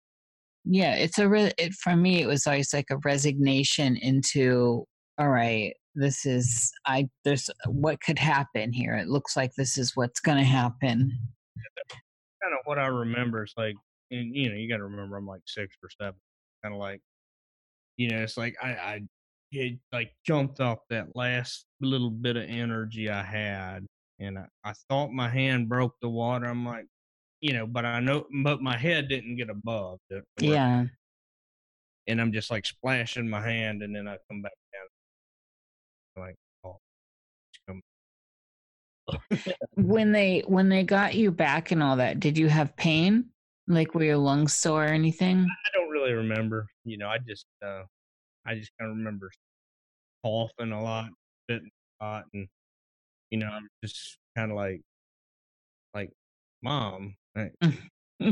yeah, 0.64 0.94
it's 0.96 1.18
a 1.18 1.28
re- 1.28 1.52
it 1.58 1.74
for 1.74 1.96
me. 1.96 2.22
It 2.22 2.26
was 2.26 2.46
always 2.46 2.72
like 2.74 2.86
a 2.90 2.98
resignation 3.04 3.96
into, 3.96 4.84
"All 5.18 5.28
right, 5.28 5.74
this 5.98 6.24
is 6.24 6.72
I. 6.86 7.08
There's 7.24 7.50
uh, 7.50 7.70
what 7.70 8.00
could 8.00 8.18
happen 8.18 8.72
here. 8.72 8.94
It 8.94 9.08
looks 9.08 9.36
like 9.36 9.52
this 9.54 9.76
is 9.78 9.96
what's 9.96 10.20
going 10.20 10.38
to 10.38 10.44
happen." 10.44 11.18
kind 12.42 12.54
of 12.54 12.60
what 12.64 12.78
I 12.78 12.86
remember. 12.86 13.42
It's 13.42 13.54
like, 13.56 13.74
and 14.10 14.34
you 14.34 14.48
know, 14.48 14.56
you 14.56 14.68
got 14.68 14.78
to 14.78 14.84
remember 14.84 15.16
I'm 15.16 15.26
like 15.26 15.42
six 15.46 15.76
or 15.82 15.90
seven. 16.00 16.20
Kind 16.62 16.74
of 16.74 16.80
like, 16.80 17.00
you 17.96 18.10
know, 18.10 18.22
it's 18.22 18.36
like 18.36 18.56
I, 18.62 18.68
I, 18.68 19.00
it 19.52 19.78
like 19.92 20.12
jumped 20.26 20.60
off 20.60 20.78
that 20.90 21.14
last 21.14 21.66
little 21.80 22.10
bit 22.10 22.36
of 22.36 22.44
energy 22.44 23.10
I 23.10 23.22
had, 23.22 23.86
and 24.18 24.38
I, 24.38 24.46
I 24.64 24.72
thought 24.88 25.10
my 25.12 25.28
hand 25.28 25.68
broke 25.68 25.94
the 26.00 26.08
water. 26.08 26.46
I'm 26.46 26.66
like, 26.66 26.86
you 27.40 27.52
know, 27.52 27.66
but 27.66 27.84
I 27.84 28.00
know, 28.00 28.26
but 28.42 28.62
my 28.62 28.76
head 28.76 29.08
didn't 29.08 29.36
get 29.36 29.50
above 29.50 29.98
Yeah, 30.40 30.84
and 32.06 32.20
I'm 32.20 32.32
just 32.32 32.50
like 32.50 32.66
splashing 32.66 33.28
my 33.28 33.40
hand, 33.40 33.82
and 33.82 33.94
then 33.94 34.08
I 34.08 34.16
come 34.30 34.42
back. 34.42 34.52
Like, 36.18 36.36
oh, 36.64 36.78
when 39.74 40.12
they 40.12 40.42
when 40.46 40.68
they 40.68 40.82
got 40.82 41.14
you 41.14 41.30
back 41.30 41.70
and 41.70 41.82
all 41.82 41.96
that, 41.96 42.20
did 42.20 42.36
you 42.36 42.48
have 42.48 42.76
pain? 42.76 43.26
Like 43.66 43.94
were 43.94 44.04
your 44.04 44.16
lungs 44.16 44.54
sore 44.54 44.84
or 44.84 44.88
anything? 44.88 45.46
I 45.46 45.78
don't 45.78 45.90
really 45.90 46.12
remember. 46.12 46.66
You 46.84 46.98
know, 46.98 47.08
I 47.08 47.18
just 47.18 47.46
uh 47.64 47.82
I 48.46 48.54
just 48.54 48.70
kind 48.78 48.90
of 48.90 48.96
remember 48.96 49.30
coughing 50.24 50.72
a 50.72 50.82
lot, 50.82 51.10
spitting 51.44 51.70
a 52.00 52.04
lot, 52.04 52.24
and 52.32 52.48
you 53.30 53.38
know, 53.38 53.48
I'm 53.48 53.68
just 53.84 54.18
kind 54.36 54.50
of 54.50 54.56
like, 54.56 54.80
like, 55.94 56.10
mom. 56.62 57.14
I, 57.36 57.50
I 58.20 58.24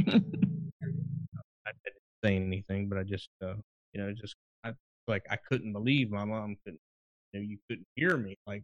didn't 1.85 2.03
say 2.25 2.37
anything, 2.37 2.89
but 2.89 2.99
I 2.99 3.03
just, 3.03 3.29
uh, 3.43 3.55
you 3.93 4.01
know, 4.01 4.13
just 4.13 4.35
I 4.65 4.73
like 5.07 5.27
I 5.31 5.37
couldn't 5.37 5.73
believe 5.73 6.11
my 6.11 6.25
mom 6.25 6.57
couldn't, 6.65 6.81
know, 7.37 7.43
you 7.43 7.59
couldn't 7.69 7.87
hear 7.95 8.17
me, 8.17 8.37
like, 8.47 8.63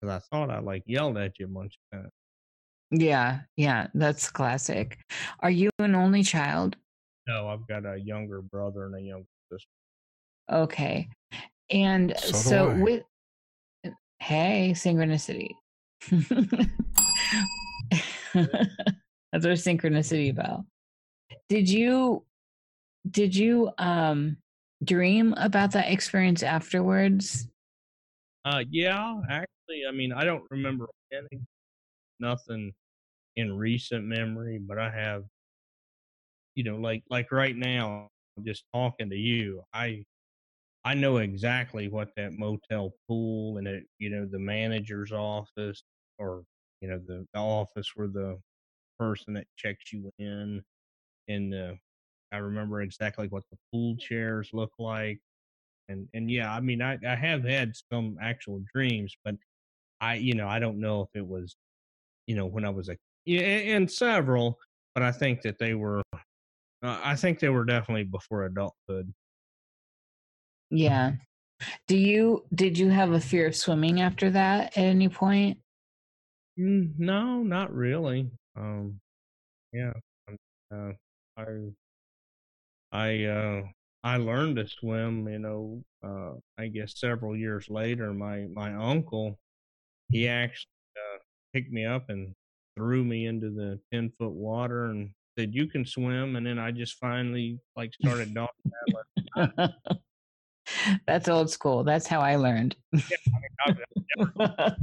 because 0.00 0.14
I 0.14 0.36
thought 0.36 0.50
I 0.50 0.58
like 0.58 0.82
yelled 0.86 1.16
at 1.18 1.38
you 1.38 1.46
a 1.46 1.48
bunch 1.48 1.74
of 1.92 1.98
times. 1.98 2.12
yeah, 2.90 3.40
yeah, 3.56 3.86
that's 3.94 4.30
classic. 4.30 4.98
Are 5.40 5.50
you 5.50 5.70
an 5.78 5.94
only 5.94 6.22
child? 6.22 6.76
No, 7.26 7.48
I've 7.48 7.66
got 7.66 7.84
a 7.86 7.98
younger 7.98 8.42
brother 8.42 8.86
and 8.86 8.94
a 8.94 9.00
younger 9.00 9.26
sister. 9.50 9.68
Okay. 10.52 11.08
And 11.70 12.14
So 12.18 12.32
so, 12.32 12.76
with 12.80 13.02
hey, 14.20 14.72
synchronicity. 14.76 15.50
That's 18.34 19.44
our 19.44 19.52
synchronicity 19.52 20.34
bell. 20.34 20.66
Did 21.48 21.68
you 21.68 22.24
did 23.10 23.34
you 23.34 23.70
um 23.78 24.36
dream 24.84 25.34
about 25.36 25.72
that 25.72 25.90
experience 25.90 26.42
afterwards? 26.42 27.48
Uh, 28.46 28.64
yeah, 28.70 29.20
actually, 29.30 29.84
I 29.88 29.92
mean, 29.92 30.12
I 30.12 30.24
don't 30.24 30.44
remember 30.50 30.88
any, 31.12 31.42
nothing 32.20 32.74
in 33.36 33.56
recent 33.56 34.04
memory, 34.04 34.58
but 34.58 34.78
I 34.78 34.90
have, 34.90 35.24
you 36.56 36.64
know, 36.64 36.76
like 36.76 37.04
like 37.10 37.32
right 37.32 37.56
now, 37.56 38.08
I'm 38.38 38.44
just 38.44 38.64
talking 38.74 39.10
to 39.10 39.16
you. 39.16 39.64
I 39.74 40.04
I 40.84 40.94
know 40.94 41.18
exactly 41.18 41.88
what 41.88 42.10
that 42.16 42.34
motel 42.34 42.92
pool 43.08 43.58
and 43.58 43.68
it, 43.68 43.84
you 44.00 44.10
know, 44.10 44.26
the 44.26 44.40
manager's 44.40 45.12
office 45.12 45.82
or 46.18 46.44
you 46.82 46.88
know 46.90 47.00
the, 47.06 47.26
the 47.34 47.40
office 47.40 47.92
where 47.96 48.08
the 48.08 48.38
person 49.00 49.34
that 49.34 49.48
checks 49.56 49.92
you 49.92 50.10
in, 50.20 50.62
and 51.28 51.54
uh, 51.54 51.74
I 52.32 52.38
remember 52.38 52.82
exactly 52.82 53.28
what 53.28 53.44
the 53.52 53.58
pool 53.72 53.96
chairs 53.98 54.50
look 54.54 54.72
like 54.80 55.20
and 55.88 56.08
and 56.14 56.30
yeah 56.30 56.52
i 56.52 56.60
mean 56.60 56.82
i 56.82 56.98
i 57.06 57.14
have 57.14 57.44
had 57.44 57.72
some 57.92 58.16
actual 58.20 58.62
dreams 58.74 59.14
but 59.24 59.34
i 60.00 60.14
you 60.14 60.34
know 60.34 60.48
i 60.48 60.58
don't 60.58 60.78
know 60.80 61.02
if 61.02 61.08
it 61.14 61.26
was 61.26 61.56
you 62.26 62.36
know 62.36 62.46
when 62.46 62.64
i 62.64 62.70
was 62.70 62.88
a 62.88 62.96
yeah 63.24 63.40
and 63.40 63.90
several 63.90 64.58
but 64.94 65.02
i 65.02 65.12
think 65.12 65.42
that 65.42 65.58
they 65.58 65.74
were 65.74 66.02
uh, 66.14 67.00
i 67.04 67.16
think 67.16 67.38
they 67.40 67.48
were 67.48 67.64
definitely 67.64 68.04
before 68.04 68.44
adulthood 68.44 69.12
Yeah. 70.70 71.12
Do 71.88 71.96
you 71.96 72.46
did 72.54 72.78
you 72.78 72.90
have 72.90 73.12
a 73.12 73.20
fear 73.20 73.48
of 73.48 73.56
swimming 73.56 74.00
after 74.00 74.30
that 74.30 74.76
at 74.76 74.84
any 74.84 75.08
point? 75.08 75.58
Mm, 76.58 76.98
no 76.98 77.42
not 77.42 77.72
really 77.74 78.30
um 78.56 78.98
yeah 79.72 79.92
um, 80.28 80.36
uh, 80.72 80.92
i 81.36 81.72
i 82.92 83.24
uh 83.24 83.62
i 84.06 84.16
learned 84.16 84.56
to 84.56 84.66
swim 84.68 85.28
you 85.28 85.38
know 85.38 85.82
uh 86.04 86.32
i 86.58 86.66
guess 86.68 86.98
several 86.98 87.36
years 87.36 87.68
later 87.68 88.12
my 88.12 88.46
my 88.52 88.72
uncle 88.74 89.38
he 90.08 90.28
actually 90.28 90.70
uh, 90.96 91.18
picked 91.52 91.72
me 91.72 91.84
up 91.84 92.08
and 92.08 92.32
threw 92.76 93.04
me 93.04 93.26
into 93.26 93.50
the 93.50 93.80
10 93.92 94.12
foot 94.18 94.32
water 94.32 94.86
and 94.86 95.10
said 95.36 95.52
you 95.52 95.66
can 95.66 95.84
swim 95.84 96.36
and 96.36 96.46
then 96.46 96.58
i 96.58 96.70
just 96.70 96.98
finally 96.98 97.58
like 97.76 97.92
started 97.94 98.32
dog 98.32 98.48
That's 101.06 101.28
old 101.28 101.48
school. 101.50 101.84
That's 101.84 102.06
how 102.06 102.20
I 102.20 102.36
learned. 102.36 102.74
Never 102.92 103.84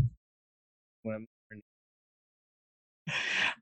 swim 1.01 1.27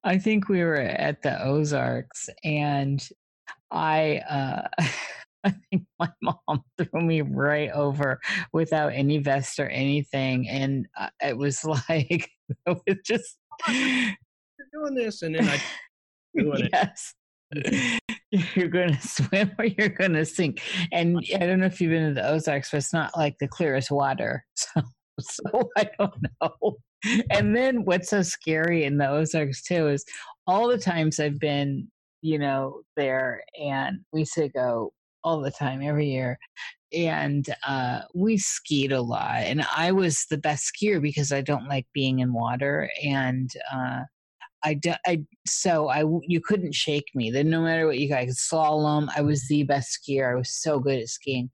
I 0.04 0.18
think 0.20 0.50
we 0.50 0.64
were 0.64 0.76
at 0.76 1.24
the 1.24 1.44
Ozarks 1.44 2.30
and 2.44 3.08
I 3.72 4.22
uh 4.30 4.68
I 5.46 5.54
think 5.70 5.86
my 6.00 6.10
mom 6.22 6.64
threw 6.78 7.02
me 7.02 7.22
right 7.22 7.72
over 7.72 8.20
without 8.54 8.94
any 8.94 9.18
vest 9.18 9.60
or 9.60 9.68
anything 9.68 10.48
and 10.48 10.88
uh, 11.00 11.10
it 11.22 11.38
was 11.38 11.64
like 11.90 11.90
it 11.90 12.30
was 12.66 12.98
just 13.06 13.38
you're 13.68 14.16
doing 14.74 14.96
this 14.96 15.22
and 15.22 15.36
then 15.36 15.48
i 15.48 15.62
doing 16.36 16.66
it. 16.66 16.70
Yes. 16.72 17.14
You're 18.56 18.70
going 18.70 18.96
to 18.96 19.08
swim 19.08 19.52
or 19.60 19.66
you're 19.66 19.90
going 19.90 20.14
to 20.14 20.26
sink 20.26 20.62
and 20.92 21.20
i 21.36 21.40
don't 21.40 21.60
know 21.60 21.66
if 21.66 21.82
you've 21.82 21.92
been 21.92 22.08
to 22.08 22.14
the 22.14 22.28
ozarks 22.28 22.72
but 22.72 22.78
it's 22.78 22.94
not 22.94 23.12
like 23.18 23.36
the 23.40 23.48
clearest 23.48 23.92
water 23.92 24.46
so 24.56 24.82
so 25.20 25.70
i 25.78 25.90
don't 26.00 26.16
know. 26.42 26.78
And 27.32 27.56
then 27.56 27.84
what's 27.84 28.10
so 28.10 28.22
scary 28.22 28.86
in 28.86 28.98
the 28.98 29.10
ozarks 29.10 29.64
too 29.64 29.90
is 29.90 30.06
all 30.48 30.68
the 30.68 30.78
times 30.78 31.20
i've 31.20 31.40
been 31.40 31.90
you 32.22 32.40
know 32.40 32.82
there 32.96 33.44
and 33.60 34.00
we 34.14 34.22
used 34.22 34.34
to 34.36 34.48
go 34.48 34.94
all 35.24 35.42
the 35.42 35.52
time 35.52 35.82
every 35.82 36.10
year 36.10 36.38
and 36.94 37.46
uh, 37.66 38.02
we 38.14 38.38
skied 38.38 38.92
a 38.92 39.02
lot 39.02 39.38
and 39.38 39.66
i 39.76 39.92
was 39.92 40.26
the 40.30 40.38
best 40.38 40.72
skier 40.72 41.02
because 41.02 41.32
i 41.32 41.42
don't 41.42 41.68
like 41.68 41.86
being 41.94 42.20
in 42.20 42.34
water 42.34 42.90
and 43.04 43.52
uh, 43.74 44.02
I, 44.64 44.76
do, 44.76 44.94
I 45.06 45.24
so 45.48 45.90
I 45.90 46.04
you 46.28 46.40
couldn't 46.40 46.76
shake 46.76 47.10
me. 47.16 47.32
Then 47.32 47.50
no 47.50 47.62
matter 47.62 47.88
what 47.88 47.98
you 47.98 48.08
guys 48.08 48.38
slalom, 48.38 49.10
I 49.16 49.22
was 49.22 49.48
the 49.48 49.64
best 49.64 49.98
skier. 50.00 50.32
I 50.32 50.36
was 50.36 50.54
so 50.54 50.80
good 50.80 51.00
at 51.00 51.08
skiing, 51.08 51.50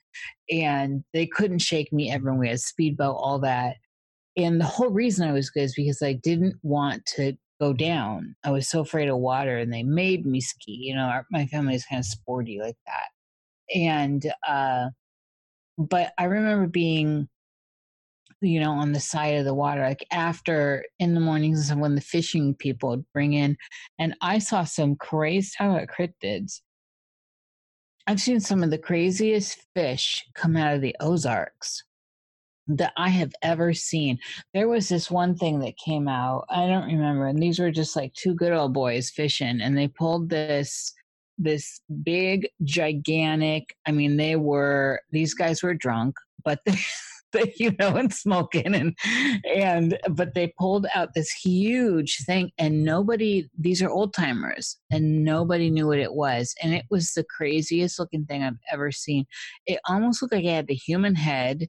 and 0.52 1.04
they 1.14 1.26
couldn't 1.26 1.60
shake 1.60 1.94
me 1.94 2.12
ever. 2.12 2.34
We 2.34 2.50
had 2.50 2.60
speedboat, 2.60 3.16
all 3.18 3.40
that, 3.40 3.78
and 4.36 4.60
the 4.60 4.66
whole 4.66 4.90
reason 4.90 5.28
I 5.28 5.34
was 5.34 5.50
good 5.50 5.64
is 5.64 5.76
because 5.76 6.02
I 6.02 6.14
didn't 6.14 6.56
want 6.64 7.06
to 7.16 7.34
go 7.60 7.74
down. 7.74 8.36
I 8.44 8.52
was 8.52 8.70
so 8.70 8.82
afraid 8.82 9.10
of 9.10 9.18
water, 9.18 9.58
and 9.58 9.72
they 9.72 9.84
made 9.84 10.26
me 10.26 10.42
ski. 10.42 10.74
You 10.74 10.96
know, 10.96 11.06
our, 11.06 11.26
my 11.32 11.46
family 11.48 11.76
is 11.76 11.86
kind 11.86 12.00
of 12.00 12.06
sporty 12.06 12.60
like 12.62 12.78
that, 12.86 13.08
and 13.74 14.26
uh, 14.48 14.88
but 15.78 16.14
I 16.18 16.26
remember 16.26 16.68
being 16.68 17.28
you 18.42 18.60
know, 18.60 18.72
on 18.72 18.92
the 18.92 19.00
side 19.00 19.36
of 19.36 19.46
the 19.46 19.54
water, 19.54 19.82
like 19.82 20.06
after 20.12 20.86
in 21.00 21.14
the 21.14 21.20
mornings 21.20 21.74
when 21.74 21.96
the 21.96 22.02
fishing 22.02 22.54
people 22.54 22.90
would 22.90 23.06
bring 23.14 23.34
in. 23.34 23.58
And 23.98 24.16
I 24.22 24.40
saw 24.40 24.64
some 24.64 24.96
crazy, 24.96 25.52
how 25.58 25.76
about 25.76 25.88
cryptids? 25.88 26.62
I've 28.06 28.22
seen 28.22 28.40
some 28.40 28.64
of 28.64 28.70
the 28.70 28.78
craziest 28.78 29.58
fish 29.76 30.24
come 30.34 30.56
out 30.56 30.76
of 30.76 30.82
the 30.82 30.96
Ozarks 31.00 31.84
that 32.68 32.94
I 32.96 33.10
have 33.10 33.34
ever 33.42 33.74
seen. 33.74 34.20
There 34.54 34.68
was 34.68 34.88
this 34.88 35.10
one 35.10 35.36
thing 35.36 35.60
that 35.60 35.78
came 35.78 36.08
out, 36.08 36.46
I 36.50 36.68
don't 36.68 36.88
remember, 36.88 37.28
and 37.28 37.42
these 37.42 37.60
were 37.60 37.72
just 37.72 37.96
like 37.96 38.14
two 38.14 38.34
good 38.34 38.54
old 38.54 38.74
boys 38.74 39.10
fishing, 39.10 39.62
and 39.62 39.78
they 39.78 39.88
pulled 39.88 40.30
this 40.30 40.94
this 41.38 41.82
big, 42.04 42.50
gigantic. 42.64 43.76
I 43.86 43.92
mean, 43.92 44.18
they 44.18 44.36
were 44.36 45.02
these 45.12 45.34
guys 45.34 45.64
were 45.64 45.74
drunk, 45.74 46.16
but 46.44 46.60
they, 47.34 47.54
you 47.58 47.76
know, 47.80 47.96
and 47.96 48.14
smoking 48.14 48.74
and 48.76 48.98
and 49.46 49.98
but 50.10 50.34
they 50.34 50.54
pulled 50.60 50.88
out 50.94 51.14
this 51.14 51.32
huge 51.32 52.24
thing, 52.26 52.52
and 52.58 52.84
nobody. 52.84 53.48
These 53.58 53.82
are 53.82 53.90
old 53.90 54.14
timers, 54.14 54.78
and 54.92 55.24
nobody 55.24 55.70
knew 55.70 55.88
what 55.88 56.00
it 56.00 56.14
was, 56.14 56.54
and 56.62 56.74
it 56.74 56.86
was 56.90 57.14
the 57.14 57.26
craziest 57.26 58.00
looking 58.00 58.26
thing 58.26 58.44
I've 58.44 58.60
ever 58.72 58.92
seen. 58.92 59.26
It 59.66 59.80
almost 59.88 60.22
looked 60.22 60.34
like 60.34 60.46
it 60.46 60.54
had 60.54 60.68
the 60.68 60.76
human 60.76 61.16
head. 61.16 61.68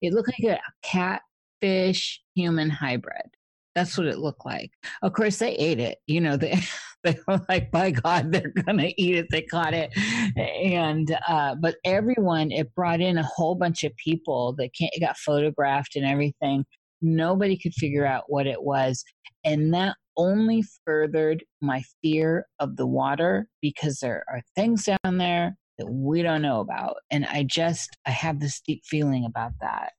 It 0.00 0.12
looked 0.12 0.30
like 0.40 0.58
a 0.58 0.60
catfish 0.82 2.20
human 2.34 2.70
hybrid 2.70 3.30
that's 3.78 3.96
what 3.96 4.08
it 4.08 4.18
looked 4.18 4.44
like. 4.44 4.72
Of 5.02 5.12
course, 5.12 5.38
they 5.38 5.52
ate 5.54 5.78
it. 5.78 5.98
You 6.08 6.20
know, 6.20 6.36
they 6.36 6.50
they 7.04 7.18
were 7.28 7.40
like, 7.48 7.70
"By 7.70 7.92
God, 7.92 8.32
they're 8.32 8.52
gonna 8.66 8.90
eat 8.96 9.16
it." 9.16 9.26
They 9.30 9.42
caught 9.42 9.74
it, 9.74 9.96
and 10.36 11.16
uh, 11.28 11.54
but 11.60 11.76
everyone 11.84 12.50
it 12.50 12.74
brought 12.74 13.00
in 13.00 13.18
a 13.18 13.22
whole 13.22 13.54
bunch 13.54 13.84
of 13.84 13.94
people 13.96 14.54
that 14.58 14.70
can't, 14.78 14.92
got 15.00 15.16
photographed 15.16 15.94
and 15.96 16.04
everything. 16.04 16.64
Nobody 17.00 17.56
could 17.56 17.74
figure 17.74 18.04
out 18.04 18.24
what 18.26 18.46
it 18.46 18.62
was, 18.62 19.04
and 19.44 19.72
that 19.74 19.96
only 20.16 20.64
furthered 20.84 21.44
my 21.60 21.82
fear 22.02 22.46
of 22.58 22.76
the 22.76 22.86
water 22.86 23.46
because 23.62 24.00
there 24.00 24.24
are 24.28 24.42
things 24.56 24.84
down 24.84 25.18
there 25.18 25.56
that 25.78 25.86
we 25.88 26.22
don't 26.22 26.42
know 26.42 26.60
about, 26.60 26.96
and 27.10 27.24
I 27.26 27.44
just 27.44 27.96
I 28.06 28.10
have 28.10 28.40
this 28.40 28.60
deep 28.60 28.82
feeling 28.84 29.24
about 29.24 29.52
that. 29.60 29.92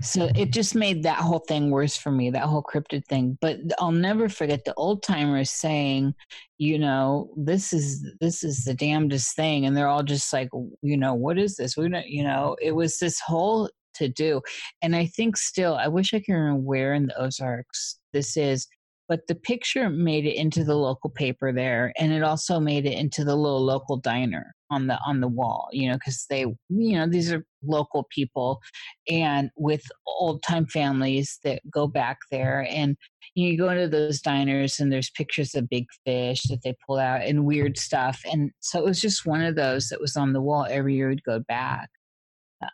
So 0.00 0.22
mm-hmm. 0.22 0.36
it 0.36 0.52
just 0.52 0.74
made 0.74 1.02
that 1.02 1.18
whole 1.18 1.40
thing 1.40 1.70
worse 1.70 1.96
for 1.96 2.10
me, 2.10 2.30
that 2.30 2.44
whole 2.44 2.62
cryptid 2.62 3.06
thing. 3.06 3.38
But 3.40 3.58
I'll 3.78 3.92
never 3.92 4.28
forget 4.28 4.64
the 4.64 4.74
old 4.74 5.02
timers 5.02 5.50
saying, 5.50 6.14
you 6.58 6.78
know, 6.78 7.30
this 7.36 7.72
is 7.72 8.06
this 8.20 8.42
is 8.44 8.64
the 8.64 8.74
damnedest 8.74 9.36
thing, 9.36 9.66
and 9.66 9.76
they're 9.76 9.88
all 9.88 10.02
just 10.02 10.32
like, 10.32 10.48
you 10.82 10.96
know, 10.96 11.14
what 11.14 11.38
is 11.38 11.56
this? 11.56 11.76
We 11.76 11.88
don't, 11.88 12.06
you 12.06 12.24
know, 12.24 12.56
it 12.60 12.72
was 12.72 12.98
this 12.98 13.20
whole 13.20 13.70
to 13.94 14.08
do, 14.08 14.40
and 14.82 14.94
I 14.94 15.06
think 15.06 15.36
still, 15.36 15.74
I 15.74 15.88
wish 15.88 16.14
I 16.14 16.20
could 16.20 16.34
remember 16.34 16.60
where 16.60 16.94
in 16.94 17.06
the 17.06 17.20
Ozarks 17.20 17.98
this 18.12 18.36
is, 18.36 18.66
but 19.08 19.26
the 19.26 19.34
picture 19.34 19.88
made 19.88 20.26
it 20.26 20.36
into 20.36 20.64
the 20.64 20.76
local 20.76 21.10
paper 21.10 21.52
there 21.52 21.92
and 21.98 22.12
it 22.12 22.22
also 22.22 22.60
made 22.60 22.86
it 22.86 22.92
into 22.92 23.24
the 23.24 23.34
little 23.34 23.64
local 23.64 23.96
diner 23.96 24.54
on 24.70 24.86
the 24.86 24.98
on 25.06 25.20
the 25.20 25.28
wall 25.28 25.68
you 25.72 25.88
know 25.88 25.94
because 25.94 26.26
they 26.28 26.40
you 26.40 26.56
know 26.98 27.06
these 27.06 27.32
are 27.32 27.44
local 27.62 28.06
people 28.10 28.60
and 29.08 29.50
with 29.56 29.82
old 30.06 30.42
time 30.42 30.66
families 30.66 31.38
that 31.42 31.60
go 31.70 31.86
back 31.86 32.18
there 32.30 32.66
and 32.70 32.96
you 33.34 33.56
go 33.56 33.68
into 33.68 33.88
those 33.88 34.20
diners 34.20 34.78
and 34.78 34.92
there's 34.92 35.10
pictures 35.10 35.54
of 35.54 35.68
big 35.68 35.86
fish 36.04 36.42
that 36.44 36.60
they 36.62 36.74
pull 36.86 36.98
out 36.98 37.22
and 37.22 37.44
weird 37.44 37.78
stuff 37.78 38.20
and 38.30 38.50
so 38.60 38.78
it 38.78 38.84
was 38.84 39.00
just 39.00 39.26
one 39.26 39.42
of 39.42 39.56
those 39.56 39.88
that 39.88 40.00
was 40.00 40.16
on 40.16 40.32
the 40.32 40.40
wall 40.40 40.66
every 40.68 40.94
year 40.94 41.08
we'd 41.08 41.22
go 41.24 41.40
back. 41.48 41.88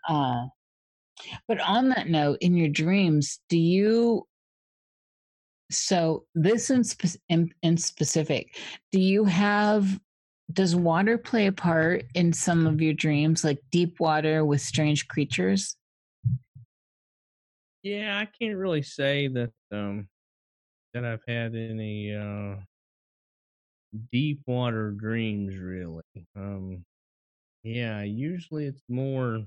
Uh, 0.09 0.47
but 1.47 1.61
on 1.61 1.89
that 1.91 2.09
note 2.09 2.39
in 2.41 2.55
your 2.57 2.69
dreams 2.69 3.41
do 3.49 3.59
you 3.59 4.23
so 5.71 6.25
this 6.35 6.71
in, 6.71 6.85
spe- 6.85 7.21
in, 7.29 7.51
in 7.62 7.77
specific 7.77 8.57
do 8.93 9.01
you 9.01 9.25
have 9.25 9.99
does 10.53 10.77
water 10.77 11.19
play 11.19 11.47
a 11.47 11.53
part 11.53 12.05
in 12.15 12.33
some 12.33 12.66
of 12.66 12.81
your 12.81 12.95
dreams 12.95 13.45
like 13.45 13.59
deep 13.71 13.99
water 13.99 14.45
with 14.45 14.61
strange 14.61 15.09
creatures? 15.09 15.77
Yeah 17.83 18.19
i 18.19 18.27
can't 18.39 18.57
really 18.57 18.83
say 18.83 19.29
that 19.29 19.53
um 19.71 20.09
that 20.95 21.05
i've 21.05 21.25
had 21.29 21.55
any 21.55 22.15
uh 22.15 22.57
deep 24.11 24.41
water 24.47 24.91
dreams 24.91 25.57
really. 25.57 26.03
Um 26.37 26.85
yeah 27.62 28.03
usually 28.03 28.66
it's 28.66 28.83
more 28.89 29.45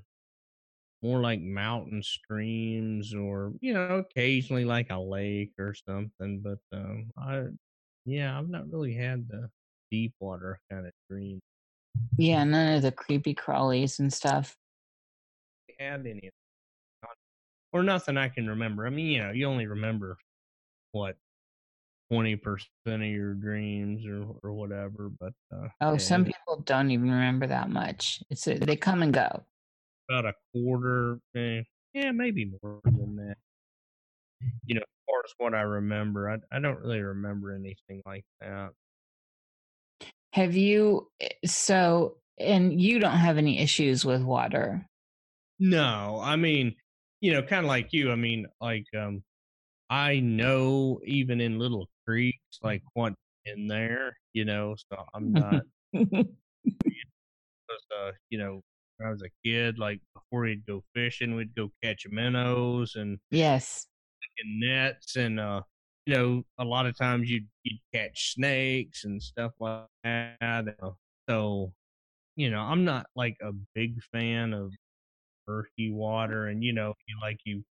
more 1.04 1.20
like 1.20 1.40
mountain 1.40 2.02
streams 2.02 3.14
or 3.14 3.54
you 3.62 3.74
know 3.74 3.98
occasionally 3.98 4.66
like 4.66 4.90
a 4.90 5.00
lake 5.00 5.54
or 5.60 5.74
something 5.74 6.40
but 6.40 6.60
um 6.74 7.12
i 7.18 7.44
yeah 8.06 8.38
i've 8.38 8.50
not 8.50 8.70
really 8.72 8.94
had 8.94 9.28
the 9.28 9.50
deep 9.92 10.14
water 10.20 10.60
kind 10.72 10.86
of 10.86 10.92
dream 11.10 11.40
yeah 12.18 12.44
none 12.44 12.76
of 12.76 12.82
the 12.82 12.92
creepy 12.92 13.34
crawlies 13.34 14.00
and 14.00 14.12
stuff. 14.12 14.56
Had 15.80 16.08
any 16.08 16.32
or 17.72 17.84
nothing 17.84 18.18
i 18.18 18.30
can 18.30 18.48
remember. 18.48 18.88
I 18.88 18.90
mean 18.90 19.08
you 19.08 19.24
know 19.24 19.32
you 19.32 19.48
only 19.48 19.68
remember 19.68 20.18
what 20.92 21.16
20% 22.12 22.40
of 22.86 23.02
your 23.02 23.34
dreams 23.34 24.06
or 24.06 24.26
or 24.42 24.54
whatever 24.54 25.10
but 25.20 25.34
uh 25.54 25.68
oh 25.82 25.92
yeah, 25.92 25.98
some 25.98 26.24
people 26.24 26.62
don't 26.66 26.90
even 26.90 27.12
remember 27.12 27.48
that 27.48 27.70
much. 27.70 28.24
It's 28.30 28.48
a, 28.48 28.58
they 28.58 28.78
come 28.78 29.04
and 29.04 29.14
go. 29.14 29.44
About 30.10 30.26
a 30.26 30.34
quarter, 30.54 31.20
eh, 31.36 31.64
yeah, 31.94 32.12
maybe 32.12 32.54
more 32.64 32.80
than 32.86 33.18
that. 33.18 33.36
You 34.66 34.76
know, 34.76 34.82
as 34.82 35.06
far 35.06 35.20
as 35.26 35.34
what 35.38 35.54
I 35.54 35.62
remember, 35.62 36.30
I 36.32 36.38
I 36.56 36.60
don't 36.60 36.80
really 36.80 37.02
remember 37.02 37.54
anything 37.54 38.02
like 38.06 38.24
that. 38.40 38.70
Have 40.38 40.56
you 40.56 41.10
eh, 41.20 41.30
so 41.46 42.18
and 42.38 42.80
you 42.80 43.00
don't 43.00 43.18
have 43.18 43.40
any 43.40 43.60
issues 43.60 44.06
with 44.06 44.22
water 44.22 44.88
No, 45.60 46.20
I 46.22 46.36
mean, 46.36 46.76
you 47.20 47.34
know, 47.34 47.42
kind 47.42 47.66
of 47.66 47.68
like 47.68 47.92
you. 47.92 48.12
I 48.12 48.16
mean, 48.16 48.46
like, 48.62 48.86
um, 48.96 49.24
I 49.90 50.20
know 50.20 51.00
even 51.04 51.42
in 51.42 51.58
little 51.58 51.90
creeks, 52.06 52.60
like 52.62 52.84
what 52.94 53.16
in 53.46 53.68
there, 53.68 54.16
you 54.34 54.46
know. 54.46 54.76
So 54.78 55.04
I'm 55.16 55.34
not, 55.34 55.64
uh, 55.96 56.02
you 58.30 58.38
know, 58.38 58.62
when 58.98 59.08
I 59.08 59.12
was 59.12 59.24
a 59.24 59.30
kid, 59.44 59.80
like 59.80 60.00
before 60.14 60.42
we'd 60.42 60.66
go 60.68 60.84
fishing, 60.94 61.36
we'd 61.36 61.56
go 61.56 61.72
catch 61.84 62.06
minnows 62.12 62.94
and 62.96 63.18
yes 63.32 63.88
and 64.40 64.60
nets 64.60 65.16
and 65.16 65.40
uh 65.40 65.62
you 66.08 66.14
know 66.14 66.44
a 66.58 66.64
lot 66.64 66.86
of 66.86 66.98
times 66.98 67.30
you'd 67.30 67.48
you'd 67.64 67.80
catch 67.94 68.34
snakes 68.34 69.04
and 69.04 69.22
stuff 69.22 69.52
like 69.60 69.84
that 70.04 70.66
so 71.30 71.72
you 72.38 72.50
know 72.50 72.62
i'm 72.62 72.86
not 72.86 73.06
like 73.16 73.36
a 73.42 73.52
big 73.76 74.02
fan 74.14 74.54
of 74.54 74.72
murky 75.48 75.92
water 75.92 76.48
and 76.48 76.64
you 76.64 76.72
know 76.72 76.94
you 77.08 77.18
like 77.22 77.40
you 77.44 77.62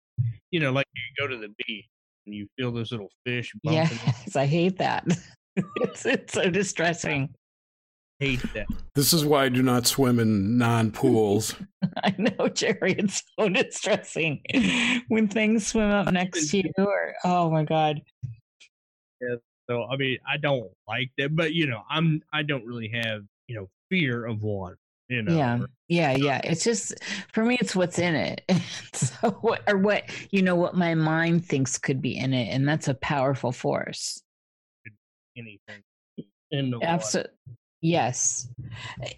you 0.50 0.60
know 0.60 0.70
like 0.70 0.86
you 0.94 1.24
go 1.24 1.26
to 1.26 1.38
the 1.38 1.52
beach 1.66 1.86
and 2.26 2.34
you 2.34 2.46
feel 2.56 2.70
those 2.70 2.92
little 2.92 3.10
fish 3.24 3.52
bumping 3.64 3.98
yes 4.06 4.36
i 4.36 4.46
hate 4.46 4.78
that. 4.78 5.04
It's, 5.76 6.04
it's 6.04 6.34
so 6.34 6.50
distressing 6.50 7.34
hate 8.18 8.42
that 8.54 8.66
This 8.94 9.12
is 9.12 9.24
why 9.24 9.44
I 9.44 9.48
do 9.48 9.62
not 9.62 9.86
swim 9.86 10.18
in 10.18 10.58
non 10.58 10.90
pools. 10.90 11.54
I 12.04 12.14
know, 12.18 12.48
Jerry. 12.48 12.92
It's 12.92 13.22
so 13.38 13.48
distressing 13.48 14.42
when 15.08 15.28
things 15.28 15.66
swim 15.66 15.90
up 15.90 16.12
next 16.12 16.50
to 16.50 16.58
you. 16.58 16.72
Or 16.78 17.14
oh 17.24 17.50
my 17.50 17.64
god, 17.64 18.00
so 19.68 19.84
i 19.90 19.96
mean 19.96 20.18
i 20.28 20.36
don't 20.36 20.70
like 20.88 21.10
that 21.18 21.34
but 21.34 21.52
you 21.52 21.66
know 21.66 21.82
i'm 21.90 22.22
i 22.32 22.42
don't 22.42 22.64
really 22.64 22.88
have 22.88 23.22
you 23.48 23.56
know 23.56 23.68
fear 23.90 24.26
of 24.26 24.42
water 24.42 24.78
you 25.08 25.22
know 25.22 25.36
yeah, 25.36 25.60
or- 25.60 25.66
yeah, 25.88 26.16
yeah. 26.16 26.40
It's 26.42 26.64
just 26.64 26.94
for 27.32 27.44
me, 27.44 27.56
it's 27.60 27.76
what's 27.76 28.00
in 28.00 28.16
it. 28.16 28.42
so 28.92 29.30
what 29.40 29.62
or 29.68 29.78
what 29.78 30.02
you 30.32 30.42
know 30.42 30.56
what 30.56 30.74
my 30.74 30.96
mind 30.96 31.46
thinks 31.46 31.78
could 31.78 32.02
be 32.02 32.16
in 32.16 32.34
it, 32.34 32.48
and 32.48 32.68
that's 32.68 32.88
a 32.88 32.94
powerful 32.94 33.52
force. 33.52 34.20
anything 35.36 35.84
in 36.50 36.70
the 36.70 36.80
water. 36.80 37.28
Yes. 37.86 38.48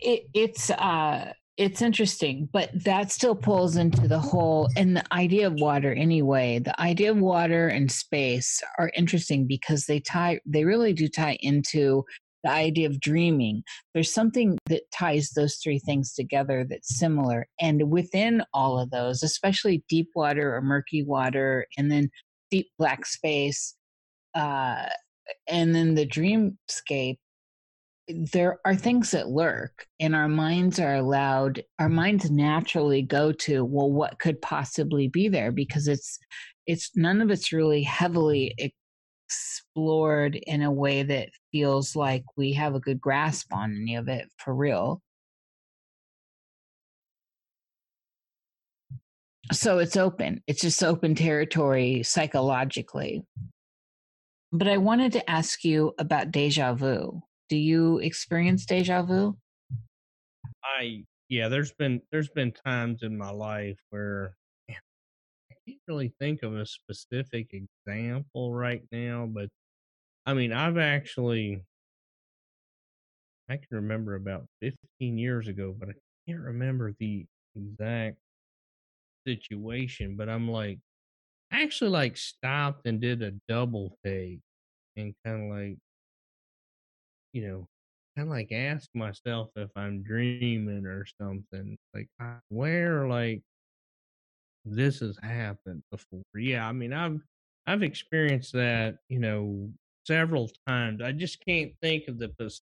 It, 0.02 0.24
it's 0.34 0.68
uh 0.68 1.32
it's 1.56 1.80
interesting, 1.80 2.50
but 2.52 2.70
that 2.84 3.10
still 3.10 3.34
pulls 3.34 3.76
into 3.76 4.06
the 4.06 4.18
whole 4.18 4.68
and 4.76 4.94
the 4.94 5.12
idea 5.12 5.46
of 5.46 5.54
water 5.54 5.92
anyway. 5.94 6.58
The 6.58 6.78
idea 6.78 7.10
of 7.10 7.18
water 7.18 7.68
and 7.68 7.90
space 7.90 8.62
are 8.78 8.92
interesting 8.94 9.46
because 9.46 9.86
they 9.86 10.00
tie 10.00 10.40
they 10.44 10.64
really 10.64 10.92
do 10.92 11.08
tie 11.08 11.38
into 11.40 12.04
the 12.44 12.50
idea 12.50 12.88
of 12.88 13.00
dreaming. 13.00 13.62
There's 13.94 14.12
something 14.12 14.58
that 14.66 14.82
ties 14.92 15.30
those 15.30 15.56
three 15.56 15.78
things 15.78 16.12
together 16.12 16.66
that's 16.68 16.98
similar. 16.98 17.46
And 17.58 17.90
within 17.90 18.42
all 18.52 18.78
of 18.78 18.90
those, 18.90 19.22
especially 19.22 19.82
deep 19.88 20.10
water 20.14 20.54
or 20.54 20.60
murky 20.60 21.02
water, 21.02 21.66
and 21.78 21.90
then 21.90 22.10
deep 22.50 22.68
black 22.78 23.06
space, 23.06 23.74
uh, 24.34 24.90
and 25.48 25.74
then 25.74 25.94
the 25.94 26.06
dreamscape 26.06 27.16
there 28.08 28.58
are 28.64 28.74
things 28.74 29.10
that 29.10 29.28
lurk 29.28 29.86
and 30.00 30.14
our 30.14 30.28
minds 30.28 30.80
are 30.80 30.94
allowed 30.94 31.62
our 31.78 31.90
minds 31.90 32.30
naturally 32.30 33.02
go 33.02 33.32
to 33.32 33.64
well 33.64 33.92
what 33.92 34.18
could 34.18 34.40
possibly 34.40 35.08
be 35.08 35.28
there? 35.28 35.52
Because 35.52 35.88
it's 35.88 36.18
it's 36.66 36.90
none 36.96 37.20
of 37.20 37.30
it's 37.30 37.52
really 37.52 37.82
heavily 37.82 38.54
explored 39.28 40.36
in 40.36 40.62
a 40.62 40.72
way 40.72 41.02
that 41.02 41.28
feels 41.52 41.94
like 41.94 42.24
we 42.36 42.52
have 42.54 42.74
a 42.74 42.80
good 42.80 43.00
grasp 43.00 43.52
on 43.52 43.76
any 43.76 43.96
of 43.96 44.08
it 44.08 44.28
for 44.38 44.54
real. 44.54 45.02
So 49.52 49.78
it's 49.78 49.96
open. 49.96 50.42
It's 50.46 50.60
just 50.60 50.82
open 50.82 51.14
territory 51.14 52.02
psychologically. 52.02 53.24
But 54.50 54.68
i 54.68 54.78
wanted 54.78 55.12
to 55.12 55.30
ask 55.30 55.62
you 55.64 55.94
about 55.98 56.30
deja 56.30 56.72
vu 56.72 57.22
Do 57.48 57.56
you 57.56 57.98
experience 57.98 58.66
deja 58.66 59.02
vu? 59.02 59.38
I 60.64 61.04
yeah, 61.28 61.48
there's 61.48 61.72
been 61.72 62.02
there's 62.10 62.30
been 62.30 62.52
times 62.52 63.02
in 63.02 63.16
my 63.16 63.30
life 63.30 63.78
where 63.90 64.34
I 64.70 64.74
can't 65.66 65.80
really 65.86 66.12
think 66.20 66.42
of 66.42 66.54
a 66.56 66.66
specific 66.66 67.54
example 67.54 68.54
right 68.54 68.82
now, 68.92 69.26
but 69.26 69.48
I 70.26 70.34
mean, 70.34 70.52
I've 70.52 70.78
actually 70.78 71.64
I 73.48 73.56
can 73.56 73.68
remember 73.72 74.14
about 74.14 74.46
15 74.60 75.18
years 75.18 75.48
ago, 75.48 75.74
but 75.78 75.88
I 75.88 75.94
can't 76.26 76.42
remember 76.42 76.94
the 76.98 77.26
exact 77.56 78.18
situation, 79.26 80.16
but 80.16 80.28
I'm 80.28 80.50
like 80.50 80.78
I 81.52 81.62
actually 81.62 81.90
like 81.90 82.16
stopped 82.16 82.86
and 82.86 83.00
did 83.00 83.22
a 83.22 83.32
double 83.48 83.98
take 84.04 84.40
and 84.96 85.14
kind 85.24 85.44
of 85.52 85.58
like 85.58 85.78
you 87.32 87.46
know, 87.48 87.66
kind 88.16 88.28
of 88.28 88.32
like 88.32 88.52
ask 88.52 88.88
myself 88.94 89.50
if 89.56 89.70
I'm 89.76 90.02
dreaming 90.02 90.86
or 90.86 91.04
something. 91.20 91.76
Like, 91.94 92.08
swear, 92.50 93.08
like 93.08 93.42
this 94.64 95.00
has 95.00 95.18
happened 95.22 95.82
before. 95.90 96.22
Yeah, 96.34 96.66
I 96.68 96.72
mean, 96.72 96.92
I've 96.92 97.20
I've 97.66 97.82
experienced 97.82 98.52
that, 98.54 98.98
you 99.08 99.18
know, 99.18 99.70
several 100.06 100.50
times. 100.66 101.02
I 101.02 101.12
just 101.12 101.44
can't 101.44 101.72
think 101.82 102.08
of 102.08 102.18
the 102.18 102.30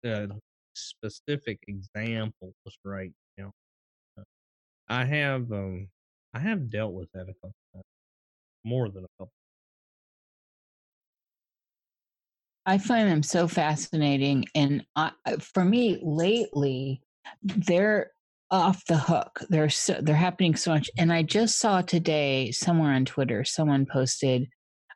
uh, 0.05 0.35
specific 0.75 1.59
examples 1.67 2.53
right 2.83 3.11
now. 3.37 3.51
Uh, 4.19 4.23
I 4.89 5.05
have 5.05 5.51
um 5.53 5.89
I 6.33 6.39
have 6.39 6.69
dealt 6.71 6.93
with 6.93 7.09
that 7.13 7.23
a 7.29 7.33
couple 7.35 7.53
times, 7.75 7.85
more 8.65 8.89
than 8.89 9.05
a 9.05 9.09
couple. 9.19 9.33
I 12.65 12.77
find 12.77 13.09
them 13.09 13.23
so 13.23 13.47
fascinating. 13.47 14.45
And 14.55 14.85
I, 14.95 15.11
for 15.39 15.65
me, 15.65 15.99
lately, 16.01 17.01
they're 17.43 18.11
off 18.51 18.85
the 18.85 18.97
hook. 18.97 19.39
They're 19.49 19.69
so, 19.69 19.97
they're 20.01 20.15
happening 20.15 20.55
so 20.55 20.71
much. 20.71 20.89
And 20.97 21.11
I 21.11 21.23
just 21.23 21.59
saw 21.59 21.81
today 21.81 22.51
somewhere 22.51 22.93
on 22.93 23.05
Twitter, 23.05 23.43
someone 23.43 23.85
posted, 23.85 24.47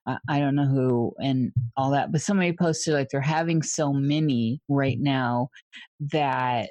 uh, 0.06 0.18
I 0.30 0.40
don't 0.40 0.56
know 0.56 0.68
who 0.68 1.14
and 1.20 1.52
all 1.76 1.92
that, 1.92 2.12
but 2.12 2.22
somebody 2.22 2.54
posted 2.54 2.94
like 2.94 3.10
they're 3.10 3.22
having 3.22 3.62
so 3.62 3.92
many 3.92 4.62
right 4.70 5.00
now 5.00 5.50
that 6.12 6.70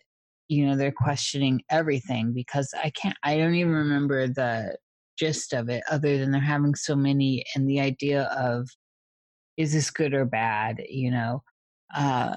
you 0.49 0.65
know 0.65 0.77
they're 0.77 0.93
questioning 0.93 1.61
everything 1.71 2.33
because 2.33 2.73
I 2.83 2.91
can't. 2.91 3.17
I 3.25 3.37
don't 3.37 3.57
even 3.57 3.73
remember 3.73 4.29
the 4.29 4.77
gist 5.19 5.53
of 5.53 5.69
it 5.69 5.83
other 5.91 6.19
than 6.19 6.31
they're 6.31 6.41
having 6.41 6.75
so 6.75 6.95
many 6.95 7.45
and 7.55 7.69
the 7.69 7.81
idea 7.81 8.25
of 8.39 8.69
is 9.57 9.73
this 9.73 9.91
good 9.91 10.15
or 10.15 10.25
bad 10.25 10.83
you 10.89 11.11
know? 11.11 11.43
Uh, 11.95 12.37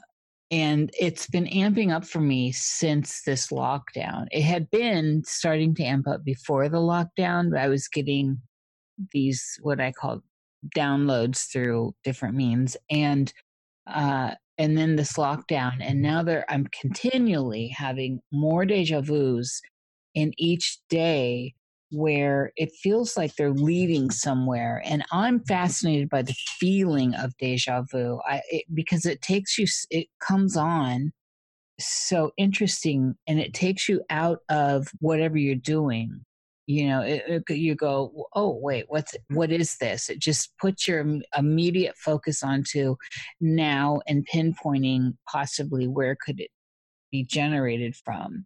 and 0.51 0.89
it's 0.99 1.27
been 1.27 1.45
amping 1.45 1.93
up 1.93 2.05
for 2.05 2.19
me 2.19 2.51
since 2.51 3.21
this 3.21 3.49
lockdown. 3.49 4.25
It 4.31 4.41
had 4.41 4.69
been 4.71 5.23
starting 5.25 5.75
to 5.75 5.83
amp 5.83 6.07
up 6.07 6.23
before 6.23 6.69
the 6.69 6.77
lockdown 6.77 7.51
but 7.51 7.59
i 7.59 7.67
was 7.67 7.87
getting 7.87 8.41
these 9.11 9.57
what 9.61 9.79
i 9.79 9.91
call 9.91 10.21
downloads 10.75 11.51
through 11.51 11.93
different 12.03 12.35
means 12.35 12.75
and 12.89 13.33
uh 13.87 14.31
and 14.57 14.77
then 14.77 14.95
this 14.95 15.13
lockdown 15.13 15.77
and 15.79 16.01
now 16.01 16.21
there 16.21 16.45
i'm 16.49 16.67
continually 16.79 17.67
having 17.67 18.19
more 18.31 18.65
deja 18.65 19.01
vus 19.01 19.61
in 20.15 20.33
each 20.37 20.79
day 20.89 21.53
where 21.91 22.51
it 22.55 22.71
feels 22.71 23.17
like 23.17 23.35
they're 23.35 23.51
leading 23.51 24.11
somewhere 24.11 24.81
and 24.85 25.03
i'm 25.11 25.39
fascinated 25.45 26.09
by 26.09 26.21
the 26.21 26.35
feeling 26.59 27.15
of 27.15 27.35
deja 27.37 27.81
vu. 27.91 28.19
I, 28.27 28.41
it, 28.49 28.65
because 28.73 29.05
it 29.05 29.21
takes 29.21 29.57
you 29.57 29.65
it 29.89 30.07
comes 30.19 30.55
on 30.55 31.11
so 31.79 32.31
interesting 32.37 33.15
and 33.27 33.39
it 33.39 33.53
takes 33.53 33.87
you 33.87 34.01
out 34.09 34.39
of 34.49 34.87
whatever 34.99 35.37
you're 35.37 35.55
doing 35.55 36.21
you 36.69 36.87
know? 36.87 37.01
It, 37.01 37.23
it, 37.49 37.57
you 37.57 37.73
go 37.73 38.27
oh 38.35 38.59
wait 38.61 38.85
what's 38.89 39.15
what 39.29 39.51
is 39.51 39.75
this? 39.77 40.07
It 40.07 40.19
just 40.19 40.55
puts 40.59 40.87
your 40.87 41.03
immediate 41.35 41.95
focus 41.97 42.43
onto 42.43 42.95
now 43.41 44.01
and 44.07 44.27
pinpointing 44.31 45.17
possibly 45.27 45.87
where 45.87 46.15
could 46.23 46.39
it 46.39 46.51
be 47.11 47.23
generated 47.23 47.95
from. 47.95 48.45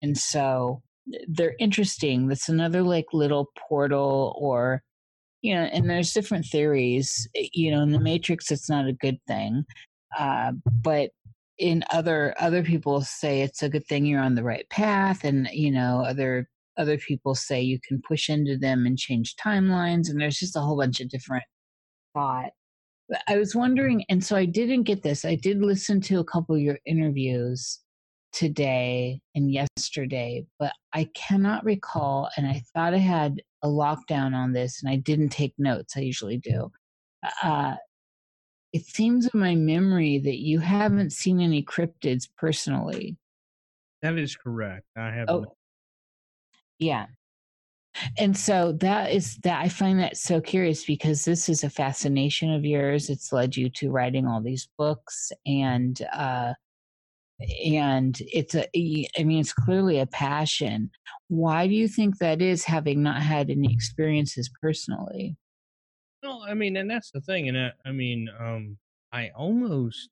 And 0.00 0.16
so 0.16 0.82
they're 1.28 1.56
interesting. 1.58 2.28
That's 2.28 2.48
another 2.48 2.82
like 2.82 3.06
little 3.12 3.48
portal 3.68 4.34
or 4.38 4.82
you 5.42 5.54
know, 5.54 5.62
and 5.62 5.88
there's 5.88 6.12
different 6.12 6.46
theories. 6.46 7.28
Eh, 7.34 7.48
you 7.52 7.70
know, 7.70 7.82
in 7.82 7.92
the 7.92 8.00
Matrix, 8.00 8.50
it's 8.50 8.68
not 8.68 8.86
a 8.86 8.92
good 8.92 9.18
thing, 9.26 9.64
uh, 10.18 10.52
but 10.82 11.10
in 11.58 11.84
other 11.92 12.34
other 12.40 12.62
people 12.62 13.02
say 13.02 13.42
it's 13.42 13.62
a 13.62 13.68
good 13.68 13.86
thing 13.86 14.06
you're 14.06 14.20
on 14.20 14.34
the 14.34 14.44
right 14.44 14.68
path, 14.70 15.24
and 15.24 15.48
you 15.52 15.70
know, 15.70 16.04
other 16.06 16.48
other 16.78 16.98
people 16.98 17.34
say 17.34 17.60
you 17.60 17.78
can 17.86 18.02
push 18.06 18.28
into 18.30 18.56
them 18.56 18.86
and 18.86 18.98
change 18.98 19.34
timelines, 19.36 20.08
and 20.10 20.20
there's 20.20 20.38
just 20.38 20.56
a 20.56 20.60
whole 20.60 20.76
bunch 20.76 21.00
of 21.00 21.08
different 21.08 21.44
thought. 22.14 22.50
I 23.28 23.36
was 23.36 23.54
wondering, 23.56 24.04
and 24.08 24.22
so 24.24 24.36
I 24.36 24.44
didn't 24.44 24.84
get 24.84 25.02
this. 25.02 25.24
I 25.24 25.34
did 25.34 25.60
listen 25.62 26.00
to 26.02 26.20
a 26.20 26.24
couple 26.24 26.54
of 26.54 26.60
your 26.60 26.78
interviews, 26.86 27.80
today 28.32 29.20
and 29.34 29.50
yesterday, 29.50 30.46
but 30.58 30.72
I 30.92 31.08
cannot 31.14 31.64
recall. 31.64 32.28
And 32.36 32.46
I 32.46 32.62
thought 32.74 32.94
I 32.94 32.98
had 32.98 33.42
a 33.62 33.68
lockdown 33.68 34.34
on 34.34 34.52
this 34.52 34.82
and 34.82 34.90
I 34.90 34.96
didn't 34.96 35.30
take 35.30 35.54
notes. 35.58 35.96
I 35.96 36.00
usually 36.00 36.38
do. 36.38 36.70
Uh, 37.42 37.74
it 38.72 38.86
seems 38.86 39.26
in 39.26 39.40
my 39.40 39.54
memory 39.54 40.18
that 40.18 40.38
you 40.38 40.60
haven't 40.60 41.12
seen 41.12 41.40
any 41.40 41.62
cryptids 41.62 42.28
personally. 42.38 43.16
That 44.02 44.18
is 44.18 44.36
correct. 44.36 44.86
I 44.96 45.10
have. 45.10 45.28
Oh, 45.28 45.44
yeah. 46.78 47.06
And 48.18 48.36
so 48.36 48.72
that 48.80 49.10
is 49.10 49.36
that 49.38 49.60
I 49.60 49.68
find 49.68 49.98
that 49.98 50.16
so 50.16 50.40
curious 50.40 50.84
because 50.84 51.24
this 51.24 51.48
is 51.48 51.64
a 51.64 51.70
fascination 51.70 52.52
of 52.52 52.64
yours. 52.64 53.10
It's 53.10 53.32
led 53.32 53.56
you 53.56 53.68
to 53.70 53.90
writing 53.90 54.26
all 54.26 54.40
these 54.40 54.68
books 54.78 55.32
and 55.44 56.00
uh, 56.12 56.54
and 57.64 58.16
it's 58.20 58.54
a 58.54 58.66
i 59.18 59.24
mean 59.24 59.40
it's 59.40 59.52
clearly 59.52 59.98
a 59.98 60.06
passion. 60.06 60.90
Why 61.28 61.66
do 61.66 61.74
you 61.74 61.88
think 61.88 62.18
that 62.18 62.42
is 62.42 62.64
having 62.64 63.02
not 63.02 63.22
had 63.22 63.50
any 63.50 63.72
experiences 63.72 64.50
personally? 64.60 65.36
No 66.22 66.42
i 66.46 66.54
mean 66.54 66.76
and 66.76 66.90
that's 66.90 67.10
the 67.10 67.20
thing 67.20 67.48
and 67.48 67.58
i, 67.58 67.72
I 67.84 67.92
mean 67.92 68.28
um 68.38 68.76
i 69.12 69.30
almost 69.30 70.10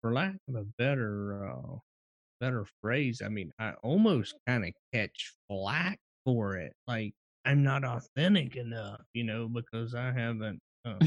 for 0.00 0.12
lack 0.12 0.36
of 0.48 0.54
a 0.54 0.64
better 0.78 1.46
uh 1.50 1.76
better 2.40 2.66
phrase 2.80 3.20
i 3.24 3.28
mean 3.28 3.50
i 3.58 3.72
almost 3.82 4.36
kind 4.46 4.64
of 4.64 4.70
catch 4.92 5.34
flack 5.48 5.98
for 6.24 6.56
it 6.56 6.72
like 6.86 7.12
i'm 7.44 7.62
not 7.62 7.84
authentic 7.84 8.56
enough 8.56 9.00
you 9.12 9.24
know 9.24 9.48
because 9.48 9.94
i 9.94 10.12
haven't 10.12 10.60
uh, 10.84 10.98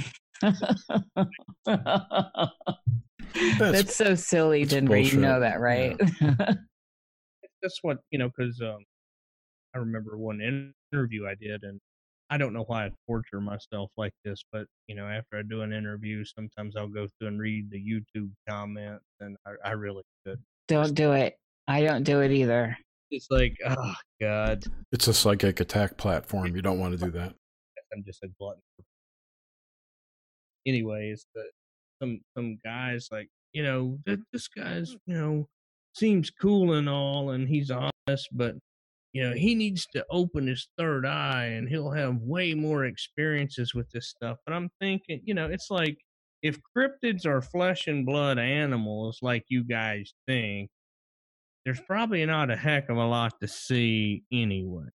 That's, 3.33 3.59
That's 3.59 3.95
so 3.95 4.15
silly, 4.15 4.65
Denver. 4.65 4.95
Bullshit. 4.95 5.13
You 5.13 5.19
know 5.19 5.39
that, 5.39 5.59
right? 5.59 5.99
Yeah. 6.21 6.53
That's 7.61 7.79
what 7.81 7.97
you 8.11 8.19
know, 8.19 8.29
because 8.35 8.59
um, 8.61 8.85
I 9.75 9.79
remember 9.79 10.17
one 10.17 10.41
interview 10.91 11.27
I 11.27 11.35
did, 11.35 11.63
and 11.63 11.79
I 12.29 12.37
don't 12.37 12.53
know 12.53 12.63
why 12.63 12.85
I 12.85 12.91
torture 13.07 13.41
myself 13.41 13.91
like 13.97 14.13
this, 14.23 14.43
but 14.51 14.65
you 14.87 14.95
know, 14.95 15.05
after 15.05 15.37
I 15.37 15.41
do 15.49 15.61
an 15.61 15.73
interview, 15.73 16.23
sometimes 16.23 16.75
I'll 16.75 16.87
go 16.87 17.07
through 17.19 17.29
and 17.29 17.39
read 17.39 17.69
the 17.71 17.77
YouTube 17.77 18.31
comments, 18.47 19.05
and 19.19 19.35
I, 19.45 19.69
I 19.69 19.71
really 19.71 20.03
should. 20.25 20.39
Don't 20.67 20.93
do 20.93 21.13
it. 21.13 21.35
I 21.67 21.81
don't 21.81 22.03
do 22.03 22.21
it 22.21 22.31
either. 22.31 22.77
It's 23.11 23.27
like, 23.31 23.55
oh 23.67 23.93
god. 24.21 24.65
It's 24.91 25.07
a 25.07 25.13
psychic 25.13 25.59
attack 25.59 25.97
platform. 25.97 26.55
You 26.55 26.61
don't 26.61 26.79
want 26.79 26.97
to 26.99 27.05
do 27.05 27.11
that. 27.11 27.33
I'm 27.93 28.03
just 28.05 28.23
a 28.23 28.27
glutton. 28.39 28.61
Anyways, 30.67 31.25
the 31.33 31.43
some 32.01 32.19
some 32.35 32.57
guys 32.63 33.07
like 33.11 33.29
you 33.53 33.63
know 33.63 33.97
this 34.05 34.47
guy's 34.47 34.91
mm. 34.91 34.97
you 35.07 35.13
know 35.15 35.47
seems 35.95 36.29
cool 36.29 36.73
and 36.73 36.87
all 36.87 37.31
and 37.31 37.47
he's 37.47 37.71
honest 37.71 38.29
but 38.31 38.55
you 39.13 39.23
know 39.23 39.35
he 39.35 39.55
needs 39.55 39.87
to 39.93 40.05
open 40.11 40.47
his 40.47 40.67
third 40.77 41.05
eye 41.05 41.45
and 41.45 41.67
he'll 41.67 41.91
have 41.91 42.15
way 42.21 42.53
more 42.53 42.85
experiences 42.85 43.73
with 43.73 43.89
this 43.91 44.09
stuff. 44.09 44.37
But 44.45 44.53
i'm 44.53 44.69
thinking 44.79 45.21
you 45.23 45.33
know 45.33 45.47
it's 45.47 45.69
like 45.69 45.97
if 46.41 46.59
cryptids 46.75 47.25
are 47.25 47.41
flesh 47.41 47.87
and 47.87 48.05
blood 48.05 48.39
animals 48.39 49.19
like 49.21 49.43
you 49.49 49.63
guys 49.63 50.13
think 50.27 50.69
there's 51.65 51.81
probably 51.81 52.25
not 52.25 52.49
a 52.49 52.55
heck 52.55 52.89
of 52.89 52.97
a 52.97 53.05
lot 53.05 53.33
to 53.41 53.47
see 53.47 54.23
anyway. 54.31 54.87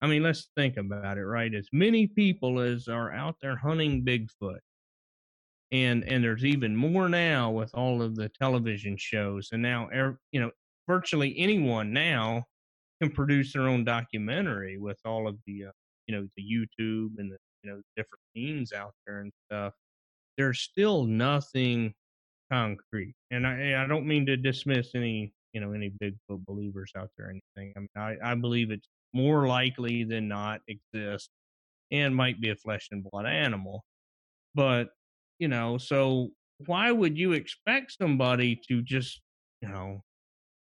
I 0.00 0.08
mean 0.08 0.22
let's 0.22 0.48
think 0.56 0.76
about 0.76 1.18
it 1.18 1.24
right? 1.24 1.54
As 1.54 1.68
many 1.72 2.06
people 2.06 2.58
as 2.60 2.88
are 2.88 3.12
out 3.12 3.36
there 3.40 3.56
hunting 3.56 4.04
bigfoot 4.04 4.58
and 5.72 6.04
and 6.04 6.22
there's 6.22 6.44
even 6.44 6.76
more 6.76 7.08
now 7.08 7.50
with 7.50 7.70
all 7.74 8.02
of 8.02 8.14
the 8.14 8.28
television 8.40 8.96
shows 8.96 9.48
and 9.52 9.62
now 9.62 9.88
you 10.30 10.40
know 10.40 10.50
virtually 10.88 11.34
anyone 11.38 11.92
now 11.92 12.44
can 13.00 13.10
produce 13.10 13.52
their 13.52 13.62
own 13.62 13.84
documentary 13.84 14.78
with 14.78 14.98
all 15.04 15.26
of 15.26 15.36
the 15.46 15.64
uh, 15.64 15.70
you 16.06 16.14
know 16.14 16.28
the 16.36 16.42
youtube 16.42 17.10
and 17.18 17.32
the 17.32 17.36
you 17.62 17.70
know 17.70 17.80
different 17.96 18.22
means 18.34 18.72
out 18.72 18.92
there 19.06 19.20
and 19.20 19.32
stuff 19.46 19.72
there's 20.36 20.60
still 20.60 21.04
nothing 21.04 21.94
concrete. 22.50 23.14
And 23.30 23.46
I 23.46 23.82
I 23.82 23.86
don't 23.86 24.06
mean 24.06 24.26
to 24.26 24.36
dismiss 24.36 24.94
any 24.94 25.32
you 25.52 25.60
know 25.60 25.72
any 25.72 25.90
Bigfoot 25.90 26.44
believers 26.46 26.92
out 26.96 27.10
there 27.16 27.30
anything. 27.30 27.72
I 27.76 27.80
mean 27.80 27.88
I, 27.96 28.32
I 28.32 28.34
believe 28.34 28.70
it's 28.70 28.88
more 29.12 29.46
likely 29.46 30.04
than 30.04 30.28
not 30.28 30.60
exists 30.68 31.30
and 31.90 32.16
might 32.16 32.40
be 32.40 32.50
a 32.50 32.56
flesh 32.56 32.88
and 32.90 33.04
blood 33.04 33.26
animal. 33.26 33.84
But 34.54 34.90
you 35.42 35.48
know, 35.48 35.76
so 35.76 36.30
why 36.66 36.92
would 36.92 37.18
you 37.18 37.32
expect 37.32 37.96
somebody 38.00 38.60
to 38.68 38.80
just 38.80 39.20
you 39.60 39.68
know 39.68 40.00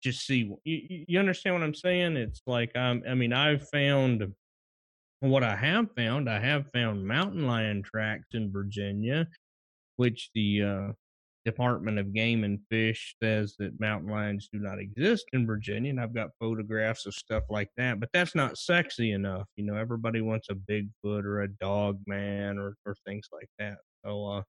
just 0.03 0.27
see 0.27 0.51
you, 0.65 1.05
you 1.07 1.19
understand 1.19 1.55
what 1.55 1.63
i'm 1.63 1.75
saying? 1.75 2.17
It's 2.17 2.41
like 2.47 2.75
um, 2.75 3.03
i 3.07 3.13
mean 3.13 3.35
i've 3.35 3.69
found 3.69 4.27
what 5.21 5.45
i 5.45 5.55
have 5.55 5.89
found 5.97 6.31
i 6.31 6.41
have 6.41 6.65
found 6.73 7.07
mountain 7.07 7.47
lion 7.47 7.83
tracks 7.83 8.29
in 8.33 8.51
virginia 8.51 9.27
which 9.97 10.31
the 10.35 10.63
uh, 10.63 10.93
department 11.45 11.99
of 11.99 12.15
game 12.15 12.45
and 12.45 12.59
fish 12.71 13.15
says 13.23 13.55
that 13.59 13.79
mountain 13.79 14.11
lions 14.11 14.49
do 14.53 14.59
not 14.59 14.79
exist 14.79 15.27
in 15.35 15.47
virginia 15.47 15.91
and 15.91 16.01
i've 16.01 16.15
got 16.15 16.31
photographs 16.41 17.07
of 17.07 17.15
stuff 17.15 17.45
like 17.51 17.71
that 17.77 18.01
but 18.01 18.09
that's 18.13 18.35
not 18.35 18.59
sexy 18.59 19.13
enough 19.13 19.47
you 19.57 19.65
know 19.65 19.77
everybody 19.77 20.21
wants 20.21 20.49
a 20.51 20.55
bigfoot 20.55 21.25
or 21.25 21.43
a 21.43 21.49
dog 21.49 21.99
man 22.07 22.59
or, 22.59 22.75
or 22.87 22.95
things 23.07 23.29
like 23.33 23.49
that 23.59 23.77
so 24.05 24.27
uh, 24.27 24.43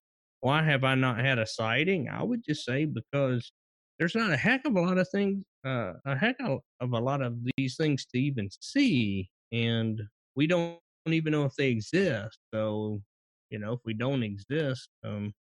why 0.46 0.62
have 0.62 0.84
i 0.84 0.96
not 0.96 1.20
had 1.20 1.40
a 1.40 1.46
sighting 1.46 2.08
i 2.10 2.22
would 2.22 2.42
just 2.48 2.64
say 2.66 2.86
because 2.86 3.52
there's 3.98 4.16
not 4.16 4.32
a 4.32 4.38
heck 4.38 4.66
of 4.66 4.76
a 4.76 4.82
lot 4.82 4.98
of 4.98 5.08
things, 5.10 5.44
uh, 5.66 5.94
a 6.06 6.16
heck 6.16 6.36
of 6.42 6.62
a 6.82 7.00
lot 7.00 7.22
of 7.22 7.38
these 7.58 7.78
things 7.78 8.06
to 8.08 8.20
even 8.20 8.50
see, 8.60 9.30
and 9.52 10.02
we 10.36 10.48
don't 10.48 10.78
even 11.08 11.32
know 11.32 11.46
if 11.46 11.56
they 11.56 11.70
exist. 11.70 12.38
So, 12.54 13.02
you 13.50 13.60
know, 13.60 13.74
if 13.74 13.80
we 13.86 13.94
don't 13.94 14.24
exist, 14.24 14.90
um, 15.04 15.34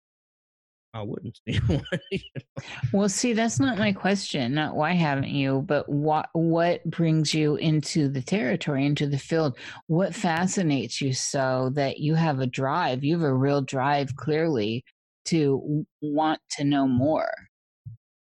I 0.94 1.02
wouldn't 1.02 1.40
see 1.48 1.58
one. 1.66 1.84
Well, 2.92 3.10
see, 3.10 3.34
that's 3.34 3.60
not 3.60 3.80
my 3.80 3.92
question. 3.92 4.54
Not 4.54 4.76
why 4.76 4.92
haven't 4.92 5.30
you, 5.30 5.64
but 5.66 5.90
what 5.90 6.30
what 6.34 6.86
brings 6.86 7.34
you 7.34 7.56
into 7.56 8.08
the 8.08 8.22
territory, 8.22 8.86
into 8.86 9.08
the 9.08 9.18
field? 9.18 9.58
What 9.88 10.14
fascinates 10.14 11.02
you 11.02 11.14
so 11.14 11.72
that 11.74 11.98
you 11.98 12.14
have 12.14 12.40
a 12.40 12.46
drive? 12.46 13.04
You 13.04 13.18
have 13.18 13.28
a 13.28 13.34
real 13.34 13.62
drive, 13.62 14.16
clearly, 14.16 14.86
to 15.26 15.86
want 16.02 16.42
to 16.52 16.64
know 16.64 16.88
more. 16.88 17.32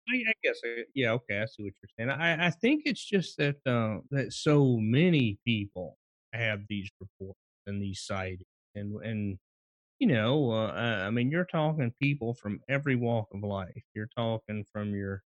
I, 0.07 0.17
I 0.29 0.33
guess, 0.43 0.59
uh, 0.65 0.83
yeah, 0.93 1.11
okay, 1.13 1.41
I 1.41 1.45
see 1.45 1.63
what 1.63 1.73
you're 1.81 1.89
saying. 1.97 2.09
I, 2.11 2.47
I 2.47 2.49
think 2.51 2.83
it's 2.85 3.03
just 3.03 3.37
that 3.37 3.55
uh, 3.65 4.01
that 4.11 4.33
so 4.33 4.77
many 4.77 5.39
people 5.45 5.97
have 6.33 6.61
these 6.69 6.89
reports 6.99 7.39
and 7.65 7.81
these 7.81 8.01
sightings, 8.01 8.45
and 8.75 8.95
and 9.03 9.37
you 9.99 10.07
know, 10.07 10.51
uh, 10.51 10.73
I 11.07 11.09
mean, 11.09 11.31
you're 11.31 11.45
talking 11.45 11.93
people 12.01 12.35
from 12.35 12.59
every 12.69 12.95
walk 12.95 13.27
of 13.33 13.43
life. 13.43 13.83
You're 13.95 14.09
talking 14.15 14.65
from 14.71 14.93
your 14.93 15.23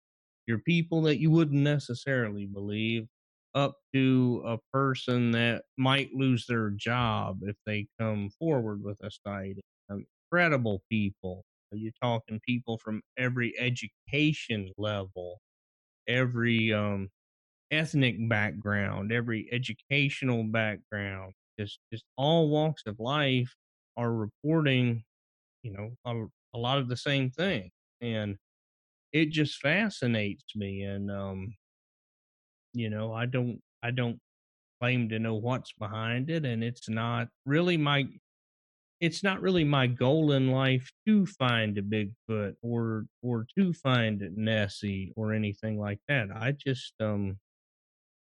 your 0.47 0.59
people 0.59 1.01
that 1.03 1.19
you 1.19 1.31
wouldn't 1.31 1.61
necessarily 1.61 2.45
believe, 2.45 3.07
up 3.55 3.75
to 3.93 4.43
a 4.45 4.57
person 4.73 5.31
that 5.31 5.63
might 5.77 6.13
lose 6.13 6.45
their 6.47 6.69
job 6.71 7.39
if 7.43 7.55
they 7.65 7.87
come 7.99 8.29
forward 8.39 8.83
with 8.83 8.99
a 9.03 9.11
sighting. 9.11 9.61
Um, 9.89 10.05
credible 10.31 10.83
people 10.89 11.43
you're 11.77 11.93
talking 12.01 12.39
people 12.47 12.77
from 12.77 13.01
every 13.17 13.53
education 13.59 14.71
level, 14.77 15.39
every 16.07 16.73
um, 16.73 17.09
ethnic 17.71 18.17
background, 18.29 19.11
every 19.11 19.49
educational 19.51 20.43
background, 20.45 21.33
just 21.59 21.79
just 21.93 22.05
all 22.17 22.49
walks 22.49 22.83
of 22.87 22.99
life 22.99 23.55
are 23.97 24.13
reporting, 24.13 25.03
you 25.63 25.71
know, 25.73 25.91
a, 26.05 26.57
a 26.57 26.59
lot 26.59 26.79
of 26.79 26.89
the 26.89 26.97
same 26.97 27.31
thing, 27.31 27.71
and 28.01 28.37
it 29.13 29.27
just 29.31 29.59
fascinates 29.61 30.55
me. 30.55 30.83
And 30.83 31.11
um, 31.11 31.55
you 32.73 32.89
know, 32.89 33.13
I 33.13 33.25
don't 33.25 33.59
I 33.83 33.91
don't 33.91 34.19
claim 34.81 35.09
to 35.09 35.19
know 35.19 35.35
what's 35.35 35.73
behind 35.73 36.29
it, 36.29 36.45
and 36.45 36.63
it's 36.63 36.89
not 36.89 37.29
really 37.45 37.77
my 37.77 38.07
it's 39.01 39.23
not 39.23 39.41
really 39.41 39.63
my 39.63 39.87
goal 39.87 40.31
in 40.33 40.51
life 40.51 40.91
to 41.07 41.25
find 41.25 41.77
a 41.77 41.81
Bigfoot 41.81 42.55
or 42.61 43.05
or 43.21 43.45
to 43.57 43.73
find 43.73 44.21
Nessie 44.35 45.13
or 45.15 45.33
anything 45.33 45.79
like 45.79 45.99
that. 46.07 46.29
I 46.35 46.51
just 46.53 46.93
um 46.99 47.39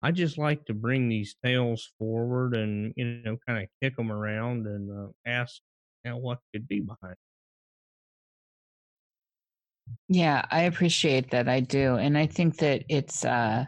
I 0.02 0.12
just 0.12 0.38
like 0.38 0.66
to 0.66 0.74
bring 0.74 1.10
these 1.10 1.36
tales 1.44 1.92
forward 2.00 2.56
and 2.56 2.94
you 2.96 3.06
know 3.24 3.38
kind 3.48 3.64
of 3.64 3.70
kick 3.82 3.96
them 3.98 4.12
around 4.12 4.68
and 4.68 4.92
uh, 4.92 5.12
ask 5.26 5.62
you 6.06 6.12
know, 6.12 6.18
what 6.18 6.40
could 6.54 6.68
be 6.68 6.82
behind. 6.82 7.16
Yeah, 10.08 10.46
I 10.52 10.62
appreciate 10.62 11.32
that. 11.32 11.48
I 11.48 11.60
do, 11.60 11.96
and 11.96 12.18
I 12.18 12.28
think 12.28 12.58
that 12.58 12.84
it's 12.90 13.26
uh, 13.26 13.66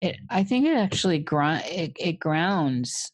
it. 0.00 0.16
I 0.30 0.44
think 0.44 0.66
it 0.66 0.76
actually 0.76 1.20
ground 1.20 1.64
it, 1.66 1.92
it 1.98 2.20
grounds 2.20 3.12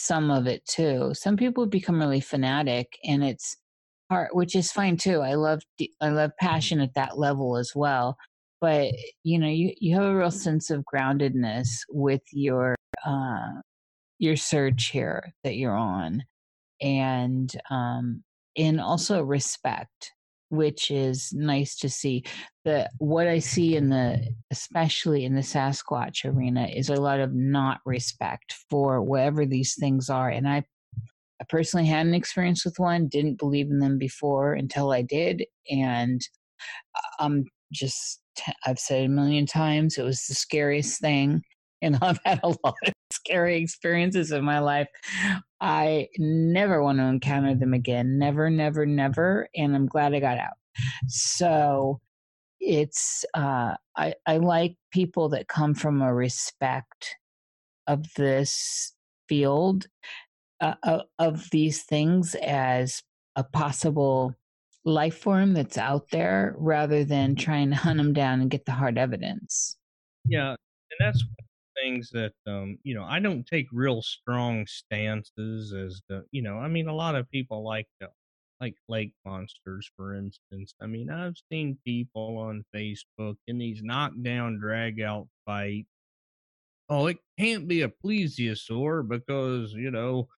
some 0.00 0.30
of 0.30 0.46
it 0.46 0.64
too. 0.66 1.12
Some 1.14 1.36
people 1.36 1.66
become 1.66 1.98
really 1.98 2.20
fanatic 2.20 2.98
and 3.04 3.22
it's 3.24 3.56
hard, 4.10 4.30
which 4.32 4.56
is 4.56 4.72
fine 4.72 4.96
too. 4.96 5.20
I 5.20 5.34
love 5.34 5.62
I 6.00 6.08
love 6.08 6.32
passion 6.40 6.80
at 6.80 6.94
that 6.94 7.18
level 7.18 7.56
as 7.56 7.72
well. 7.74 8.16
But 8.60 8.92
you 9.22 9.38
know, 9.38 9.48
you 9.48 9.72
you 9.78 9.94
have 9.96 10.04
a 10.04 10.14
real 10.14 10.30
sense 10.30 10.70
of 10.70 10.84
groundedness 10.92 11.68
with 11.88 12.22
your 12.32 12.74
uh, 13.06 13.60
your 14.18 14.36
search 14.36 14.86
here 14.88 15.32
that 15.44 15.56
you're 15.56 15.76
on, 15.76 16.24
and 16.80 17.50
um, 17.70 18.22
and 18.56 18.80
also 18.80 19.22
respect 19.22 20.12
which 20.50 20.90
is 20.90 21.32
nice 21.32 21.76
to 21.76 21.88
see. 21.88 22.24
The 22.64 22.90
what 22.98 23.26
I 23.26 23.38
see 23.38 23.76
in 23.76 23.88
the 23.88 24.34
especially 24.50 25.24
in 25.24 25.34
the 25.34 25.40
Sasquatch 25.40 26.24
arena 26.24 26.66
is 26.66 26.90
a 26.90 27.00
lot 27.00 27.20
of 27.20 27.32
not 27.32 27.80
respect 27.86 28.54
for 28.68 29.02
whatever 29.02 29.46
these 29.46 29.74
things 29.78 30.10
are. 30.10 30.28
And 30.28 30.46
I 30.46 30.64
I 31.40 31.44
personally 31.48 31.86
had 31.86 32.06
an 32.06 32.14
experience 32.14 32.64
with 32.64 32.78
one, 32.78 33.08
didn't 33.08 33.38
believe 33.38 33.70
in 33.70 33.78
them 33.78 33.96
before 33.96 34.52
until 34.52 34.92
I 34.92 35.02
did. 35.02 35.44
And 35.70 36.20
I'm 37.18 37.46
just 37.72 38.20
I've 38.66 38.78
said 38.78 39.04
a 39.04 39.08
million 39.08 39.46
times 39.46 39.96
it 39.96 40.02
was 40.02 40.24
the 40.26 40.34
scariest 40.34 41.00
thing. 41.00 41.42
And 41.80 41.96
I've 42.02 42.20
had 42.24 42.40
a 42.42 42.48
lot 42.48 42.74
of 42.86 42.92
scary 43.12 43.62
experiences 43.62 44.32
in 44.32 44.44
my 44.44 44.58
life. 44.58 44.88
I 45.60 46.08
never 46.18 46.82
want 46.82 46.98
to 46.98 47.04
encounter 47.04 47.54
them 47.54 47.74
again. 47.74 48.18
Never, 48.18 48.48
never, 48.48 48.86
never. 48.86 49.48
And 49.54 49.74
I'm 49.74 49.86
glad 49.86 50.14
I 50.14 50.20
got 50.20 50.38
out. 50.38 50.54
So 51.08 52.00
it's, 52.60 53.24
uh, 53.34 53.74
I, 53.96 54.14
I 54.26 54.38
like 54.38 54.76
people 54.90 55.28
that 55.30 55.48
come 55.48 55.74
from 55.74 56.00
a 56.00 56.14
respect 56.14 57.16
of 57.86 58.06
this 58.16 58.94
field, 59.28 59.86
uh, 60.60 60.74
of, 60.82 61.02
of 61.18 61.50
these 61.50 61.82
things 61.82 62.34
as 62.36 63.02
a 63.36 63.44
possible 63.44 64.34
life 64.84 65.18
form 65.18 65.52
that's 65.52 65.78
out 65.78 66.10
there 66.10 66.54
rather 66.58 67.04
than 67.04 67.34
trying 67.36 67.70
to 67.70 67.76
hunt 67.76 67.98
them 67.98 68.12
down 68.12 68.40
and 68.40 68.50
get 68.50 68.64
the 68.64 68.72
hard 68.72 68.96
evidence. 68.96 69.76
Yeah. 70.24 70.50
And 70.50 70.98
that's 71.00 71.24
things 71.76 72.10
that 72.12 72.32
um, 72.46 72.78
you 72.82 72.94
know 72.94 73.04
I 73.04 73.20
don't 73.20 73.46
take 73.46 73.66
real 73.72 74.02
strong 74.02 74.66
stances 74.66 75.72
as 75.72 76.00
the 76.08 76.24
you 76.32 76.42
know 76.42 76.58
I 76.58 76.68
mean 76.68 76.88
a 76.88 76.94
lot 76.94 77.14
of 77.14 77.30
people 77.30 77.64
like 77.64 77.86
the 78.00 78.08
like 78.60 78.76
lake 78.88 79.12
monsters 79.24 79.90
for 79.96 80.14
instance. 80.14 80.74
I 80.82 80.86
mean 80.86 81.10
I've 81.10 81.36
seen 81.50 81.78
people 81.84 82.38
on 82.38 82.64
Facebook 82.74 83.36
in 83.46 83.58
these 83.58 83.82
knockdown 83.82 84.58
drag 84.58 85.00
out 85.00 85.28
fights. 85.46 85.88
Oh, 86.88 87.06
it 87.06 87.18
can't 87.38 87.68
be 87.68 87.82
a 87.82 87.88
plesiosaur 87.88 89.06
because 89.08 89.72
you 89.72 89.90
know 89.90 90.28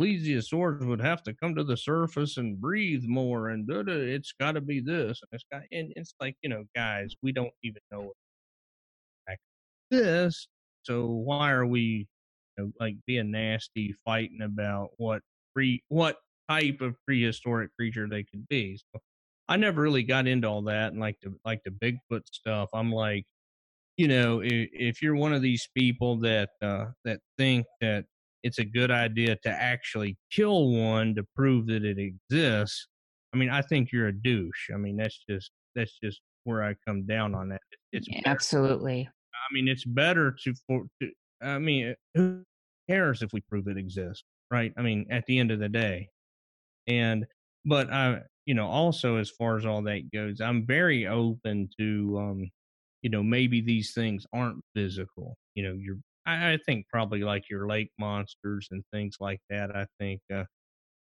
plesiosaurs 0.00 0.86
would 0.86 1.00
have 1.00 1.22
to 1.24 1.34
come 1.34 1.54
to 1.54 1.64
the 1.64 1.76
surface 1.76 2.36
and 2.36 2.60
breathe 2.60 3.04
more 3.04 3.50
and 3.50 3.68
it's 3.70 4.32
got 4.38 4.52
to 4.52 4.60
be 4.60 4.80
this 4.80 5.20
and 5.22 5.28
it's 5.32 5.44
got 5.52 5.62
and 5.70 5.92
it's 5.96 6.14
like 6.20 6.36
you 6.42 6.48
know 6.50 6.64
guys 6.74 7.14
we 7.22 7.32
don't 7.32 7.52
even 7.62 7.80
know 7.90 8.12
this 9.90 10.48
so 10.82 11.06
why 11.06 11.50
are 11.52 11.66
we 11.66 12.06
you 12.58 12.64
know, 12.64 12.72
like 12.80 12.96
being 13.06 13.30
nasty, 13.30 13.94
fighting 14.04 14.42
about 14.42 14.90
what 14.96 15.22
pre 15.54 15.82
what 15.88 16.16
type 16.48 16.80
of 16.80 16.94
prehistoric 17.06 17.70
creature 17.78 18.08
they 18.08 18.24
could 18.24 18.46
be? 18.48 18.76
So 18.76 19.00
I 19.48 19.56
never 19.56 19.82
really 19.82 20.02
got 20.02 20.26
into 20.26 20.48
all 20.48 20.62
that 20.62 20.92
and 20.92 21.00
like 21.00 21.16
the 21.22 21.34
like 21.44 21.62
the 21.64 21.70
Bigfoot 21.70 22.22
stuff. 22.30 22.68
I'm 22.72 22.92
like, 22.92 23.24
you 23.96 24.08
know, 24.08 24.40
if, 24.40 24.68
if 24.72 25.02
you're 25.02 25.16
one 25.16 25.32
of 25.32 25.42
these 25.42 25.68
people 25.76 26.16
that 26.20 26.50
uh, 26.60 26.86
that 27.04 27.20
think 27.38 27.66
that 27.80 28.04
it's 28.42 28.58
a 28.58 28.64
good 28.64 28.90
idea 28.90 29.36
to 29.44 29.50
actually 29.50 30.16
kill 30.30 30.70
one 30.70 31.14
to 31.14 31.24
prove 31.36 31.66
that 31.68 31.84
it 31.84 31.98
exists, 31.98 32.88
I 33.32 33.36
mean, 33.36 33.50
I 33.50 33.62
think 33.62 33.92
you're 33.92 34.08
a 34.08 34.12
douche. 34.12 34.70
I 34.72 34.76
mean, 34.76 34.96
that's 34.96 35.24
just 35.28 35.50
that's 35.74 35.98
just 36.02 36.20
where 36.44 36.64
I 36.64 36.74
come 36.86 37.06
down 37.06 37.34
on 37.34 37.48
that. 37.50 37.60
It's 37.92 38.08
absolutely 38.26 39.08
I 39.08 39.21
mean, 39.52 39.68
it's 39.68 39.84
better 39.84 40.32
to 40.44 40.54
for. 40.66 40.84
To, 41.02 41.10
I 41.42 41.58
mean, 41.58 41.94
who 42.14 42.44
cares 42.88 43.22
if 43.22 43.32
we 43.32 43.40
prove 43.42 43.68
it 43.68 43.78
exists, 43.78 44.24
right? 44.50 44.72
I 44.76 44.82
mean, 44.82 45.06
at 45.10 45.26
the 45.26 45.38
end 45.38 45.50
of 45.50 45.58
the 45.60 45.68
day, 45.68 46.08
and 46.86 47.26
but 47.64 47.92
I 47.92 48.22
you 48.46 48.54
know, 48.54 48.66
also 48.66 49.16
as 49.16 49.30
far 49.30 49.56
as 49.56 49.66
all 49.66 49.82
that 49.82 50.10
goes, 50.12 50.40
I'm 50.40 50.66
very 50.66 51.06
open 51.06 51.68
to, 51.78 52.18
um, 52.18 52.50
you 53.02 53.10
know, 53.10 53.22
maybe 53.22 53.60
these 53.60 53.92
things 53.94 54.26
aren't 54.32 54.62
physical. 54.74 55.36
You 55.54 55.64
know, 55.64 55.74
you're, 55.74 55.98
I, 56.26 56.54
I 56.54 56.58
think 56.66 56.86
probably 56.88 57.22
like 57.22 57.48
your 57.50 57.68
lake 57.68 57.90
monsters 57.98 58.68
and 58.72 58.82
things 58.92 59.16
like 59.20 59.40
that. 59.50 59.74
I 59.76 59.86
think 60.00 60.20
uh, 60.34 60.44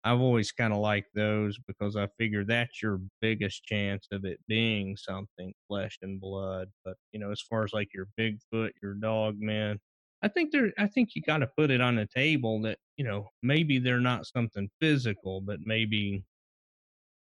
I've 0.05 0.21
always 0.21 0.53
kind 0.53 0.73
of 0.73 0.79
liked 0.81 1.11
those 1.15 1.59
because 1.67 1.97
I 1.97 2.09
figure 2.19 2.45
that's 2.45 2.83
your 2.83 3.01
biggest 3.21 3.65
chance 3.65 4.07
of 4.13 4.25
it 4.25 4.41
being 4.49 4.97
something 4.97 5.53
flesh 5.69 5.99
and 6.03 6.21
blood. 6.21 6.69
But 6.85 6.97
you 7.13 7.21
know, 7.21 7.31
as 7.33 7.41
far 7.43 7.65
as 7.65 7.73
like 7.73 7.93
your 7.95 8.09
Bigfoot, 8.19 8.71
your 8.83 8.95
dog 8.95 9.37
man, 9.41 9.81
I 10.23 10.29
think 10.29 10.53
there, 10.53 10.73
I 10.79 10.87
think 10.87 11.11
you 11.15 11.23
got 11.23 11.39
to 11.39 11.49
put 11.57 11.71
it 11.71 11.81
on 11.81 11.97
the 11.97 12.07
table 12.07 12.61
that 12.63 12.79
you 12.97 13.05
know 13.05 13.29
maybe 13.43 13.79
they're 13.79 14.01
not 14.01 14.27
something 14.27 14.71
physical, 14.81 15.41
but 15.41 15.61
maybe 15.65 16.25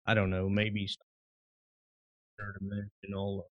I 0.08 0.14
don't 0.16 0.30
know, 0.32 0.50
maybe 0.50 0.88
dimensional, 2.60 3.48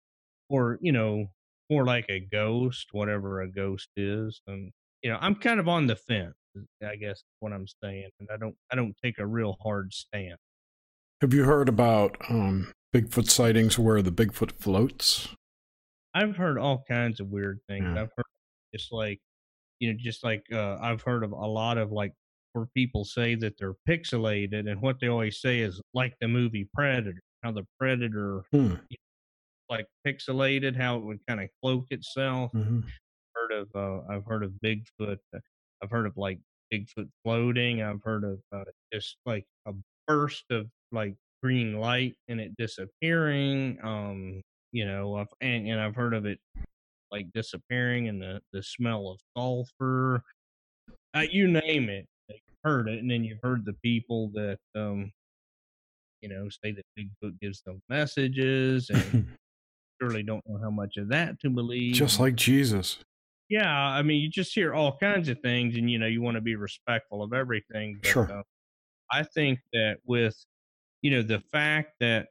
or 0.50 0.78
you 0.82 0.92
know, 0.92 1.28
more 1.70 1.86
like 1.86 2.06
a 2.10 2.20
ghost, 2.20 2.88
whatever 2.92 3.42
a 3.42 3.50
ghost 3.52 3.90
is. 3.96 4.42
And 4.48 4.72
you 5.02 5.10
know, 5.12 5.18
I'm 5.20 5.36
kind 5.36 5.60
of 5.60 5.68
on 5.68 5.88
the 5.88 5.96
fence. 5.96 6.34
I 6.86 6.96
guess 6.96 7.22
what 7.40 7.52
I'm 7.52 7.66
saying, 7.82 8.10
and 8.20 8.28
I 8.32 8.36
don't, 8.36 8.56
I 8.72 8.76
don't 8.76 8.94
take 9.02 9.18
a 9.18 9.26
real 9.26 9.56
hard 9.62 9.92
stand. 9.92 10.36
Have 11.20 11.34
you 11.34 11.44
heard 11.44 11.68
about 11.68 12.16
um, 12.30 12.72
Bigfoot 12.94 13.28
sightings 13.28 13.78
where 13.78 14.02
the 14.02 14.12
Bigfoot 14.12 14.52
floats? 14.52 15.28
I've 16.14 16.36
heard 16.36 16.58
all 16.58 16.84
kinds 16.88 17.20
of 17.20 17.28
weird 17.28 17.60
things. 17.68 17.84
Yeah. 17.94 18.02
I've 18.02 18.12
heard 18.16 18.24
just 18.74 18.92
like, 18.92 19.20
you 19.80 19.92
know, 19.92 19.98
just 20.00 20.24
like 20.24 20.44
uh, 20.52 20.76
I've 20.80 21.02
heard 21.02 21.22
of 21.24 21.32
a 21.32 21.36
lot 21.36 21.78
of 21.78 21.92
like 21.92 22.12
where 22.52 22.66
people 22.74 23.04
say 23.04 23.34
that 23.36 23.58
they're 23.58 23.74
pixelated, 23.88 24.70
and 24.70 24.80
what 24.80 25.00
they 25.00 25.08
always 25.08 25.40
say 25.40 25.60
is 25.60 25.80
like 25.94 26.14
the 26.20 26.28
movie 26.28 26.68
Predator, 26.74 27.20
how 27.42 27.52
the 27.52 27.64
Predator 27.78 28.42
Hmm. 28.52 28.74
like 29.68 29.86
pixelated, 30.06 30.76
how 30.76 30.96
it 30.96 31.04
would 31.04 31.20
kind 31.28 31.40
of 31.40 31.48
cloak 31.62 31.86
itself. 31.90 32.52
hmm 32.52 32.80
Heard 33.34 33.52
of, 33.52 33.68
uh, 33.74 34.00
I've 34.12 34.24
heard 34.24 34.42
of 34.42 34.52
Bigfoot. 34.64 35.18
uh, 35.34 35.38
I've 35.82 35.90
heard 35.90 36.06
of 36.06 36.16
like 36.16 36.40
Bigfoot 36.72 37.08
floating. 37.24 37.82
I've 37.82 38.02
heard 38.02 38.24
of 38.24 38.40
uh, 38.52 38.64
just 38.92 39.16
like 39.26 39.46
a 39.66 39.72
burst 40.06 40.44
of 40.50 40.68
like 40.92 41.14
green 41.42 41.78
light 41.78 42.16
and 42.28 42.40
it 42.40 42.56
disappearing. 42.56 43.78
Um, 43.82 44.42
you 44.72 44.86
know, 44.86 45.16
I've, 45.16 45.28
and, 45.40 45.68
and 45.68 45.80
I've 45.80 45.96
heard 45.96 46.14
of 46.14 46.26
it 46.26 46.38
like 47.10 47.26
disappearing 47.32 48.08
and 48.08 48.20
the 48.20 48.40
the 48.52 48.62
smell 48.62 49.08
of 49.08 49.20
sulfur. 49.36 50.22
Uh, 51.14 51.24
you 51.30 51.48
name 51.48 51.88
it, 51.88 52.06
you've 52.28 52.40
heard 52.64 52.88
it, 52.88 52.98
and 52.98 53.10
then 53.10 53.24
you've 53.24 53.40
heard 53.42 53.64
the 53.64 53.74
people 53.82 54.30
that 54.34 54.58
um, 54.74 55.12
you 56.20 56.28
know, 56.28 56.48
say 56.48 56.72
that 56.72 56.84
Bigfoot 56.98 57.38
gives 57.40 57.62
them 57.62 57.80
messages, 57.88 58.90
and 58.90 59.36
surely 60.02 60.22
don't 60.22 60.44
know 60.48 60.58
how 60.58 60.70
much 60.70 60.96
of 60.96 61.08
that 61.08 61.40
to 61.40 61.50
believe. 61.50 61.94
Just 61.94 62.20
like 62.20 62.36
Jesus. 62.36 62.98
Yeah, 63.48 63.72
I 63.74 64.02
mean, 64.02 64.20
you 64.20 64.28
just 64.28 64.54
hear 64.54 64.74
all 64.74 64.96
kinds 64.98 65.28
of 65.30 65.40
things, 65.40 65.76
and 65.76 65.90
you 65.90 65.98
know, 65.98 66.06
you 66.06 66.20
want 66.20 66.34
to 66.34 66.40
be 66.42 66.54
respectful 66.56 67.22
of 67.22 67.32
everything. 67.32 67.98
But, 68.02 68.16
Sure. 68.16 68.30
uh, 68.30 68.42
I 69.12 69.24
think 69.24 69.60
that 69.72 69.98
with, 70.04 70.36
you 71.02 71.10
know, 71.12 71.22
the 71.22 71.40
fact 71.40 71.94
that 72.00 72.28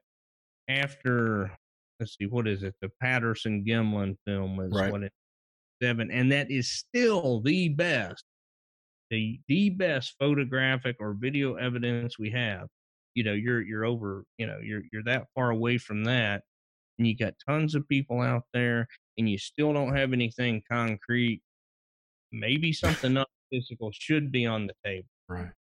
after, 0.70 1.52
let's 2.00 2.18
see, 2.18 2.28
what 2.28 2.48
is 2.48 2.64
it? 2.64 2.76
The 2.82 2.90
Patterson 3.02 3.66
Gimlin 3.66 4.18
film 4.26 4.60
is 4.62 4.80
Right. 4.80 4.86
what 4.86 5.04
it 5.04 5.14
seven, 5.84 6.12
and 6.12 6.32
that 6.32 6.52
is 6.52 6.72
still 6.72 7.42
the 7.42 7.70
best, 7.70 8.24
the 9.12 9.40
the 9.50 9.72
best 9.72 10.16
photographic 10.20 10.98
or 11.00 11.14
video 11.16 11.56
evidence 11.56 12.20
we 12.20 12.32
have. 12.32 12.68
You 13.16 13.24
know, 13.26 13.34
you're 13.34 13.62
you're 13.64 13.86
over, 13.86 14.26
you 14.38 14.48
know, 14.48 14.60
you're 14.62 14.84
you're 14.94 15.04
that 15.06 15.28
far 15.36 15.52
away 15.52 15.78
from 15.80 16.06
that, 16.06 16.44
and 16.98 17.08
you 17.08 17.16
got 17.16 17.34
tons 17.48 17.76
of 17.76 17.88
people 17.88 18.22
out 18.22 18.44
there, 18.54 18.88
and 19.18 19.30
you 19.30 19.38
still 19.38 19.74
don't 19.74 19.96
have 19.96 20.14
anything 20.14 20.64
concrete. 20.70 21.42
Maybe 22.32 22.74
something 22.74 23.14
not 23.14 23.30
physical 23.52 23.92
should 23.94 24.32
be 24.32 24.46
on 24.46 24.68
the 24.68 24.74
table. 24.86 25.08
Right. 25.30 25.52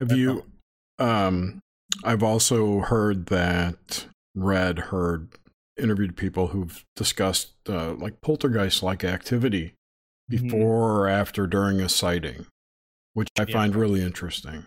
Have 0.00 0.08
That's 0.10 0.18
you? 0.20 0.44
Um, 0.98 1.60
I've 2.04 2.22
also 2.22 2.80
heard 2.80 3.26
that 3.26 4.06
read, 4.34 4.78
heard, 4.78 5.30
interviewed 5.78 6.16
people 6.16 6.48
who've 6.48 6.84
discussed 6.96 7.52
uh, 7.68 7.94
like 7.94 8.20
poltergeist-like 8.22 9.04
activity 9.04 9.74
Mhm. 10.30 10.48
before 10.50 11.00
or 11.02 11.08
after 11.08 11.46
during 11.46 11.80
a 11.80 11.88
sighting, 11.88 12.46
which 13.14 13.28
I 13.38 13.44
Yeah. 13.46 13.52
find 13.52 13.76
really 13.76 14.00
interesting. 14.02 14.64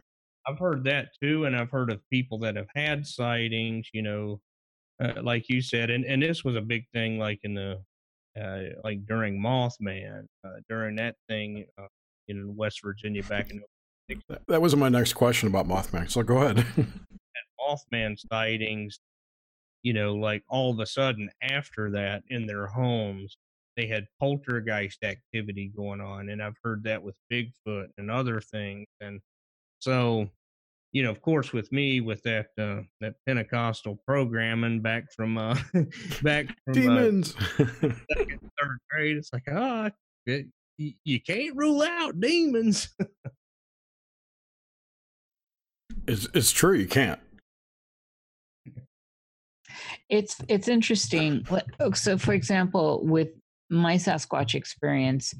I've 0.47 0.59
heard 0.59 0.83
that 0.85 1.09
too, 1.21 1.45
and 1.45 1.55
I've 1.55 1.71
heard 1.71 1.91
of 1.91 2.01
people 2.09 2.39
that 2.39 2.55
have 2.55 2.69
had 2.75 3.05
sightings. 3.07 3.87
You 3.93 4.01
know, 4.03 4.41
uh, 5.01 5.21
like 5.21 5.49
you 5.49 5.61
said, 5.61 5.89
and 5.89 6.05
and 6.05 6.21
this 6.21 6.43
was 6.43 6.55
a 6.55 6.61
big 6.61 6.85
thing, 6.93 7.17
like 7.19 7.39
in 7.43 7.53
the 7.53 7.81
uh, 8.39 8.59
like 8.83 9.05
during 9.05 9.39
Mothman, 9.39 10.25
uh, 10.45 10.49
during 10.69 10.95
that 10.97 11.15
thing 11.27 11.65
uh, 11.77 11.87
in 12.27 12.55
West 12.55 12.81
Virginia 12.83 13.23
back 13.23 13.49
in 13.49 13.61
That- 14.27 14.41
That 14.47 14.61
was 14.61 14.75
my 14.75 14.89
next 14.89 15.13
question 15.13 15.47
about 15.49 15.67
Mothman. 15.67 16.09
So 16.09 16.23
go 16.23 16.37
ahead. 16.41 16.65
Mothman 17.59 18.17
sightings. 18.31 18.99
You 19.83 19.93
know, 19.93 20.15
like 20.15 20.43
all 20.49 20.71
of 20.71 20.79
a 20.79 20.85
sudden 20.85 21.29
after 21.41 21.89
that, 21.91 22.23
in 22.27 22.45
their 22.45 22.67
homes, 22.67 23.37
they 23.77 23.87
had 23.87 24.07
poltergeist 24.19 25.03
activity 25.05 25.71
going 25.73 26.01
on, 26.01 26.27
and 26.29 26.43
I've 26.43 26.57
heard 26.63 26.83
that 26.83 27.01
with 27.01 27.15
Bigfoot 27.31 27.87
and 27.97 28.11
other 28.11 28.41
things, 28.41 28.87
and 28.99 29.21
so 29.79 30.29
you 30.91 31.03
know, 31.03 31.11
of 31.11 31.21
course, 31.21 31.53
with 31.53 31.71
me 31.71 32.01
with 32.01 32.23
that 32.23 32.47
uh, 32.57 32.81
that 32.99 33.13
Pentecostal 33.27 34.01
programming 34.07 34.81
back 34.81 35.11
from 35.15 35.37
uh, 35.37 35.55
back 36.23 36.47
from 36.65 36.71
uh, 36.71 36.73
Demons. 36.73 37.33
third 37.57 38.79
grade, 38.89 39.17
it's 39.17 39.31
like 39.31 39.43
ah, 39.51 39.91
it, 40.25 40.47
you 40.77 41.21
can't 41.21 41.55
rule 41.55 41.83
out 41.83 42.19
demons. 42.19 42.89
it's 46.07 46.27
it's 46.33 46.51
true. 46.51 46.75
You 46.75 46.87
can't. 46.87 47.19
it's 50.09 50.37
it's 50.47 50.67
interesting 50.67 51.45
oh, 51.79 51.91
so 51.91 52.17
for 52.17 52.33
example 52.33 53.05
with 53.05 53.29
my 53.69 53.95
sasquatch 53.95 54.55
experience 54.55 55.33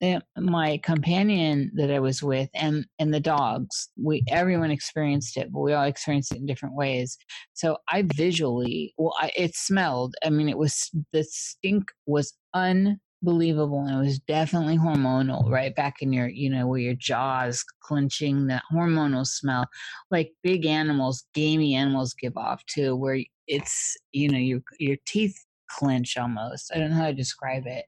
Eh, 0.00 0.20
my 0.38 0.78
companion 0.84 1.70
that 1.74 1.90
i 1.90 1.98
was 1.98 2.22
with 2.22 2.48
and 2.54 2.86
and 3.00 3.12
the 3.12 3.18
dogs 3.20 3.88
we 4.00 4.22
everyone 4.28 4.70
experienced 4.70 5.36
it 5.36 5.50
but 5.52 5.60
we 5.60 5.72
all 5.72 5.84
experienced 5.84 6.32
it 6.32 6.38
in 6.38 6.46
different 6.46 6.74
ways. 6.76 7.18
So 7.54 7.78
i 7.88 8.02
visually 8.14 8.94
well 8.98 9.14
I, 9.20 9.30
it 9.36 9.54
smelled 9.56 10.14
i 10.24 10.30
mean 10.30 10.48
it 10.48 10.58
was 10.58 10.90
the 11.12 11.24
stink 11.24 11.90
was 12.06 12.34
unbelievable 12.54 13.80
and 13.86 13.96
it 13.96 14.06
was 14.06 14.18
definitely 14.20 14.78
hormonal 14.78 15.50
right? 15.50 15.74
Back 15.74 15.96
in 16.02 16.12
your 16.12 16.28
you 16.28 16.50
know 16.50 16.66
where 16.66 16.80
your 16.80 16.94
jaws 16.94 17.64
clenching 17.82 18.46
that 18.48 18.62
hormonal 18.72 19.26
smell. 19.26 19.66
Like 20.10 20.32
big 20.42 20.66
animals, 20.66 21.24
gamey 21.34 21.74
animals 21.74 22.14
give 22.14 22.36
off 22.36 22.64
too, 22.66 22.94
where 22.96 23.18
it's 23.46 23.96
you 24.12 24.28
know 24.28 24.38
your 24.38 24.60
your 24.78 24.96
teeth 25.06 25.36
clench 25.70 26.16
almost. 26.16 26.70
I 26.74 26.78
don't 26.78 26.90
know 26.90 26.96
how 26.96 27.06
to 27.06 27.14
describe 27.14 27.66
it, 27.66 27.86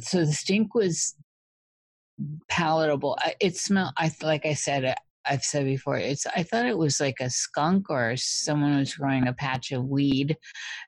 so 0.00 0.24
the 0.24 0.32
stink 0.32 0.74
was 0.74 1.14
palatable. 2.48 3.18
It 3.40 3.56
smelled. 3.56 3.92
I 3.96 4.10
like 4.22 4.46
I 4.46 4.54
said. 4.54 4.94
I've 5.26 5.44
said 5.44 5.66
before. 5.66 5.98
It's. 5.98 6.26
I 6.26 6.42
thought 6.42 6.66
it 6.66 6.78
was 6.78 7.00
like 7.00 7.16
a 7.20 7.28
skunk 7.28 7.90
or 7.90 8.14
someone 8.16 8.78
was 8.78 8.94
growing 8.94 9.28
a 9.28 9.32
patch 9.32 9.72
of 9.72 9.84
weed 9.84 10.36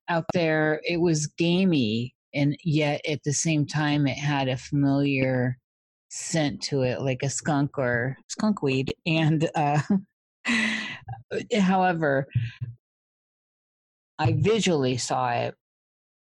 out 0.09 0.25
there. 0.33 0.81
It 0.85 0.99
was 0.99 1.27
gamey, 1.27 2.15
and 2.35 2.57
yet 2.65 3.03
at 3.07 3.23
the 3.25 3.33
same 3.33 3.67
time, 3.67 4.07
it 4.07 4.17
had 4.17 4.49
a 4.49 4.57
familiar 4.57 5.59
scent 6.09 6.63
to 6.63 6.83
it, 6.83 7.01
like 7.01 7.23
a 7.23 7.31
skunk 7.31 7.79
or 7.79 8.17
skunk 8.29 8.63
weed. 8.63 8.95
And 9.07 9.49
uh, 9.55 9.81
however, 11.61 12.27
I 14.19 14.33
visually 14.33 14.97
saw 14.97 15.31
it. 15.31 15.55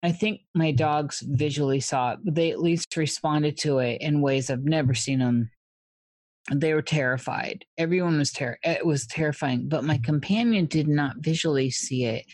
I 0.04 0.12
think 0.12 0.42
my 0.54 0.72
dogs 0.72 1.22
visually 1.26 1.80
saw 1.80 2.12
it, 2.12 2.20
but 2.24 2.36
they 2.36 2.52
at 2.52 2.62
least 2.62 2.96
responded 2.98 3.58
to 3.60 3.80
it 3.80 4.02
in 4.02 4.22
ways 4.22 4.50
I've 4.50 4.66
never 4.66 4.94
seen 4.94 5.20
them. 5.20 5.50
They 6.52 6.74
were 6.74 6.82
terrified. 6.82 7.64
Everyone 7.78 8.18
was 8.18 8.34
ter- 8.34 8.60
it 8.64 8.86
was 8.86 9.08
terrifying, 9.08 9.70
but 9.70 9.86
my 9.86 9.98
companion 9.98 10.66
did 10.66 10.90
not 10.90 11.18
visually 11.20 11.70
see 11.72 12.04
it. 12.04 12.26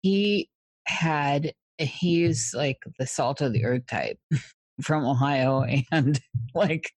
He 0.00 0.48
had 0.86 1.52
eh, 1.78 1.84
he 1.84 2.24
is 2.24 2.54
like 2.56 2.78
the 2.98 3.06
salt 3.06 3.42
of 3.42 3.52
the 3.52 3.66
earth 3.66 3.86
type 3.86 4.18
from 4.82 5.04
Ohio 5.04 5.64
and 5.92 6.18
like 6.54 6.90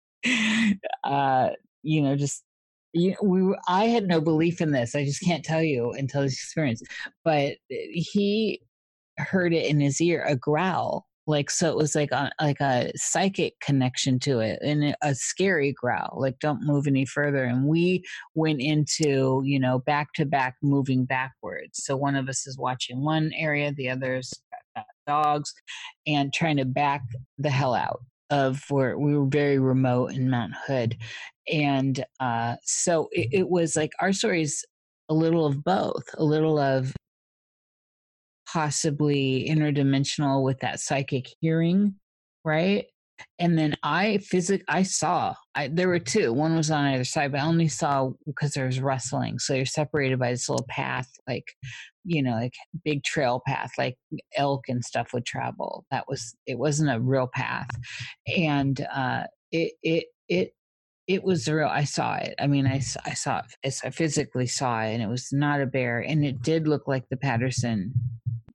uh 1.02 1.48
you 1.82 2.02
know 2.02 2.15
just 2.15 2.44
you 2.93 3.16
we 3.23 3.55
I 3.66 3.86
had 3.86 4.07
no 4.07 4.20
belief 4.20 4.61
in 4.61 4.70
this. 4.70 4.94
I 4.94 5.05
just 5.05 5.23
can't 5.24 5.44
tell 5.44 5.62
you 5.62 5.90
until 5.93 6.23
this 6.23 6.35
experience. 6.35 6.82
But 7.24 7.57
eh, 7.73 7.86
he 7.93 8.61
heard 9.20 9.52
it 9.55 9.66
in 9.66 9.80
his 9.80 10.01
ear, 10.01 10.24
a 10.26 10.36
growl, 10.36 11.06
like 11.30 11.51
so 11.51 11.70
it 11.70 11.76
was 11.76 11.94
like 11.94 12.10
a 12.12 12.30
like 12.40 12.60
a 12.60 12.90
psychic 12.97 13.59
connection 13.60 14.18
to 14.18 14.40
it 14.40 14.59
and 14.62 14.94
a 15.02 15.14
scary 15.14 15.72
growl 15.72 16.18
like 16.20 16.38
don't 16.40 16.66
move 16.66 16.86
any 16.86 17.06
further. 17.06 17.44
And 17.44 17.66
we 17.66 18.02
went 18.34 18.60
into 18.60 19.42
you 19.44 19.59
know 19.59 19.78
back 19.78 20.12
to 20.14 20.26
back 20.26 20.56
moving 20.62 21.05
backwards. 21.05 21.84
So 21.84 21.97
one 21.97 22.16
of 22.16 22.28
us 22.28 22.47
is 22.47 22.59
watching 22.59 23.02
one 23.02 23.32
area 23.34 23.72
the 23.72 23.88
others 23.88 24.32
dogs 25.06 25.52
and 26.06 26.32
trying 26.32 26.56
to 26.59 26.64
back 26.64 27.02
the 27.38 27.51
hell 27.51 27.74
out 27.74 28.01
of 28.30 28.62
where 28.68 28.97
we 28.98 29.16
were 29.16 29.26
very 29.26 29.59
remote 29.59 30.12
in 30.12 30.30
mount 30.30 30.52
hood. 30.66 30.97
And 31.51 32.05
uh 32.18 32.56
so 32.64 33.09
it, 33.12 33.28
it 33.32 33.48
was 33.48 33.76
like 33.76 33.92
our 34.01 34.12
stories 34.12 34.64
a 35.09 35.14
little 35.14 35.47
of 35.47 35.64
both 35.64 36.05
a 36.18 36.24
little 36.24 36.59
of 36.59 36.94
possibly 38.52 39.47
interdimensional 39.48 40.43
with 40.43 40.60
that 40.60 40.81
psychic 40.81 41.28
hearing, 41.40 41.94
right? 42.44 42.86
And 43.39 43.59
then 43.59 43.77
I 43.82 44.18
physic 44.18 44.64
I 44.66 44.82
saw 44.82 45.35
I, 45.55 45.68
there 45.68 45.89
were 45.89 45.98
two. 45.98 46.32
One 46.32 46.56
was 46.56 46.70
on 46.70 46.86
either 46.86 47.05
side, 47.05 47.32
but 47.32 47.40
I 47.40 47.44
only 47.44 47.68
saw 47.68 48.10
because 48.27 48.52
there 48.52 48.66
was 48.66 48.81
wrestling. 48.81 49.39
So 49.39 49.55
you're 49.55 49.66
separated 49.66 50.18
by 50.18 50.31
this 50.31 50.48
little 50.48 50.66
path, 50.68 51.09
like 51.28 51.44
you 52.05 52.22
know, 52.22 52.32
like 52.32 52.55
big 52.85 53.05
trail 53.05 53.43
path, 53.47 53.72
like 53.77 53.97
elk 54.36 54.68
and 54.68 54.85
stuff 54.85 55.12
would 55.12 55.27
travel. 55.27 55.85
That 55.90 56.06
was 56.09 56.35
it 56.47 56.59
wasn't 56.59 56.90
a 56.90 57.01
real 57.01 57.28
path, 57.32 57.68
and 58.36 58.81
uh, 58.93 59.24
it 59.52 59.72
it 59.82 60.06
it 60.28 60.55
it 61.11 61.24
was 61.24 61.49
real. 61.49 61.66
I 61.66 61.82
saw 61.82 62.15
it. 62.15 62.37
I 62.39 62.47
mean, 62.47 62.69
I, 62.69 62.81
I 63.05 63.15
saw 63.15 63.41
it. 63.41 63.74
I 63.85 63.91
physically 63.91 64.47
saw 64.47 64.81
it, 64.82 64.93
and 64.93 65.03
it 65.03 65.09
was 65.09 65.32
not 65.32 65.61
a 65.61 65.66
bear, 65.66 65.99
and 65.99 66.24
it 66.24 66.41
did 66.41 66.69
look 66.69 66.87
like 66.87 67.03
the 67.11 67.16
Patterson 67.16 67.93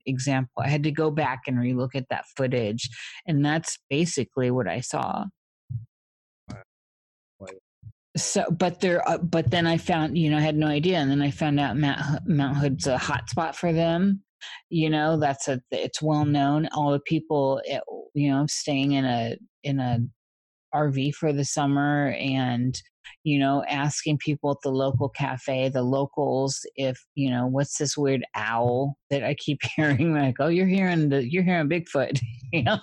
example. 0.06 0.64
I 0.64 0.70
had 0.70 0.84
to 0.84 0.92
go 0.92 1.12
back 1.12 1.42
and 1.48 1.58
relook 1.58 1.96
at 1.96 2.08
that 2.10 2.24
footage, 2.38 2.90
and 3.28 3.44
that's 3.44 3.78
basically 3.90 4.52
what 4.52 4.70
I 4.70 4.80
saw. 4.80 5.26
So, 8.16 8.46
but 8.50 8.80
there, 8.80 9.06
uh, 9.06 9.18
but 9.18 9.52
then 9.52 9.68
I 9.68 9.76
found, 9.76 10.18
you 10.18 10.30
know, 10.30 10.38
I 10.38 10.42
had 10.42 10.56
no 10.56 10.68
idea, 10.68 11.00
and 11.00 11.12
then 11.12 11.22
I 11.22 11.32
found 11.32 11.60
out 11.60 11.76
Mount, 11.76 12.26
Mount 12.26 12.56
Hood's 12.56 12.88
a 12.88 12.96
hotspot 12.96 13.56
for 13.56 13.74
them. 13.74 14.24
You 14.70 14.90
know, 14.90 15.20
that's 15.20 15.50
a, 15.50 15.60
it's 15.72 16.02
well 16.02 16.24
known. 16.24 16.70
All 16.74 16.94
the 16.94 17.02
people, 17.02 17.62
eh, 17.68 17.82
you 18.14 18.32
know, 18.32 18.46
staying 18.48 18.94
in 18.94 19.04
a 19.04 19.36
in 19.66 19.82
a 19.82 20.00
RV 20.76 21.14
for 21.14 21.32
the 21.32 21.46
summer 21.46 22.16
and 22.20 22.80
you 23.24 23.40
know, 23.40 23.64
asking 23.68 24.20
people 24.20 24.52
at 24.52 24.58
the 24.64 24.70
local 24.70 25.10
cafe, 25.10 25.70
the 25.70 25.82
locals, 25.82 26.60
if 26.76 26.98
you 27.16 27.30
know, 27.30 27.48
what's 27.48 27.78
this 27.78 27.98
weird 27.98 28.24
owl 28.36 28.98
that 29.10 29.24
I 29.24 29.34
keep 29.36 29.62
hearing? 29.76 30.14
Like, 30.14 30.36
oh, 30.40 30.48
you're 30.48 30.68
hearing 30.68 31.10
the, 31.10 31.28
you're 31.28 31.44
hearing 31.44 31.70
Bigfoot. 31.70 32.20
know? 32.54 32.78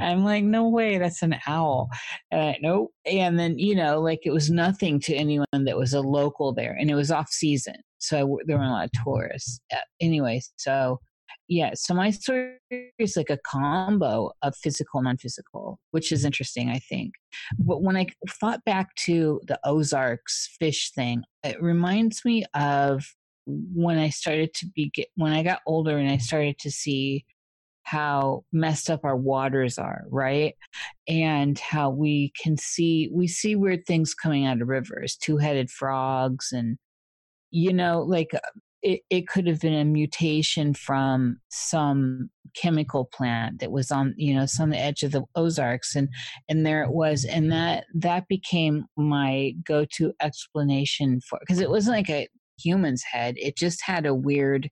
I'm 0.00 0.24
like, 0.24 0.42
no 0.42 0.68
way, 0.68 0.96
that's 0.96 1.22
an 1.22 1.36
owl. 1.46 1.90
Uh, 2.32 2.54
nope. 2.62 2.92
And 3.04 3.38
then, 3.38 3.58
you 3.58 3.74
know, 3.74 4.00
like 4.00 4.20
it 4.24 4.30
was 4.30 4.50
nothing 4.50 4.98
to 5.00 5.14
anyone 5.14 5.46
that 5.52 5.76
was 5.76 5.92
a 5.92 6.00
local 6.00 6.54
there, 6.54 6.76
and 6.78 6.90
it 6.90 6.94
was 6.94 7.10
off 7.10 7.28
season, 7.30 7.76
so 7.98 8.16
I, 8.16 8.44
there 8.46 8.56
weren't 8.56 8.70
a 8.70 8.72
lot 8.72 8.86
of 8.86 9.04
tourists. 9.04 9.60
Uh, 9.72 9.78
anyway, 10.00 10.40
so 10.56 10.98
yeah, 11.48 11.72
so 11.74 11.94
my 11.94 12.10
story 12.10 12.56
is 12.98 13.16
like 13.16 13.30
a 13.30 13.38
combo 13.38 14.32
of 14.42 14.56
physical 14.56 14.98
and 14.98 15.06
non-physical, 15.06 15.78
which 15.90 16.10
is 16.10 16.24
interesting, 16.24 16.70
I 16.70 16.78
think. 16.78 17.12
But 17.58 17.82
when 17.82 17.96
I 17.96 18.06
thought 18.28 18.64
back 18.64 18.94
to 19.06 19.40
the 19.46 19.58
Ozarks 19.64 20.56
fish 20.58 20.92
thing, 20.92 21.22
it 21.42 21.60
reminds 21.62 22.24
me 22.24 22.44
of 22.54 23.04
when 23.46 23.98
I 23.98 24.08
started 24.08 24.54
to 24.54 24.66
be 24.74 24.90
get, 24.94 25.08
when 25.16 25.32
I 25.32 25.42
got 25.42 25.60
older 25.66 25.98
and 25.98 26.10
I 26.10 26.16
started 26.16 26.58
to 26.60 26.70
see 26.70 27.26
how 27.82 28.44
messed 28.50 28.88
up 28.88 29.04
our 29.04 29.16
waters 29.16 29.76
are, 29.78 30.04
right? 30.08 30.54
And 31.06 31.58
how 31.58 31.90
we 31.90 32.32
can 32.42 32.56
see 32.56 33.10
we 33.12 33.28
see 33.28 33.54
weird 33.54 33.84
things 33.86 34.14
coming 34.14 34.46
out 34.46 34.62
of 34.62 34.68
rivers, 34.68 35.16
two-headed 35.16 35.70
frogs 35.70 36.52
and 36.52 36.78
you 37.50 37.72
know 37.72 38.00
like 38.00 38.32
it, 38.84 39.00
it 39.08 39.26
could 39.26 39.46
have 39.46 39.60
been 39.60 39.74
a 39.74 39.84
mutation 39.84 40.74
from 40.74 41.38
some 41.48 42.28
chemical 42.54 43.06
plant 43.06 43.58
that 43.58 43.72
was 43.72 43.90
on 43.90 44.14
you 44.16 44.32
know 44.32 44.46
some 44.46 44.72
edge 44.72 45.02
of 45.02 45.10
the 45.10 45.24
ozarks 45.34 45.96
and 45.96 46.08
and 46.48 46.64
there 46.64 46.84
it 46.84 46.92
was 46.92 47.24
and 47.24 47.50
that 47.50 47.84
that 47.92 48.28
became 48.28 48.84
my 48.96 49.52
go-to 49.66 50.12
explanation 50.20 51.20
for 51.28 51.38
because 51.40 51.58
it 51.58 51.70
wasn't 51.70 51.96
like 51.96 52.10
a 52.10 52.28
human's 52.60 53.02
head 53.02 53.34
it 53.38 53.56
just 53.56 53.82
had 53.82 54.06
a 54.06 54.14
weird 54.14 54.70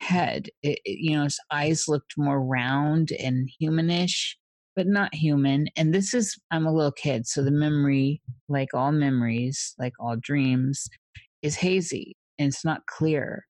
head. 0.00 0.48
It, 0.64 0.80
it, 0.84 0.98
you 0.98 1.16
know 1.16 1.22
his 1.22 1.38
eyes 1.52 1.84
looked 1.86 2.14
more 2.16 2.42
round 2.42 3.12
and 3.12 3.48
humanish 3.62 4.34
but 4.74 4.88
not 4.88 5.14
human 5.14 5.68
and 5.76 5.94
this 5.94 6.12
is 6.14 6.36
i'm 6.50 6.66
a 6.66 6.74
little 6.74 6.90
kid 6.90 7.28
so 7.28 7.44
the 7.44 7.52
memory 7.52 8.20
like 8.48 8.74
all 8.74 8.90
memories 8.90 9.74
like 9.78 9.92
all 10.00 10.16
dreams 10.16 10.88
is 11.42 11.54
hazy 11.54 12.16
and 12.38 12.48
it's 12.48 12.64
not 12.64 12.86
clear. 12.86 13.46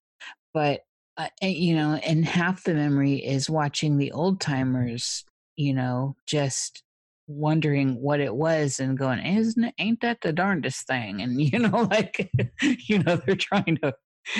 But 0.53 0.81
uh, 1.17 1.27
you 1.41 1.75
know, 1.75 1.95
and 1.95 2.25
half 2.25 2.63
the 2.63 2.73
memory 2.73 3.15
is 3.15 3.49
watching 3.49 3.97
the 3.97 4.11
old 4.11 4.41
timers. 4.41 5.23
You 5.55 5.73
know, 5.73 6.15
just 6.25 6.83
wondering 7.27 8.01
what 8.01 8.19
it 8.19 8.35
was 8.35 8.79
and 8.79 8.97
going, 8.97 9.19
isn't 9.19 9.63
it, 9.63 9.73
ain't 9.79 10.01
that 10.01 10.19
the 10.21 10.33
darndest 10.33 10.87
thing? 10.87 11.21
And 11.21 11.39
you 11.51 11.59
know, 11.59 11.87
like 11.91 12.31
you 12.61 12.99
know, 12.99 13.17
they're 13.17 13.35
trying 13.35 13.77
to 13.83 13.93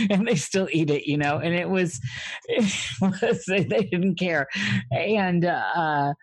and 0.10 0.28
they 0.28 0.36
still 0.36 0.68
eat 0.72 0.90
it, 0.90 1.06
you 1.06 1.18
know. 1.18 1.38
And 1.38 1.53
it 1.53 1.70
was, 1.70 1.99
it 2.45 2.74
was 3.02 3.44
they, 3.48 3.64
they 3.64 3.84
didn't 3.84 4.15
care, 4.15 4.48
and 4.91 5.45
uh, 5.45 6.14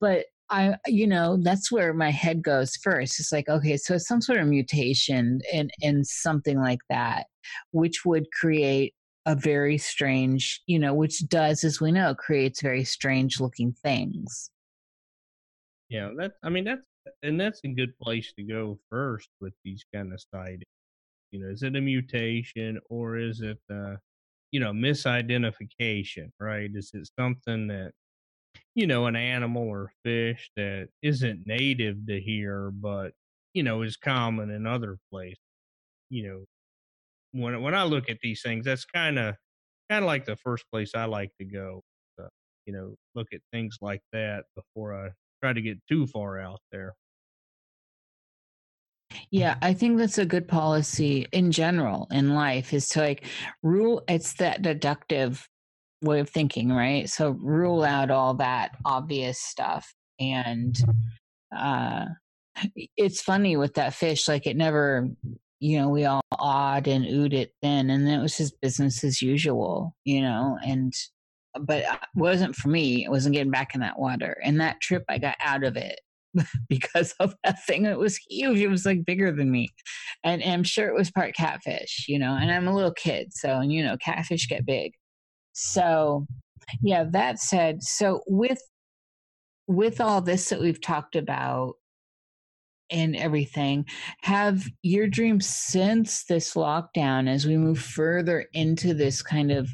but 0.00 0.26
I, 0.50 0.76
you 0.86 1.06
know, 1.06 1.38
that's 1.42 1.72
where 1.72 1.92
my 1.94 2.10
head 2.10 2.42
goes 2.42 2.76
first. 2.76 3.18
It's 3.18 3.32
like, 3.32 3.48
okay, 3.48 3.76
so 3.76 3.94
it's 3.94 4.06
some 4.06 4.20
sort 4.20 4.38
of 4.38 4.46
mutation 4.46 5.40
and 5.52 5.70
and 5.82 6.06
something 6.06 6.60
like 6.60 6.80
that, 6.90 7.26
which 7.72 8.04
would 8.04 8.30
create 8.32 8.94
a 9.26 9.34
very 9.34 9.78
strange, 9.78 10.62
you 10.66 10.78
know, 10.78 10.94
which 10.94 11.26
does, 11.28 11.64
as 11.64 11.80
we 11.80 11.90
know, 11.92 12.14
creates 12.14 12.60
very 12.60 12.84
strange 12.84 13.40
looking 13.40 13.72
things. 13.72 14.50
Yeah, 15.88 16.10
that 16.18 16.34
I 16.42 16.48
mean 16.50 16.64
that's 16.64 16.86
and 17.22 17.40
that's 17.40 17.60
a 17.64 17.68
good 17.68 17.96
place 17.98 18.32
to 18.34 18.42
go 18.42 18.78
first 18.90 19.28
with 19.40 19.54
these 19.64 19.84
kind 19.94 20.12
of 20.12 20.20
sightings. 20.34 20.64
You 21.32 21.40
know, 21.40 21.48
is 21.50 21.62
it 21.62 21.76
a 21.76 21.80
mutation 21.80 22.80
or 22.90 23.18
is 23.18 23.40
it 23.42 23.58
uh 23.72 23.96
you 24.52 24.60
know, 24.60 24.72
misidentification, 24.72 26.30
right? 26.40 26.70
Is 26.74 26.92
it 26.94 27.08
something 27.18 27.68
that 27.68 27.92
you 28.74 28.86
know, 28.86 29.06
an 29.06 29.16
animal 29.16 29.64
or 29.64 29.92
fish 30.04 30.50
that 30.56 30.88
isn't 31.02 31.46
native 31.46 32.06
to 32.06 32.20
here, 32.20 32.70
but 32.72 33.12
you 33.54 33.62
know, 33.62 33.82
is 33.82 33.96
common 33.96 34.50
in 34.50 34.66
other 34.66 34.98
places. 35.12 35.38
You 36.10 36.28
know, 36.28 36.44
when 37.34 37.60
when 37.62 37.74
I 37.74 37.84
look 37.84 38.08
at 38.08 38.18
these 38.22 38.42
things, 38.42 38.64
that's 38.64 38.84
kind 38.84 39.18
of 39.18 39.34
kind 39.90 40.04
of 40.04 40.06
like 40.06 40.24
the 40.24 40.36
first 40.36 40.64
place 40.72 40.92
I 40.94 41.04
like 41.04 41.30
to 41.38 41.44
go. 41.44 41.82
Uh, 42.20 42.28
you 42.66 42.72
know, 42.72 42.94
look 43.14 43.28
at 43.32 43.40
things 43.52 43.78
like 43.80 44.00
that 44.12 44.44
before 44.54 44.94
I 44.94 45.10
try 45.42 45.52
to 45.52 45.60
get 45.60 45.78
too 45.88 46.06
far 46.06 46.38
out 46.38 46.60
there. 46.72 46.94
Yeah, 49.30 49.56
I 49.62 49.74
think 49.74 49.98
that's 49.98 50.18
a 50.18 50.26
good 50.26 50.48
policy 50.48 51.26
in 51.32 51.52
general 51.52 52.08
in 52.10 52.34
life 52.34 52.72
is 52.72 52.88
to 52.90 53.00
like 53.00 53.24
rule 53.62 54.02
it's 54.08 54.34
that 54.34 54.62
deductive 54.62 55.48
way 56.02 56.20
of 56.20 56.30
thinking, 56.30 56.70
right? 56.70 57.08
So 57.08 57.30
rule 57.30 57.82
out 57.82 58.10
all 58.10 58.34
that 58.34 58.72
obvious 58.84 59.38
stuff. 59.38 59.92
And 60.20 60.76
uh, 61.56 62.06
it's 62.96 63.20
funny 63.20 63.56
with 63.56 63.74
that 63.74 63.94
fish, 63.94 64.28
like 64.28 64.46
it 64.46 64.56
never, 64.56 65.08
you 65.60 65.78
know, 65.78 65.88
we 65.88 66.04
all 66.04 66.20
awed 66.32 66.88
and 66.88 67.04
oohed 67.04 67.32
it 67.32 67.52
then, 67.62 67.90
and 67.90 68.06
then 68.06 68.18
it 68.18 68.22
was 68.22 68.36
just 68.36 68.60
business 68.60 69.04
as 69.04 69.22
usual, 69.22 69.96
you 70.04 70.20
know, 70.20 70.58
and 70.64 70.92
but 71.60 71.78
it 71.78 71.86
wasn't 72.14 72.56
for 72.56 72.68
me. 72.68 73.04
It 73.04 73.10
wasn't 73.10 73.34
getting 73.34 73.52
back 73.52 73.74
in 73.74 73.80
that 73.80 73.98
water. 73.98 74.36
And 74.42 74.60
that 74.60 74.80
trip, 74.80 75.04
I 75.08 75.18
got 75.18 75.36
out 75.40 75.64
of 75.64 75.76
it 75.76 76.00
because 76.68 77.14
of 77.20 77.34
that 77.44 77.64
thing. 77.64 77.86
It 77.86 77.98
was 77.98 78.16
huge. 78.16 78.58
It 78.58 78.68
was 78.68 78.84
like 78.84 79.04
bigger 79.04 79.30
than 79.32 79.50
me. 79.50 79.68
And, 80.24 80.42
and, 80.42 80.52
I'm 80.52 80.64
sure 80.64 80.88
it 80.88 80.94
was 80.94 81.10
part 81.10 81.34
catfish, 81.34 82.06
you 82.08 82.18
know, 82.18 82.36
and 82.40 82.50
I'm 82.50 82.68
a 82.68 82.74
little 82.74 82.92
kid. 82.92 83.32
So, 83.32 83.60
and 83.60 83.72
you 83.72 83.84
know, 83.84 83.96
catfish 83.98 84.48
get 84.48 84.66
big. 84.66 84.92
So, 85.52 86.26
yeah, 86.82 87.04
that 87.10 87.38
said, 87.38 87.82
so 87.82 88.22
with 88.26 88.60
with 89.66 90.00
all 90.00 90.20
this 90.20 90.50
that 90.50 90.60
we've 90.60 90.80
talked 90.80 91.16
about 91.16 91.74
and 92.90 93.16
everything, 93.16 93.86
have 94.22 94.64
your 94.82 95.06
dreams 95.06 95.46
since 95.46 96.24
this 96.24 96.54
lockdown 96.54 97.28
as 97.28 97.46
we 97.46 97.56
move 97.56 97.78
further 97.78 98.46
into 98.52 98.94
this 98.94 99.22
kind 99.22 99.50
of 99.50 99.70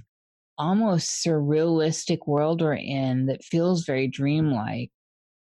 almost 0.58 1.24
surrealistic 1.24 2.26
world 2.26 2.60
we're 2.60 2.74
in 2.74 3.26
that 3.26 3.42
feels 3.42 3.84
very 3.84 4.06
dreamlike, 4.06 4.90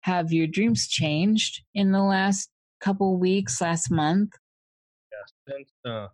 have 0.02 0.32
your 0.32 0.48
dreams 0.48 0.88
changed 0.88 1.64
in 1.74 1.92
the 1.92 2.04
last 2.04 2.50
couple 2.80 3.18
weeks, 3.18 3.60
last 3.60 3.90
month? 3.92 4.30
Yeah, 5.12 5.54
since 5.56 5.72
uh 5.86 6.08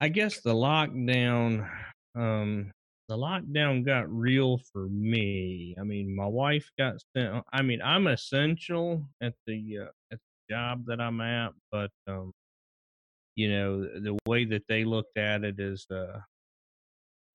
I 0.00 0.08
guess 0.08 0.40
the 0.40 0.54
lockdown 0.54 1.68
um 2.14 2.70
the 3.08 3.16
lockdown 3.16 3.84
got 3.84 4.10
real 4.12 4.58
for 4.72 4.86
me. 4.88 5.74
I 5.80 5.82
mean, 5.82 6.14
my 6.14 6.26
wife 6.26 6.70
got 6.78 6.96
sent. 7.16 7.42
I 7.52 7.62
mean, 7.62 7.80
I'm 7.82 8.06
essential 8.06 9.02
at 9.22 9.32
the 9.46 9.78
uh, 9.82 10.12
at 10.12 10.18
job 10.50 10.84
that 10.86 11.00
I'm 11.00 11.20
at, 11.20 11.52
but 11.70 11.90
um, 12.06 12.32
you 13.36 13.50
know, 13.50 13.82
the 13.82 14.18
way 14.26 14.44
that 14.46 14.64
they 14.68 14.84
looked 14.84 15.16
at 15.16 15.44
it 15.44 15.60
is 15.60 15.86
uh, 15.90 16.18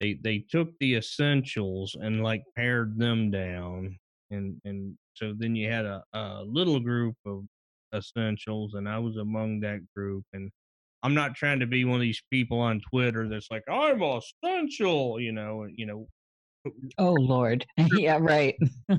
they 0.00 0.18
they 0.22 0.44
took 0.50 0.68
the 0.80 0.96
essentials 0.96 1.96
and 2.00 2.22
like 2.22 2.42
pared 2.56 2.98
them 2.98 3.30
down, 3.30 3.96
and 4.30 4.60
and 4.64 4.96
so 5.14 5.32
then 5.36 5.54
you 5.54 5.70
had 5.70 5.86
a, 5.86 6.02
a 6.12 6.44
little 6.44 6.80
group 6.80 7.16
of 7.26 7.44
essentials, 7.94 8.74
and 8.74 8.88
I 8.88 8.98
was 8.98 9.16
among 9.16 9.60
that 9.60 9.80
group, 9.94 10.24
and 10.32 10.50
I'm 11.04 11.14
not 11.14 11.34
trying 11.34 11.60
to 11.60 11.66
be 11.66 11.84
one 11.84 11.96
of 11.96 12.00
these 12.00 12.22
people 12.30 12.58
on 12.58 12.80
Twitter 12.90 13.28
that's 13.28 13.50
like, 13.50 13.62
I'm 13.68 14.02
essential, 14.02 15.20
you 15.20 15.32
know, 15.32 15.66
you 15.74 15.86
know. 15.86 16.08
Oh 16.96 17.12
Lord. 17.12 17.66
yeah, 17.92 18.18
right. 18.18 18.56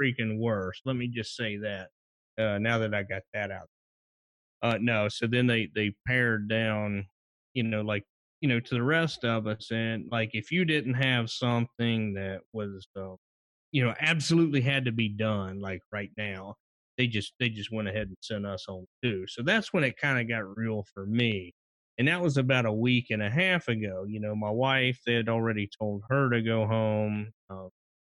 freaking 0.00 0.38
worse. 0.38 0.80
Let 0.84 0.94
me 0.94 1.08
just 1.08 1.36
say 1.36 1.56
that. 1.58 1.88
Uh, 2.38 2.58
now 2.58 2.78
that 2.78 2.94
I 2.94 3.02
got 3.04 3.22
that 3.32 3.50
out. 3.50 3.68
Uh, 4.62 4.78
no, 4.80 5.08
so 5.08 5.26
then 5.26 5.46
they 5.46 5.68
they 5.74 5.94
pared 6.06 6.48
down, 6.48 7.06
you 7.54 7.62
know, 7.62 7.82
like 7.82 8.04
you 8.40 8.48
know, 8.48 8.60
to 8.60 8.74
the 8.74 8.82
rest 8.82 9.24
of 9.24 9.46
us, 9.46 9.70
and 9.70 10.08
like 10.10 10.30
if 10.34 10.50
you 10.52 10.64
didn't 10.64 10.94
have 10.94 11.30
something 11.30 12.14
that 12.14 12.40
was, 12.52 12.86
uh, 12.96 13.14
you 13.72 13.84
know, 13.84 13.94
absolutely 14.00 14.60
had 14.62 14.84
to 14.86 14.92
be 14.92 15.08
done, 15.08 15.60
like 15.60 15.80
right 15.92 16.10
now, 16.16 16.54
they 16.98 17.06
just 17.06 17.34
they 17.40 17.48
just 17.50 17.72
went 17.72 17.88
ahead 17.88 18.08
and 18.08 18.16
sent 18.22 18.46
us 18.46 18.64
home 18.68 18.86
too. 19.02 19.26
So 19.28 19.42
that's 19.42 19.72
when 19.72 19.84
it 19.84 19.96
kind 19.98 20.20
of 20.20 20.28
got 20.28 20.56
real 20.56 20.84
for 20.94 21.06
me. 21.06 21.54
And 21.98 22.08
that 22.08 22.20
was 22.22 22.36
about 22.38 22.66
a 22.66 22.72
week 22.72 23.08
and 23.10 23.22
a 23.22 23.30
half 23.30 23.68
ago. 23.68 24.04
You 24.08 24.20
know, 24.20 24.34
my 24.34 24.50
wife 24.50 25.00
they 25.06 25.14
had 25.14 25.28
already 25.28 25.68
told 25.78 26.02
her 26.10 26.30
to 26.30 26.42
go 26.42 26.66
home. 26.66 27.32
Um, 27.50 27.70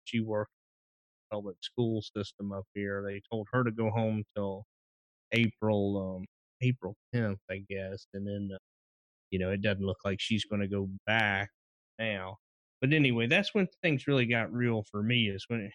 she 0.04 0.20
worked 0.20 0.52
public 1.34 1.56
school 1.62 2.02
system 2.16 2.52
up 2.52 2.64
here. 2.74 3.04
They 3.06 3.20
told 3.30 3.48
her 3.52 3.64
to 3.64 3.72
go 3.72 3.90
home 3.90 4.22
till 4.36 4.64
April 5.32 6.16
um, 6.18 6.26
April 6.62 6.96
10th, 7.14 7.38
I 7.50 7.64
guess. 7.68 8.06
And 8.14 8.26
then 8.26 8.50
uh, 8.54 8.58
you 9.30 9.38
know, 9.38 9.50
it 9.50 9.62
doesn't 9.62 9.84
look 9.84 9.98
like 10.04 10.20
she's 10.20 10.44
going 10.44 10.62
to 10.62 10.68
go 10.68 10.88
back 11.06 11.50
now. 11.98 12.36
But 12.80 12.92
anyway, 12.92 13.26
that's 13.26 13.54
when 13.54 13.66
things 13.82 14.06
really 14.06 14.26
got 14.26 14.52
real 14.52 14.84
for 14.90 15.02
me. 15.02 15.28
Is 15.28 15.44
when 15.48 15.70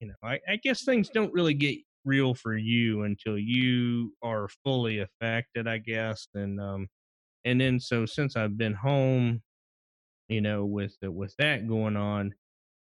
you 0.00 0.08
know, 0.08 0.14
I, 0.22 0.40
I 0.48 0.56
guess 0.56 0.84
things 0.84 1.08
don't 1.08 1.32
really 1.32 1.54
get 1.54 1.78
real 2.04 2.34
for 2.34 2.56
you 2.56 3.02
until 3.02 3.38
you 3.38 4.12
are 4.22 4.48
fully 4.64 5.00
affected, 5.00 5.66
I 5.66 5.78
guess. 5.78 6.28
And 6.34 6.60
um, 6.60 6.88
and 7.44 7.60
then 7.60 7.80
so 7.80 8.06
since 8.06 8.36
I've 8.36 8.58
been 8.58 8.74
home, 8.74 9.42
you 10.28 10.40
know, 10.40 10.64
with 10.64 10.96
the, 11.00 11.10
with 11.10 11.34
that 11.38 11.68
going 11.68 11.96
on, 11.96 12.34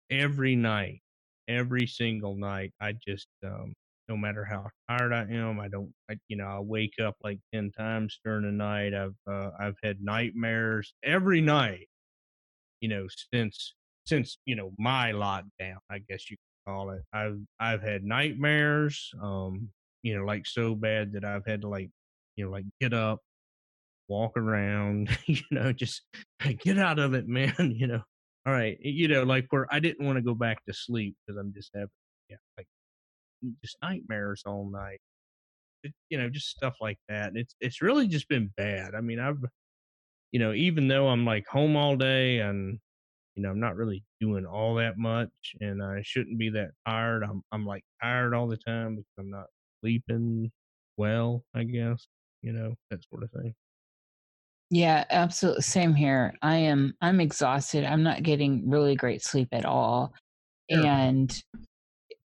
every 0.10 0.56
night, 0.56 1.02
every 1.48 1.88
single 1.88 2.36
night, 2.36 2.74
I 2.82 2.94
just 2.94 3.28
um, 3.46 3.74
no 4.10 4.18
matter 4.18 4.44
how 4.46 4.68
tired 4.90 5.14
I 5.14 5.26
am, 5.32 5.60
I 5.60 5.68
don't, 5.70 5.94
I, 6.10 6.16
you 6.28 6.38
know, 6.38 6.46
I 6.48 6.60
wake 6.60 6.96
up 7.02 7.16
like 7.24 7.40
ten 7.54 7.72
times 7.72 8.20
during 8.26 8.44
the 8.46 8.52
night. 8.52 8.94
I've 8.94 9.16
uh, 9.32 9.52
I've 9.60 9.78
had 9.84 10.02
nightmares 10.02 10.94
every 11.04 11.42
night, 11.42 11.88
you 12.82 12.90
know, 12.90 13.08
since 13.34 13.74
since 14.06 14.38
you 14.46 14.56
know 14.56 14.74
my 14.78 15.12
lockdown, 15.12 15.78
I 15.90 16.00
guess 16.10 16.30
you 16.30 16.38
call 16.68 16.92
it. 16.92 17.02
I've 17.14 17.40
I've 17.60 17.82
had 17.82 18.04
nightmares, 18.04 19.12
um, 19.22 19.70
you 20.04 20.18
know, 20.18 20.26
like 20.26 20.46
so 20.48 20.76
bad 20.76 21.14
that 21.14 21.26
I've 21.26 21.46
had 21.46 21.62
to 21.62 21.68
like, 21.70 21.90
you 22.36 22.46
know, 22.46 22.52
like 22.52 22.66
get 22.80 22.94
up, 22.94 23.20
walk 24.08 24.38
around, 24.38 25.10
you 25.28 25.42
know, 25.52 25.72
just 25.74 26.04
get 26.60 26.78
out 26.78 27.00
of 27.00 27.14
it, 27.14 27.28
man. 27.28 27.54
You 27.78 27.88
know, 27.88 28.02
all 28.46 28.54
right, 28.54 28.78
you 28.82 29.08
know, 29.08 29.24
like 29.24 29.48
where 29.52 29.68
I 29.74 29.80
didn't 29.80 30.06
want 30.06 30.18
to 30.18 30.22
go 30.24 30.34
back 30.36 30.66
to 30.66 30.74
sleep 30.74 31.16
because 31.26 31.40
I'm 31.40 31.54
just 31.54 31.72
having, 31.76 31.90
yeah, 32.30 32.38
like 32.58 32.68
just 33.64 33.78
nightmares 33.82 34.44
all 34.46 34.70
night. 34.70 35.00
It, 35.84 35.94
you 36.10 36.18
know, 36.18 36.30
just 36.30 36.50
stuff 36.50 36.78
like 36.82 37.00
that. 37.10 37.34
It's 37.36 37.56
it's 37.62 37.82
really 37.82 38.08
just 38.08 38.28
been 38.30 38.52
bad. 38.58 38.96
I 38.96 39.02
mean, 39.02 39.20
I've, 39.20 39.44
you 40.32 40.40
know, 40.40 40.54
even 40.54 40.88
though 40.88 41.08
I'm 41.10 41.26
like 41.26 41.48
home 41.48 41.76
all 41.76 41.96
day 41.98 42.40
and 42.40 42.80
you 43.36 43.44
know, 43.44 43.50
I'm 43.52 43.60
not 43.60 43.78
really 43.78 44.04
doing 44.22 44.46
all 44.46 44.76
that 44.76 44.98
much 44.98 45.56
and 45.62 45.84
I 45.84 46.02
shouldn't 46.04 46.40
be 46.40 46.50
that 46.52 46.72
tired. 46.88 47.24
I'm 47.24 47.44
I'm 47.52 47.66
like 47.66 47.84
tired 48.02 48.34
all 48.36 48.48
the 48.48 48.58
time 48.58 48.96
because 48.98 49.12
I'm 49.20 49.32
not 49.32 49.48
sleeping 49.82 50.52
well, 50.98 51.44
I 51.56 51.64
guess, 51.64 52.08
you 52.42 52.54
know, 52.54 52.76
that 52.92 53.02
sort 53.10 53.24
of 53.24 53.32
thing. 53.32 53.56
Yeah, 54.72 55.04
absolutely. 55.10 55.64
Same 55.64 55.94
here. 55.94 56.34
I 56.42 56.56
am 56.56 56.96
I'm 57.02 57.20
exhausted. 57.20 57.84
I'm 57.84 58.04
not 58.04 58.24
getting 58.24 58.70
really 58.70 58.96
great 58.96 59.22
sleep 59.22 59.50
at 59.52 59.66
all. 59.66 60.14
Sure. 60.72 60.86
And 60.86 61.44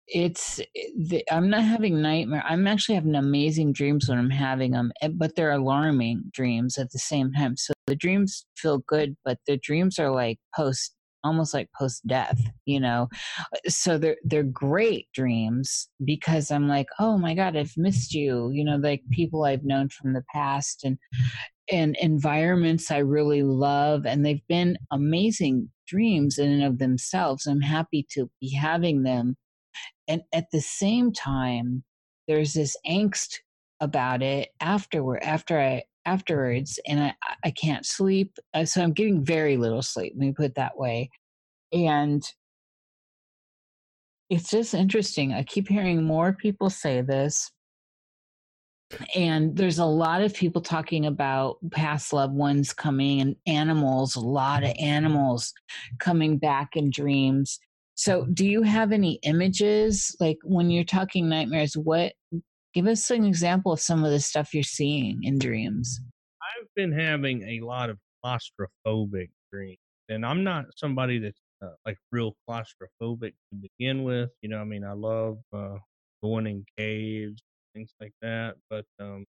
it's 0.08 0.62
the, 0.98 1.24
i'm 1.32 1.50
not 1.50 1.64
having 1.64 2.02
nightmare 2.02 2.44
i'm 2.48 2.66
actually 2.66 2.96
having 2.96 3.16
amazing 3.16 3.74
dreams 3.74 4.08
when 4.08 4.18
i'm 4.18 4.30
having 4.30 4.72
them 4.72 4.92
eh, 5.02 5.10
but 5.14 5.36
they're 5.36 5.52
alarming 5.52 6.24
dreams 6.32 6.78
at 6.78 6.90
the 6.92 7.00
same 7.00 7.32
time 7.34 7.58
so 7.58 7.74
the 7.88 7.96
dreams 7.96 8.46
feel 8.56 8.80
good 8.88 9.18
but 9.26 9.38
the 9.48 9.58
dreams 9.58 10.00
are 10.00 10.10
like 10.10 10.40
post 10.56 10.96
almost 11.24 11.54
like 11.54 11.70
post 11.78 12.06
death 12.08 12.40
you 12.66 12.80
know? 12.80 13.08
So 13.68 13.98
they're 13.98 14.18
they're 14.24 14.44
great 14.44 15.08
dreams 15.14 15.90
because 16.04 16.52
i'm 16.52 16.68
like 16.68 16.88
oh 17.00 17.18
my 17.18 17.34
god 17.34 17.56
i've 17.56 17.74
missed 17.78 18.14
you 18.14 18.52
you 18.54 18.64
know 18.64 18.76
like 18.76 19.02
people 19.12 19.46
i've 19.46 19.64
known 19.64 19.90
from 19.90 20.14
the 20.14 20.24
past 20.34 20.84
and 20.84 20.98
and 21.72 21.96
environments 22.00 22.92
i 22.92 22.98
really 22.98 23.44
love 23.44 24.06
and 24.06 24.26
they've 24.26 24.46
been 24.48 24.78
amazing 24.92 25.70
dreams 25.88 26.38
in 26.38 26.52
and 26.52 26.64
of 26.64 26.78
themselves. 26.78 27.48
I'm 27.48 27.62
happy 27.62 28.06
to 28.12 28.30
be 28.40 28.54
having 28.54 29.04
them. 29.04 29.36
And 30.08 30.22
at 30.34 30.46
the 30.52 30.62
same 30.62 31.12
time 31.12 31.84
there's 32.28 32.54
this 32.54 32.76
angst 32.86 33.38
about 33.80 34.22
it 34.22 34.50
afterward 34.60 35.20
after 35.22 35.60
i 35.60 35.84
afterwards 36.08 36.80
and 36.88 37.04
i 37.04 37.14
i 37.44 37.52
can't 37.52 37.86
sleep 37.86 38.36
uh, 38.54 38.66
so 38.66 38.82
i'm 38.82 38.94
getting 38.94 39.24
very 39.24 39.58
little 39.58 39.82
sleep 39.82 40.14
let 40.16 40.26
me 40.28 40.32
put 40.32 40.46
it 40.46 40.56
that 40.56 40.78
way 40.78 41.10
and 41.72 42.24
it's 44.30 44.50
just 44.50 44.74
interesting 44.74 45.34
i 45.34 45.44
keep 45.44 45.68
hearing 45.68 46.04
more 46.04 46.34
people 46.34 46.70
say 46.70 47.02
this 47.02 47.52
and 49.16 49.58
there's 49.58 49.80
a 49.80 49.86
lot 49.86 50.22
of 50.22 50.34
people 50.34 50.62
talking 50.62 51.08
about 51.08 51.58
past 51.72 52.14
loved 52.14 52.34
ones 52.34 52.72
coming 52.72 53.20
and 53.20 53.36
animals 53.46 54.16
a 54.16 54.20
lot 54.20 54.64
of 54.64 54.74
animals 54.80 55.54
coming 56.00 56.38
back 56.38 56.70
in 56.76 56.90
dreams 56.90 57.60
so, 58.00 58.26
do 58.26 58.46
you 58.46 58.62
have 58.62 58.92
any 58.92 59.14
images 59.24 60.16
like 60.20 60.38
when 60.44 60.70
you're 60.70 60.84
talking 60.84 61.28
nightmares? 61.28 61.76
What 61.76 62.14
give 62.78 62.86
us 62.86 63.10
an 63.10 63.26
example 63.26 63.72
of 63.74 63.80
some 63.80 64.04
of 64.04 64.12
the 64.12 64.20
stuff 64.20 64.54
you're 64.54 64.62
seeing 64.62 65.24
in 65.24 65.40
dreams? 65.40 66.00
I've 66.44 66.68
been 66.76 66.92
having 66.92 67.42
a 67.42 67.66
lot 67.66 67.90
of 67.90 67.98
claustrophobic 68.24 69.30
dreams, 69.52 69.80
and 70.10 70.24
I'm 70.24 70.44
not 70.44 70.66
somebody 70.76 71.18
that's 71.18 71.42
uh, 71.64 71.74
like 71.88 71.98
real 72.12 72.36
claustrophobic 72.48 73.32
to 73.32 73.70
begin 73.80 74.04
with. 74.04 74.30
You 74.44 74.50
know, 74.50 74.60
I 74.60 74.64
mean, 74.64 74.84
I 74.84 74.94
love 74.94 75.40
uh, 75.52 75.78
going 76.22 76.46
in 76.46 76.66
caves, 76.78 77.42
things 77.74 77.90
like 78.00 78.14
that, 78.22 78.58
but 78.70 78.86
um, 79.00 79.26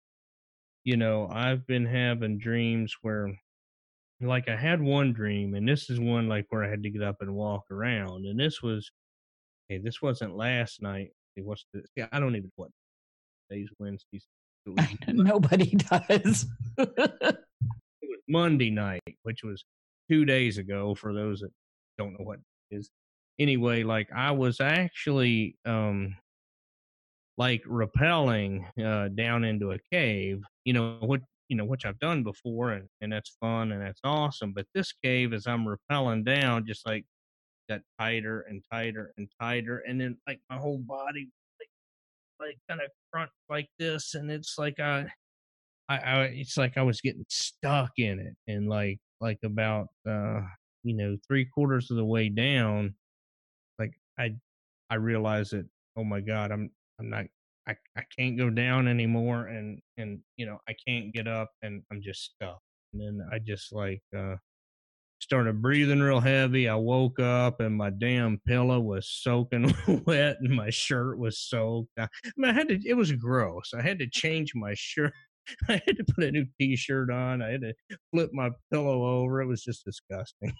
you 0.82 0.96
know, 0.96 1.28
I've 1.30 1.64
been 1.68 1.86
having 1.86 2.38
dreams 2.38 2.96
where 3.02 3.30
like 4.20 4.48
I 4.48 4.56
had 4.56 4.82
one 4.82 5.12
dream, 5.12 5.54
and 5.54 5.68
this 5.68 5.88
is 5.88 6.00
one 6.00 6.28
like 6.28 6.46
where 6.50 6.64
I 6.64 6.68
had 6.68 6.82
to 6.82 6.90
get 6.90 7.02
up 7.04 7.18
and 7.20 7.32
walk 7.32 7.62
around, 7.70 8.26
and 8.26 8.40
this 8.40 8.60
was, 8.60 8.90
hey, 9.68 9.78
this 9.78 10.02
wasn't 10.02 10.36
last 10.36 10.82
night. 10.82 11.10
What's 11.36 11.64
this? 11.72 11.84
Yeah, 11.94 12.08
I 12.10 12.18
don't 12.18 12.34
even 12.34 12.46
know 12.46 12.50
what 12.64 12.70
days 13.50 13.68
Wednesdays. 13.78 14.26
Nobody 15.08 15.70
does. 15.76 16.46
it 16.78 17.38
was 18.02 18.20
Monday 18.28 18.70
night, 18.70 19.02
which 19.22 19.42
was 19.44 19.64
two 20.10 20.24
days 20.24 20.58
ago. 20.58 20.94
For 20.94 21.12
those 21.12 21.40
that 21.40 21.50
don't 21.98 22.12
know 22.12 22.24
what 22.24 22.38
it 22.70 22.76
is, 22.76 22.90
anyway, 23.38 23.82
like 23.82 24.08
I 24.14 24.32
was 24.32 24.60
actually 24.60 25.56
um 25.64 26.16
like 27.38 27.62
rappelling 27.64 28.64
uh 28.82 29.08
down 29.08 29.44
into 29.44 29.72
a 29.72 29.78
cave. 29.92 30.42
You 30.64 30.72
know 30.72 30.98
what 31.00 31.20
you 31.48 31.56
know, 31.56 31.64
which 31.64 31.86
I've 31.86 31.98
done 31.98 32.22
before 32.24 32.72
and, 32.72 32.88
and 33.00 33.12
that's 33.12 33.36
fun 33.40 33.72
and 33.72 33.80
that's 33.80 34.00
awesome. 34.04 34.52
But 34.52 34.66
this 34.74 34.92
cave, 35.04 35.32
as 35.32 35.46
I'm 35.46 35.64
rappelling 35.64 36.24
down, 36.24 36.66
just 36.66 36.86
like 36.86 37.04
got 37.68 37.80
tighter 37.98 38.42
and 38.48 38.62
tighter 38.72 39.12
and 39.16 39.28
tighter. 39.40 39.82
And 39.86 40.00
then 40.00 40.16
like 40.26 40.40
my 40.50 40.56
whole 40.56 40.78
body 40.78 41.28
like, 42.40 42.58
kind 42.68 42.80
of 42.80 42.90
front 43.10 43.30
like 43.48 43.68
this. 43.78 44.14
And 44.14 44.30
it's 44.30 44.56
like, 44.58 44.78
I, 44.80 45.06
it's 45.88 46.56
like 46.56 46.76
I 46.76 46.82
was 46.82 47.00
getting 47.00 47.24
stuck 47.28 47.92
in 47.98 48.18
it. 48.20 48.34
And 48.52 48.68
like, 48.68 48.98
like 49.20 49.38
about, 49.44 49.88
uh, 50.08 50.40
you 50.84 50.96
know, 50.96 51.16
three 51.26 51.44
quarters 51.46 51.90
of 51.90 51.96
the 51.96 52.04
way 52.04 52.28
down, 52.28 52.94
like 53.78 53.92
I, 54.18 54.34
I 54.90 54.96
realized 54.96 55.52
that, 55.52 55.66
oh 55.96 56.04
my 56.04 56.20
God, 56.20 56.52
I'm, 56.52 56.70
I'm 56.98 57.10
not 57.10 57.26
I, 57.68 57.74
I 57.96 58.02
can't 58.16 58.38
go 58.38 58.50
down 58.50 58.86
anymore 58.88 59.46
and 59.46 59.80
and 59.96 60.20
you 60.36 60.46
know 60.46 60.58
I 60.68 60.74
can't 60.86 61.12
get 61.12 61.26
up 61.26 61.50
and 61.62 61.82
I'm 61.90 62.00
just 62.02 62.22
stuck 62.34 62.60
and 62.92 63.02
then 63.02 63.26
I 63.32 63.38
just 63.38 63.72
like 63.72 64.02
uh 64.16 64.36
started 65.18 65.62
breathing 65.62 66.00
real 66.00 66.20
heavy. 66.20 66.68
I 66.68 66.74
woke 66.74 67.18
up 67.20 67.60
and 67.60 67.74
my 67.74 67.90
damn 67.90 68.38
pillow 68.46 68.80
was 68.80 69.08
soaking 69.08 69.74
wet 70.06 70.36
and 70.40 70.54
my 70.54 70.70
shirt 70.70 71.18
was 71.18 71.38
soaked. 71.38 71.92
I, 71.98 72.08
I 72.44 72.52
had 72.52 72.68
to, 72.68 72.80
it 72.84 72.94
was 72.94 73.12
gross. 73.12 73.72
I 73.76 73.82
had 73.82 73.98
to 74.00 74.08
change 74.08 74.52
my 74.54 74.74
shirt. 74.76 75.12
I 75.68 75.80
had 75.86 75.96
to 75.96 76.04
put 76.14 76.24
a 76.24 76.30
new 76.30 76.46
t 76.58 76.76
shirt 76.76 77.10
on. 77.10 77.40
I 77.40 77.50
had 77.52 77.60
to 77.62 77.72
flip 78.12 78.30
my 78.32 78.50
pillow 78.72 79.04
over. 79.04 79.40
It 79.40 79.46
was 79.46 79.62
just 79.62 79.84
disgusting. 79.84 80.52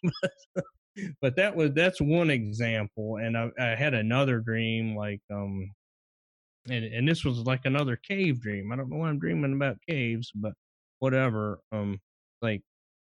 but 1.20 1.37
that 1.37 1.55
was, 1.55 1.73
that's 1.74 2.01
one 2.01 2.31
example. 2.31 3.16
And 3.16 3.37
I, 3.37 3.51
I 3.61 3.74
had 3.74 3.95
another 3.95 4.41
dream 4.41 4.97
like, 4.97 5.20
um, 5.33 5.70
and, 6.69 6.85
and 6.85 7.07
this 7.07 7.24
was 7.24 7.39
like 7.41 7.62
another 7.65 7.97
cave 7.97 8.41
dream. 8.41 8.73
I 8.73 8.77
don't 8.77 8.91
know 8.91 8.97
why 8.97 9.09
I'm 9.09 9.19
dreaming 9.19 9.53
about 9.53 9.77
caves, 9.89 10.31
but 10.35 10.53
whatever. 10.99 11.61
Um, 11.73 12.01
like 12.43 12.62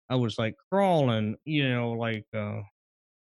I 0.09 0.15
was 0.15 0.37
like 0.37 0.55
crawling, 0.71 1.35
you 1.45 1.69
know, 1.69 1.91
like 1.91 2.25
uh 2.35 2.61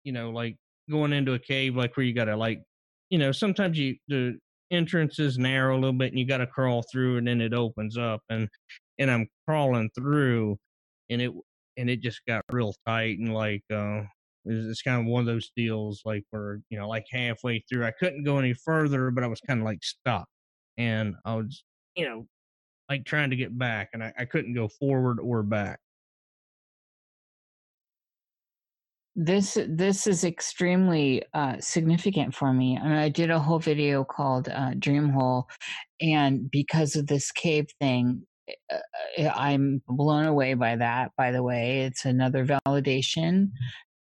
you 0.05 0.13
know, 0.13 0.31
like 0.31 0.57
going 0.91 1.13
into 1.13 1.35
a 1.35 1.39
cave 1.39 1.77
like 1.77 1.97
where 1.97 2.07
you 2.07 2.15
gotta 2.15 2.37
like 2.37 2.63
you 3.11 3.19
know, 3.19 3.33
sometimes 3.33 3.79
you 3.79 3.97
the 4.09 4.39
entrance 4.71 5.19
is 5.19 5.39
narrow 5.39 5.75
a 5.75 5.81
little 5.81 5.93
bit 5.93 6.11
and 6.13 6.19
you 6.19 6.27
gotta 6.27 6.47
crawl 6.47 6.85
through 6.93 7.19
and 7.19 7.27
then 7.27 7.41
it 7.41 7.55
opens 7.55 7.97
up 7.97 8.21
and 8.31 8.49
and 8.99 9.11
I'm 9.11 9.27
crawling 9.47 9.91
through 9.97 10.59
and 11.11 11.23
it 11.23 11.33
and 11.77 11.89
it 11.89 12.01
just 12.03 12.21
got 12.27 12.43
real 12.53 12.75
tight 12.87 13.19
and 13.19 13.33
like 13.33 13.63
uh 13.73 14.03
it's, 14.45 14.83
kind 14.83 15.01
of 15.01 15.07
one 15.07 15.21
of 15.21 15.27
those 15.27 15.51
deals 15.57 16.03
like 16.05 16.25
where 16.31 16.61
you 16.71 16.79
know 16.79 16.89
like 16.89 17.05
halfway 17.11 17.63
through 17.69 17.85
I 17.87 17.93
couldn't 17.93 18.25
go 18.25 18.39
any 18.39 18.55
further 18.55 19.11
but 19.11 19.25
I 19.25 19.27
was 19.27 19.41
kind 19.41 19.61
of 19.61 19.65
like 19.65 19.83
stuck 19.83 20.27
and 20.77 21.15
I 21.25 21.35
was 21.37 21.65
you 21.97 22.07
know 22.07 22.27
like 22.89 23.05
trying 23.05 23.31
to 23.31 23.37
get 23.37 23.57
back 23.59 23.91
and 23.93 24.03
I, 24.03 24.13
I 24.19 24.25
couldn't 24.25 24.55
go 24.55 24.69
forward 24.69 25.19
or 25.21 25.43
back 25.43 25.79
this 29.21 29.59
this 29.69 30.07
is 30.07 30.23
extremely 30.23 31.25
uh, 31.35 31.57
significant 31.59 32.37
for 32.37 32.53
me. 32.53 32.79
I, 32.79 32.85
mean, 32.85 32.93
I 32.93 33.09
did 33.09 33.31
a 33.31 33.41
whole 33.41 33.59
video 33.59 34.05
called 34.05 34.49
uh, 34.49 34.75
Dream 34.79 35.09
Hole, 35.09 35.49
and 36.01 36.49
because 36.49 36.95
of 36.95 37.09
this 37.09 37.33
cave 37.33 37.67
thing, 37.81 38.23
uh, 38.73 39.29
I'm 39.35 39.83
blown 39.89 40.27
away 40.27 40.55
by 40.55 40.77
that. 40.77 41.11
By 41.19 41.33
the 41.33 41.43
way, 41.43 41.81
it's 41.81 42.05
another 42.05 42.47
validation 42.47 43.51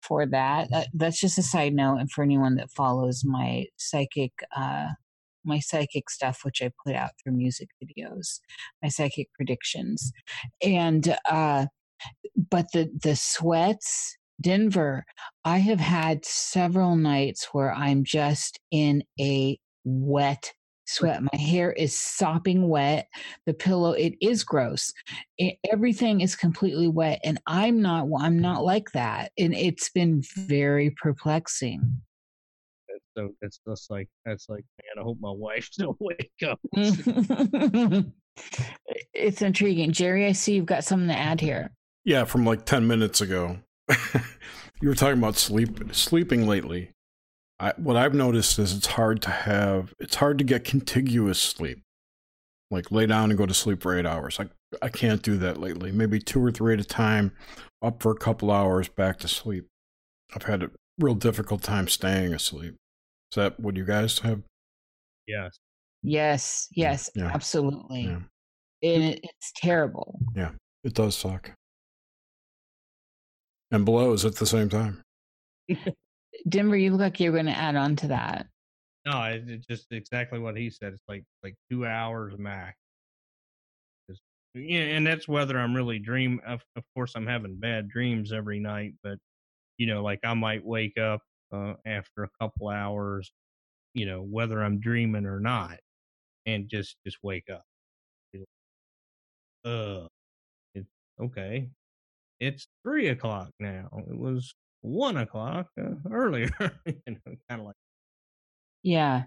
for 0.02 0.26
that. 0.26 0.68
Uh, 0.70 0.84
that's 0.92 1.18
just 1.18 1.38
a 1.38 1.42
side 1.42 1.72
note, 1.72 1.96
and 1.96 2.12
for 2.12 2.22
anyone 2.22 2.56
that 2.56 2.70
follows 2.70 3.24
my 3.24 3.64
psychic. 3.78 4.32
Uh, 4.54 4.88
my 5.48 5.60
psychic 5.60 6.10
stuff, 6.10 6.40
which 6.42 6.60
I 6.60 6.72
put 6.84 6.96
out 6.96 7.12
through 7.22 7.34
music 7.34 7.68
videos, 7.80 8.40
my 8.82 8.88
psychic 8.88 9.28
predictions, 9.32 10.12
and 10.60 11.16
uh, 11.30 11.66
but 12.50 12.66
the 12.72 12.90
the 13.02 13.14
sweats 13.14 14.16
Denver, 14.40 15.04
I 15.44 15.58
have 15.58 15.80
had 15.80 16.24
several 16.24 16.96
nights 16.96 17.48
where 17.52 17.72
I'm 17.72 18.04
just 18.04 18.60
in 18.70 19.02
a 19.18 19.58
wet 19.84 20.52
sweat. 20.86 21.22
My 21.22 21.38
hair 21.38 21.72
is 21.72 21.96
sopping 21.96 22.68
wet. 22.68 23.08
The 23.46 23.54
pillow, 23.54 23.92
it 23.92 24.14
is 24.20 24.44
gross. 24.44 24.92
It, 25.38 25.56
everything 25.70 26.20
is 26.20 26.36
completely 26.36 26.88
wet, 26.88 27.20
and 27.24 27.40
I'm 27.46 27.82
not. 27.82 28.08
I'm 28.18 28.38
not 28.38 28.64
like 28.64 28.92
that, 28.92 29.32
and 29.38 29.54
it's 29.54 29.90
been 29.90 30.22
very 30.36 30.90
perplexing. 30.90 32.02
So 33.16 33.30
it's 33.40 33.60
just 33.66 33.90
like 33.90 34.08
that's 34.24 34.48
like, 34.48 34.64
man, 34.82 35.02
I 35.02 35.04
hope 35.04 35.18
my 35.20 35.32
wife 35.32 35.70
don't 35.78 35.96
wake 36.00 36.30
up. 36.46 36.60
it's 39.14 39.42
intriguing, 39.42 39.92
Jerry. 39.92 40.26
I 40.26 40.32
see 40.32 40.54
you've 40.54 40.66
got 40.66 40.84
something 40.84 41.08
to 41.08 41.18
add 41.18 41.40
here. 41.40 41.70
Yeah, 42.04 42.24
from 42.24 42.44
like 42.44 42.64
ten 42.64 42.86
minutes 42.86 43.20
ago. 43.20 43.58
you 44.80 44.88
were 44.88 44.94
talking 44.94 45.18
about 45.18 45.36
sleep 45.36 45.94
sleeping 45.94 46.46
lately. 46.46 46.90
I, 47.58 47.72
what 47.76 47.96
I've 47.96 48.14
noticed 48.14 48.58
is 48.58 48.76
it's 48.76 48.86
hard 48.86 49.22
to 49.22 49.30
have 49.30 49.94
it's 49.98 50.16
hard 50.16 50.38
to 50.38 50.44
get 50.44 50.64
contiguous 50.64 51.40
sleep. 51.40 51.82
Like 52.70 52.90
lay 52.90 53.06
down 53.06 53.30
and 53.30 53.38
go 53.38 53.46
to 53.46 53.54
sleep 53.54 53.82
for 53.82 53.96
eight 53.96 54.06
hours. 54.06 54.40
I 54.40 54.48
I 54.82 54.88
can't 54.88 55.22
do 55.22 55.36
that 55.38 55.58
lately. 55.58 55.92
Maybe 55.92 56.18
two 56.18 56.44
or 56.44 56.50
three 56.50 56.74
at 56.74 56.80
a 56.80 56.84
time, 56.84 57.32
up 57.82 58.02
for 58.02 58.10
a 58.10 58.16
couple 58.16 58.50
hours, 58.50 58.88
back 58.88 59.18
to 59.20 59.28
sleep. 59.28 59.66
I've 60.34 60.42
had 60.42 60.62
a 60.64 60.70
real 60.98 61.14
difficult 61.14 61.62
time 61.62 61.86
staying 61.88 62.34
asleep. 62.34 62.74
Is 63.32 63.36
that 63.36 63.60
what 63.60 63.76
you 63.76 63.84
guys 63.84 64.18
have? 64.20 64.42
Yes. 65.26 65.56
Yes. 66.02 66.68
Yes. 66.72 67.10
Yeah. 67.14 67.30
Absolutely. 67.32 68.02
Yeah. 68.02 68.20
And 68.82 69.04
it, 69.04 69.20
it's 69.22 69.52
terrible. 69.56 70.18
Yeah, 70.34 70.50
it 70.84 70.94
does 70.94 71.16
suck 71.16 71.52
and 73.70 73.84
blows 73.84 74.24
at 74.24 74.36
the 74.36 74.46
same 74.46 74.68
time. 74.68 75.02
Denver, 76.48 76.76
you 76.76 76.92
look 76.92 77.00
like 77.00 77.20
you're 77.20 77.32
going 77.32 77.46
to 77.46 77.56
add 77.56 77.76
on 77.76 77.96
to 77.96 78.08
that. 78.08 78.46
No, 79.04 79.22
it's 79.22 79.66
just 79.66 79.86
exactly 79.92 80.38
what 80.38 80.56
he 80.56 80.68
said. 80.68 80.92
It's 80.92 81.04
like 81.08 81.24
like 81.42 81.54
two 81.70 81.86
hours 81.86 82.34
max. 82.38 82.76
Yeah, 84.54 84.80
and 84.80 85.06
that's 85.06 85.28
whether 85.28 85.58
I'm 85.58 85.74
really 85.74 85.98
dream. 85.98 86.40
Of, 86.46 86.62
of 86.76 86.82
course, 86.94 87.12
I'm 87.14 87.26
having 87.26 87.56
bad 87.56 87.88
dreams 87.88 88.32
every 88.32 88.58
night, 88.58 88.94
but 89.02 89.18
you 89.78 89.86
know, 89.86 90.02
like 90.02 90.20
I 90.24 90.34
might 90.34 90.64
wake 90.64 90.98
up 90.98 91.20
uh, 91.52 91.74
after 91.84 92.24
a 92.24 92.30
couple 92.40 92.68
hours, 92.68 93.30
you 93.94 94.06
know, 94.06 94.22
whether 94.22 94.62
I'm 94.62 94.80
dreaming 94.80 95.26
or 95.26 95.40
not, 95.40 95.78
and 96.46 96.68
just 96.68 96.96
just 97.04 97.18
wake 97.22 97.48
up. 97.52 97.64
Uh, 99.64 100.06
it, 100.74 100.86
okay, 101.20 101.68
it's 102.40 102.66
three 102.84 103.08
o'clock 103.08 103.50
now. 103.60 103.88
It 104.08 104.18
was 104.18 104.54
one 104.82 105.16
o'clock 105.16 105.66
uh, 105.80 105.94
earlier. 106.10 106.50
you 106.86 106.94
know, 107.06 107.34
kind 107.48 107.60
of 107.60 107.66
like. 107.66 107.76
Yeah, 108.82 109.24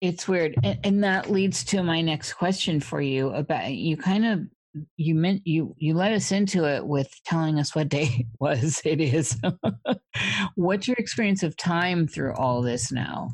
it's 0.00 0.28
weird, 0.28 0.54
and, 0.62 0.78
and 0.84 1.04
that 1.04 1.30
leads 1.30 1.64
to 1.64 1.82
my 1.82 2.02
next 2.02 2.34
question 2.34 2.80
for 2.80 3.00
you. 3.00 3.30
About 3.30 3.72
you, 3.72 3.96
kind 3.96 4.26
of 4.26 4.40
you 4.96 5.14
meant 5.14 5.42
you 5.46 5.74
you 5.78 5.94
let 5.94 6.12
us 6.12 6.30
into 6.30 6.64
it 6.64 6.86
with 6.86 7.10
telling 7.24 7.58
us 7.58 7.74
what 7.74 7.88
day 7.88 8.08
it 8.18 8.26
was. 8.40 8.82
It 8.84 9.00
is. 9.00 9.40
What's 10.54 10.88
your 10.88 10.96
experience 10.98 11.42
of 11.42 11.56
time 11.56 12.06
through 12.06 12.34
all 12.34 12.62
this 12.62 12.92
now? 12.92 13.30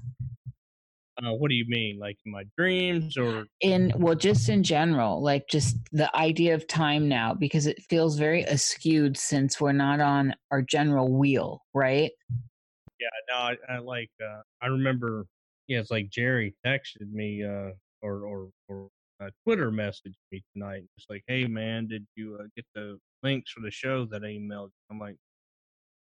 Uh, 1.22 1.32
what 1.32 1.48
do 1.48 1.54
you 1.54 1.64
mean, 1.68 1.98
like 1.98 2.18
my 2.26 2.44
dreams 2.58 3.16
or 3.16 3.44
in 3.60 3.92
well, 3.96 4.16
just 4.16 4.48
in 4.48 4.64
general, 4.64 5.22
like 5.22 5.46
just 5.48 5.76
the 5.92 6.14
idea 6.16 6.54
of 6.54 6.66
time 6.66 7.08
now, 7.08 7.32
because 7.32 7.66
it 7.66 7.80
feels 7.88 8.18
very 8.18 8.44
askewed 8.44 9.16
since 9.16 9.60
we're 9.60 9.72
not 9.72 10.00
on 10.00 10.34
our 10.50 10.60
general 10.60 11.12
wheel, 11.12 11.62
right? 11.72 12.10
Yeah, 13.00 13.08
no, 13.28 13.36
I, 13.36 13.56
I 13.68 13.78
like. 13.78 14.10
Uh, 14.20 14.40
I 14.60 14.66
remember. 14.66 15.26
Yeah, 15.68 15.78
it's 15.78 15.90
like 15.90 16.10
Jerry 16.10 16.54
texted 16.66 17.10
me, 17.12 17.44
uh, 17.44 17.70
or 18.02 18.24
or 18.24 18.48
or 18.68 18.88
uh, 19.20 19.30
Twitter 19.44 19.70
messaged 19.70 20.14
me 20.32 20.42
tonight. 20.52 20.82
It's 20.96 21.06
like, 21.08 21.22
hey 21.28 21.46
man, 21.46 21.86
did 21.86 22.04
you 22.16 22.38
uh, 22.40 22.44
get 22.56 22.66
the 22.74 22.98
links 23.22 23.52
for 23.52 23.60
the 23.60 23.70
show 23.70 24.04
that 24.06 24.24
I 24.24 24.28
emailed? 24.28 24.70
I'm 24.90 24.98
like, 24.98 25.16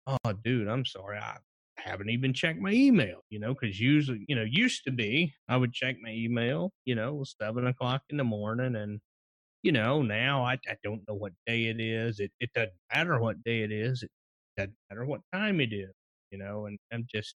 oh 0.08 0.34
dude, 0.44 0.68
I'm 0.68 0.86
sorry, 0.86 1.18
I 1.18 1.38
haven't 1.84 2.10
even 2.10 2.34
checked 2.34 2.60
my 2.60 2.72
email, 2.72 3.24
you 3.30 3.40
know, 3.40 3.54
because 3.54 3.80
usually, 3.80 4.26
you 4.28 4.36
know, 4.36 4.44
used 4.44 4.84
to 4.86 4.92
be 4.92 5.34
I 5.48 5.58
would 5.58 5.74
check 5.74 5.98
my 6.02 6.12
email, 6.12 6.72
you 6.86 6.96
know, 6.96 7.24
seven 7.24 7.68
o'clock 7.68 8.02
in 8.10 8.18
the 8.18 8.24
morning. 8.24 8.76
And, 8.76 9.00
you 9.64 9.72
know, 9.72 10.02
now 10.02 10.44
I, 10.46 10.54
I 10.68 10.76
don't 10.84 11.02
know 11.08 11.16
what 11.16 11.34
day 11.46 11.66
it 11.66 11.80
is. 11.80 12.20
It, 12.20 12.32
it 12.40 12.52
doesn't 12.54 12.74
matter 12.94 13.20
what 13.20 13.44
day 13.44 13.62
it 13.62 13.72
is. 13.72 14.04
It 14.04 14.10
doesn't 14.58 14.76
matter 14.90 15.06
what 15.06 15.22
time 15.34 15.60
it 15.60 15.74
is, 15.74 15.92
you 16.32 16.38
know, 16.38 16.66
and 16.66 16.78
I'm 16.92 17.06
just, 17.14 17.36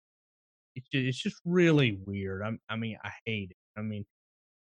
it's 0.74 0.88
just, 0.92 1.04
it's 1.06 1.22
just 1.22 1.40
really 1.44 1.98
weird. 2.06 2.42
I'm, 2.42 2.58
I 2.68 2.76
mean, 2.76 2.98
I 3.04 3.10
hate 3.26 3.50
it. 3.50 3.78
I 3.78 3.82
mean, 3.82 4.04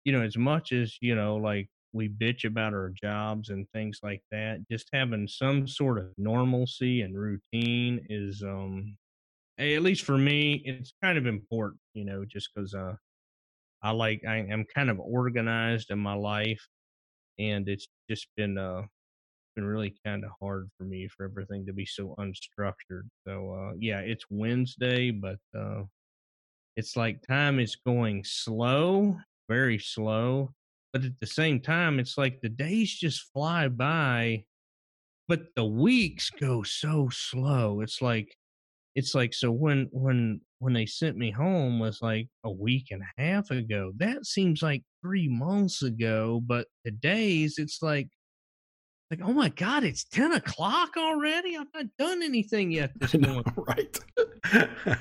you 0.06 0.14
know, 0.14 0.22
as 0.22 0.38
much 0.38 0.72
as, 0.72 0.98
you 1.02 1.16
know, 1.16 1.36
like 1.36 1.68
we 1.91 2.08
bitch 2.08 2.46
about 2.46 2.74
our 2.74 2.91
jobs 3.02 3.50
and 3.50 3.68
things 3.74 4.00
like 4.04 4.22
that, 4.32 4.60
just 4.72 4.88
having 4.94 5.28
some 5.28 5.68
sort 5.68 5.98
of 5.98 6.06
normalcy 6.18 7.02
and 7.02 7.18
routine 7.18 8.06
is, 8.10 8.44
um, 8.44 8.96
at 9.60 9.81
least 9.81 10.03
for 10.03 10.18
me, 10.18 10.61
it's 10.65 10.94
kind 11.03 11.18
of 11.18 11.26
important, 11.26 11.80
you 11.94 12.06
know, 12.06 12.23
just 12.26 12.49
because 12.53 12.73
uh, 12.73 12.94
I 13.84 13.91
like 13.91 14.22
I 14.27 14.38
am 14.38 14.65
kind 14.73 14.90
of 14.90 14.99
organized 14.99 15.91
in 15.91 15.99
my 15.99 16.14
life, 16.14 16.65
and 17.40 17.68
it's 17.68 17.88
just 18.10 18.27
been 18.38 18.57
uh 18.57 18.84
been 19.56 19.65
really 19.65 19.95
kind 20.06 20.23
of 20.23 20.31
hard 20.41 20.69
for 20.77 20.84
me 20.86 21.07
for 21.07 21.26
everything 21.26 21.65
to 21.65 21.73
be 21.73 21.86
so 21.86 22.15
unstructured. 22.19 23.07
So 23.27 23.53
uh, 23.53 23.73
yeah, 23.80 23.99
it's 23.99 24.26
Wednesday, 24.30 25.11
but 25.11 25.40
uh, 25.57 25.84
it's 26.76 26.95
like 26.95 27.26
time 27.27 27.60
is 27.60 27.76
going 27.76 28.23
slow, 28.23 29.18
very 29.49 29.80
slow, 29.80 30.52
but 30.94 31.03
at 31.03 31.19
the 31.19 31.27
same 31.27 31.60
time, 31.60 31.99
it's 31.99 32.18
like 32.18 32.40
the 32.41 32.49
days 32.49 32.94
just 32.94 33.31
fly 33.34 33.68
by, 33.68 34.44
but 35.27 35.41
the 35.56 35.65
weeks 35.65 36.30
go 36.30 36.64
so 36.64 37.10
slow. 37.11 37.81
It's 37.81 38.02
like 38.02 38.36
it's 38.99 39.15
like 39.15 39.34
so 39.34 39.49
when 39.49 39.88
when 39.91 40.41
when 40.59 40.73
they 40.73 40.85
sent 40.85 41.15
me 41.15 41.31
home 41.31 41.80
was 41.80 42.01
like 42.01 42.27
a 42.43 42.51
week 42.51 42.88
and 42.91 43.01
a 43.01 43.21
half 43.21 43.49
ago 43.49 43.91
that 43.95 44.26
seems 44.26 44.61
like 44.61 44.84
three 45.01 45.30
months 45.30 45.81
ago 45.84 46.41
but 46.45 46.67
the 46.84 46.91
days 46.91 47.55
it's 47.57 47.80
like 47.81 48.09
like, 49.11 49.21
oh 49.23 49.34
my 49.34 49.49
god, 49.49 49.84
it's 49.84 50.03
ten 50.03 50.34
o'clock 50.34 50.91
already. 50.97 51.57
I've 51.57 51.67
not 51.73 51.85
done 51.97 52.21
anything 52.21 52.71
yet 52.71 52.91
this 52.99 53.15
morning. 53.15 53.43
right? 53.57 53.99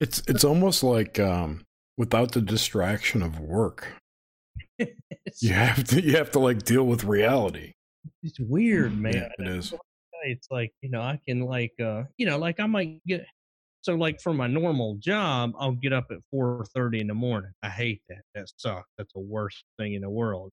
it's 0.00 0.22
it's 0.26 0.44
almost 0.44 0.82
like 0.82 1.20
um, 1.20 1.64
without 1.96 2.32
the 2.32 2.40
distraction 2.40 3.22
of 3.22 3.38
work, 3.38 3.86
you 4.78 5.52
have 5.52 5.84
to 5.84 6.02
you 6.02 6.16
have 6.16 6.32
to 6.32 6.40
like 6.40 6.64
deal 6.64 6.84
with 6.84 7.04
reality. 7.04 7.72
it's 8.22 8.40
weird, 8.40 8.98
man. 8.98 9.14
Yeah, 9.14 9.28
it 9.38 9.48
is. 9.48 9.74
It's 10.24 10.48
like 10.50 10.72
you 10.82 10.90
know, 10.90 11.00
I 11.00 11.20
can 11.26 11.40
like 11.40 11.74
uh, 11.80 12.04
you 12.16 12.26
know, 12.26 12.38
like 12.38 12.60
I 12.60 12.66
might 12.66 13.00
get 13.06 13.24
so 13.82 13.94
like 13.94 14.20
for 14.20 14.34
my 14.34 14.46
normal 14.46 14.96
job, 14.96 15.52
I'll 15.58 15.72
get 15.72 15.92
up 15.92 16.06
at 16.10 16.18
four 16.30 16.64
thirty 16.74 17.00
in 17.00 17.06
the 17.06 17.14
morning. 17.14 17.52
I 17.62 17.68
hate 17.68 18.02
that. 18.08 18.22
That 18.34 18.48
sucks. 18.56 18.88
That's 18.98 19.12
the 19.12 19.20
worst 19.20 19.64
thing 19.78 19.94
in 19.94 20.02
the 20.02 20.10
world. 20.10 20.50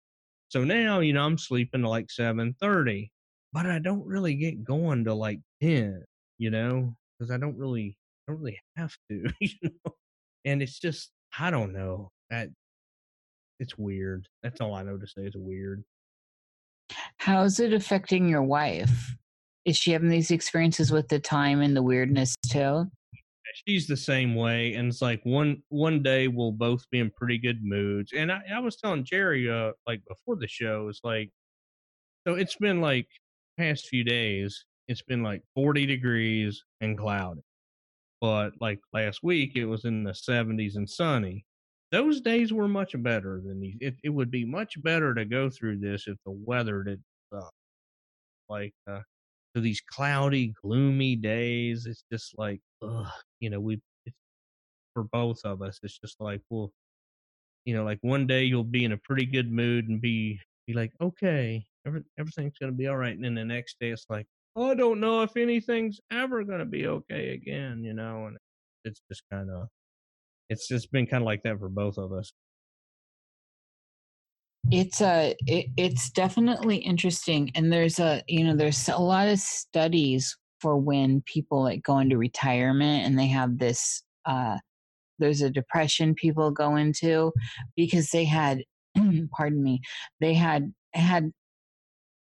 So 0.49 0.63
now, 0.63 0.99
you 0.99 1.13
know, 1.13 1.23
I'm 1.23 1.37
sleeping 1.37 1.81
to 1.81 1.89
like 1.89 2.09
seven 2.09 2.55
thirty, 2.61 3.11
but 3.51 3.65
I 3.65 3.79
don't 3.79 4.05
really 4.05 4.35
get 4.35 4.63
going 4.63 5.03
to 5.05 5.13
like 5.13 5.39
ten, 5.61 6.03
you 6.37 6.51
know, 6.51 6.95
because 7.19 7.31
I 7.31 7.37
don't 7.37 7.57
really, 7.57 7.97
I 8.27 8.31
don't 8.31 8.39
really 8.39 8.59
have 8.77 8.95
to, 9.09 9.29
you 9.41 9.49
know. 9.61 9.95
And 10.45 10.61
it's 10.61 10.79
just, 10.79 11.11
I 11.37 11.51
don't 11.51 11.73
know. 11.73 12.11
That 12.29 12.49
it's 13.59 13.77
weird. 13.77 14.27
That's 14.43 14.61
all 14.61 14.73
I 14.73 14.83
know 14.83 14.97
to 14.97 15.07
say. 15.07 15.23
It's 15.23 15.35
weird. 15.35 15.83
How 17.17 17.43
is 17.43 17.59
it 17.59 17.73
affecting 17.73 18.29
your 18.29 18.43
wife? 18.43 19.15
Is 19.67 19.75
she 19.75 19.91
having 19.91 20.07
these 20.07 20.31
experiences 20.31 20.93
with 20.93 21.09
the 21.09 21.19
time 21.19 21.61
and 21.61 21.75
the 21.75 21.83
weirdness 21.83 22.35
too? 22.49 22.85
she's 23.65 23.87
the 23.87 23.97
same 23.97 24.35
way 24.35 24.73
and 24.73 24.89
it's 24.89 25.01
like 25.01 25.21
one 25.23 25.61
one 25.69 26.03
day 26.03 26.27
we'll 26.27 26.51
both 26.51 26.83
be 26.91 26.99
in 26.99 27.09
pretty 27.11 27.37
good 27.37 27.59
moods 27.63 28.11
and 28.15 28.31
i, 28.31 28.41
I 28.53 28.59
was 28.59 28.75
telling 28.75 29.03
jerry 29.03 29.49
uh 29.49 29.71
like 29.87 30.01
before 30.07 30.35
the 30.35 30.47
show 30.47 30.87
it's 30.89 30.99
like 31.03 31.31
so 32.27 32.35
it's 32.35 32.55
been 32.55 32.81
like 32.81 33.07
past 33.57 33.87
few 33.87 34.03
days 34.03 34.65
it's 34.87 35.01
been 35.01 35.23
like 35.23 35.41
40 35.55 35.85
degrees 35.85 36.61
and 36.81 36.97
cloudy 36.97 37.41
but 38.21 38.51
like 38.59 38.79
last 38.93 39.21
week 39.23 39.55
it 39.55 39.65
was 39.65 39.85
in 39.85 40.03
the 40.03 40.11
70s 40.11 40.75
and 40.75 40.89
sunny 40.89 41.45
those 41.91 42.21
days 42.21 42.51
were 42.51 42.67
much 42.67 43.01
better 43.01 43.41
than 43.43 43.59
these 43.59 43.77
it, 43.79 43.95
it 44.03 44.09
would 44.09 44.29
be 44.29 44.45
much 44.45 44.81
better 44.83 45.15
to 45.15 45.25
go 45.25 45.49
through 45.49 45.79
this 45.79 46.07
if 46.07 46.17
the 46.25 46.31
weather 46.31 46.83
didn't 46.83 47.03
suck 47.33 47.53
like 48.49 48.73
uh 48.89 48.99
so 49.57 49.61
these 49.61 49.81
cloudy 49.81 50.53
gloomy 50.61 51.15
days 51.15 51.87
it's 51.87 52.03
just 52.11 52.37
like 52.37 52.59
ugh, 52.83 53.07
you 53.39 53.49
know 53.49 53.59
we 53.59 53.81
for 54.93 55.03
both 55.05 55.39
of 55.45 55.63
us 55.63 55.79
it's 55.81 55.97
just 55.97 56.15
like 56.19 56.41
well 56.51 56.71
you 57.65 57.73
know 57.73 57.83
like 57.83 57.97
one 58.01 58.27
day 58.27 58.43
you'll 58.43 58.63
be 58.63 58.85
in 58.85 58.91
a 58.91 58.97
pretty 58.97 59.25
good 59.25 59.51
mood 59.51 59.89
and 59.89 59.99
be 59.99 60.39
be 60.67 60.73
like 60.73 60.91
okay 61.01 61.65
every, 61.87 62.03
everything's 62.19 62.57
gonna 62.59 62.71
be 62.71 62.87
all 62.87 62.97
right 62.97 63.15
and 63.15 63.25
then 63.25 63.33
the 63.33 63.43
next 63.43 63.77
day 63.79 63.89
it's 63.89 64.05
like 64.11 64.27
oh, 64.55 64.69
i 64.69 64.75
don't 64.75 64.99
know 64.99 65.23
if 65.23 65.35
anything's 65.35 65.99
ever 66.11 66.43
gonna 66.43 66.63
be 66.63 66.85
okay 66.85 67.33
again 67.33 67.83
you 67.83 67.93
know 67.93 68.27
and 68.27 68.37
it's 68.85 69.01
just 69.09 69.23
kind 69.31 69.49
of 69.49 69.67
it's 70.51 70.67
just 70.67 70.91
been 70.91 71.07
kind 71.07 71.23
of 71.23 71.25
like 71.25 71.41
that 71.41 71.57
for 71.57 71.69
both 71.69 71.97
of 71.97 72.13
us 72.13 72.31
it's 74.71 75.01
a 75.01 75.35
it, 75.45 75.67
it's 75.77 76.09
definitely 76.09 76.77
interesting 76.77 77.51
and 77.55 77.71
there's 77.71 77.99
a 77.99 78.21
you 78.27 78.43
know 78.43 78.55
there's 78.55 78.89
a 78.89 78.97
lot 78.97 79.27
of 79.27 79.39
studies 79.39 80.35
for 80.59 80.77
when 80.77 81.21
people 81.25 81.63
like 81.63 81.83
go 81.83 81.99
into 81.99 82.17
retirement 82.17 83.05
and 83.05 83.17
they 83.17 83.27
have 83.27 83.57
this 83.57 84.03
uh 84.25 84.57
there's 85.19 85.41
a 85.41 85.49
depression 85.49 86.13
people 86.13 86.51
go 86.51 86.75
into 86.75 87.31
because 87.75 88.09
they 88.09 88.25
had 88.25 88.61
pardon 89.31 89.63
me 89.63 89.79
they 90.19 90.33
had 90.33 90.73
had 90.93 91.31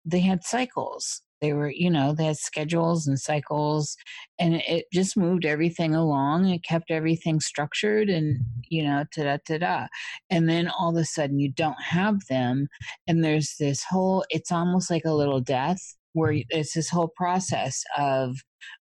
they 0.06 0.20
had 0.20 0.44
cycles 0.44 1.22
they 1.42 1.54
were 1.54 1.70
you 1.70 1.90
know 1.90 2.14
they 2.14 2.26
had 2.26 2.38
schedules 2.38 3.08
and 3.08 3.20
cycles 3.20 3.96
and 4.40 4.56
it 4.68 4.86
just 4.92 5.18
moved 5.18 5.46
everything 5.46 5.94
along 5.96 6.48
it 6.48 6.64
kept 6.64 6.92
everything 6.92 7.40
structured 7.40 8.10
and 8.10 8.38
mm-hmm. 8.38 8.62
you 8.70 8.84
know 8.84 9.04
ta 9.16 9.24
da 9.24 9.38
ta 9.46 9.58
da 9.58 9.88
and 10.30 10.50
then 10.50 10.70
all 10.80 10.90
of 10.90 11.02
a 11.02 11.06
sudden 11.06 11.40
you 11.40 11.52
don't 11.52 11.82
have 11.82 12.20
them 12.30 12.68
and 13.08 13.24
there's 13.24 13.56
this 13.60 13.84
whole 13.84 14.24
it's 14.30 14.52
almost 14.52 14.90
like 14.90 15.06
a 15.06 15.14
little 15.14 15.42
death 15.42 15.96
where 16.16 16.34
it's 16.50 16.74
this 16.74 16.90
whole 16.90 17.12
process 17.16 17.84
of 17.98 18.38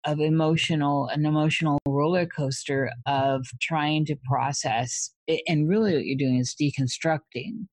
of 0.05 0.19
emotional 0.21 1.07
an 1.07 1.25
emotional 1.25 1.79
roller 1.87 2.27
coaster 2.27 2.91
of 3.07 3.47
trying 3.61 4.05
to 4.05 4.17
process 4.29 5.13
it, 5.27 5.41
and 5.47 5.69
really 5.69 5.95
what 5.95 6.05
you're 6.05 6.19
doing 6.19 6.39
is 6.39 6.57
deconstructing 6.61 7.67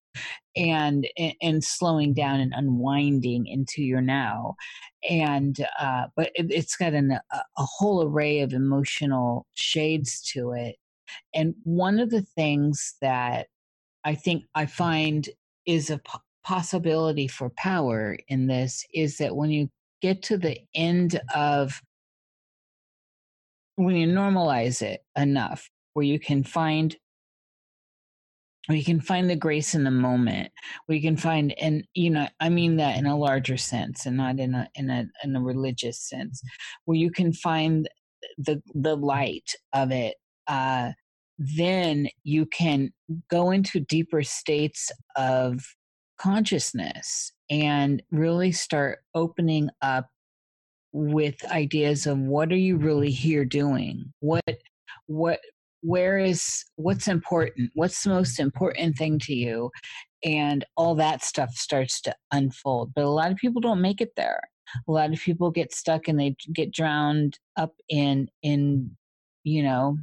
and 0.55 1.07
and 1.41 1.63
slowing 1.63 2.13
down 2.13 2.39
and 2.39 2.53
unwinding 2.55 3.47
into 3.47 3.81
your 3.81 4.01
now. 4.01 4.55
And 5.09 5.57
uh 5.79 6.05
but 6.15 6.31
it, 6.35 6.53
has 6.53 6.75
got 6.75 6.93
an, 6.93 7.11
a, 7.11 7.37
a 7.57 7.63
whole 7.63 8.03
array 8.03 8.41
of 8.41 8.53
emotional 8.53 9.47
shades 9.55 10.21
to 10.33 10.51
it. 10.51 10.75
And 11.33 11.55
one 11.63 11.99
of 11.99 12.11
the 12.11 12.21
things 12.21 12.95
that 13.01 13.47
i 14.05 14.13
think 14.13 14.43
i 14.55 14.65
find 14.67 15.29
is 15.65 15.89
a 15.89 15.99
possibility 16.47 17.27
for 17.27 17.49
power 17.57 18.17
in 18.29 18.47
this 18.47 18.85
is 18.93 19.17
that 19.17 19.35
when 19.35 19.51
you 19.51 19.67
get 20.01 20.23
to 20.23 20.37
the 20.37 20.57
end 20.73 21.19
of 21.35 21.81
when 23.75 23.97
you 23.97 24.07
normalize 24.07 24.81
it 24.81 25.01
enough 25.17 25.69
where 25.93 26.05
you 26.05 26.17
can 26.17 26.45
find 26.45 26.95
you 28.69 28.83
can 28.83 29.01
find 29.01 29.29
the 29.29 29.35
grace 29.35 29.75
in 29.75 29.83
the 29.83 29.91
moment 29.91 30.49
where 30.85 30.95
you 30.95 31.01
can 31.01 31.17
find 31.17 31.53
and 31.59 31.83
you 31.95 32.09
know 32.09 32.25
i 32.39 32.47
mean 32.47 32.77
that 32.77 32.97
in 32.97 33.05
a 33.05 33.17
larger 33.17 33.57
sense 33.57 34.05
and 34.05 34.15
not 34.15 34.39
in 34.39 34.55
a 34.55 34.69
in 34.75 34.89
a 34.89 35.05
in 35.25 35.35
a 35.35 35.41
religious 35.41 35.99
sense 35.99 36.41
where 36.85 36.97
you 36.97 37.11
can 37.11 37.33
find 37.33 37.89
the 38.37 38.61
the 38.73 38.95
light 38.95 39.53
of 39.73 39.91
it 39.91 40.15
uh 40.47 40.91
then 41.37 42.07
you 42.23 42.45
can 42.45 42.89
go 43.29 43.51
into 43.51 43.81
deeper 43.81 44.23
states 44.23 44.93
of 45.17 45.59
consciousness 46.17 47.31
and 47.49 48.01
really 48.11 48.51
start 48.51 48.99
opening 49.15 49.69
up 49.81 50.09
with 50.91 51.43
ideas 51.45 52.07
of 52.07 52.17
what 52.17 52.51
are 52.51 52.57
you 52.57 52.75
mm-hmm. 52.75 52.85
really 52.85 53.11
here 53.11 53.45
doing? 53.45 54.13
What 54.19 54.43
what 55.07 55.39
where 55.81 56.17
is 56.17 56.65
what's 56.75 57.07
important? 57.07 57.71
What's 57.75 58.03
the 58.03 58.09
most 58.09 58.39
important 58.39 58.97
thing 58.97 59.19
to 59.19 59.33
you? 59.33 59.71
And 60.23 60.65
all 60.75 60.95
that 60.95 61.23
stuff 61.23 61.51
starts 61.51 62.01
to 62.01 62.15
unfold 62.31 62.93
but 62.95 63.03
a 63.03 63.09
lot 63.09 63.31
of 63.31 63.37
people 63.37 63.61
don't 63.61 63.81
make 63.81 64.01
it 64.01 64.13
there. 64.15 64.41
A 64.87 64.91
lot 64.91 65.13
of 65.13 65.19
people 65.19 65.51
get 65.51 65.73
stuck 65.73 66.07
and 66.07 66.19
they 66.19 66.35
get 66.51 66.73
drowned 66.73 67.39
up 67.55 67.73
in 67.89 68.29
in 68.41 68.97
you 69.43 69.63
know 69.63 69.97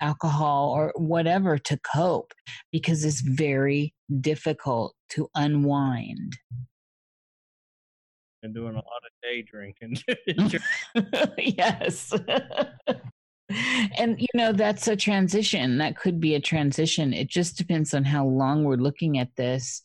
alcohol 0.00 0.70
or 0.70 0.92
whatever 0.96 1.58
to 1.58 1.78
cope 1.78 2.32
because 2.72 3.04
it's 3.04 3.20
very 3.20 3.94
difficult 4.20 4.94
to 5.10 5.28
unwind. 5.34 6.36
And 8.42 8.54
doing 8.54 8.74
a 8.74 8.76
lot 8.76 8.84
of 8.84 9.12
day 9.22 9.42
drinking. 9.42 9.98
Yes. 11.38 12.12
And 13.98 14.20
you 14.20 14.26
know 14.34 14.52
that's 14.52 14.88
a 14.88 14.96
transition. 14.96 15.78
That 15.78 15.96
could 15.96 16.20
be 16.20 16.34
a 16.34 16.40
transition. 16.40 17.14
It 17.14 17.28
just 17.28 17.56
depends 17.56 17.94
on 17.94 18.04
how 18.04 18.26
long 18.26 18.64
we're 18.64 18.76
looking 18.76 19.18
at 19.18 19.34
this 19.36 19.80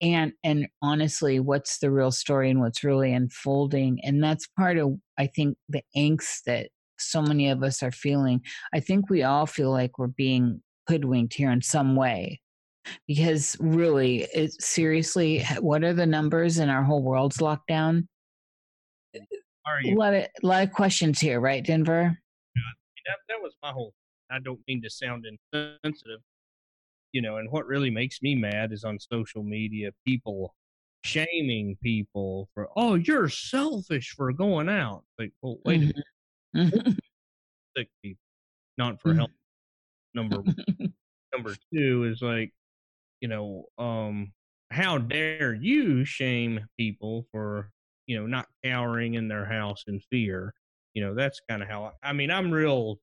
and 0.00 0.32
and 0.44 0.68
honestly 0.82 1.40
what's 1.40 1.78
the 1.78 1.90
real 1.90 2.12
story 2.12 2.48
and 2.48 2.60
what's 2.60 2.84
really 2.84 3.12
unfolding. 3.12 3.98
And 4.04 4.22
that's 4.22 4.46
part 4.46 4.78
of 4.78 4.94
i 5.18 5.26
think 5.26 5.56
the 5.68 5.82
angst 5.96 6.44
that 6.46 6.68
so 7.00 7.22
many 7.22 7.50
of 7.50 7.62
us 7.62 7.82
are 7.82 7.92
feeling 7.92 8.40
i 8.74 8.80
think 8.80 9.08
we 9.08 9.22
all 9.22 9.46
feel 9.46 9.70
like 9.70 9.98
we're 9.98 10.06
being 10.06 10.60
hoodwinked 10.88 11.34
here 11.34 11.50
in 11.50 11.62
some 11.62 11.94
way. 11.94 12.40
Because 13.06 13.54
really 13.60 14.26
it 14.32 14.62
seriously 14.62 15.44
what 15.60 15.84
are 15.84 15.92
the 15.92 16.06
numbers 16.06 16.58
in 16.58 16.70
our 16.70 16.82
whole 16.82 17.02
world's 17.02 17.36
lockdown 17.36 18.06
are 19.66 19.80
a 19.84 19.94
lot 19.94 20.14
of 20.14 20.22
a 20.22 20.46
lot 20.46 20.62
of 20.62 20.72
questions 20.72 21.20
here 21.20 21.38
right 21.38 21.62
denver? 21.62 22.18
That, 22.54 23.16
that 23.28 23.42
was 23.42 23.52
my 23.62 23.72
whole 23.72 23.92
i 24.30 24.38
don't 24.38 24.60
mean 24.66 24.80
to 24.80 24.88
sound 24.88 25.26
insensitive 25.26 26.20
you 27.12 27.20
know 27.20 27.36
and 27.36 27.50
what 27.50 27.66
really 27.66 27.90
makes 27.90 28.22
me 28.22 28.34
mad 28.34 28.72
is 28.72 28.84
on 28.84 28.98
social 28.98 29.42
media 29.42 29.90
people 30.06 30.54
shaming 31.04 31.76
people 31.82 32.48
for 32.54 32.70
oh 32.76 32.94
you're 32.94 33.28
selfish 33.28 34.14
for 34.16 34.32
going 34.32 34.70
out. 34.70 35.04
Like 35.18 35.32
well 35.42 35.58
wait 35.66 35.74
a 35.74 35.78
mm-hmm. 35.78 35.86
minute 35.88 36.04
Mhm. 36.54 36.98
sick 37.76 37.88
people 38.02 38.20
not 38.78 39.00
for 39.00 39.14
help 39.14 39.30
number 40.14 40.44
number 41.34 41.58
two 41.74 42.04
is 42.04 42.22
like 42.22 42.52
you 43.20 43.28
know 43.28 43.66
um 43.78 44.32
how 44.70 44.98
dare 44.98 45.54
you 45.54 46.04
shame 46.04 46.66
people 46.78 47.26
for 47.32 47.70
you 48.06 48.18
know 48.18 48.26
not 48.26 48.48
cowering 48.64 49.14
in 49.14 49.28
their 49.28 49.46
house 49.46 49.84
in 49.88 50.00
fear 50.10 50.54
you 50.94 51.04
know 51.04 51.14
that's 51.14 51.40
kind 51.48 51.62
of 51.62 51.68
how 51.68 51.84
I, 52.02 52.10
I 52.10 52.12
mean 52.12 52.30
i'm 52.30 52.52
real 52.52 53.00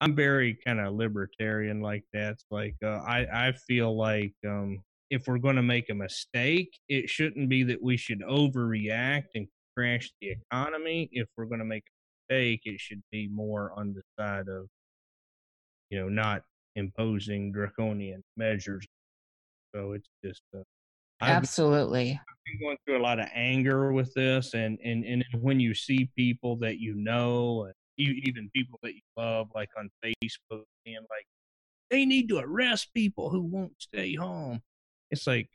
i'm 0.00 0.14
very 0.14 0.54
kind 0.54 0.80
of 0.80 0.94
libertarian 0.94 1.80
like 1.80 2.04
that 2.12 2.32
it's 2.32 2.46
like 2.50 2.76
uh, 2.82 3.00
i 3.06 3.48
i 3.48 3.52
feel 3.52 3.96
like 3.96 4.34
um 4.46 4.82
if 5.10 5.26
we're 5.26 5.36
going 5.36 5.56
to 5.56 5.62
make 5.62 5.90
a 5.90 5.94
mistake, 5.94 6.80
it 6.88 7.06
shouldn't 7.10 7.50
be 7.50 7.64
that 7.64 7.82
we 7.82 7.98
should 7.98 8.20
overreact 8.22 9.26
and 9.34 9.46
crash 9.76 10.10
the 10.22 10.30
economy. 10.30 11.06
If 11.12 11.28
we're 11.36 11.44
going 11.44 11.58
to 11.58 11.66
make 11.66 11.84
a 12.32 12.38
mistake, 12.38 12.62
it 12.64 12.80
should 12.80 13.02
be 13.10 13.28
more 13.28 13.72
on 13.76 13.94
the 13.94 14.02
side 14.18 14.48
of, 14.48 14.66
you 15.90 16.00
know, 16.00 16.08
not 16.08 16.42
imposing 16.74 17.52
draconian 17.52 18.22
measures. 18.36 18.86
So 19.74 19.92
it's 19.92 20.08
just, 20.24 20.42
uh, 20.54 20.62
I've 22.28 22.44
been 22.44 22.60
going 22.60 22.76
through 22.84 22.98
a 22.98 23.02
lot 23.02 23.20
of 23.20 23.28
anger 23.32 23.92
with 23.92 24.12
this, 24.14 24.54
and 24.54 24.78
and 24.84 25.04
and 25.04 25.24
when 25.40 25.60
you 25.60 25.72
see 25.72 26.10
people 26.16 26.56
that 26.56 26.78
you 26.80 26.94
know, 26.96 27.66
and 27.66 27.74
even 27.96 28.50
people 28.52 28.80
that 28.82 28.94
you 28.94 29.00
love, 29.16 29.48
like 29.54 29.68
on 29.78 29.88
Facebook, 30.04 30.64
and 30.84 30.96
like 30.96 31.26
they 31.90 32.04
need 32.04 32.28
to 32.30 32.38
arrest 32.38 32.92
people 32.92 33.30
who 33.30 33.40
won't 33.40 33.74
stay 33.78 34.16
home. 34.16 34.60
It's 35.12 35.28
like 35.28 35.48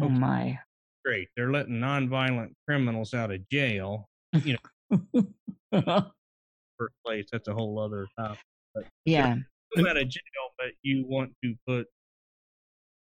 Oh 0.00 0.08
my. 0.08 0.58
great, 1.04 1.28
they're 1.36 1.50
letting 1.50 1.80
nonviolent 1.80 2.52
criminals 2.66 3.12
out 3.12 3.32
of 3.32 3.48
jail. 3.48 4.08
First 6.78 6.94
place, 7.04 7.26
that's 7.32 7.48
a 7.48 7.54
whole 7.54 7.78
other 7.78 8.06
topic. 8.18 8.38
yeah. 9.04 9.34
Them 9.74 9.86
out 9.86 9.96
of 9.98 10.08
jail, 10.08 10.22
but 10.56 10.68
you 10.82 11.04
want 11.06 11.32
to 11.44 11.54
put, 11.66 11.86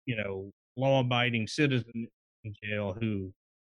you 0.06 0.16
know, 0.16 0.50
law-abiding 0.76 1.46
citizens 1.46 2.08
in 2.44 2.54
jail 2.62 2.96
who 2.98 3.32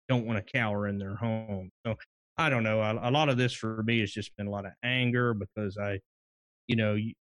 don't 0.08 0.26
want 0.26 0.46
to 0.46 0.52
cower 0.52 0.88
in 0.88 0.98
their 0.98 1.16
home. 1.16 1.70
So 1.86 1.96
I 2.38 2.50
don't 2.50 2.64
know. 2.64 2.82
A, 2.82 3.10
a 3.10 3.12
lot 3.12 3.30
of 3.30 3.38
this 3.38 3.54
for 3.54 3.82
me 3.84 4.00
has 4.02 4.12
just 4.12 4.36
been 4.38 4.48
a 4.48 4.52
lot 4.52 4.66
of 4.66 4.72
anger 4.84 5.34
because 5.34 5.78
I, 5.78 6.00
you 6.68 6.76
know, 6.76 6.94
you- 6.96 7.14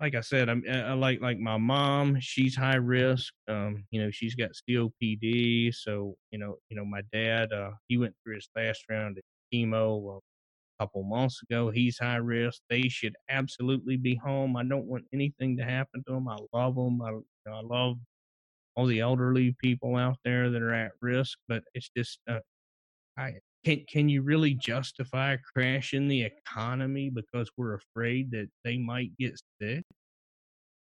like 0.00 0.16
I 0.16 0.20
said, 0.22 0.48
I'm 0.48 0.62
I 0.68 0.92
like 0.94 1.20
like 1.22 1.38
my 1.38 1.56
mom. 1.56 2.18
She's 2.20 2.56
high 2.56 2.74
risk. 2.76 3.32
Um, 3.48 3.84
you 3.92 4.02
know, 4.02 4.10
she's 4.10 4.34
got 4.34 4.50
COPD. 4.68 5.72
So 5.72 6.16
you 6.32 6.38
know, 6.38 6.56
you 6.68 6.76
know, 6.76 6.84
my 6.84 7.00
dad. 7.12 7.52
Uh, 7.52 7.70
he 7.86 7.96
went 7.96 8.12
through 8.22 8.34
his 8.34 8.48
last 8.56 8.84
round 8.90 9.18
of 9.18 9.22
chemo 9.54 10.16
uh, 10.16 10.20
couple 10.80 11.02
months 11.04 11.40
ago. 11.42 11.70
He's 11.70 11.98
high 11.98 12.16
risk. 12.16 12.60
They 12.68 12.88
should 12.88 13.14
absolutely 13.28 13.96
be 13.96 14.16
home. 14.16 14.56
I 14.56 14.64
don't 14.64 14.86
want 14.86 15.04
anything 15.12 15.56
to 15.58 15.64
happen 15.64 16.02
to 16.06 16.14
them. 16.14 16.28
I 16.28 16.38
love 16.52 16.74
them. 16.74 17.00
I, 17.02 17.10
I 17.50 17.60
love 17.62 17.96
all 18.76 18.86
the 18.86 19.00
elderly 19.00 19.54
people 19.62 19.96
out 19.96 20.18
there 20.24 20.50
that 20.50 20.62
are 20.62 20.74
at 20.74 20.92
risk, 21.00 21.38
but 21.48 21.62
it's 21.74 21.90
just 21.96 22.18
uh, 22.28 22.40
I 23.16 23.34
can 23.64 23.84
can 23.88 24.08
you 24.08 24.22
really 24.22 24.54
justify 24.54 25.36
crashing 25.54 26.08
the 26.08 26.22
economy 26.22 27.10
because 27.10 27.50
we're 27.56 27.74
afraid 27.74 28.30
that 28.32 28.48
they 28.64 28.78
might 28.78 29.12
get 29.18 29.40
sick? 29.60 29.84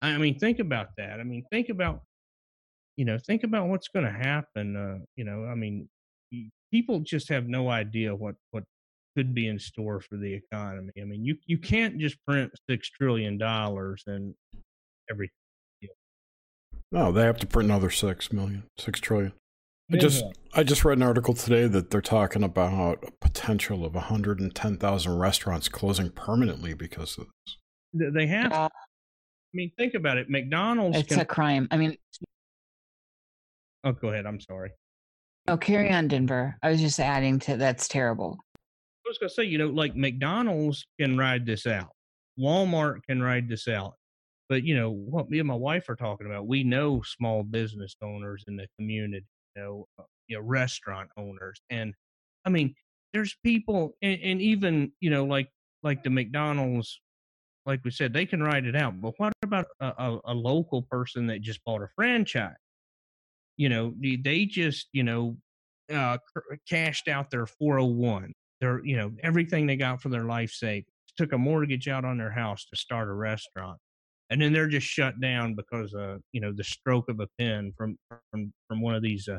I 0.03 0.19
mean, 0.19 0.39
think 0.39 0.61
about 0.61 0.89
that. 0.99 1.21
I 1.21 1.25
mean, 1.25 1.45
think 1.51 1.71
about 1.71 2.03
you 2.97 3.05
know, 3.05 3.19
think 3.19 3.45
about 3.45 3.69
what's 3.69 3.89
going 3.89 4.05
to 4.07 4.13
happen. 4.13 4.77
Uh, 4.77 5.05
you 5.17 5.25
know, 5.25 5.45
I 5.45 5.55
mean, 5.55 5.89
people 6.73 7.01
just 7.01 7.29
have 7.29 7.49
no 7.49 7.71
idea 7.71 8.15
what 8.15 8.35
what 8.51 8.65
could 9.19 9.35
be 9.35 9.49
in 9.49 9.59
store 9.59 10.01
for 10.01 10.17
the 10.17 10.33
economy. 10.33 10.93
I 11.01 11.05
mean, 11.05 11.25
you 11.25 11.37
you 11.47 11.59
can't 11.59 11.99
just 11.99 12.25
print 12.25 12.53
six 12.71 12.89
trillion 12.89 13.37
dollars 13.37 14.05
and 14.07 14.33
everything. 15.11 15.33
No, 16.93 17.11
they 17.11 17.23
have 17.23 17.39
to 17.39 17.47
print 17.47 17.69
another 17.69 17.91
six 17.91 18.33
million, 18.33 18.63
six 18.79 19.01
trillion. 19.01 19.33
I 19.93 19.97
just 19.97 20.25
I 20.55 20.63
just 20.63 20.85
read 20.85 20.99
an 20.99 21.03
article 21.03 21.35
today 21.35 21.67
that 21.67 21.91
they're 21.91 22.01
talking 22.01 22.45
about 22.45 23.03
a 23.03 23.11
potential 23.21 23.85
of 23.85 23.95
110,000 23.95 25.19
restaurants 25.19 25.69
closing 25.69 26.11
permanently 26.11 26.75
because 26.75 27.19
of 27.19 27.27
this. 27.27 28.13
They 28.15 28.27
have. 28.29 28.53
Uh, 28.53 28.69
I 28.69 29.55
mean, 29.55 29.73
think 29.77 29.95
about 29.95 30.19
it. 30.19 30.31
McDonald's 30.31 30.99
it's 30.99 31.09
can. 31.09 31.21
a 31.21 31.25
crime. 31.25 31.67
I 31.71 31.77
mean, 31.77 31.97
oh, 33.83 33.93
go 33.93 34.11
ahead. 34.11 34.27
I'm 34.27 34.41
sorry. 34.41 34.71
Oh, 35.49 35.57
carry 35.57 35.91
on, 35.91 36.07
Denver. 36.07 36.57
I 36.63 36.71
was 36.71 36.81
just 36.81 37.01
adding 37.01 37.39
to 37.41 37.57
that's 37.57 37.89
terrible. 37.89 38.39
I 39.09 39.11
was 39.11 39.19
gonna 39.19 39.31
say, 39.31 39.45
you 39.45 39.57
know, 39.57 39.69
like 39.69 39.97
McDonald's 39.97 40.87
can 41.01 41.17
ride 41.17 41.47
this 41.47 41.67
out, 41.67 41.93
Walmart 42.39 43.03
can 43.09 43.23
ride 43.23 43.49
this 43.49 43.67
out, 43.67 43.95
but 44.51 44.65
you 44.65 44.77
know 44.77 44.91
what 44.91 45.31
me 45.31 45.39
and 45.39 45.49
my 45.49 45.55
wife 45.55 45.89
are 45.89 45.97
talking 45.97 46.27
about. 46.27 46.47
We 46.47 46.63
know 46.63 47.01
small 47.03 47.43
business 47.43 47.97
owners 48.03 48.45
in 48.49 48.57
the 48.57 48.67
community, 48.79 49.25
you 49.57 49.63
know, 49.63 49.87
uh, 49.99 50.03
you 50.27 50.37
know, 50.37 50.43
restaurant 50.43 51.09
owners, 51.17 51.59
and 51.71 51.95
I 52.45 52.51
mean, 52.51 52.75
there's 53.15 53.35
people, 53.43 53.97
and, 54.03 54.21
and 54.23 54.43
even 54.43 54.93
you 55.01 55.09
know, 55.09 55.25
like 55.25 55.49
like 55.83 56.03
the 56.05 56.11
McDonald's, 56.11 57.01
like 57.65 57.81
we 57.85 57.91
said, 57.91 58.13
they 58.13 58.27
can 58.27 58.43
ride 58.43 58.67
it 58.67 58.77
out. 58.77 59.01
But 59.01 59.15
what 59.17 59.33
about 59.43 59.65
a, 59.81 59.87
a, 59.87 60.19
a 60.27 60.35
local 60.35 60.83
person 60.83 61.27
that 61.29 61.41
just 61.41 61.65
bought 61.65 61.81
a 61.81 61.89
franchise? 61.97 62.53
You 63.57 63.71
know, 63.71 63.95
they 63.99 64.45
just 64.45 64.89
you 64.93 65.03
know 65.03 65.39
uh, 65.91 66.19
cashed 66.69 67.09
out 67.09 67.31
their 67.31 67.47
401 67.47 68.35
their 68.61 68.85
you 68.85 68.97
know 68.97 69.11
everything 69.23 69.67
they 69.67 69.77
got 69.77 70.01
for 70.01 70.09
their 70.09 70.25
life 70.25 70.51
sake 70.51 70.87
took 71.17 71.33
a 71.33 71.39
mortgage 71.39 71.89
out 71.89 72.05
on 72.05 72.19
their 72.19 72.31
house 72.31 72.67
to 72.67 72.77
start 72.77 73.09
a 73.09 73.13
restaurant 73.13 73.79
and 74.31 74.41
then 74.41 74.53
they're 74.53 74.69
just 74.69 74.87
shut 74.87 75.21
down 75.21 75.55
because 75.55 75.95
uh 75.95 76.17
you 76.33 76.41
know 76.41 76.53
the 76.55 76.65
stroke 76.65 77.09
of 77.09 77.21
a 77.21 77.29
pen 77.39 77.73
from 77.77 77.97
from 78.31 78.53
from 78.69 78.81
one 78.81 78.95
of 78.95 79.03
these 79.03 79.29
uh, 79.29 79.39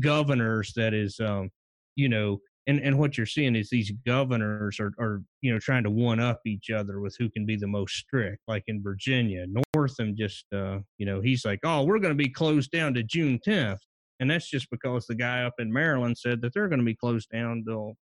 governors 0.00 0.72
that 0.74 0.94
is 0.94 1.18
um 1.20 1.50
you 1.96 2.08
know 2.08 2.38
and 2.66 2.80
and 2.80 2.98
what 2.98 3.16
you're 3.16 3.26
seeing 3.26 3.56
is 3.56 3.70
these 3.70 3.92
governors 4.06 4.78
are 4.80 4.92
are 4.98 5.22
you 5.40 5.52
know 5.52 5.58
trying 5.58 5.82
to 5.82 5.90
one 5.90 6.20
up 6.20 6.40
each 6.46 6.70
other 6.70 7.00
with 7.00 7.16
who 7.18 7.28
can 7.30 7.46
be 7.46 7.56
the 7.56 7.66
most 7.66 7.94
strict 7.94 8.40
like 8.46 8.64
in 8.66 8.82
Virginia. 8.82 9.46
Northam 9.74 10.14
just 10.16 10.44
uh 10.52 10.78
you 10.98 11.06
know 11.06 11.20
he's 11.20 11.44
like 11.44 11.60
oh 11.64 11.84
we're 11.84 11.98
going 11.98 12.16
to 12.16 12.22
be 12.22 12.30
closed 12.30 12.70
down 12.70 12.94
to 12.94 13.02
June 13.02 13.38
10th 13.46 13.78
and 14.20 14.30
that's 14.30 14.48
just 14.48 14.70
because 14.70 15.06
the 15.06 15.14
guy 15.14 15.44
up 15.44 15.54
in 15.58 15.72
Maryland 15.72 16.16
said 16.18 16.42
that 16.42 16.52
they're 16.52 16.68
going 16.68 16.78
to 16.78 16.84
be 16.84 16.94
closed 16.94 17.30
down 17.30 17.64
till 17.66 17.94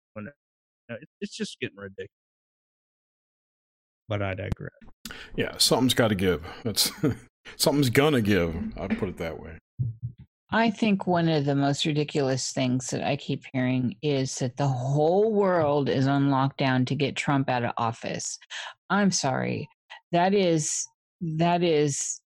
when 0.88 0.98
it- 1.02 1.08
it's 1.20 1.36
just 1.36 1.58
getting 1.60 1.76
ridiculous. 1.76 2.08
But 4.08 4.22
I 4.22 4.34
digress. 4.34 4.72
Yeah, 5.36 5.56
something's 5.58 5.94
got 5.94 6.08
to 6.08 6.14
give. 6.14 6.42
That's 6.64 6.90
something's 7.56 7.90
gonna 7.90 8.22
give. 8.22 8.54
I 8.78 8.88
put 8.88 9.08
it 9.10 9.18
that 9.18 9.38
way. 9.40 9.58
I 10.50 10.70
think 10.70 11.06
one 11.06 11.28
of 11.28 11.44
the 11.44 11.54
most 11.54 11.84
ridiculous 11.84 12.52
things 12.52 12.86
that 12.88 13.02
I 13.06 13.16
keep 13.16 13.44
hearing 13.52 13.96
is 14.00 14.38
that 14.38 14.56
the 14.56 14.66
whole 14.66 15.30
world 15.32 15.90
is 15.90 16.06
on 16.06 16.30
lockdown 16.30 16.86
to 16.86 16.94
get 16.94 17.16
Trump 17.16 17.50
out 17.50 17.64
of 17.64 17.72
office. 17.76 18.38
I'm 18.88 19.10
sorry. 19.10 19.68
That 20.12 20.32
is 20.32 20.86
that 21.20 21.62
is 21.62 22.20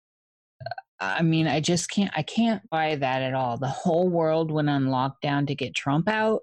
I 0.99 1.23
mean, 1.23 1.47
I 1.47 1.61
just 1.61 1.89
can't 1.89 2.11
I 2.15 2.21
can't 2.21 2.61
buy 2.69 2.95
that 2.95 3.23
at 3.23 3.33
all. 3.33 3.57
The 3.57 3.67
whole 3.67 4.07
world 4.07 4.51
went 4.51 4.69
on 4.69 4.85
lockdown 4.85 5.47
to 5.47 5.55
get 5.55 5.73
Trump 5.73 6.07
out. 6.07 6.41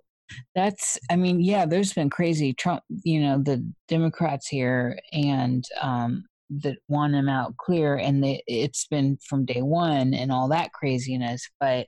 That's 0.54 0.98
I 1.10 1.16
mean, 1.16 1.40
yeah, 1.40 1.66
there's 1.66 1.92
been 1.92 2.10
crazy 2.10 2.52
Trump, 2.52 2.82
you 3.04 3.20
know, 3.20 3.38
the 3.42 3.64
Democrats 3.88 4.48
here 4.48 4.98
and 5.12 5.64
um 5.80 6.24
that 6.50 6.78
want 6.88 7.14
him 7.14 7.28
out 7.28 7.56
clear 7.58 7.96
and 7.96 8.24
it's 8.46 8.86
been 8.86 9.18
from 9.28 9.44
day 9.44 9.60
one 9.60 10.14
and 10.14 10.32
all 10.32 10.48
that 10.48 10.72
craziness 10.72 11.46
but 11.60 11.86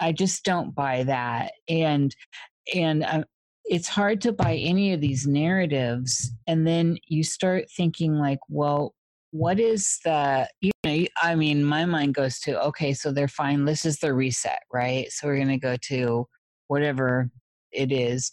i 0.00 0.12
just 0.12 0.44
don't 0.44 0.74
buy 0.74 1.02
that. 1.04 1.52
And 1.68 2.14
and 2.74 3.04
uh, 3.04 3.24
it's 3.64 3.88
hard 3.88 4.20
to 4.22 4.32
buy 4.32 4.56
any 4.56 4.92
of 4.92 5.00
these 5.00 5.26
narratives 5.26 6.30
and 6.46 6.66
then 6.66 6.98
you 7.06 7.24
start 7.24 7.66
thinking 7.76 8.14
like 8.16 8.38
well 8.48 8.94
what 9.30 9.58
is 9.58 9.98
the 10.04 10.48
you 10.60 10.70
know 10.84 11.04
i 11.22 11.34
mean 11.34 11.64
my 11.64 11.84
mind 11.84 12.14
goes 12.14 12.38
to 12.40 12.60
okay 12.62 12.92
so 12.92 13.12
they're 13.12 13.28
fine. 13.28 13.64
This 13.64 13.84
is 13.84 13.98
the 13.98 14.14
reset 14.14 14.60
right? 14.72 15.10
So 15.10 15.26
we're 15.26 15.36
going 15.36 15.48
to 15.48 15.58
go 15.58 15.76
to 15.88 16.26
whatever 16.68 17.30
it 17.76 17.92
is. 17.92 18.30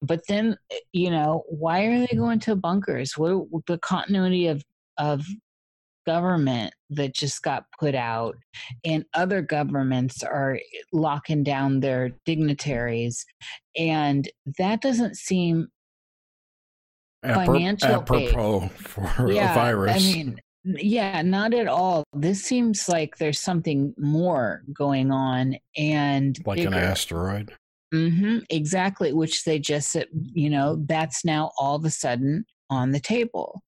But 0.00 0.22
then 0.28 0.56
eh, 0.70 0.76
you 0.92 1.10
know 1.10 1.44
why 1.48 1.84
are 1.84 2.06
they 2.06 2.16
going 2.16 2.40
to 2.40 2.56
bunkers? 2.56 3.16
What 3.16 3.66
the 3.66 3.78
continuity 3.78 4.46
of 4.46 4.62
of 4.98 5.24
government 6.06 6.74
that 6.90 7.14
just 7.14 7.42
got 7.42 7.64
put 7.78 7.94
out 7.94 8.36
and 8.84 9.04
other 9.14 9.40
governments 9.40 10.24
are 10.24 10.58
locking 10.92 11.44
down 11.44 11.78
their 11.78 12.10
dignitaries 12.26 13.24
and 13.76 14.28
that 14.58 14.80
doesn't 14.80 15.16
seem 15.16 15.68
Financial 17.22 17.88
apropos 17.88 18.68
for 18.78 19.30
yeah 19.30 19.52
a 19.52 19.54
virus. 19.54 19.94
i 19.94 19.98
mean 20.00 20.40
yeah 20.64 21.22
not 21.22 21.54
at 21.54 21.66
all. 21.66 22.04
This 22.12 22.42
seems 22.42 22.88
like 22.88 23.16
there's 23.18 23.40
something 23.40 23.94
more 23.98 24.62
going 24.72 25.10
on 25.10 25.56
and 25.76 26.38
like 26.46 26.60
an 26.60 26.74
asteroid. 26.74 27.52
Hmm 27.92 28.38
exactly, 28.50 29.12
which 29.12 29.44
they 29.44 29.58
just 29.58 29.90
said, 29.90 30.06
you 30.12 30.50
know, 30.50 30.82
that's 30.86 31.24
now 31.24 31.50
all 31.58 31.76
of 31.76 31.84
a 31.84 31.90
sudden 31.90 32.44
on 32.70 32.90
the 32.90 33.00
table. 33.00 33.62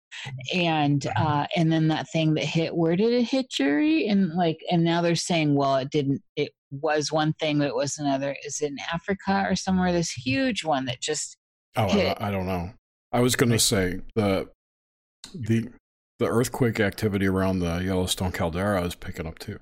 And 0.55 1.07
uh 1.17 1.47
and 1.57 1.71
then 1.71 1.89
that 1.89 2.09
thing 2.11 2.35
that 2.35 2.45
hit 2.45 2.75
where 2.75 2.97
did 2.97 3.13
it 3.13 3.25
hit 3.25 3.51
Jerry? 3.51 4.07
And 4.07 4.33
like 4.35 4.59
and 4.71 4.83
now 4.83 5.03
they're 5.03 5.15
saying, 5.15 5.55
well, 5.55 5.77
it 5.77 5.91
didn't 5.91 6.23
it 6.37 6.53
was 6.71 7.13
one 7.13 7.35
thing, 7.35 7.59
but 7.59 7.69
it 7.69 7.75
was 7.75 7.99
another. 7.99 8.37
Is 8.45 8.61
it 8.61 8.71
in 8.71 8.79
Africa 8.93 9.47
or 9.49 9.57
somewhere? 9.57 9.93
This 9.93 10.11
huge 10.11 10.65
one 10.65 10.87
that 10.87 11.01
just 11.01 11.37
Oh. 11.77 11.89
I, 11.89 12.17
I 12.21 12.31
don't 12.31 12.47
know. 12.47 12.71
I 13.13 13.21
was 13.21 13.37
going 13.37 13.51
to 13.51 13.59
say 13.59 14.01
the 14.15 14.49
the 15.35 15.69
the 16.19 16.27
earthquake 16.27 16.79
activity 16.81 17.27
around 17.27 17.59
the 17.59 17.79
Yellowstone 17.79 18.33
caldera 18.33 18.83
is 18.83 18.95
picking 18.95 19.27
up 19.27 19.39
too. 19.39 19.59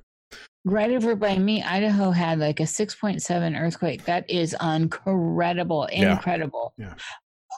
Right 0.65 0.91
over 0.91 1.17
by 1.17 1.39
me, 1.39 1.63
Idaho 1.63 2.11
had 2.11 2.39
like 2.39 2.61
a 2.61 2.65
6.7 2.65 3.61
earthquake. 3.61 4.05
That 4.05 4.29
is 4.31 4.55
incredible. 4.63 5.85
Incredible. 5.87 6.75
Yeah. 6.79 6.95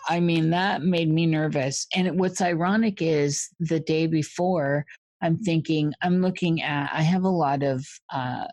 I 0.09 0.21
mean, 0.21 0.51
that 0.51 0.83
made 0.83 1.11
me 1.11 1.27
nervous. 1.27 1.87
And 1.95 2.19
what's 2.19 2.41
ironic 2.41 3.01
is 3.01 3.49
the 3.59 3.81
day 3.81 4.07
before, 4.07 4.85
I'm 5.23 5.39
thinking, 5.39 5.93
I'm 6.03 6.21
looking 6.21 6.63
at, 6.63 6.91
I 6.93 7.03
have 7.03 7.25
a 7.25 7.29
lot 7.29 7.63
of, 7.63 7.87
uh, 8.13 8.47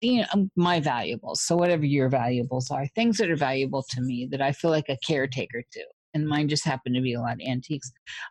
you 0.00 0.18
know, 0.18 0.26
um, 0.32 0.50
my 0.54 0.80
valuables. 0.80 1.42
So, 1.42 1.56
whatever 1.56 1.84
your 1.84 2.08
valuables 2.08 2.70
are, 2.70 2.86
things 2.88 3.16
that 3.18 3.30
are 3.30 3.36
valuable 3.36 3.84
to 3.90 4.00
me 4.00 4.28
that 4.30 4.42
I 4.42 4.52
feel 4.52 4.70
like 4.70 4.88
a 4.88 4.98
caretaker 5.06 5.62
to. 5.72 5.84
And 6.14 6.26
mine 6.26 6.48
just 6.48 6.64
happened 6.64 6.94
to 6.94 7.00
be 7.00 7.14
a 7.14 7.20
lot 7.20 7.34
of 7.34 7.40
antiques. 7.46 7.90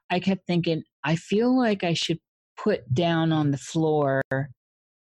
I 0.10 0.20
kept 0.20 0.46
thinking, 0.48 0.84
I 1.04 1.16
feel 1.16 1.58
like 1.58 1.84
I 1.84 1.94
should 1.94 2.20
put 2.58 2.94
down 2.94 3.32
on 3.32 3.52
the 3.52 3.58
floor 3.58 4.22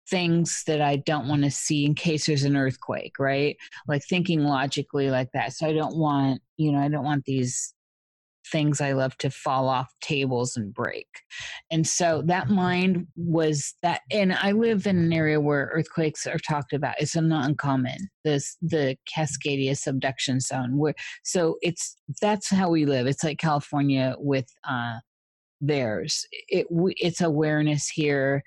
things 0.09 0.62
that 0.66 0.81
I 0.81 0.97
don't 0.97 1.28
want 1.28 1.44
to 1.44 1.51
see 1.51 1.85
in 1.85 1.94
case 1.94 2.26
there's 2.26 2.44
an 2.44 2.56
earthquake, 2.56 3.18
right? 3.18 3.56
Like 3.89 4.02
thinking 4.05 4.44
logically 4.44 5.10
like 5.10 5.31
that. 5.32 5.52
So 5.52 5.66
I 5.66 5.72
don't 5.72 5.97
want, 5.97 6.43
you 6.56 6.72
know, 6.72 6.78
I 6.78 6.89
don't 6.89 7.05
want 7.05 7.24
these 7.24 7.74
things 8.51 8.81
I 8.81 8.93
love 8.93 9.16
to 9.18 9.31
fall 9.31 9.68
off 9.68 9.93
tables 10.02 10.56
and 10.56 10.72
break. 10.72 11.09
And 11.70 11.86
so 11.86 12.22
that 12.26 12.51
mind 12.51 13.06
was 13.16 13.74
that 13.82 14.02
and 14.10 14.35
I 14.35 14.52
live 14.52 14.86
in 14.86 14.98
an 14.98 15.12
area 15.12 15.40
where 15.40 15.70
earthquakes 15.72 16.26
are 16.26 16.39
talked 16.39 16.72
about. 16.72 16.97
It's 16.98 17.16
not 17.16 17.48
uncommon. 17.48 18.10
This 18.22 18.56
the 18.60 18.97
Cascadia 19.14 19.76
subduction 19.76 20.40
zone 20.40 20.76
where 20.76 20.94
so 21.22 21.56
it's 21.62 21.97
that's 22.20 22.51
how 22.51 22.68
we 22.68 22.85
live. 22.85 23.06
It's 23.06 23.24
like 23.24 23.39
California 23.39 24.14
with 24.18 24.47
uh 24.68 24.98
theirs. 25.60 26.26
It 26.48 26.66
it's 26.70 27.22
awareness 27.22 27.89
here 27.89 28.43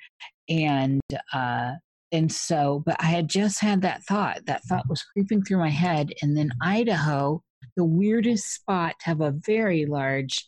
and 0.49 1.02
uh 1.34 1.72
and 2.11 2.32
so 2.32 2.82
but 2.86 2.95
i 2.99 3.06
had 3.06 3.30
just 3.30 3.60
had 3.60 3.82
that 3.82 4.03
thought 4.03 4.40
that 4.45 4.64
thought 4.65 4.88
was 4.90 5.03
creeping 5.14 5.44
through 5.44 5.57
my 5.57 5.69
head 5.69 6.11
and 6.22 6.38
then 6.38 6.49
idaho 6.61 7.41
the 7.76 7.84
weirdest 7.84 8.53
spot 8.53 8.95
to 8.99 9.06
have 9.06 9.22
a 9.22 9.36
very 9.45 9.86
large 9.86 10.48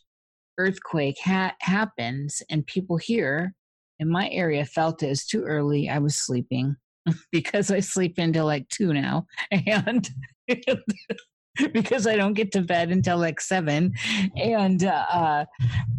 earthquake 0.58 1.16
ha- 1.22 1.54
happens 1.60 2.42
and 2.50 2.66
people 2.66 2.96
here 2.96 3.54
in 3.98 4.10
my 4.10 4.28
area 4.30 4.64
felt 4.64 5.02
it 5.02 5.08
was 5.08 5.26
too 5.26 5.42
early 5.44 5.88
i 5.88 5.98
was 5.98 6.16
sleeping 6.16 6.74
because 7.32 7.70
i 7.70 7.80
sleep 7.80 8.14
until 8.18 8.46
like 8.46 8.68
two 8.68 8.92
now 8.92 9.26
and 9.50 10.08
because 11.72 12.06
I 12.06 12.16
don't 12.16 12.34
get 12.34 12.52
to 12.52 12.62
bed 12.62 12.90
until 12.90 13.18
like 13.18 13.40
seven, 13.40 13.94
and 14.36 14.84
uh, 14.84 15.44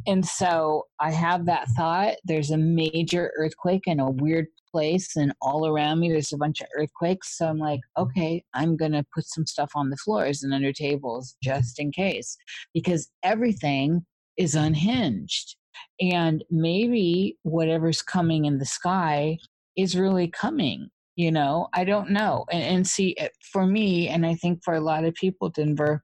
and 0.07 0.26
so 0.26 0.88
I 0.99 1.11
have 1.11 1.45
that 1.45 1.68
thought. 1.69 2.15
There's 2.23 2.52
a 2.52 2.57
major 2.57 3.32
earthquake 3.38 3.84
in 3.86 3.99
a 3.99 4.10
weird 4.10 4.48
place, 4.72 5.15
and 5.15 5.34
all 5.41 5.68
around 5.68 5.99
me 5.99 6.10
there's 6.10 6.34
a 6.34 6.38
bunch 6.38 6.61
of 6.61 6.68
earthquakes. 6.78 7.38
So 7.38 7.48
I'm 7.48 7.60
like, 7.60 7.82
okay, 7.98 8.44
I'm 8.53 8.78
gonna 8.78 9.06
put 9.14 9.26
some 9.28 9.45
stuff 9.45 9.72
on 9.76 9.90
the 9.90 9.98
floors 9.98 10.44
and 10.44 10.53
under 10.53 10.72
tables 10.72 11.36
just 11.44 11.80
in 11.80 11.91
case, 11.91 12.38
because 12.73 13.10
everything 13.23 14.06
is 14.38 14.56
unhinged, 14.56 15.57
and 15.99 16.44
maybe 16.49 17.38
whatever's 17.44 18.02
coming 18.02 18.45
in 18.45 18.57
the 18.57 18.65
sky 18.65 19.38
is 19.78 19.98
really 19.98 20.28
coming 20.28 20.90
you 21.15 21.31
know 21.31 21.67
i 21.73 21.83
don't 21.83 22.09
know 22.09 22.45
and, 22.51 22.63
and 22.63 22.88
see 22.88 23.15
eh, 23.17 23.29
for 23.51 23.65
me 23.65 24.07
and 24.07 24.25
i 24.25 24.33
think 24.35 24.63
for 24.63 24.75
a 24.75 24.81
lot 24.81 25.03
of 25.03 25.13
people 25.15 25.49
denver 25.49 26.03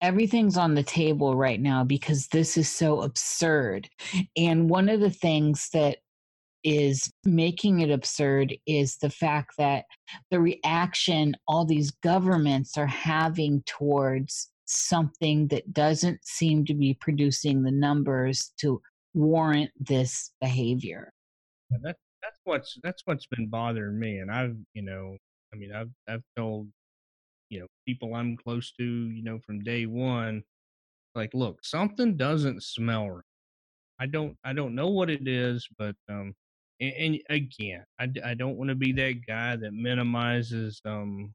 everything's 0.00 0.56
on 0.56 0.74
the 0.74 0.82
table 0.82 1.36
right 1.36 1.60
now 1.60 1.84
because 1.84 2.26
this 2.28 2.56
is 2.56 2.68
so 2.68 3.02
absurd 3.02 3.88
and 4.36 4.68
one 4.68 4.88
of 4.88 5.00
the 5.00 5.10
things 5.10 5.68
that 5.72 5.98
is 6.62 7.12
making 7.24 7.80
it 7.80 7.90
absurd 7.90 8.54
is 8.66 8.96
the 8.96 9.10
fact 9.10 9.54
that 9.58 9.84
the 10.30 10.40
reaction 10.40 11.34
all 11.46 11.64
these 11.64 11.90
governments 11.90 12.78
are 12.78 12.86
having 12.86 13.62
towards 13.66 14.50
something 14.66 15.46
that 15.48 15.72
doesn't 15.72 16.24
seem 16.24 16.64
to 16.64 16.74
be 16.74 16.94
producing 16.94 17.62
the 17.62 17.70
numbers 17.70 18.52
to 18.58 18.80
warrant 19.12 19.70
this 19.78 20.32
behavior. 20.40 21.12
Yeah, 21.70 21.78
that, 21.82 21.96
that's 22.24 22.40
what's 22.44 22.78
that's 22.82 23.02
what's 23.04 23.26
been 23.26 23.48
bothering 23.48 23.98
me, 23.98 24.18
and 24.18 24.30
I've 24.30 24.56
you 24.74 24.82
know, 24.82 25.16
I 25.52 25.56
mean, 25.56 25.72
I've 25.72 25.90
I've 26.08 26.24
told 26.36 26.68
you 27.50 27.60
know 27.60 27.66
people 27.86 28.14
I'm 28.14 28.36
close 28.36 28.72
to, 28.78 28.84
you 28.84 29.22
know, 29.22 29.38
from 29.46 29.62
day 29.62 29.86
one, 29.86 30.42
like, 31.14 31.34
look, 31.34 31.64
something 31.64 32.16
doesn't 32.16 32.62
smell 32.62 33.10
right. 33.10 33.24
I 34.00 34.06
don't 34.06 34.36
I 34.44 34.52
don't 34.54 34.74
know 34.74 34.88
what 34.88 35.10
it 35.10 35.28
is, 35.28 35.68
but 35.78 35.96
um, 36.10 36.34
and, 36.80 36.92
and 36.98 37.20
again, 37.30 37.84
I 38.00 38.08
I 38.24 38.34
don't 38.34 38.56
want 38.56 38.70
to 38.70 38.76
be 38.76 38.92
that 38.92 39.26
guy 39.26 39.56
that 39.56 39.72
minimizes 39.72 40.80
um 40.86 41.34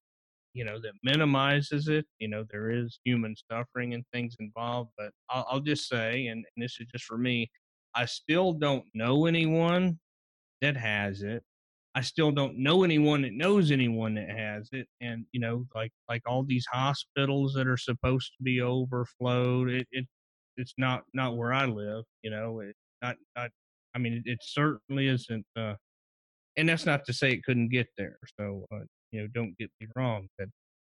you 0.54 0.66
know 0.66 0.80
that 0.80 0.94
minimizes 1.04 1.88
it 1.88 2.06
you 2.20 2.28
know 2.28 2.44
there 2.50 2.72
is 2.72 3.00
human 3.06 3.36
suffering 3.52 3.94
and 3.94 4.04
things 4.12 4.36
involved 4.40 4.90
but 4.98 5.12
i'll, 5.30 5.46
I'll 5.50 5.60
just 5.60 5.88
say 5.88 6.28
and, 6.28 6.44
and, 6.56 6.64
this 6.64 6.78
is 6.80 6.88
just 6.92 7.06
for 7.06 7.18
me 7.18 7.50
i 7.96 8.06
still 8.06 8.54
don't 8.54 8.84
know 8.94 9.28
anyone 9.28 10.00
that 10.62 10.78
has 10.78 11.22
it. 11.24 11.44
I 11.96 12.02
still 12.02 12.32
don't 12.32 12.58
know 12.58 12.84
anyone 12.84 13.24
that 13.24 13.34
knows 13.34 13.72
anyone 13.72 14.14
that 14.16 14.30
has 14.30 14.70
it, 14.72 14.88
and 15.02 15.26
you 15.32 15.40
know, 15.40 15.66
like 15.76 15.92
like 16.08 16.22
all 16.28 16.44
these 16.44 16.66
hospitals 16.72 17.54
that 17.56 17.68
are 17.68 17.78
supposed 17.78 18.32
to 18.38 18.44
be 18.44 18.62
overflowed. 18.62 19.70
It, 19.70 19.88
it 19.92 20.06
it's 20.58 20.74
not 20.78 21.04
not 21.14 21.36
where 21.36 21.54
I 21.54 21.66
live. 21.66 22.04
You 22.24 22.32
know, 22.32 22.60
it 22.60 22.76
not 23.02 23.16
not. 23.36 23.50
I 23.96 24.00
mean, 24.00 24.14
it, 24.14 24.32
it 24.32 24.40
certainly 24.42 25.08
isn't. 25.08 25.46
Uh, 25.58 25.74
and 26.58 26.70
that's 26.70 26.86
not 26.86 27.06
to 27.06 27.14
say 27.14 27.32
it 27.32 27.44
couldn't 27.44 27.70
get 27.70 27.88
there. 27.98 28.18
So 28.40 28.66
uh, 28.72 28.80
you 29.12 29.22
know, 29.22 29.28
don't 29.34 29.58
get 29.58 29.72
me 29.82 29.88
wrong. 29.96 30.28
But 30.38 30.50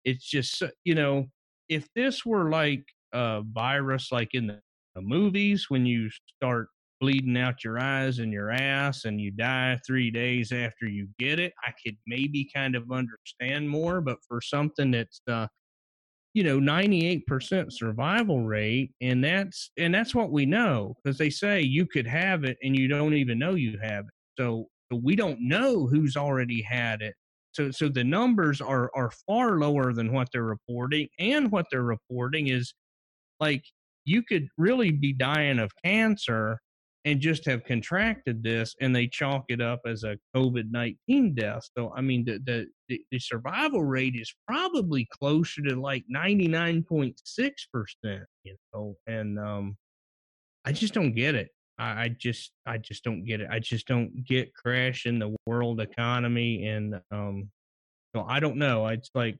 it's 0.06 0.30
just 0.30 0.62
you 0.84 0.96
know, 0.96 1.26
if 1.70 1.88
this 1.96 2.26
were 2.26 2.50
like 2.50 2.86
a 3.14 3.42
virus, 3.44 4.12
like 4.12 4.30
in 4.34 4.48
the, 4.48 4.60
the 4.96 5.02
movies, 5.02 5.66
when 5.70 5.86
you 5.86 6.10
start 6.38 6.68
bleeding 7.04 7.36
out 7.36 7.66
your 7.66 7.78
eyes 7.80 8.20
and 8.20 8.32
your 8.32 8.50
ass 8.50 9.04
and 9.04 9.20
you 9.20 9.30
die 9.30 9.78
three 9.86 10.10
days 10.10 10.54
after 10.54 10.88
you 10.88 11.06
get 11.20 11.38
it, 11.38 11.52
I 11.68 11.72
could 11.84 11.98
maybe 12.08 12.50
kind 12.56 12.78
of 12.78 12.90
understand 12.94 13.70
more. 13.70 14.00
But 14.00 14.20
for 14.26 14.40
something 14.40 14.92
that's, 14.92 15.20
uh, 15.30 15.48
you 16.34 16.46
know, 16.46 16.60
98% 16.60 17.74
survival 17.74 18.46
rate, 18.46 18.94
and 19.02 19.22
that's 19.22 19.70
and 19.78 19.94
that's 19.94 20.16
what 20.16 20.32
we 20.32 20.46
know 20.46 20.96
because 21.04 21.18
they 21.18 21.30
say 21.30 21.60
you 21.62 21.86
could 21.86 22.08
have 22.08 22.46
it 22.46 22.58
and 22.64 22.74
you 22.74 22.88
don't 22.88 23.16
even 23.16 23.38
know 23.38 23.56
you 23.56 23.78
have 23.84 24.06
it. 24.06 24.42
So, 24.42 24.68
so 24.90 25.02
we 25.04 25.18
don't 25.18 25.46
know 25.46 25.86
who's 25.86 26.16
already 26.16 26.62
had 26.62 27.02
it. 27.02 27.16
So, 27.52 27.70
so 27.70 27.90
the 27.90 28.04
numbers 28.06 28.62
are 28.62 28.90
are 28.96 29.12
far 29.28 29.60
lower 29.60 29.92
than 29.92 30.14
what 30.14 30.30
they're 30.32 30.44
reporting, 30.44 31.10
and 31.20 31.52
what 31.52 31.66
they're 31.70 31.84
reporting 31.84 32.48
is 32.48 32.74
like 33.42 33.66
you 34.06 34.24
could 34.24 34.48
really 34.58 34.92
be 34.92 35.12
dying 35.12 35.60
of 35.60 35.70
cancer 35.84 36.60
and 37.06 37.20
just 37.20 37.46
have 37.46 37.66
contracted 37.66 38.42
this 38.44 38.76
and 38.80 38.96
they 38.96 39.08
chalk 39.08 39.46
it 39.50 39.62
up 39.62 39.82
as 39.86 40.04
a 40.04 40.18
COVID 40.36 40.72
19 40.72 41.36
death. 41.36 41.68
So, 41.78 41.94
I 41.96 42.02
mean, 42.02 42.24
the, 42.26 42.40
the, 42.46 43.00
the, 43.12 43.20
survival 43.20 43.84
rate 43.84 44.16
is 44.16 44.34
probably 44.48 45.08
closer 45.12 45.62
to 45.64 45.76
like 45.76 46.06
99.6%, 46.14 47.14
you 48.44 48.56
know, 48.74 48.96
and 49.08 49.38
um, 49.38 49.78
I 50.66 50.72
just 50.72 50.94
don't 50.94 51.14
get 51.14 51.36
it. 51.36 51.50
I, 51.78 52.04
I 52.04 52.16
just, 52.18 52.52
I 52.66 52.78
just 52.78 53.04
don't 53.04 53.26
get 53.26 53.42
it. 53.42 53.48
I 53.52 53.60
just 53.60 53.86
don't 53.88 54.24
get 54.26 54.54
crashing 54.54 55.20
the 55.20 55.36
world 55.46 55.82
economy. 55.82 56.68
And 56.68 57.02
um, 57.12 57.50
so 58.16 58.26
I 58.28 58.40
don't 58.40 58.58
know. 58.58 58.88
It's 58.88 59.10
like 59.14 59.38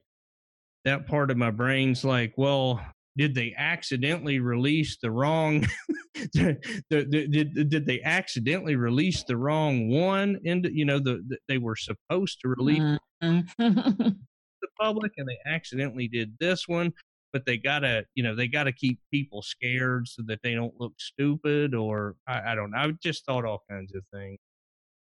that 0.84 1.06
part 1.06 1.30
of 1.30 1.38
my 1.38 1.50
brain's 1.50 2.04
like, 2.04 2.34
well, 2.36 2.84
did 3.16 3.34
they 3.34 3.54
accidentally 3.56 4.38
release 4.38 4.96
the 5.00 5.10
wrong 5.10 5.66
did, 6.32 6.64
did, 6.90 7.68
did 7.70 7.86
they 7.86 8.02
accidentally 8.02 8.76
release 8.76 9.24
the 9.24 9.36
wrong 9.36 9.88
one 9.88 10.38
into 10.44 10.72
you 10.72 10.84
know 10.84 10.98
the, 10.98 11.22
the 11.28 11.38
they 11.48 11.58
were 11.58 11.76
supposed 11.76 12.40
to 12.40 12.48
release 12.48 12.98
mm-hmm. 13.22 13.40
the 13.58 14.68
public 14.80 15.12
and 15.16 15.28
they 15.28 15.38
accidentally 15.46 16.08
did 16.08 16.34
this 16.40 16.66
one 16.68 16.92
but 17.32 17.44
they 17.46 17.56
gotta 17.56 18.04
you 18.14 18.22
know 18.22 18.34
they 18.34 18.48
gotta 18.48 18.72
keep 18.72 18.98
people 19.12 19.42
scared 19.42 20.06
so 20.08 20.22
that 20.26 20.40
they 20.42 20.54
don't 20.54 20.78
look 20.80 20.94
stupid 20.98 21.74
or 21.74 22.16
i, 22.26 22.52
I 22.52 22.54
don't 22.54 22.70
know 22.70 22.78
i 22.78 22.92
just 23.02 23.26
thought 23.26 23.44
all 23.44 23.62
kinds 23.68 23.94
of 23.94 24.02
things. 24.12 24.38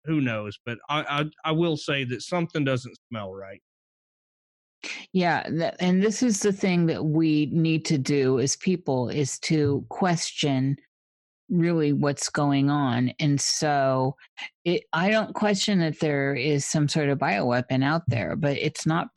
Who 0.04 0.20
knows? 0.20 0.58
But 0.66 0.78
I, 0.88 1.04
I 1.20 1.50
i 1.50 1.52
will 1.52 1.76
say 1.76 2.02
that 2.04 2.22
something 2.22 2.64
doesn't 2.64 2.96
smell 3.08 3.32
right 3.32 3.62
yeah, 5.12 5.48
and 5.78 6.02
this 6.02 6.22
is 6.22 6.40
the 6.40 6.52
thing 6.52 6.86
that 6.86 7.04
we 7.04 7.46
need 7.52 7.84
to 7.86 7.98
do 7.98 8.40
as 8.40 8.56
people 8.56 9.08
is 9.08 9.38
to 9.40 9.84
question 9.88 10.76
really 11.48 11.92
what's 11.92 12.30
going 12.30 12.70
on. 12.70 13.12
And 13.20 13.38
so 13.38 14.16
it, 14.64 14.84
I 14.94 15.10
don't 15.10 15.34
question 15.34 15.80
that 15.80 16.00
there 16.00 16.34
is 16.34 16.64
some 16.64 16.88
sort 16.88 17.10
of 17.10 17.18
bioweapon 17.18 17.84
out 17.84 18.02
there, 18.08 18.36
but 18.36 18.56
it's 18.56 18.86
not, 18.86 19.08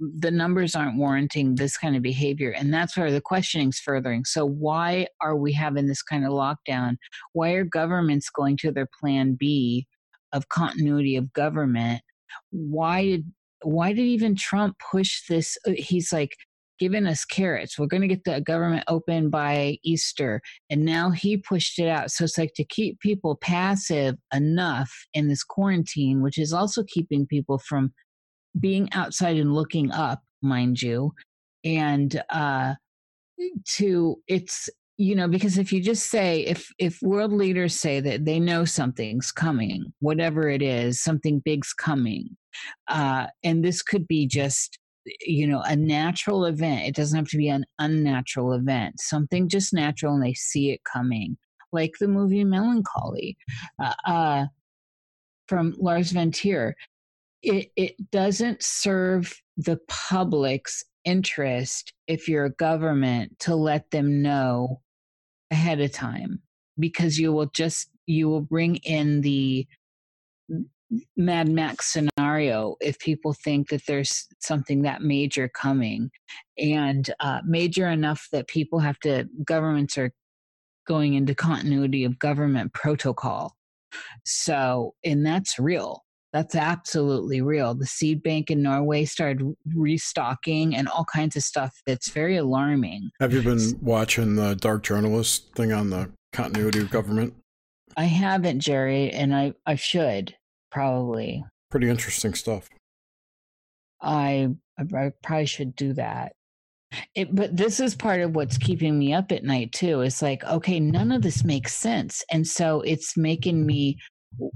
the 0.00 0.32
numbers 0.32 0.74
aren't 0.74 0.98
warranting 0.98 1.54
this 1.54 1.76
kind 1.76 1.94
of 1.94 2.02
behavior. 2.02 2.50
And 2.50 2.74
that's 2.74 2.96
where 2.96 3.12
the 3.12 3.20
questioning's 3.20 3.78
furthering. 3.78 4.24
So 4.24 4.44
why 4.44 5.06
are 5.20 5.36
we 5.36 5.52
having 5.52 5.86
this 5.86 6.02
kind 6.02 6.24
of 6.24 6.32
lockdown? 6.32 6.96
Why 7.32 7.52
are 7.52 7.64
governments 7.64 8.28
going 8.28 8.56
to 8.58 8.72
their 8.72 8.88
plan 9.00 9.34
B 9.34 9.86
of 10.32 10.48
continuity 10.48 11.14
of 11.14 11.32
government 11.32 12.02
why 12.50 13.04
did 13.04 13.32
why 13.64 13.92
did 13.92 14.02
even 14.04 14.36
trump 14.36 14.76
push 14.90 15.26
this 15.28 15.56
uh, 15.66 15.72
he's 15.76 16.12
like 16.12 16.36
giving 16.78 17.06
us 17.06 17.24
carrots. 17.24 17.78
We're 17.78 17.86
going 17.86 18.02
to 18.02 18.08
get 18.08 18.24
the 18.24 18.40
government 18.40 18.84
open 18.88 19.30
by 19.30 19.78
easter 19.84 20.40
and 20.68 20.84
now 20.84 21.10
he 21.10 21.36
pushed 21.36 21.78
it 21.78 21.88
out. 21.88 22.10
So 22.10 22.24
it's 22.24 22.36
like 22.36 22.52
to 22.56 22.64
keep 22.64 22.98
people 23.00 23.36
passive 23.36 24.16
enough 24.34 24.92
in 25.14 25.28
this 25.28 25.44
quarantine 25.44 26.22
which 26.22 26.38
is 26.38 26.52
also 26.52 26.82
keeping 26.84 27.26
people 27.26 27.58
from 27.58 27.92
being 28.58 28.92
outside 28.92 29.36
and 29.36 29.54
looking 29.54 29.90
up 29.90 30.22
mind 30.42 30.80
you 30.80 31.12
and 31.64 32.22
uh 32.30 32.74
to 33.66 34.16
it's 34.28 34.68
you 34.96 35.14
know 35.14 35.26
because 35.26 35.58
if 35.58 35.72
you 35.72 35.80
just 35.80 36.10
say 36.10 36.40
if 36.42 36.68
if 36.78 36.98
world 37.02 37.32
leaders 37.32 37.74
say 37.74 37.98
that 37.98 38.24
they 38.24 38.38
know 38.38 38.64
something's 38.64 39.32
coming 39.32 39.92
whatever 40.00 40.48
it 40.48 40.62
is 40.62 41.00
something 41.00 41.40
big's 41.44 41.72
coming 41.72 42.36
uh 42.88 43.26
and 43.42 43.64
this 43.64 43.82
could 43.82 44.06
be 44.06 44.26
just 44.26 44.78
you 45.20 45.46
know 45.46 45.62
a 45.66 45.76
natural 45.76 46.46
event. 46.46 46.86
It 46.86 46.94
doesn't 46.94 47.16
have 47.16 47.28
to 47.28 47.36
be 47.36 47.48
an 47.48 47.66
unnatural 47.78 48.52
event 48.52 49.00
something 49.00 49.48
just 49.48 49.74
natural 49.74 50.14
and 50.14 50.22
they 50.22 50.34
see 50.34 50.70
it 50.70 50.80
coming 50.84 51.36
like 51.72 51.92
the 52.00 52.08
movie 52.08 52.44
melancholy 52.44 53.36
uh, 53.82 53.94
uh 54.06 54.46
from 55.48 55.74
lars 55.78 56.12
von 56.12 56.30
trier. 56.30 56.74
It, 57.42 57.70
it 57.76 58.10
doesn't 58.10 58.62
serve 58.62 59.34
the 59.56 59.78
public's 59.88 60.84
interest 61.04 61.92
if 62.06 62.28
you're 62.28 62.46
a 62.46 62.50
government 62.50 63.38
to 63.40 63.54
let 63.54 63.90
them 63.90 64.22
know 64.22 64.80
ahead 65.50 65.80
of 65.80 65.92
time 65.92 66.40
because 66.78 67.18
you 67.18 67.32
will 67.32 67.46
just 67.46 67.90
you 68.06 68.28
will 68.28 68.40
bring 68.40 68.76
in 68.76 69.20
the 69.20 69.66
Mad 71.16 71.48
Max 71.48 71.92
scenario 71.92 72.76
if 72.80 72.98
people 72.98 73.32
think 73.32 73.68
that 73.70 73.86
there's 73.86 74.26
something 74.40 74.82
that 74.82 75.02
major 75.02 75.48
coming 75.48 76.10
and 76.58 77.12
uh, 77.20 77.40
major 77.46 77.88
enough 77.88 78.28
that 78.32 78.48
people 78.48 78.78
have 78.78 78.98
to 79.00 79.26
governments 79.44 79.98
are 79.98 80.12
going 80.86 81.14
into 81.14 81.34
continuity 81.34 82.04
of 82.04 82.18
government 82.18 82.72
protocol 82.74 83.56
so 84.24 84.94
and 85.04 85.24
that's 85.24 85.58
real 85.58 86.04
that's 86.34 86.56
absolutely 86.56 87.42
real. 87.42 87.76
The 87.76 87.86
seed 87.86 88.20
bank 88.20 88.50
in 88.50 88.60
Norway 88.60 89.04
started 89.04 89.54
restocking 89.72 90.74
and 90.74 90.88
all 90.88 91.04
kinds 91.04 91.36
of 91.36 91.44
stuff 91.44 91.80
that's 91.86 92.10
very 92.10 92.36
alarming. 92.36 93.10
Have 93.20 93.32
you 93.32 93.40
been 93.40 93.78
watching 93.80 94.34
the 94.34 94.56
Dark 94.56 94.82
Journalist 94.82 95.54
thing 95.54 95.72
on 95.72 95.90
the 95.90 96.10
continuity 96.32 96.80
of 96.80 96.90
government? 96.90 97.34
I 97.96 98.06
haven't, 98.06 98.58
Jerry, 98.58 99.12
and 99.12 99.32
I, 99.32 99.54
I 99.64 99.76
should 99.76 100.34
probably. 100.74 101.44
Pretty 101.70 101.88
interesting 101.88 102.34
stuff. 102.34 102.68
I, 104.02 104.48
I 104.78 105.12
probably 105.22 105.46
should 105.46 105.74
do 105.76 105.94
that. 105.94 106.32
It, 107.14 107.34
but 107.34 107.56
this 107.56 107.80
is 107.80 107.94
part 107.94 108.20
of 108.20 108.36
what's 108.36 108.58
keeping 108.58 108.98
me 108.98 109.14
up 109.14 109.32
at 109.32 109.44
night 109.44 109.72
too. 109.72 110.02
It's 110.02 110.20
like, 110.20 110.44
okay, 110.44 110.78
none 110.78 111.10
of 111.12 111.22
this 111.22 111.44
makes 111.44 111.74
sense. 111.74 112.22
And 112.30 112.46
so 112.46 112.82
it's 112.82 113.16
making 113.16 113.64
me 113.64 113.98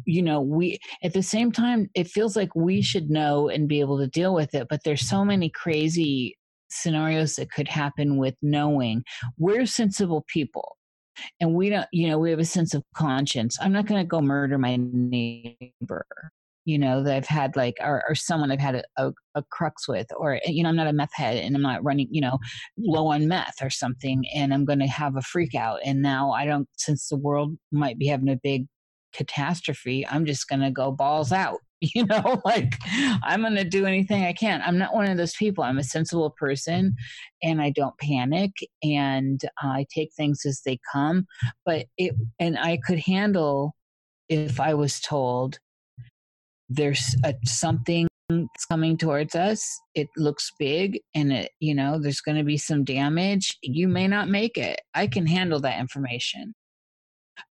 you 0.04 0.20
know 0.20 0.40
we 0.40 0.76
at 1.04 1.12
the 1.12 1.22
same 1.22 1.52
time 1.52 1.88
it 1.94 2.08
feels 2.08 2.34
like 2.34 2.52
we 2.56 2.82
should 2.82 3.10
know 3.10 3.48
and 3.48 3.68
be 3.68 3.78
able 3.78 3.96
to 3.96 4.08
deal 4.08 4.34
with 4.34 4.52
it 4.52 4.66
but 4.68 4.80
there's 4.84 5.08
so 5.08 5.24
many 5.24 5.48
crazy 5.50 6.36
scenarios 6.68 7.36
that 7.36 7.52
could 7.52 7.68
happen 7.68 8.16
with 8.16 8.34
knowing 8.42 9.04
we're 9.38 9.66
sensible 9.66 10.24
people 10.26 10.77
and 11.40 11.54
we 11.54 11.70
don't 11.70 11.86
you 11.92 12.08
know 12.08 12.18
we 12.18 12.30
have 12.30 12.38
a 12.38 12.44
sense 12.44 12.74
of 12.74 12.82
conscience 12.94 13.58
i'm 13.60 13.72
not 13.72 13.86
going 13.86 14.00
to 14.00 14.06
go 14.06 14.20
murder 14.20 14.58
my 14.58 14.76
neighbor 14.76 16.06
you 16.64 16.78
know 16.78 17.02
that 17.02 17.14
i've 17.14 17.26
had 17.26 17.56
like 17.56 17.76
or, 17.80 18.02
or 18.08 18.14
someone 18.14 18.50
i've 18.50 18.60
had 18.60 18.76
a, 18.76 18.82
a, 18.96 19.12
a, 19.36 19.42
crux 19.50 19.88
with 19.88 20.06
or 20.16 20.34
eh, 20.34 20.50
you 20.50 20.62
know 20.62 20.68
i'm 20.68 20.76
not 20.76 20.86
a 20.86 20.92
meth 20.92 21.14
head 21.14 21.36
and 21.36 21.56
i'm 21.56 21.62
not 21.62 21.82
running 21.84 22.08
you 22.10 22.20
know 22.20 22.38
low 22.78 23.06
on 23.06 23.28
meth 23.28 23.62
or 23.62 23.70
something 23.70 24.24
and 24.34 24.52
i'm 24.52 24.64
going 24.64 24.78
to 24.78 24.86
have 24.86 25.16
a 25.16 25.22
freak 25.22 25.54
out 25.54 25.80
and 25.84 26.02
now 26.02 26.30
i 26.32 26.44
don't 26.44 26.68
since 26.76 27.08
the 27.08 27.16
world 27.16 27.56
might 27.72 27.98
be 27.98 28.06
having 28.06 28.28
a 28.28 28.40
big 28.42 28.66
catastrophe, 29.12 30.06
I'm 30.06 30.24
just 30.24 30.48
going 30.48 30.60
to 30.60 30.70
go 30.70 30.90
balls 30.90 31.32
out. 31.32 31.58
You 31.94 32.06
know, 32.06 32.40
like 32.44 32.74
I'm 33.22 33.42
going 33.42 33.54
to 33.54 33.64
do 33.64 33.86
anything 33.86 34.24
I 34.24 34.32
can. 34.32 34.62
I'm 34.64 34.78
not 34.78 34.94
one 34.94 35.08
of 35.08 35.16
those 35.16 35.34
people. 35.34 35.62
I'm 35.62 35.78
a 35.78 35.84
sensible 35.84 36.30
person 36.30 36.96
and 37.42 37.62
I 37.62 37.70
don't 37.70 37.96
panic 37.98 38.52
and 38.82 39.40
I 39.62 39.86
take 39.94 40.12
things 40.12 40.44
as 40.44 40.60
they 40.64 40.80
come. 40.92 41.26
But 41.64 41.86
it, 41.96 42.14
and 42.40 42.58
I 42.58 42.78
could 42.84 42.98
handle 42.98 43.74
if 44.28 44.60
I 44.60 44.74
was 44.74 45.00
told 45.00 45.58
there's 46.68 47.14
a, 47.24 47.34
something 47.44 48.08
coming 48.70 48.96
towards 48.96 49.34
us. 49.34 49.80
It 49.94 50.08
looks 50.16 50.50
big 50.58 51.00
and 51.14 51.32
it, 51.32 51.52
you 51.60 51.74
know, 51.74 51.98
there's 51.98 52.20
going 52.20 52.38
to 52.38 52.44
be 52.44 52.58
some 52.58 52.84
damage. 52.84 53.56
You 53.62 53.88
may 53.88 54.08
not 54.08 54.28
make 54.28 54.58
it. 54.58 54.80
I 54.94 55.06
can 55.06 55.26
handle 55.26 55.60
that 55.60 55.78
information 55.78 56.54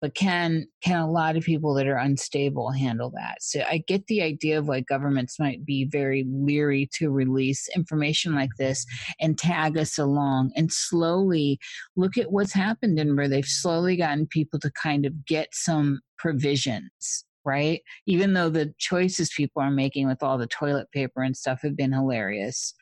but 0.01 0.15
can 0.15 0.66
can 0.82 0.98
a 0.98 1.11
lot 1.11 1.36
of 1.36 1.44
people 1.44 1.74
that 1.74 1.86
are 1.86 1.97
unstable 1.97 2.70
handle 2.70 3.11
that? 3.11 3.43
So 3.43 3.62
i 3.69 3.82
get 3.86 4.06
the 4.06 4.23
idea 4.23 4.59
of 4.59 4.69
why 4.69 4.81
governments 4.81 5.39
might 5.39 5.65
be 5.65 5.85
very 5.85 6.24
leery 6.28 6.89
to 6.94 7.11
release 7.11 7.69
information 7.74 8.35
like 8.35 8.51
this 8.59 8.86
and 9.20 9.39
tag 9.39 9.77
us 9.78 9.98
along 9.98 10.52
and 10.56 10.73
slowly 10.73 11.59
look 11.97 12.16
at 12.19 12.32
what's 12.32 12.52
happened 12.52 12.98
in 12.98 13.16
where 13.16 13.28
they've 13.28 13.44
slowly 13.44 13.97
gotten 13.97 14.27
people 14.27 14.59
to 14.61 14.70
kind 14.70 15.06
of 15.06 15.24
get 15.27 15.48
some 15.52 16.01
provisions 16.19 17.24
right? 17.45 17.83
Even 18.07 18.33
though 18.33 18.49
the 18.49 18.75
choices 18.79 19.33
people 19.37 19.62
are 19.62 19.71
making 19.71 20.07
with 20.07 20.23
all 20.23 20.39
the 20.39 20.47
toilet 20.47 20.91
paper 20.93 21.23
and 21.23 21.37
stuff 21.37 21.62
have 21.62 21.77
been 21.77 21.93
hilarious. 21.93 22.75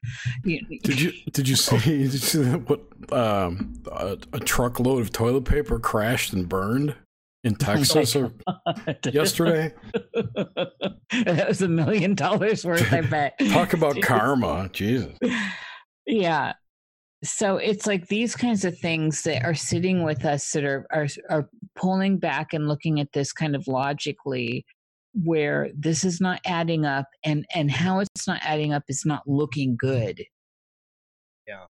did 0.45 1.01
you 1.01 1.13
did 1.33 1.49
you 1.49 1.57
see, 1.57 1.79
did 1.79 2.13
you 2.13 2.19
see 2.19 2.43
what 2.43 2.81
um, 3.13 3.75
a, 3.91 4.19
a, 4.33 4.41
truckload 4.41 5.03
of 5.03 5.13
toilet 5.13 5.45
paper 5.45 5.79
crashed 5.79 6.33
and 6.33 6.49
burned 6.49 6.95
in 7.45 7.53
oh 7.61 7.65
Texas 7.65 8.17
oh 8.17 8.31
yesterday? 9.11 9.75
that 11.25 11.45
was 11.49 11.63
a 11.63 11.69
million 11.69 12.15
dollars 12.15 12.65
worth, 12.65 12.93
I 12.93 13.03
bet. 13.03 13.39
Talk 13.51 13.73
about 13.73 14.01
karma, 14.03 14.71
Jesus. 14.73 15.17
Yeah, 16.07 16.55
so 17.25 17.57
it's 17.57 17.87
like 17.87 18.09
these 18.09 18.35
kinds 18.35 18.65
of 18.65 18.77
things 18.79 19.23
that 19.23 19.45
are 19.45 19.55
sitting 19.55 20.03
with 20.03 20.25
us 20.25 20.51
that 20.53 20.65
are 20.65 20.87
are 20.91 21.07
are 21.31 21.49
pulling 21.77 22.19
back 22.19 22.53
and 22.53 22.69
looking 22.69 23.01
at 23.01 23.13
this 23.13 23.33
kind 23.33 23.55
of 23.55 23.67
logically 23.69 24.65
where 25.15 25.71
this 25.77 26.05
is 26.05 26.21
not 26.21 26.41
adding 26.47 26.85
up 26.85 27.07
and 27.25 27.45
and 27.55 27.71
how 27.71 28.01
it's 28.01 28.27
not 28.27 28.41
adding 28.43 28.73
up 28.73 28.83
is 28.89 29.05
not 29.05 29.23
looking 29.27 29.77
good. 29.77 30.25
Yeah. 31.47 31.67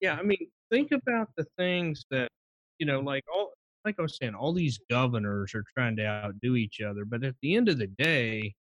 Yeah 0.00 0.16
i 0.16 0.22
mean 0.22 0.48
think 0.70 0.92
about 0.92 1.28
the 1.36 1.46
things 1.56 2.04
that 2.10 2.28
you 2.78 2.86
know 2.86 3.00
like 3.00 3.24
all 3.32 3.52
like 3.84 3.96
i 3.98 4.02
was 4.02 4.16
saying 4.16 4.34
all 4.34 4.52
these 4.52 4.78
governors 4.90 5.54
are 5.54 5.64
trying 5.76 5.96
to 5.96 6.04
outdo 6.04 6.56
each 6.56 6.80
other 6.80 7.04
but 7.04 7.24
at 7.24 7.34
the 7.40 7.54
end 7.54 7.68
of 7.68 7.78
the 7.78 7.86
day 7.86 8.52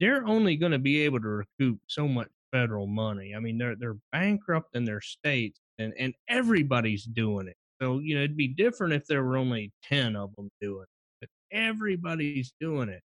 they're 0.00 0.26
only 0.26 0.56
going 0.56 0.72
to 0.72 0.78
be 0.78 1.00
able 1.00 1.20
to 1.20 1.42
recoup 1.58 1.80
so 1.86 2.06
much 2.06 2.28
federal 2.52 2.86
money. 2.86 3.34
I 3.34 3.40
mean, 3.40 3.58
they're 3.58 3.76
they're 3.76 3.98
bankrupt 4.12 4.76
in 4.76 4.84
their 4.84 5.00
states, 5.00 5.60
and 5.78 5.92
and 5.98 6.14
everybody's 6.28 7.04
doing 7.04 7.48
it. 7.48 7.56
So 7.80 7.98
you 7.98 8.14
know, 8.14 8.22
it'd 8.22 8.36
be 8.36 8.48
different 8.48 8.94
if 8.94 9.06
there 9.06 9.24
were 9.24 9.36
only 9.36 9.72
ten 9.82 10.16
of 10.16 10.34
them 10.36 10.48
doing 10.60 10.82
it, 10.82 10.88
but 11.20 11.28
everybody's 11.56 12.52
doing 12.60 12.88
it, 12.88 13.02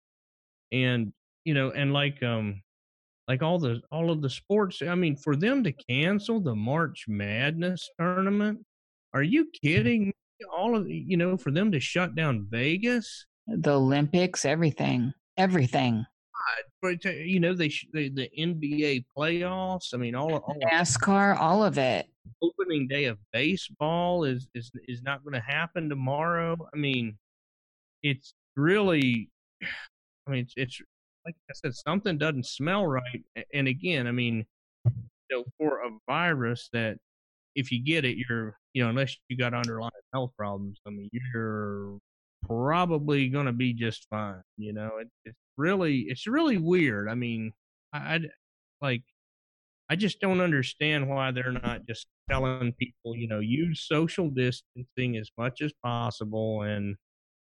and 0.71 1.11
you 1.45 1.53
know, 1.53 1.71
and 1.71 1.93
like 1.93 2.21
um, 2.23 2.61
like 3.27 3.41
all 3.41 3.59
the 3.59 3.81
all 3.91 4.11
of 4.11 4.21
the 4.21 4.29
sports. 4.29 4.81
I 4.81 4.95
mean, 4.95 5.15
for 5.15 5.35
them 5.35 5.63
to 5.63 5.71
cancel 5.71 6.39
the 6.39 6.55
March 6.55 7.05
Madness 7.07 7.89
tournament, 7.99 8.59
are 9.13 9.23
you 9.23 9.47
kidding? 9.63 10.07
Me? 10.07 10.13
All 10.55 10.75
of 10.75 10.89
you 10.89 11.17
know, 11.17 11.37
for 11.37 11.51
them 11.51 11.71
to 11.71 11.79
shut 11.79 12.15
down 12.15 12.47
Vegas, 12.49 13.25
the 13.47 13.73
Olympics, 13.73 14.45
everything, 14.45 15.13
everything 15.37 16.05
you 17.03 17.39
know 17.39 17.53
they, 17.53 17.69
the 17.93 18.09
the 18.09 18.29
NBA 18.37 19.05
playoffs. 19.17 19.93
I 19.93 19.97
mean, 19.97 20.15
all, 20.15 20.33
all 20.33 20.55
NASCAR, 20.71 21.37
all 21.39 21.63
of 21.63 21.77
it. 21.77 22.07
Opening 22.41 22.87
day 22.87 23.05
of 23.05 23.17
baseball 23.33 24.23
is 24.23 24.47
is 24.53 24.71
is 24.87 25.01
not 25.03 25.23
going 25.23 25.33
to 25.33 25.41
happen 25.41 25.89
tomorrow. 25.89 26.57
I 26.73 26.77
mean, 26.77 27.17
it's 28.03 28.33
really. 28.55 29.29
I 30.27 30.31
mean, 30.31 30.41
it's, 30.41 30.53
it's 30.55 30.81
like 31.25 31.35
I 31.49 31.53
said, 31.53 31.75
something 31.75 32.17
doesn't 32.17 32.45
smell 32.45 32.85
right. 32.85 33.23
And 33.53 33.67
again, 33.67 34.07
I 34.07 34.11
mean, 34.11 34.45
you 34.85 34.91
know, 35.31 35.43
for 35.57 35.79
a 35.79 35.89
virus 36.07 36.69
that 36.73 36.97
if 37.55 37.71
you 37.71 37.83
get 37.83 38.05
it, 38.05 38.17
you're 38.17 38.57
you 38.73 38.83
know, 38.83 38.89
unless 38.89 39.17
you 39.27 39.37
got 39.37 39.53
underlying 39.53 39.91
health 40.13 40.31
problems, 40.37 40.79
I 40.87 40.91
mean, 40.91 41.09
you're 41.11 41.97
probably 42.47 43.29
going 43.29 43.45
to 43.47 43.53
be 43.53 43.73
just 43.73 44.07
fine. 44.09 44.41
You 44.57 44.73
know, 44.73 44.97
it, 44.99 45.09
it's 45.25 45.37
really 45.57 46.05
it's 46.07 46.27
really 46.27 46.57
weird. 46.57 47.09
I 47.09 47.15
mean, 47.15 47.53
I, 47.93 47.97
I 47.97 48.19
like 48.81 49.03
I 49.89 49.95
just 49.95 50.21
don't 50.21 50.41
understand 50.41 51.09
why 51.09 51.31
they're 51.31 51.51
not 51.51 51.85
just 51.87 52.07
telling 52.29 52.73
people, 52.79 53.15
you 53.15 53.27
know, 53.27 53.39
use 53.39 53.85
social 53.87 54.29
distancing 54.29 55.17
as 55.17 55.29
much 55.37 55.61
as 55.61 55.73
possible 55.83 56.63
and 56.63 56.95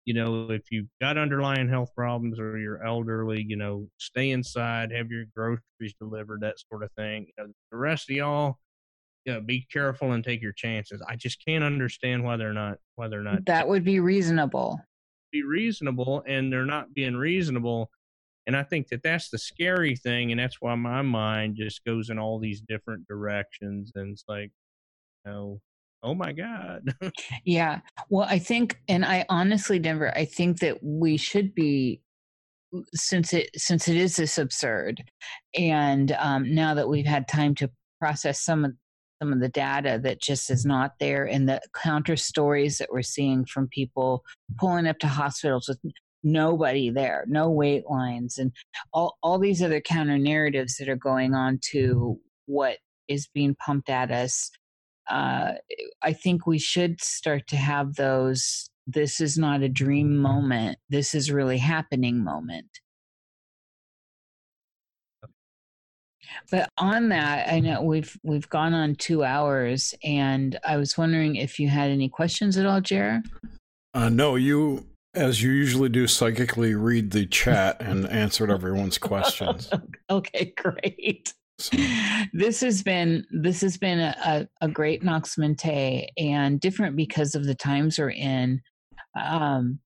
you 0.05 0.13
know, 0.13 0.49
if 0.51 0.71
you've 0.71 0.87
got 1.01 1.17
underlying 1.17 1.67
health 1.67 1.93
problems 1.93 2.39
or 2.39 2.57
you're 2.57 2.81
elderly, 2.81 3.43
you 3.45 3.57
know, 3.57 3.89
stay 3.97 4.31
inside, 4.31 4.89
have 4.93 5.11
your 5.11 5.25
groceries 5.35 5.93
delivered, 5.99 6.39
that 6.41 6.55
sort 6.71 6.83
of 6.83 6.89
thing. 6.93 7.25
You 7.27 7.43
know, 7.43 7.51
the 7.71 7.77
rest 7.77 8.09
of 8.09 8.15
y'all, 8.15 8.57
you 9.27 9.33
know, 9.33 9.41
be 9.41 9.67
careful 9.71 10.13
and 10.13 10.23
take 10.23 10.41
your 10.41 10.53
chances. 10.53 11.03
I 11.07 11.17
just 11.17 11.43
can't 11.45 11.63
understand 11.63 12.23
whether 12.23 12.45
they're 12.45 12.53
not, 12.53 12.77
why 12.95 13.09
they're 13.09 13.21
not. 13.21 13.45
That 13.45 13.67
would 13.67 13.83
be 13.83 13.99
reasonable. 13.99 14.79
Be 15.33 15.43
reasonable, 15.43 16.23
and 16.25 16.51
they're 16.51 16.65
not 16.65 16.93
being 16.93 17.15
reasonable. 17.15 17.91
And 18.47 18.55
I 18.55 18.63
think 18.63 18.87
that 18.87 19.03
that's 19.03 19.29
the 19.29 19.37
scary 19.37 19.97
thing, 19.97 20.31
and 20.31 20.39
that's 20.39 20.61
why 20.61 20.73
my 20.75 21.01
mind 21.01 21.57
just 21.57 21.83
goes 21.83 22.09
in 22.09 22.17
all 22.17 22.39
these 22.39 22.61
different 22.61 23.05
directions. 23.05 23.91
And 23.95 24.13
it's 24.13 24.23
like, 24.29 24.51
you 25.25 25.31
know, 25.31 25.61
oh 26.03 26.13
my 26.13 26.31
god 26.31 26.93
yeah 27.43 27.79
well 28.11 28.27
i 28.29 28.37
think 28.37 28.79
and 28.87 29.03
i 29.03 29.25
honestly 29.29 29.79
denver 29.79 30.15
i 30.15 30.23
think 30.23 30.59
that 30.59 30.77
we 30.83 31.17
should 31.17 31.55
be 31.55 31.99
since 32.93 33.33
it 33.33 33.49
since 33.55 33.87
it 33.87 33.97
is 33.97 34.15
this 34.15 34.37
absurd 34.37 35.03
and 35.57 36.11
um, 36.19 36.53
now 36.53 36.75
that 36.75 36.87
we've 36.87 37.07
had 37.07 37.27
time 37.27 37.55
to 37.55 37.67
process 37.99 38.43
some 38.43 38.63
of 38.63 38.73
some 39.21 39.33
of 39.33 39.39
the 39.39 39.49
data 39.49 39.99
that 40.03 40.21
just 40.21 40.49
is 40.49 40.65
not 40.65 40.93
there 40.99 41.25
and 41.25 41.47
the 41.47 41.61
counter 41.73 42.15
stories 42.15 42.77
that 42.77 42.89
we're 42.91 43.01
seeing 43.01 43.45
from 43.45 43.67
people 43.67 44.23
pulling 44.59 44.87
up 44.87 44.99
to 44.99 45.07
hospitals 45.07 45.67
with 45.67 45.79
nobody 46.23 46.89
there 46.89 47.23
no 47.27 47.49
wait 47.49 47.83
lines 47.89 48.37
and 48.37 48.51
all, 48.93 49.17
all 49.23 49.39
these 49.39 49.61
other 49.61 49.79
counter 49.79 50.17
narratives 50.17 50.75
that 50.77 50.89
are 50.89 50.95
going 50.95 51.33
on 51.33 51.59
to 51.61 52.19
what 52.47 52.77
is 53.07 53.27
being 53.33 53.55
pumped 53.55 53.89
at 53.89 54.11
us 54.11 54.51
uh, 55.09 55.53
I 56.01 56.13
think 56.13 56.45
we 56.45 56.59
should 56.59 57.01
start 57.01 57.47
to 57.47 57.57
have 57.57 57.95
those. 57.95 58.69
This 58.85 59.19
is 59.19 59.37
not 59.37 59.61
a 59.61 59.69
dream 59.69 60.17
moment. 60.17 60.77
This 60.89 61.15
is 61.15 61.31
really 61.31 61.57
happening 61.57 62.23
moment. 62.23 62.67
But 66.51 66.69
on 66.77 67.09
that, 67.09 67.51
I 67.51 67.59
know 67.59 67.81
we've 67.81 68.17
we've 68.23 68.49
gone 68.49 68.73
on 68.73 68.95
two 68.95 69.23
hours, 69.23 69.93
and 70.03 70.57
I 70.65 70.77
was 70.77 70.97
wondering 70.97 71.35
if 71.35 71.59
you 71.59 71.69
had 71.69 71.89
any 71.89 72.09
questions 72.09 72.57
at 72.57 72.65
all, 72.65 72.81
Jer. 72.81 73.21
Uh, 73.93 74.09
no, 74.09 74.35
you, 74.35 74.85
as 75.15 75.41
you 75.41 75.51
usually 75.51 75.89
do, 75.89 76.07
psychically 76.07 76.75
read 76.75 77.11
the 77.11 77.25
chat 77.25 77.81
and 77.81 78.07
answered 78.07 78.51
everyone's 78.51 78.97
questions. 78.97 79.69
okay, 80.09 80.53
great. 80.57 81.33
So. 81.59 81.77
This 82.33 82.61
has 82.61 82.83
been 82.83 83.25
this 83.31 83.61
has 83.61 83.77
been 83.77 83.99
a, 83.99 84.47
a, 84.61 84.67
great 84.67 85.03
Nox 85.03 85.39
Mente 85.39 86.07
and 86.15 86.59
different 86.59 86.95
because 86.95 87.33
of 87.33 87.45
the 87.45 87.55
times 87.55 87.97
we're 87.97 88.11
in. 88.11 88.61
Um, 89.19 89.79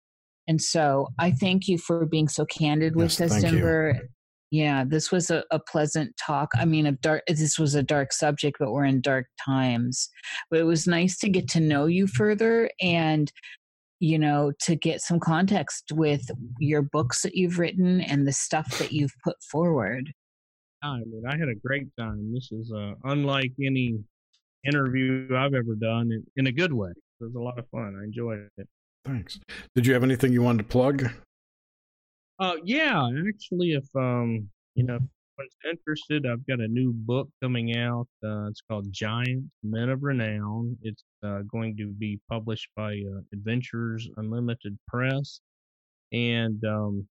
and 0.49 0.61
so 0.61 1.07
I 1.17 1.31
thank 1.31 1.69
you 1.69 1.77
for 1.77 2.05
being 2.05 2.27
so 2.27 2.45
candid 2.45 2.97
with 2.97 3.17
yes, 3.17 3.31
us, 3.31 3.41
Denver. 3.41 4.01
You. 4.01 4.09
Yeah, 4.51 4.83
this 4.85 5.11
was 5.11 5.31
a, 5.31 5.43
a, 5.49 5.59
pleasant 5.59 6.15
talk. 6.17 6.49
I 6.55 6.65
mean, 6.65 6.85
a 6.85 6.91
dark. 6.91 7.23
This 7.27 7.57
was 7.57 7.73
a 7.73 7.81
dark 7.81 8.11
subject, 8.11 8.57
but 8.59 8.73
we're 8.73 8.83
in 8.83 8.99
dark 8.99 9.27
times. 9.43 10.09
But 10.49 10.59
it 10.59 10.65
was 10.65 10.87
nice 10.87 11.17
to 11.19 11.29
get 11.29 11.47
to 11.49 11.61
know 11.61 11.85
you 11.85 12.05
further 12.05 12.69
and 12.81 13.31
you 14.01 14.19
know 14.19 14.51
to 14.63 14.75
get 14.75 14.99
some 14.99 15.19
context 15.19 15.91
with 15.93 16.29
your 16.59 16.81
books 16.81 17.21
that 17.21 17.35
you've 17.35 17.59
written 17.59 18.01
and 18.01 18.27
the 18.27 18.33
stuff 18.33 18.77
that 18.79 18.91
you've 18.91 19.13
put 19.23 19.37
forward 19.43 20.11
I 20.83 20.97
mean, 20.99 21.23
I 21.27 21.37
had 21.37 21.47
a 21.47 21.55
great 21.55 21.87
time. 21.97 22.33
This 22.33 22.51
is 22.51 22.71
uh, 22.71 22.93
unlike 23.03 23.51
any 23.63 23.99
interview 24.65 25.27
I've 25.35 25.53
ever 25.53 25.75
done 25.75 26.11
in, 26.11 26.25
in 26.37 26.47
a 26.47 26.51
good 26.51 26.73
way. 26.73 26.89
It 26.89 27.23
was 27.23 27.35
a 27.35 27.39
lot 27.39 27.59
of 27.59 27.67
fun. 27.69 27.97
I 27.99 28.03
enjoyed 28.03 28.47
it. 28.57 28.67
Thanks. 29.05 29.39
Did 29.75 29.85
you 29.85 29.93
have 29.93 30.03
anything 30.03 30.33
you 30.33 30.41
wanted 30.41 30.63
to 30.63 30.69
plug? 30.69 31.09
Uh, 32.41 32.55
yeah, 32.65 33.07
actually, 33.27 33.73
if 33.73 33.85
um, 33.95 34.49
you 34.73 34.83
know, 34.83 34.97
anyone's 35.37 35.55
interested, 35.69 36.25
I've 36.25 36.45
got 36.47 36.59
a 36.59 36.67
new 36.67 36.91
book 36.91 37.29
coming 37.39 37.77
out. 37.77 38.07
Uh, 38.23 38.47
it's 38.47 38.61
called 38.61 38.91
Giants 38.91 39.47
Men 39.61 39.89
of 39.89 40.01
Renown. 40.01 40.75
It's 40.81 41.03
uh, 41.23 41.41
going 41.51 41.77
to 41.77 41.91
be 41.91 42.19
published 42.31 42.67
by 42.75 42.93
uh, 42.93 43.21
Adventures 43.31 44.09
Unlimited 44.17 44.75
Press, 44.87 45.41
and 46.11 46.65
um, 46.65 47.07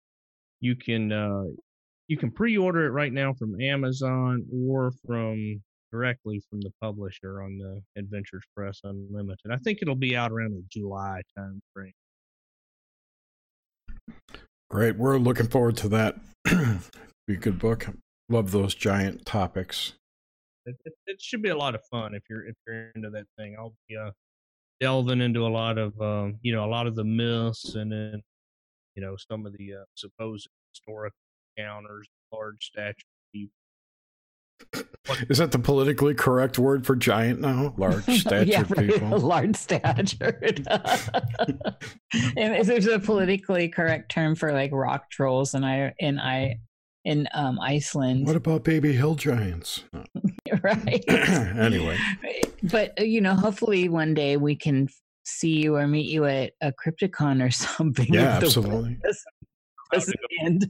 you 0.61 0.76
can 0.76 1.11
uh, 1.11 1.43
you 2.07 2.18
can 2.18 2.31
pre-order 2.31 2.88
it 2.88 2.91
right 2.91 3.14
now 3.14 3.31
from 3.34 3.61
Amazon 3.61 4.43
or 4.51 4.91
from 5.06 5.61
directly 5.91 6.41
from 6.49 6.60
the 6.61 6.72
publisher 6.81 7.43
on 7.43 7.56
the 7.60 7.81
Adventures 7.99 8.43
Press 8.56 8.80
Unlimited. 8.84 9.51
I 9.51 9.57
think 9.57 9.80
it'll 9.84 9.93
be 9.93 10.15
out 10.15 10.31
around 10.31 10.53
the 10.53 10.64
July 10.72 11.22
time 11.38 11.61
frame. 11.72 11.93
Great. 14.69 14.97
We're 14.97 15.17
looking 15.17 15.47
forward 15.47 15.77
to 15.77 15.89
that. 15.89 16.15
be 16.45 17.33
a 17.33 17.37
good 17.37 17.57
book. 17.57 17.87
Love 18.29 18.51
those 18.51 18.75
giant 18.75 19.25
topics. 19.25 19.93
It, 20.65 20.75
it, 20.85 20.93
it, 21.07 21.21
should 21.21 21.41
be 21.41 21.49
a 21.49 21.57
lot 21.57 21.73
of 21.73 21.81
fun 21.89 22.13
if 22.13 22.21
you're 22.29 22.45
if 22.45 22.55
you're 22.67 22.91
into 22.95 23.09
that 23.09 23.25
thing. 23.37 23.55
I'll 23.57 23.73
be 23.87 23.97
uh, 23.97 24.11
delving 24.79 25.21
into 25.21 25.47
a 25.47 25.49
lot 25.49 25.79
of 25.79 25.99
um, 25.99 26.37
you 26.43 26.53
know 26.53 26.65
a 26.65 26.69
lot 26.69 26.85
of 26.85 26.95
the 26.95 27.03
myths 27.03 27.73
and 27.73 27.91
then 27.91 28.21
you 28.95 29.01
know 29.01 29.15
some 29.17 29.47
of 29.47 29.53
the 29.57 29.73
uh, 29.73 29.85
supposed 29.95 30.47
historical 30.71 31.17
encounters 31.57 32.07
large 32.31 32.71
people. 32.75 33.03
Is 35.30 35.40
that 35.40 35.52
the 35.52 35.60
politically 35.60 36.14
correct 36.14 36.60
word 36.60 36.86
for 36.86 36.95
giant 36.95 37.41
now? 37.41 37.73
Large 37.77 38.03
stature 38.19 38.44
yeah, 38.45 38.64
people. 38.64 39.19
Large 39.19 39.56
stature. 39.56 40.40
and 42.38 42.68
there's 42.68 42.88
a 42.88 42.99
politically 42.99 43.69
correct 43.69 44.11
term 44.11 44.36
for 44.36 44.53
like 44.53 44.72
rock 44.72 45.10
trolls 45.10 45.53
and 45.53 45.65
I 45.65 45.94
in 45.99 46.19
I 46.19 46.60
in 47.06 47.27
um, 47.34 47.60
Iceland. 47.60 48.27
What 48.27 48.36
about 48.36 48.64
baby 48.64 48.94
hill 48.94 49.15
giants? 49.15 49.84
right. 50.61 51.03
anyway. 51.10 51.98
But 52.64 53.07
you 53.07 53.22
know, 53.22 53.34
hopefully 53.34 53.90
one 53.90 54.14
day 54.14 54.38
we 54.38 54.56
can 54.56 54.88
see 55.23 55.61
you 55.61 55.76
or 55.76 55.88
meet 55.88 56.07
you 56.07 56.26
at 56.26 56.53
a 56.61 56.72
Crypticon 56.72 57.45
or 57.45 57.52
something. 57.52 58.14
Yeah, 58.14 58.38
absolutely. 58.38 58.99
Doesn't 59.91 60.19
end 60.44 60.69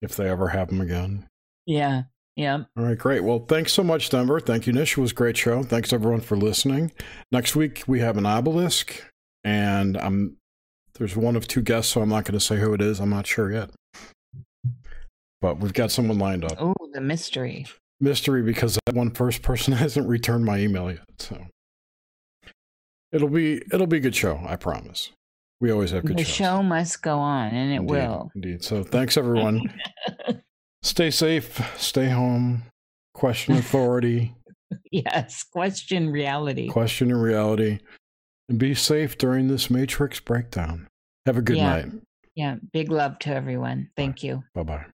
if 0.00 0.16
they 0.16 0.28
ever 0.28 0.48
have 0.48 0.68
them 0.68 0.80
again. 0.80 1.28
Yeah. 1.66 2.02
Yeah. 2.36 2.64
All 2.76 2.84
right, 2.84 2.96
great. 2.98 3.22
Well, 3.24 3.44
thanks 3.46 3.72
so 3.72 3.82
much, 3.82 4.08
Denver. 4.08 4.40
Thank 4.40 4.66
you, 4.66 4.72
Nish. 4.72 4.96
It 4.96 5.00
was 5.00 5.10
a 5.12 5.14
great 5.14 5.36
show. 5.36 5.62
Thanks 5.62 5.92
everyone 5.92 6.20
for 6.22 6.36
listening. 6.36 6.90
Next 7.30 7.54
week 7.54 7.84
we 7.86 8.00
have 8.00 8.16
an 8.16 8.24
obelisk, 8.26 9.04
and 9.44 9.96
I'm 9.98 10.36
there's 10.94 11.16
one 11.16 11.36
of 11.36 11.46
two 11.46 11.60
guests, 11.62 11.92
so 11.92 12.00
I'm 12.00 12.08
not 12.08 12.24
going 12.24 12.38
to 12.38 12.40
say 12.44 12.56
who 12.58 12.72
it 12.74 12.80
is. 12.80 13.00
I'm 13.00 13.10
not 13.10 13.26
sure 13.26 13.50
yet, 13.52 13.70
but 15.40 15.58
we've 15.58 15.74
got 15.74 15.90
someone 15.90 16.18
lined 16.18 16.44
up. 16.44 16.56
Oh, 16.58 16.74
the 16.92 17.00
mystery. 17.00 17.66
Mystery 18.00 18.42
because 18.42 18.78
that 18.86 18.94
one 18.94 19.10
first 19.10 19.42
person 19.42 19.72
hasn't 19.74 20.08
returned 20.08 20.44
my 20.44 20.58
email 20.58 20.90
yet. 20.90 21.00
So 21.18 21.38
it'll 23.12 23.28
be 23.28 23.62
it'll 23.72 23.86
be 23.86 23.98
a 23.98 24.00
good 24.00 24.16
show. 24.16 24.40
I 24.46 24.56
promise. 24.56 25.10
We 25.60 25.70
always 25.70 25.90
have 25.92 26.04
good 26.04 26.16
The 26.16 26.24
shows. 26.24 26.34
show 26.34 26.62
must 26.62 27.02
go 27.02 27.18
on, 27.18 27.48
and 27.50 27.72
it 27.72 27.76
indeed, 27.76 27.90
will. 27.90 28.32
Indeed. 28.34 28.64
So 28.64 28.82
thanks, 28.82 29.16
everyone. 29.18 29.72
stay 30.82 31.10
safe. 31.10 31.60
Stay 31.78 32.08
home. 32.08 32.64
Question 33.14 33.56
authority. 33.56 34.34
yes. 34.90 35.42
Question 35.42 36.10
reality. 36.10 36.68
Question 36.68 37.14
reality. 37.14 37.80
And 38.48 38.58
be 38.58 38.74
safe 38.74 39.18
during 39.18 39.48
this 39.48 39.70
matrix 39.70 40.20
breakdown. 40.20 40.88
Have 41.26 41.36
a 41.36 41.42
good 41.42 41.56
yeah. 41.56 41.70
night. 41.70 41.92
Yeah. 42.34 42.56
Big 42.72 42.90
love 42.90 43.18
to 43.20 43.34
everyone. 43.34 43.90
Thank 43.96 44.22
Bye. 44.22 44.28
you. 44.28 44.44
Bye 44.54 44.62
bye. 44.62 44.84